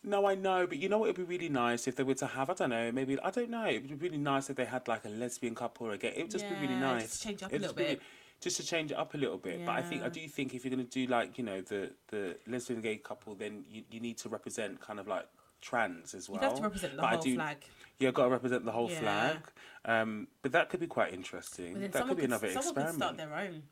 No, 0.03 0.26
I 0.28 0.36
know, 0.36 0.68
but 0.68 0.78
you 0.78 0.88
know 0.88 0.99
what 0.99 1.09
it 1.09 1.18
would 1.18 1.28
be 1.28 1.36
really 1.38 1.49
nice 1.49 1.88
if 1.88 1.95
they 1.95 2.03
were 2.03 2.13
to 2.16 2.28
have, 2.28 2.49
I 2.49 2.53
don't 2.53 2.70
know, 2.70 2.91
maybe, 2.91 3.20
I 3.22 3.32
don't 3.32 3.49
know, 3.49 3.66
it 3.66 3.82
would 3.82 3.88
be 3.99 4.07
really 4.07 4.18
nice 4.20 4.49
if 4.49 4.55
they 4.55 4.66
had 4.66 4.88
like 4.88 5.03
a 5.05 5.09
lesbian 5.09 5.55
couple 5.55 5.88
or 5.88 5.91
a 5.93 5.97
gay. 5.97 6.13
It 6.16 6.22
would 6.24 6.32
just 6.32 6.47
be 6.47 6.55
really 6.55 6.76
nice. 6.76 7.03
just 7.03 7.24
change 7.24 7.41
up 7.43 7.51
a 7.51 7.55
It'd 7.55 7.61
little 7.68 7.76
just 7.76 7.88
be 7.89 7.95
bit. 7.95 8.01
Just 8.46 8.58
to 8.58 8.64
change 8.64 8.91
it 8.91 8.98
up 8.98 9.16
a 9.16 9.18
little 9.18 9.38
bit. 9.39 9.66
But 9.66 9.72
I 9.76 9.82
think, 9.82 10.04
I 10.04 10.10
do 10.10 10.26
think 10.28 10.54
if 10.54 10.64
you're 10.64 10.74
going 10.74 10.86
to 10.86 10.91
do 10.91 11.12
like, 11.12 11.38
you 11.39 11.43
know, 11.43 11.62
the, 11.62 11.89
the 12.10 12.38
lesbian 12.48 12.80
gay 12.80 12.98
couple, 12.98 13.34
then 13.34 13.66
you, 13.68 13.82
you 13.89 14.00
need 14.00 14.20
to 14.20 14.30
represent 14.30 14.80
kind 14.80 15.00
of 15.00 15.08
like 15.08 15.28
trans 15.62 16.14
as 16.14 16.30
well. 16.30 16.39
You'd 16.39 16.48
have 16.50 16.58
to 16.58 16.62
represent 16.64 16.96
the 16.96 17.02
But 17.02 17.08
I 17.08 17.14
whole 17.16 17.22
do- 17.24 17.36
flag. 17.36 17.58
Yeah, 17.98 18.12
got 18.12 18.26
to 18.26 18.30
represent 18.30 18.64
the 18.66 18.72
whole 18.72 18.91
Yeah. 18.91 19.00
flag. 19.00 19.38
Um, 19.86 20.28
but 20.43 20.52
that 20.52 20.70
could 20.70 20.80
be 20.80 20.86
quite 20.86 21.12
interesting. 21.12 21.80
That 21.89 22.08
could 22.08 22.18
be 22.18 22.26
another 22.26 22.48
someone 22.52 22.64
experiment. 22.68 22.93
could 22.93 23.04
start 23.04 23.18
their 23.18 23.36
own. 23.36 23.64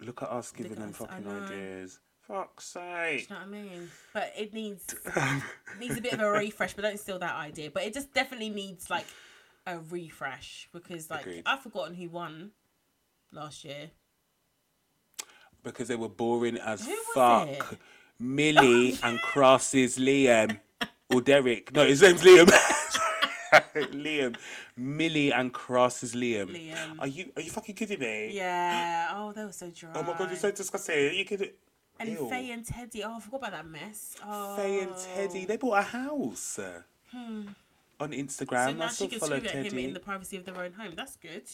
Look 0.00 0.22
at 0.22 0.28
us 0.30 0.50
giving 0.52 0.74
them 0.74 0.90
us, 0.90 0.96
fucking 0.96 1.26
ideas. 1.28 2.00
Fuck's 2.26 2.72
Do 2.74 2.80
sake. 2.80 3.30
you 3.30 3.34
know 3.34 3.40
what 3.40 3.48
I 3.48 3.50
mean? 3.50 3.88
But 4.12 4.32
it 4.36 4.52
needs 4.52 4.94
it 5.06 5.42
needs 5.80 5.96
a 5.96 6.00
bit 6.02 6.12
of 6.12 6.20
a 6.20 6.30
refresh. 6.30 6.74
But 6.74 6.82
don't 6.82 6.98
steal 7.00 7.18
that 7.20 7.34
idea. 7.36 7.70
But 7.70 7.84
it 7.84 7.94
just 7.94 8.12
definitely 8.12 8.50
needs 8.50 8.90
like 8.90 9.06
a 9.66 9.78
refresh 9.78 10.68
because 10.72 11.10
like 11.10 11.22
Agreed. 11.22 11.42
I've 11.46 11.60
forgotten 11.60 11.94
who 11.94 12.08
won 12.08 12.50
last 13.32 13.64
year. 13.64 13.90
Because 15.62 15.88
they 15.88 15.96
were 15.96 16.08
boring 16.08 16.56
as 16.58 16.88
fuck. 17.14 17.48
it? 17.48 17.62
Millie 18.18 18.98
and 19.02 19.20
Cross's 19.20 19.98
Liam. 19.98 20.58
Or 21.12 21.20
Derek. 21.20 21.72
No, 21.74 21.86
his 21.86 22.02
name's 22.02 22.22
Liam. 22.22 22.46
Liam. 23.52 24.36
Millie 24.76 25.32
and 25.32 25.52
Cross's 25.52 26.14
Liam. 26.14 26.50
Liam. 26.50 26.98
Are 26.98 27.06
you 27.06 27.30
are 27.36 27.42
you 27.42 27.50
fucking 27.50 27.74
kidding 27.74 28.00
me? 28.00 28.30
Yeah. 28.32 29.12
Oh, 29.14 29.32
they 29.32 29.44
were 29.44 29.52
so 29.52 29.70
dry. 29.70 29.90
Oh 29.94 30.02
my 30.02 30.16
god, 30.18 30.30
you're 30.30 30.36
so 30.36 30.50
disgusting. 30.50 30.94
Are 30.96 31.12
You 31.12 31.24
could 31.24 31.52
And 32.00 32.08
Ew. 32.08 32.28
Faye 32.28 32.50
and 32.50 32.64
Teddy. 32.64 33.04
Oh, 33.04 33.16
I 33.16 33.20
forgot 33.20 33.40
about 33.40 33.52
that 33.52 33.66
mess. 33.66 34.16
Oh. 34.26 34.56
Faye 34.56 34.80
and 34.80 34.96
Teddy, 34.96 35.44
they 35.44 35.56
bought 35.58 35.78
a 35.78 35.82
house 35.82 36.58
uh, 36.58 36.82
on 38.02 38.10
Instagram. 38.12 38.48
So 38.50 38.56
I 38.56 38.72
now 38.72 38.88
she 38.88 39.08
can 39.08 39.18
follow 39.18 39.36
scream 39.38 39.46
at 39.48 39.54
him 39.54 39.64
Teddy. 39.64 39.84
in 39.84 39.92
the 39.94 40.00
privacy 40.00 40.36
of 40.36 40.44
their 40.44 40.56
own 40.56 40.72
home. 40.72 40.92
That's 40.96 41.16
good. 41.16 41.44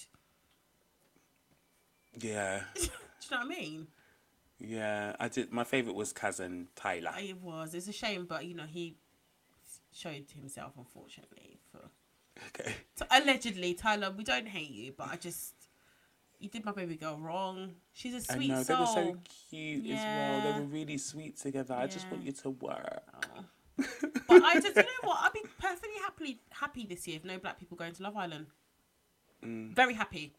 Yeah, 2.21 2.63
Do 2.75 2.81
you 2.83 2.89
know 3.31 3.37
what 3.39 3.47
I 3.47 3.49
mean? 3.49 3.87
yeah. 4.59 5.15
I 5.21 5.29
did. 5.29 5.53
My 5.53 5.65
favorite 5.65 5.95
was 5.95 6.13
cousin 6.13 6.69
Tyler. 6.75 7.13
It 7.19 7.41
was. 7.41 7.75
It's 7.75 7.87
a 7.89 7.93
shame, 7.93 8.27
but 8.29 8.45
you 8.45 8.55
know 8.55 8.65
he 8.67 8.97
showed 9.93 10.25
himself, 10.35 10.73
unfortunately. 10.77 11.59
For 11.71 11.81
Okay. 12.49 12.73
so 12.95 13.05
allegedly, 13.11 13.75
Tyler, 13.75 14.13
we 14.17 14.25
don't 14.25 14.49
hate 14.49 14.71
you, 14.71 14.93
but 14.97 15.09
I 15.13 15.17
just 15.17 15.55
you 16.41 16.49
did 16.49 16.65
my 16.65 16.73
baby 16.73 16.97
girl 16.97 17.19
wrong. 17.19 17.73
She's 17.93 18.15
a 18.15 18.21
sweet 18.21 18.49
know 18.49 18.63
they 18.65 18.75
were 18.75 18.87
so 18.87 19.17
cute 19.51 19.85
as 19.87 19.91
well. 19.91 20.41
They 20.41 20.49
Yeah. 20.49 20.59
were 20.61 20.67
really 20.67 20.99
sweet 20.99 21.37
together. 21.37 21.75
I 21.75 21.87
just 21.87 22.09
want 22.11 22.25
you 22.25 22.33
to 22.33 22.51
work. 22.51 23.03
Oh. 23.15 23.45
But 24.29 24.43
I 24.43 24.55
just, 24.61 24.77
you 24.77 24.83
know 24.83 25.09
what? 25.09 25.19
I'd 25.23 25.33
be 25.33 25.43
perfectly 25.59 25.91
happily 26.03 26.41
happy 26.51 26.87
this 26.87 27.07
year 27.07 27.17
if 27.17 27.25
no 27.25 27.39
black 27.39 27.59
people 27.59 27.77
going 27.77 27.93
to 27.95 28.03
Love 28.03 28.17
Island. 28.17 28.47
Mm. 29.45 29.75
Very 29.75 29.95
happy. 29.95 30.35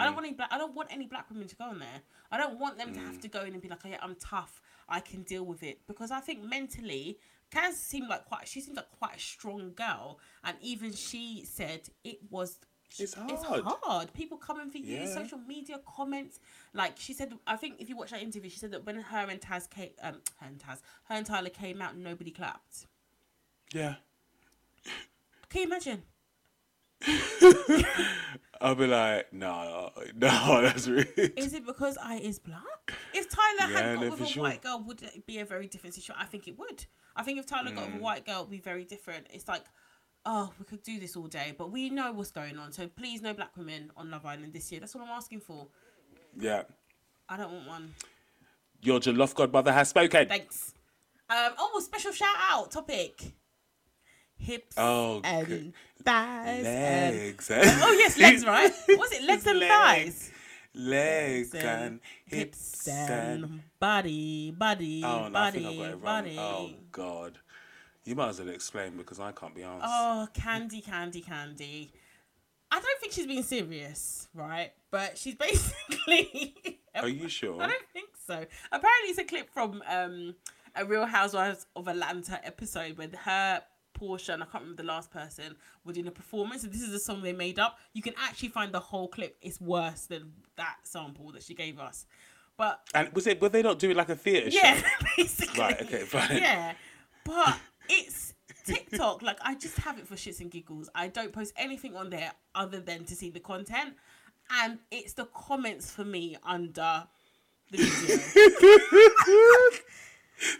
I 0.00 0.04
don't 0.04 0.14
want 0.14 0.26
any 0.26 0.34
black. 0.36 0.48
I 0.52 0.58
don't 0.58 0.74
want 0.76 0.88
any 0.92 1.06
black 1.06 1.28
women 1.28 1.48
to 1.48 1.56
go 1.56 1.64
on 1.64 1.78
there. 1.80 2.00
I 2.30 2.38
don't 2.38 2.58
want 2.60 2.78
them 2.78 2.92
to 2.94 3.00
Mm. 3.00 3.06
have 3.06 3.20
to 3.20 3.28
go 3.28 3.42
in 3.42 3.52
and 3.52 3.60
be 3.60 3.68
like, 3.68 3.80
"Oh 3.84 3.88
yeah, 3.88 3.98
I'm 4.00 4.14
tough. 4.14 4.62
I 4.88 5.00
can 5.00 5.22
deal 5.24 5.44
with 5.44 5.62
it." 5.64 5.80
Because 5.88 6.10
I 6.12 6.20
think 6.20 6.42
mentally, 6.44 7.18
Kaz 7.50 7.72
seemed 7.74 8.08
like 8.08 8.24
quite. 8.26 8.46
She 8.46 8.60
seems 8.60 8.76
like 8.76 8.90
quite 8.92 9.16
a 9.16 9.20
strong 9.20 9.72
girl, 9.74 10.20
and 10.44 10.56
even 10.60 10.92
she 10.92 11.44
said 11.44 11.88
it 12.04 12.18
was. 12.30 12.58
It's 12.90 13.00
It's 13.00 13.14
hard. 13.44 13.64
hard. 13.64 14.12
People 14.14 14.38
coming 14.38 14.70
for 14.70 14.78
you, 14.78 14.96
Yeah. 15.00 15.06
social 15.06 15.38
media 15.38 15.78
comments. 15.86 16.40
Like 16.72 16.98
she 16.98 17.12
said, 17.12 17.32
I 17.46 17.56
think 17.56 17.80
if 17.80 17.88
you 17.88 17.96
watch 17.96 18.10
that 18.10 18.22
interview, 18.22 18.48
she 18.50 18.58
said 18.58 18.70
that 18.72 18.84
when 18.86 18.96
her 19.00 19.26
and 19.28 19.40
Taz 19.40 19.68
came, 19.68 19.90
um, 20.02 20.20
her 20.40 20.46
and 20.46 20.58
Taz, 20.58 20.80
her 21.04 21.14
and 21.14 21.26
Tyler 21.26 21.50
came 21.50 21.82
out, 21.82 21.96
nobody 21.96 22.30
clapped. 22.30 22.86
Yeah. 23.72 23.96
Can 25.50 25.60
you 25.62 25.66
imagine? 25.66 26.02
I'll 28.60 28.74
be 28.74 28.86
like, 28.88 29.32
no, 29.32 29.92
no, 30.16 30.60
that's 30.62 30.88
really. 30.88 31.32
Is 31.36 31.52
it 31.54 31.64
because 31.64 31.96
I 32.02 32.16
is 32.16 32.38
black? 32.38 32.62
If 33.14 33.28
Tyler 33.28 33.70
Yeah, 33.70 33.76
had 33.82 33.94
got 33.94 34.04
no, 34.04 34.10
with 34.10 34.20
a 34.22 34.26
sure. 34.26 34.42
white 34.42 34.62
girl, 34.62 34.82
would 34.86 35.02
it 35.02 35.26
be 35.26 35.38
a 35.38 35.44
very 35.44 35.68
different 35.68 35.94
situation? 35.94 36.16
I 36.18 36.24
think 36.26 36.48
it 36.48 36.58
would. 36.58 36.86
I 37.14 37.22
think 37.22 37.38
if 37.38 37.46
Tyler 37.46 37.70
got 37.70 37.86
with 37.86 37.94
Mm. 37.94 37.98
a 37.98 38.02
white 38.02 38.26
girl, 38.26 38.38
it'd 38.40 38.50
be 38.50 38.58
very 38.58 38.84
different. 38.84 39.28
It's 39.30 39.46
like, 39.48 39.64
oh, 40.26 40.52
we 40.58 40.64
could 40.64 40.82
do 40.82 40.98
this 41.00 41.16
all 41.16 41.26
day, 41.26 41.54
but 41.56 41.70
we 41.70 41.90
know 41.90 42.12
what's 42.12 42.30
going 42.30 42.58
on. 42.58 42.72
So 42.72 42.88
please, 42.88 43.22
no 43.22 43.34
black 43.34 43.56
women 43.56 43.90
on 43.96 44.10
Love 44.10 44.26
Island 44.26 44.52
this 44.52 44.70
year. 44.70 44.80
That's 44.80 44.94
what 44.94 45.04
I'm 45.04 45.10
asking 45.10 45.40
for. 45.40 45.68
Yeah. 46.38 46.62
I 47.28 47.36
don't 47.36 47.52
want 47.52 47.66
one. 47.68 47.94
Your 48.82 49.00
Jollof 49.00 49.34
Godmother 49.34 49.72
has 49.72 49.88
spoken. 49.90 50.28
Thanks. 50.28 50.72
Um. 51.30 51.52
Oh, 51.58 51.80
special 51.84 52.12
shout 52.12 52.34
out 52.50 52.70
topic. 52.70 53.32
Hips 54.36 54.76
Oh, 54.78 55.20
and 55.24 55.46
good. 55.46 55.72
thighs. 56.04 56.64
And... 56.64 57.16
Legs. 57.16 57.50
Oh 57.54 57.92
yes, 57.98 58.16
legs. 58.18 58.44
Right? 58.46 58.72
Was 58.90 59.12
it 59.12 59.24
legs 59.24 59.46
and 59.46 59.58
Legs. 59.58 59.72
thighs? 59.74 60.30
Legs 60.74 61.54
and 61.54 61.64
and 61.64 62.00
hips 62.24 62.86
hips 62.86 62.88
and 62.88 63.44
and. 63.44 63.62
body, 63.80 64.52
body, 64.52 65.02
Oh, 65.04 65.24
no, 65.24 65.30
body, 65.30 65.58
think 65.64 65.66
I 65.66 65.76
got 65.76 65.90
it 65.90 65.92
wrong. 65.94 66.00
body. 66.02 66.36
Oh, 66.38 66.70
God. 66.92 67.38
You 68.08 68.14
might 68.14 68.30
as 68.30 68.40
well 68.40 68.48
explain 68.48 68.96
because 68.96 69.20
I 69.20 69.32
can't 69.32 69.54
be 69.54 69.62
honest. 69.62 69.84
Oh, 69.86 70.26
Kandi, 70.32 70.82
Kandi, 70.82 71.22
Kandi. 71.22 71.90
I 72.70 72.80
don't 72.80 73.00
think 73.00 73.12
she's 73.12 73.26
being 73.26 73.42
serious, 73.42 74.28
right? 74.32 74.72
But 74.90 75.18
she's 75.18 75.34
basically. 75.92 76.54
Are 76.94 77.06
you 77.06 77.28
sure? 77.28 77.60
I 77.62 77.66
don't 77.66 77.88
think 77.92 78.08
so. 78.26 78.32
Apparently, 78.72 79.10
it's 79.10 79.18
a 79.18 79.24
clip 79.24 79.50
from 79.50 79.82
um, 79.86 80.34
a 80.74 80.86
Real 80.86 81.04
Housewives 81.04 81.66
of 81.76 81.86
Atlanta 81.86 82.40
episode 82.46 82.96
where 82.96 83.08
her, 83.24 83.62
Porsha, 84.00 84.30
and 84.32 84.42
I 84.42 84.46
can't 84.46 84.62
remember 84.64 84.82
the 84.82 84.88
last 84.88 85.10
person, 85.10 85.54
were 85.84 85.92
doing 85.92 86.06
a 86.06 86.10
performance. 86.10 86.64
And 86.64 86.72
this 86.72 86.80
is 86.80 86.94
a 86.94 86.98
song 86.98 87.20
they 87.20 87.34
made 87.34 87.58
up. 87.58 87.78
You 87.92 88.00
can 88.00 88.14
actually 88.18 88.48
find 88.48 88.72
the 88.72 88.80
whole 88.80 89.08
clip. 89.08 89.36
It's 89.42 89.60
worse 89.60 90.06
than 90.06 90.32
that 90.56 90.76
sample 90.84 91.30
that 91.32 91.42
she 91.42 91.52
gave 91.54 91.78
us. 91.78 92.06
But 92.56 92.80
And 92.94 93.12
was 93.12 93.26
it? 93.26 93.38
Were 93.42 93.50
they 93.50 93.62
not 93.62 93.78
doing 93.78 93.96
like 93.98 94.08
a 94.08 94.16
theatre 94.16 94.50
show? 94.50 94.60
yeah, 94.62 94.80
basically. 95.14 95.60
Right, 95.60 95.82
okay, 95.82 96.04
fine. 96.04 96.38
Yeah, 96.38 96.72
but 97.24 97.58
it's 97.88 98.34
TikTok. 98.64 99.22
Like 99.22 99.38
I 99.42 99.54
just 99.54 99.76
have 99.78 99.98
it 99.98 100.06
for 100.06 100.14
shits 100.14 100.40
and 100.40 100.50
giggles. 100.50 100.88
I 100.94 101.08
don't 101.08 101.32
post 101.32 101.52
anything 101.56 101.96
on 101.96 102.10
there 102.10 102.32
other 102.54 102.80
than 102.80 103.04
to 103.04 103.14
see 103.14 103.30
the 103.30 103.40
content, 103.40 103.94
and 104.62 104.78
it's 104.90 105.14
the 105.14 105.26
comments 105.26 105.90
for 105.90 106.04
me 106.04 106.36
under 106.44 107.04
the 107.70 107.78
video. 107.78 109.78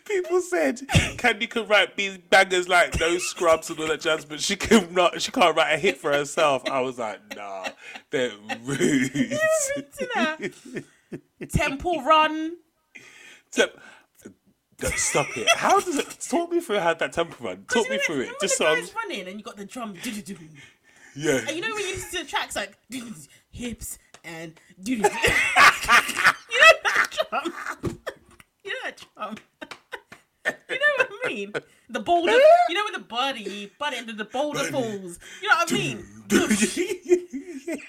People 0.05 0.41
said 0.41 0.79
Kandi 1.19 1.49
can 1.49 1.69
write 1.69 1.97
these 1.97 2.19
bangers 2.19 2.69
like 2.69 2.99
no 2.99 3.17
scrubs 3.19 3.71
and 3.71 3.79
all 3.79 3.87
that 3.87 4.01
jazz, 4.01 4.25
but 4.25 4.41
she 4.41 4.57
can 4.57 4.93
not. 4.93 5.23
She 5.23 5.31
can't 5.31 5.57
write 5.57 5.75
a 5.75 5.79
hit 5.79 5.99
for 5.99 6.13
herself. 6.13 6.69
I 6.69 6.81
was 6.81 6.99
like, 6.99 7.21
nah, 7.37 7.69
they're 8.11 8.33
rude. 8.65 9.39
Temple 11.49 12.03
Run. 12.03 12.57
Stop 14.97 15.37
it. 15.37 15.49
How 15.57 15.81
does 15.81 15.99
it? 15.99 16.19
Talk 16.21 16.53
me 16.53 16.61
through 16.61 16.79
how 16.79 16.95
that 16.95 17.13
Temple 17.13 17.47
Run. 17.47 17.65
Talk 17.69 17.91
me 17.91 17.99
through 17.99 18.21
it. 18.21 18.31
Just 18.41 18.57
so 18.57 18.67
I'm, 18.67 18.85
running 18.95 19.27
and 19.27 19.37
you 19.39 19.43
got 19.43 19.57
the 19.57 19.65
drum. 19.65 19.95
yeah. 20.05 21.39
And 21.39 21.51
you 21.51 21.61
know 21.61 21.75
when 21.75 21.85
you 21.85 21.95
listen 21.95 22.19
to 22.19 22.25
the 22.25 22.31
tracks 22.31 22.55
like 22.55 22.79
hips 23.51 23.99
and 24.25 24.55
do 24.81 24.93
you 24.93 24.99
know 25.03 25.09
that 25.09 26.37
drum? 27.31 27.53
You 28.65 28.71
know 28.71 28.77
that 28.85 29.05
drum? 29.15 29.37
You 30.47 30.77
know 30.77 30.95
what 30.97 31.09
I 31.25 31.29
mean? 31.29 31.53
The 31.91 32.01
boulder, 32.01 32.33
you 32.33 32.75
know 32.75 32.85
when 32.85 32.93
the 32.93 33.01
body, 33.07 33.71
body 33.79 33.97
under 33.97 34.13
the 34.13 34.25
boulder 34.25 34.65
falls. 34.65 35.19
You 35.43 35.49
know 35.49 35.55
what 35.57 35.73
I 35.73 35.75
mean? 35.75 36.05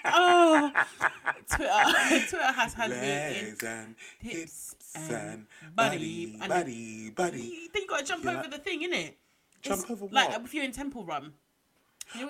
Oh, 0.05 0.71
Twitter, 1.55 1.73
Twitter 2.29 2.51
has 2.53 2.73
had 2.73 2.91
me 2.91 2.97
in. 2.97 3.01
Legs 3.03 3.63
and 3.63 3.95
hips 4.19 4.39
hips 4.39 4.75
and 4.95 5.45
body 5.75 5.97
body, 5.97 6.37
and- 6.41 6.49
body, 6.49 7.09
body. 7.11 7.41
You 7.41 7.69
think 7.69 7.89
got 7.89 7.99
to 7.99 8.05
jump 8.05 8.23
Yeah. 8.23 8.39
over 8.39 8.49
the 8.49 8.57
thing, 8.57 8.81
innit? 8.81 9.13
Jump 9.61 9.81
It's 9.81 9.91
over 9.91 10.07
Like 10.11 10.29
if 10.43 10.53
you're 10.53 10.63
in 10.63 10.71
Temple 10.71 11.05
Run. 11.05 11.33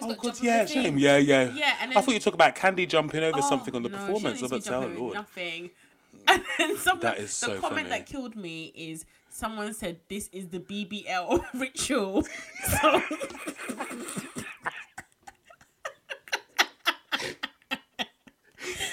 Oh 0.01 0.14
god, 0.16 0.38
yeah, 0.41 0.64
the 0.64 0.70
shame. 0.70 0.97
Yeah, 0.97 1.16
yeah. 1.18 1.53
Yeah, 1.53 1.78
and 1.82 1.91
then, 1.91 1.97
I 1.97 2.01
thought 2.01 2.14
you 2.14 2.20
talk 2.20 2.34
about 2.34 2.53
Kandi 2.55 2.86
jumping 2.88 3.24
over 3.24 3.38
Oh, 3.41 3.49
something 3.49 3.74
on 3.76 3.84
the 3.84 3.89
no, 3.89 3.97
performance. 3.97 4.39
she 4.39 4.45
I 4.45 4.47
doesn't 4.47 4.51
was 4.51 4.51
need 4.51 4.64
to 4.64 4.70
about 4.70 4.82
jump 4.82 4.86
to 4.86 4.91
over 4.91 4.99
Lord. 4.99 5.14
Nothing. 5.14 5.70
And 6.28 6.43
then 6.57 6.78
someone, 6.78 7.01
That 7.01 7.18
is 7.20 7.30
the 7.39 7.45
so 7.45 7.60
comment 7.62 7.88
funny. 7.88 7.89
that 7.89 8.05
killed 8.05 8.36
me 8.36 8.74
is 8.76 9.05
someone 9.30 9.74
said 9.74 9.99
this 10.10 10.28
is 10.34 10.49
the 10.49 10.60
BBL 10.60 11.45
ritual. 11.53 12.24
So 12.82 13.01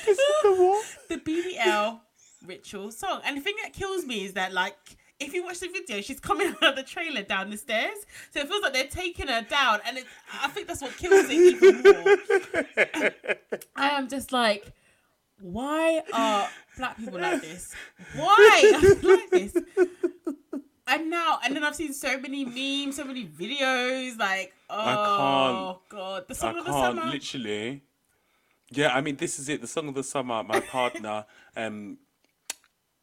This 0.04 0.18
is 0.18 0.42
the 0.42 0.52
what? 0.54 0.84
the 1.08 1.16
BBL 1.18 2.00
ritual 2.47 2.90
song. 2.90 3.20
And 3.24 3.36
the 3.36 3.40
thing 3.40 3.55
that 3.62 3.72
kills 3.72 4.05
me 4.05 4.24
is 4.24 4.32
that 4.34 4.53
like 4.53 4.76
if 5.18 5.32
you 5.32 5.44
watch 5.44 5.61
the 5.61 5.68
video, 5.68 6.01
she's 6.01 6.20
coming 6.20 6.49
out 6.49 6.62
of 6.62 6.76
the 6.76 6.82
trailer 6.82 7.22
down 7.22 7.51
the 7.51 7.57
stairs. 7.57 7.97
So 8.32 8.40
it 8.40 8.49
feels 8.49 8.62
like 8.62 8.72
they're 8.72 8.86
taking 8.86 9.28
her 9.28 9.42
down. 9.42 9.80
And 9.86 9.99
it, 9.99 10.05
I 10.42 10.49
think 10.49 10.66
that's 10.68 10.82
what 10.82 10.97
kills 10.97 11.26
it 11.28 11.32
even 11.32 11.82
more. 11.82 13.59
I 13.76 13.90
am 13.90 14.09
just 14.09 14.32
like, 14.32 14.72
why 15.40 16.03
are 16.12 16.49
black 16.76 16.99
people 16.99 17.20
like 17.20 17.40
this? 17.40 17.74
Why 18.14 18.72
are 18.74 18.94
they 18.94 19.09
like 19.09 19.30
this? 19.30 19.57
And 20.88 21.11
now, 21.11 21.40
and 21.44 21.57
then 21.57 21.64
I've 21.64 21.74
seen 21.74 21.92
so 21.92 22.18
many 22.18 22.44
memes, 22.44 22.97
so 22.97 23.05
many 23.05 23.26
videos. 23.26 24.18
Like, 24.18 24.53
oh 24.70 25.80
god, 25.88 26.26
the 26.28 26.34
I 26.34 26.36
song 26.36 26.59
of 26.59 26.64
the 26.64 26.70
can't 26.70 26.97
summer. 26.99 27.11
literally. 27.11 27.82
Yeah, 28.70 28.94
I 28.94 29.01
mean, 29.01 29.16
this 29.16 29.38
is 29.38 29.49
it. 29.49 29.61
The 29.61 29.66
song 29.66 29.88
of 29.88 29.94
the 29.94 30.05
summer. 30.05 30.44
My 30.44 30.61
partner, 30.72 31.24
um, 31.57 31.99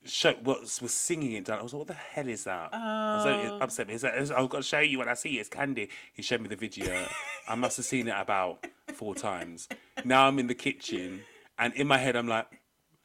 show, 0.06 0.34
was 0.44 0.82
was 0.82 0.94
singing 0.94 1.34
it 1.34 1.46
down. 1.46 1.60
I 1.60 1.64
was 1.64 1.74
like, 1.74 1.80
"What 1.80 1.88
the 1.88 1.94
hell 1.94 2.28
is 2.28 2.44
that?" 2.46 2.70
I 2.74 3.16
was 3.16 3.26
like, 3.26 3.52
Oh. 3.52 3.60
upset. 3.62 3.90
He's 3.90 4.04
like, 4.04 4.14
"I've 4.14 4.50
got 4.50 4.58
to 4.58 4.64
show 4.64 4.80
you 4.80 5.00
when 5.00 5.10
I 5.10 5.14
see 5.14 5.38
it. 5.38 5.42
It's 5.42 5.50
Kandi." 5.50 5.90
He 6.14 6.22
showed 6.22 6.42
me 6.42 6.48
the 6.48 6.56
video. 6.56 7.06
I 7.48 7.56
must 7.56 7.78
have 7.78 7.86
seen 7.86 8.08
it 8.08 8.16
about 8.18 8.66
four 8.94 9.16
times. 9.16 9.68
Now 10.06 10.28
I'm 10.28 10.40
in 10.40 10.48
the 10.48 10.56
kitchen, 10.56 11.22
and 11.58 11.74
in 11.74 11.88
my 11.88 11.98
head, 11.98 12.16
I'm 12.16 12.28
like, 12.28 12.48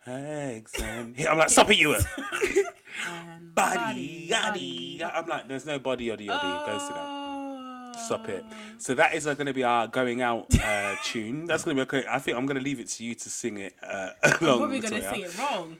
"Eggs 0.06 0.72
and..." 0.80 1.14
I'm 1.28 1.38
like, 1.38 1.50
"Stop 1.50 1.70
it, 1.70 1.78
you!" 1.78 1.94
And 1.94 2.04
Body, 3.54 4.28
yaddy. 4.30 5.02
I'm 5.02 5.26
like, 5.26 5.48
"There's 5.48 5.66
no 5.66 5.78
body, 5.78 6.06
yaddy, 6.08 6.26
yaddy." 6.26 6.66
Go 6.66 6.78
sit 6.78 6.94
down. 6.94 7.94
Stop 7.98 8.28
it. 8.28 8.44
So 8.78 8.94
that 8.94 9.14
is 9.14 9.26
uh, 9.26 9.34
going 9.34 9.46
to 9.48 9.52
be 9.52 9.64
our 9.64 9.88
going 9.88 10.22
out 10.22 10.46
uh, 10.62 10.94
tune. 11.04 11.46
That's 11.46 11.64
going 11.64 11.76
to 11.76 11.84
be 11.84 11.98
okay. 11.98 12.06
I 12.08 12.20
think 12.20 12.36
I'm 12.36 12.46
going 12.46 12.56
to 12.56 12.62
leave 12.62 12.78
it 12.78 12.88
to 12.90 13.04
you 13.04 13.14
to 13.16 13.28
sing 13.28 13.58
it 13.58 13.74
uh, 13.82 14.10
I'm 14.22 14.36
along. 14.46 14.58
probably 14.58 14.80
gonna 14.80 15.02
sing 15.02 15.22
it 15.22 15.36
wrong. 15.38 15.76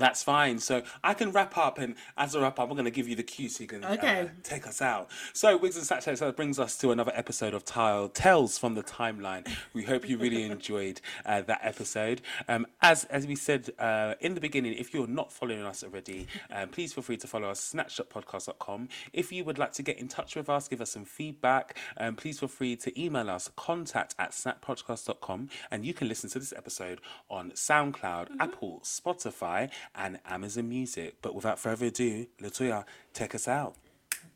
That's 0.00 0.22
fine. 0.22 0.58
So 0.58 0.82
I 1.04 1.12
can 1.12 1.30
wrap 1.30 1.58
up, 1.58 1.78
and 1.78 1.94
as 2.16 2.34
a 2.34 2.40
wrap 2.40 2.58
up, 2.58 2.70
I'm 2.70 2.74
going 2.74 2.86
to 2.86 2.90
give 2.90 3.06
you 3.06 3.14
the 3.14 3.22
cue 3.22 3.50
so 3.50 3.60
you 3.62 3.68
can 3.68 3.84
uh, 3.84 4.28
take 4.42 4.66
us 4.66 4.80
out. 4.80 5.10
So 5.34 5.58
Wigs 5.58 5.76
and 5.76 5.84
Sachets, 5.84 6.20
that 6.20 6.36
brings 6.36 6.58
us 6.58 6.78
to 6.78 6.90
another 6.90 7.12
episode 7.14 7.52
of 7.52 7.66
Tile 7.66 8.08
Tells 8.08 8.56
from 8.56 8.74
the 8.74 8.82
Timeline. 8.82 9.46
We 9.74 9.84
hope 9.84 10.08
you 10.08 10.16
really 10.16 10.44
enjoyed 10.50 11.02
uh, 11.26 11.42
that 11.42 11.60
episode. 11.62 12.22
Um, 12.48 12.66
as 12.80 13.04
as 13.04 13.26
we 13.26 13.36
said 13.36 13.68
uh, 13.78 14.14
in 14.20 14.34
the 14.34 14.40
beginning, 14.40 14.72
if 14.72 14.94
you're 14.94 15.06
not 15.06 15.30
following 15.30 15.66
us 15.66 15.84
already, 15.84 16.26
um, 16.50 16.70
please 16.70 16.94
feel 16.94 17.02
free 17.02 17.18
to 17.18 17.26
follow 17.26 17.50
us, 17.50 17.74
snatchedupodcast.com. 17.74 18.88
If 19.12 19.30
you 19.30 19.44
would 19.44 19.58
like 19.58 19.72
to 19.72 19.82
get 19.82 19.98
in 19.98 20.08
touch 20.08 20.34
with 20.34 20.48
us, 20.48 20.66
give 20.66 20.80
us 20.80 20.92
some 20.92 21.04
feedback, 21.04 21.76
um, 21.98 22.16
please 22.16 22.40
feel 22.40 22.48
free 22.48 22.74
to 22.76 22.98
email 22.98 23.28
us, 23.28 23.50
contact 23.54 24.14
at 24.18 24.30
snapodcast.com, 24.30 25.50
and 25.70 25.84
you 25.84 25.92
can 25.92 26.08
listen 26.08 26.30
to 26.30 26.38
this 26.38 26.54
episode 26.56 27.02
on 27.28 27.50
SoundCloud, 27.50 28.28
Apple, 28.40 28.80
Spotify, 28.82 29.70
and 29.94 30.18
Amazon 30.26 30.68
Music. 30.68 31.16
But 31.22 31.34
without 31.34 31.58
further 31.58 31.86
ado, 31.86 32.26
Latoya, 32.40 32.84
take 33.12 33.34
us 33.34 33.48
out. 33.48 33.74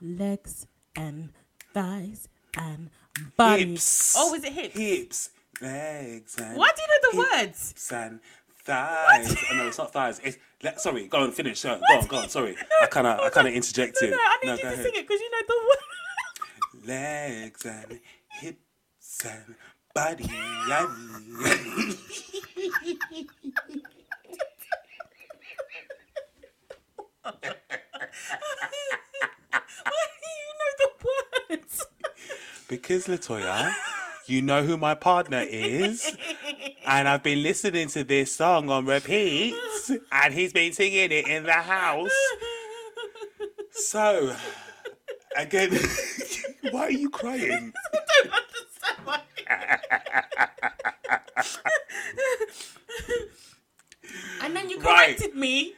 Legs 0.00 0.66
and 0.96 1.30
thighs 1.72 2.28
and 2.59 2.90
body. 3.36 3.66
Hips. 3.70 4.14
Oh, 4.16 4.34
is 4.34 4.44
it 4.44 4.52
hips? 4.52 4.76
Hips, 4.78 5.30
legs, 5.61 6.36
and 6.38 6.57
Why 6.57 6.70
do 6.74 6.82
you 6.82 6.88
know 6.88 7.11
the 7.11 7.16
words? 7.38 7.68
hips 7.70 7.92
and 7.92 8.20
thighs. 8.64 9.36
Oh, 9.52 9.57
no, 9.57 9.66
it's 9.68 9.78
not 9.78 9.92
thighs. 9.92 10.20
It's 10.24 10.36
le- 10.62 10.78
sorry. 10.78 11.07
Go 11.07 11.18
on, 11.18 11.32
finish. 11.32 11.62
Go 11.62 11.72
on, 11.72 11.80
go 11.80 11.98
on, 11.98 12.07
go 12.07 12.16
on. 12.18 12.28
Sorry, 12.28 12.57
I 12.82 12.86
kind 12.86 13.07
of, 13.07 13.20
I 13.20 13.30
kind 13.30 13.48
of 13.48 13.55
interjected. 13.55 14.11
No, 14.11 14.16
no, 14.16 14.22
I 14.22 14.38
need 14.42 14.46
No, 14.48 14.52
you 14.55 14.59
to 14.61 14.66
ahead. 14.66 14.82
sing 14.84 14.92
it 14.94 15.07
because 15.09 15.20
you 15.20 15.30
know 15.30 15.42
the 15.48 15.55
word. 15.68 15.78
Legs 16.88 17.64
and 17.66 18.00
hips 18.40 19.24
and 19.24 19.55
body. 19.94 20.24
and- 20.70 21.96
Why 28.74 30.05
do 30.20 30.28
you 30.38 30.50
know 30.59 30.72
the 30.78 30.88
words? 31.50 31.86
Because 32.74 33.06
Latoya, 33.06 33.72
you 34.26 34.42
know 34.42 34.64
who 34.64 34.76
my 34.76 34.96
partner 34.96 35.44
is, 35.48 36.16
and 36.84 37.06
I've 37.08 37.22
been 37.22 37.40
listening 37.40 37.86
to 37.90 38.02
this 38.02 38.34
song 38.34 38.68
on 38.68 38.84
repeat, 38.84 39.54
and 40.10 40.34
he's 40.34 40.52
been 40.52 40.72
singing 40.72 41.12
it 41.12 41.28
in 41.28 41.44
the 41.44 41.52
house. 41.52 42.10
So, 43.70 44.34
again, 45.36 45.70
why 46.72 46.86
are 46.86 46.90
you 46.90 47.10
crying? 47.10 47.72
I 47.94 48.00
don't 48.24 48.32
understand 48.32 48.98
why. 49.04 49.20
and 54.42 54.56
then 54.56 54.68
you 54.68 54.80
corrected 54.80 55.36
me 55.36 55.40
me 55.40 55.48
that 55.48 55.70
the 55.70 55.70
Yeah, 55.70 55.73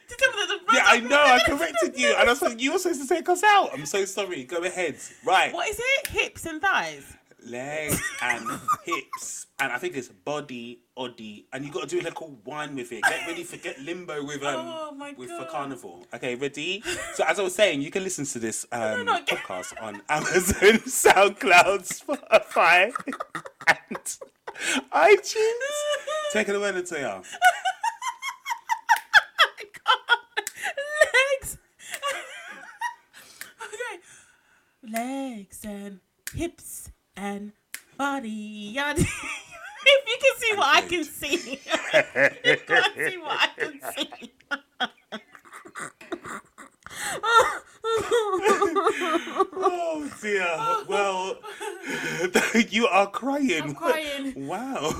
I 0.97 1.07
know. 1.07 1.21
I 1.21 1.39
corrected 1.45 1.99
you, 1.99 2.13
and 2.17 2.29
I 2.29 2.33
thought 2.33 2.59
you 2.59 2.73
were 2.73 2.79
supposed 2.79 3.01
to 3.01 3.07
take 3.07 3.27
us 3.29 3.43
out. 3.43 3.69
I'm 3.73 3.85
so 3.85 4.05
sorry. 4.05 4.43
Go 4.43 4.57
ahead. 4.63 4.95
Right. 5.25 5.53
What 5.53 5.69
is 5.69 5.79
it? 5.79 6.07
Hips 6.07 6.45
and 6.45 6.61
thighs. 6.61 7.13
Legs 7.45 8.01
and 8.21 8.59
hips, 8.83 9.45
and 9.59 9.71
I 9.71 9.77
think 9.77 9.95
it's 9.95 10.09
body, 10.09 10.79
oddy, 10.97 11.45
and 11.53 11.63
you 11.63 11.71
got 11.71 11.87
to 11.87 11.95
do 11.95 12.01
like 12.01 12.19
a 12.19 12.25
wine 12.25 12.75
with 12.75 12.91
it. 12.91 13.03
Get 13.03 13.25
ready 13.27 13.43
for 13.45 13.55
get 13.57 13.79
limbo 13.79 14.25
with 14.25 14.43
um 14.43 14.67
Oh 14.99 15.13
with 15.15 15.29
for 15.29 15.45
carnival. 15.45 16.05
Okay, 16.13 16.35
ready? 16.35 16.83
So 17.13 17.23
as 17.25 17.39
I 17.39 17.43
was 17.43 17.55
saying, 17.55 17.81
you 17.81 17.91
can 17.91 18.03
listen 18.03 18.25
to 18.25 18.39
this 18.39 18.65
um 18.73 19.05
no, 19.05 19.21
get- 19.23 19.37
podcast 19.37 19.81
on 19.81 20.01
Amazon, 20.09 20.79
SoundCloud, 21.37 21.87
Spotify, 21.87 22.91
and 23.67 24.17
iTunes. 24.91 26.33
Take 26.33 26.49
it 26.49 26.55
away, 26.55 26.71
Latoya. 26.71 27.23
Legs. 31.39 31.57
okay. 33.63 34.01
Legs 34.91 35.65
and 35.65 35.99
hips 36.33 36.91
and 37.15 37.51
body. 37.97 38.73
if 38.77 38.97
you 40.07 40.17
can 40.21 40.37
see 40.37 40.55
what 40.55 40.75
I 40.75 40.81
can 40.81 41.03
see, 41.03 41.51
you 42.45 42.57
can't 42.65 42.95
see 42.95 43.17
what 43.17 43.37
I 43.39 43.49
can 43.57 43.79
see. 43.95 44.31
Oh 49.59 50.09
dear. 50.21 50.47
Well, 50.87 51.37
you 52.69 52.87
are 52.87 53.07
crying. 53.07 53.61
I'm 53.61 53.75
crying. 53.75 54.33
Wow. 54.47 54.93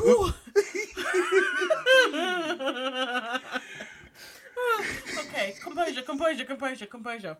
okay, 5.19 5.55
composure, 5.61 6.01
composure, 6.01 6.45
composure, 6.45 6.85
composure. 6.85 7.38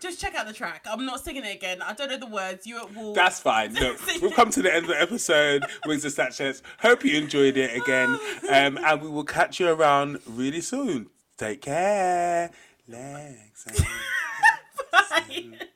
Just 0.00 0.20
check 0.20 0.34
out 0.34 0.46
the 0.46 0.52
track. 0.52 0.84
I'm 0.90 1.04
not 1.06 1.20
singing 1.24 1.44
it 1.44 1.54
again. 1.54 1.82
I 1.82 1.92
don't 1.92 2.08
know 2.10 2.16
the 2.18 2.26
words. 2.26 2.66
You 2.66 2.78
at 2.78 2.94
wall. 2.94 3.14
That's 3.14 3.40
fine. 3.40 3.74
Look, 3.80 3.98
we've 4.20 4.34
come 4.34 4.50
to 4.50 4.62
the 4.62 4.72
end 4.72 4.84
of 4.84 4.88
the 4.88 5.00
episode. 5.00 5.64
Wings 5.86 6.04
of 6.04 6.12
Sachets. 6.12 6.62
Hope 6.80 7.04
you 7.04 7.16
enjoyed 7.18 7.56
it 7.56 7.76
again. 7.76 8.18
Um, 8.52 8.76
and 8.78 9.00
we 9.00 9.08
will 9.08 9.24
catch 9.24 9.60
you 9.60 9.68
around 9.68 10.18
really 10.26 10.60
soon. 10.60 11.08
Take 11.38 11.62
care. 11.62 12.50
Legs 12.88 13.64
and 13.66 13.86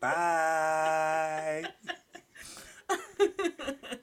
Bye. 0.00 1.64
Bye. 2.88 3.96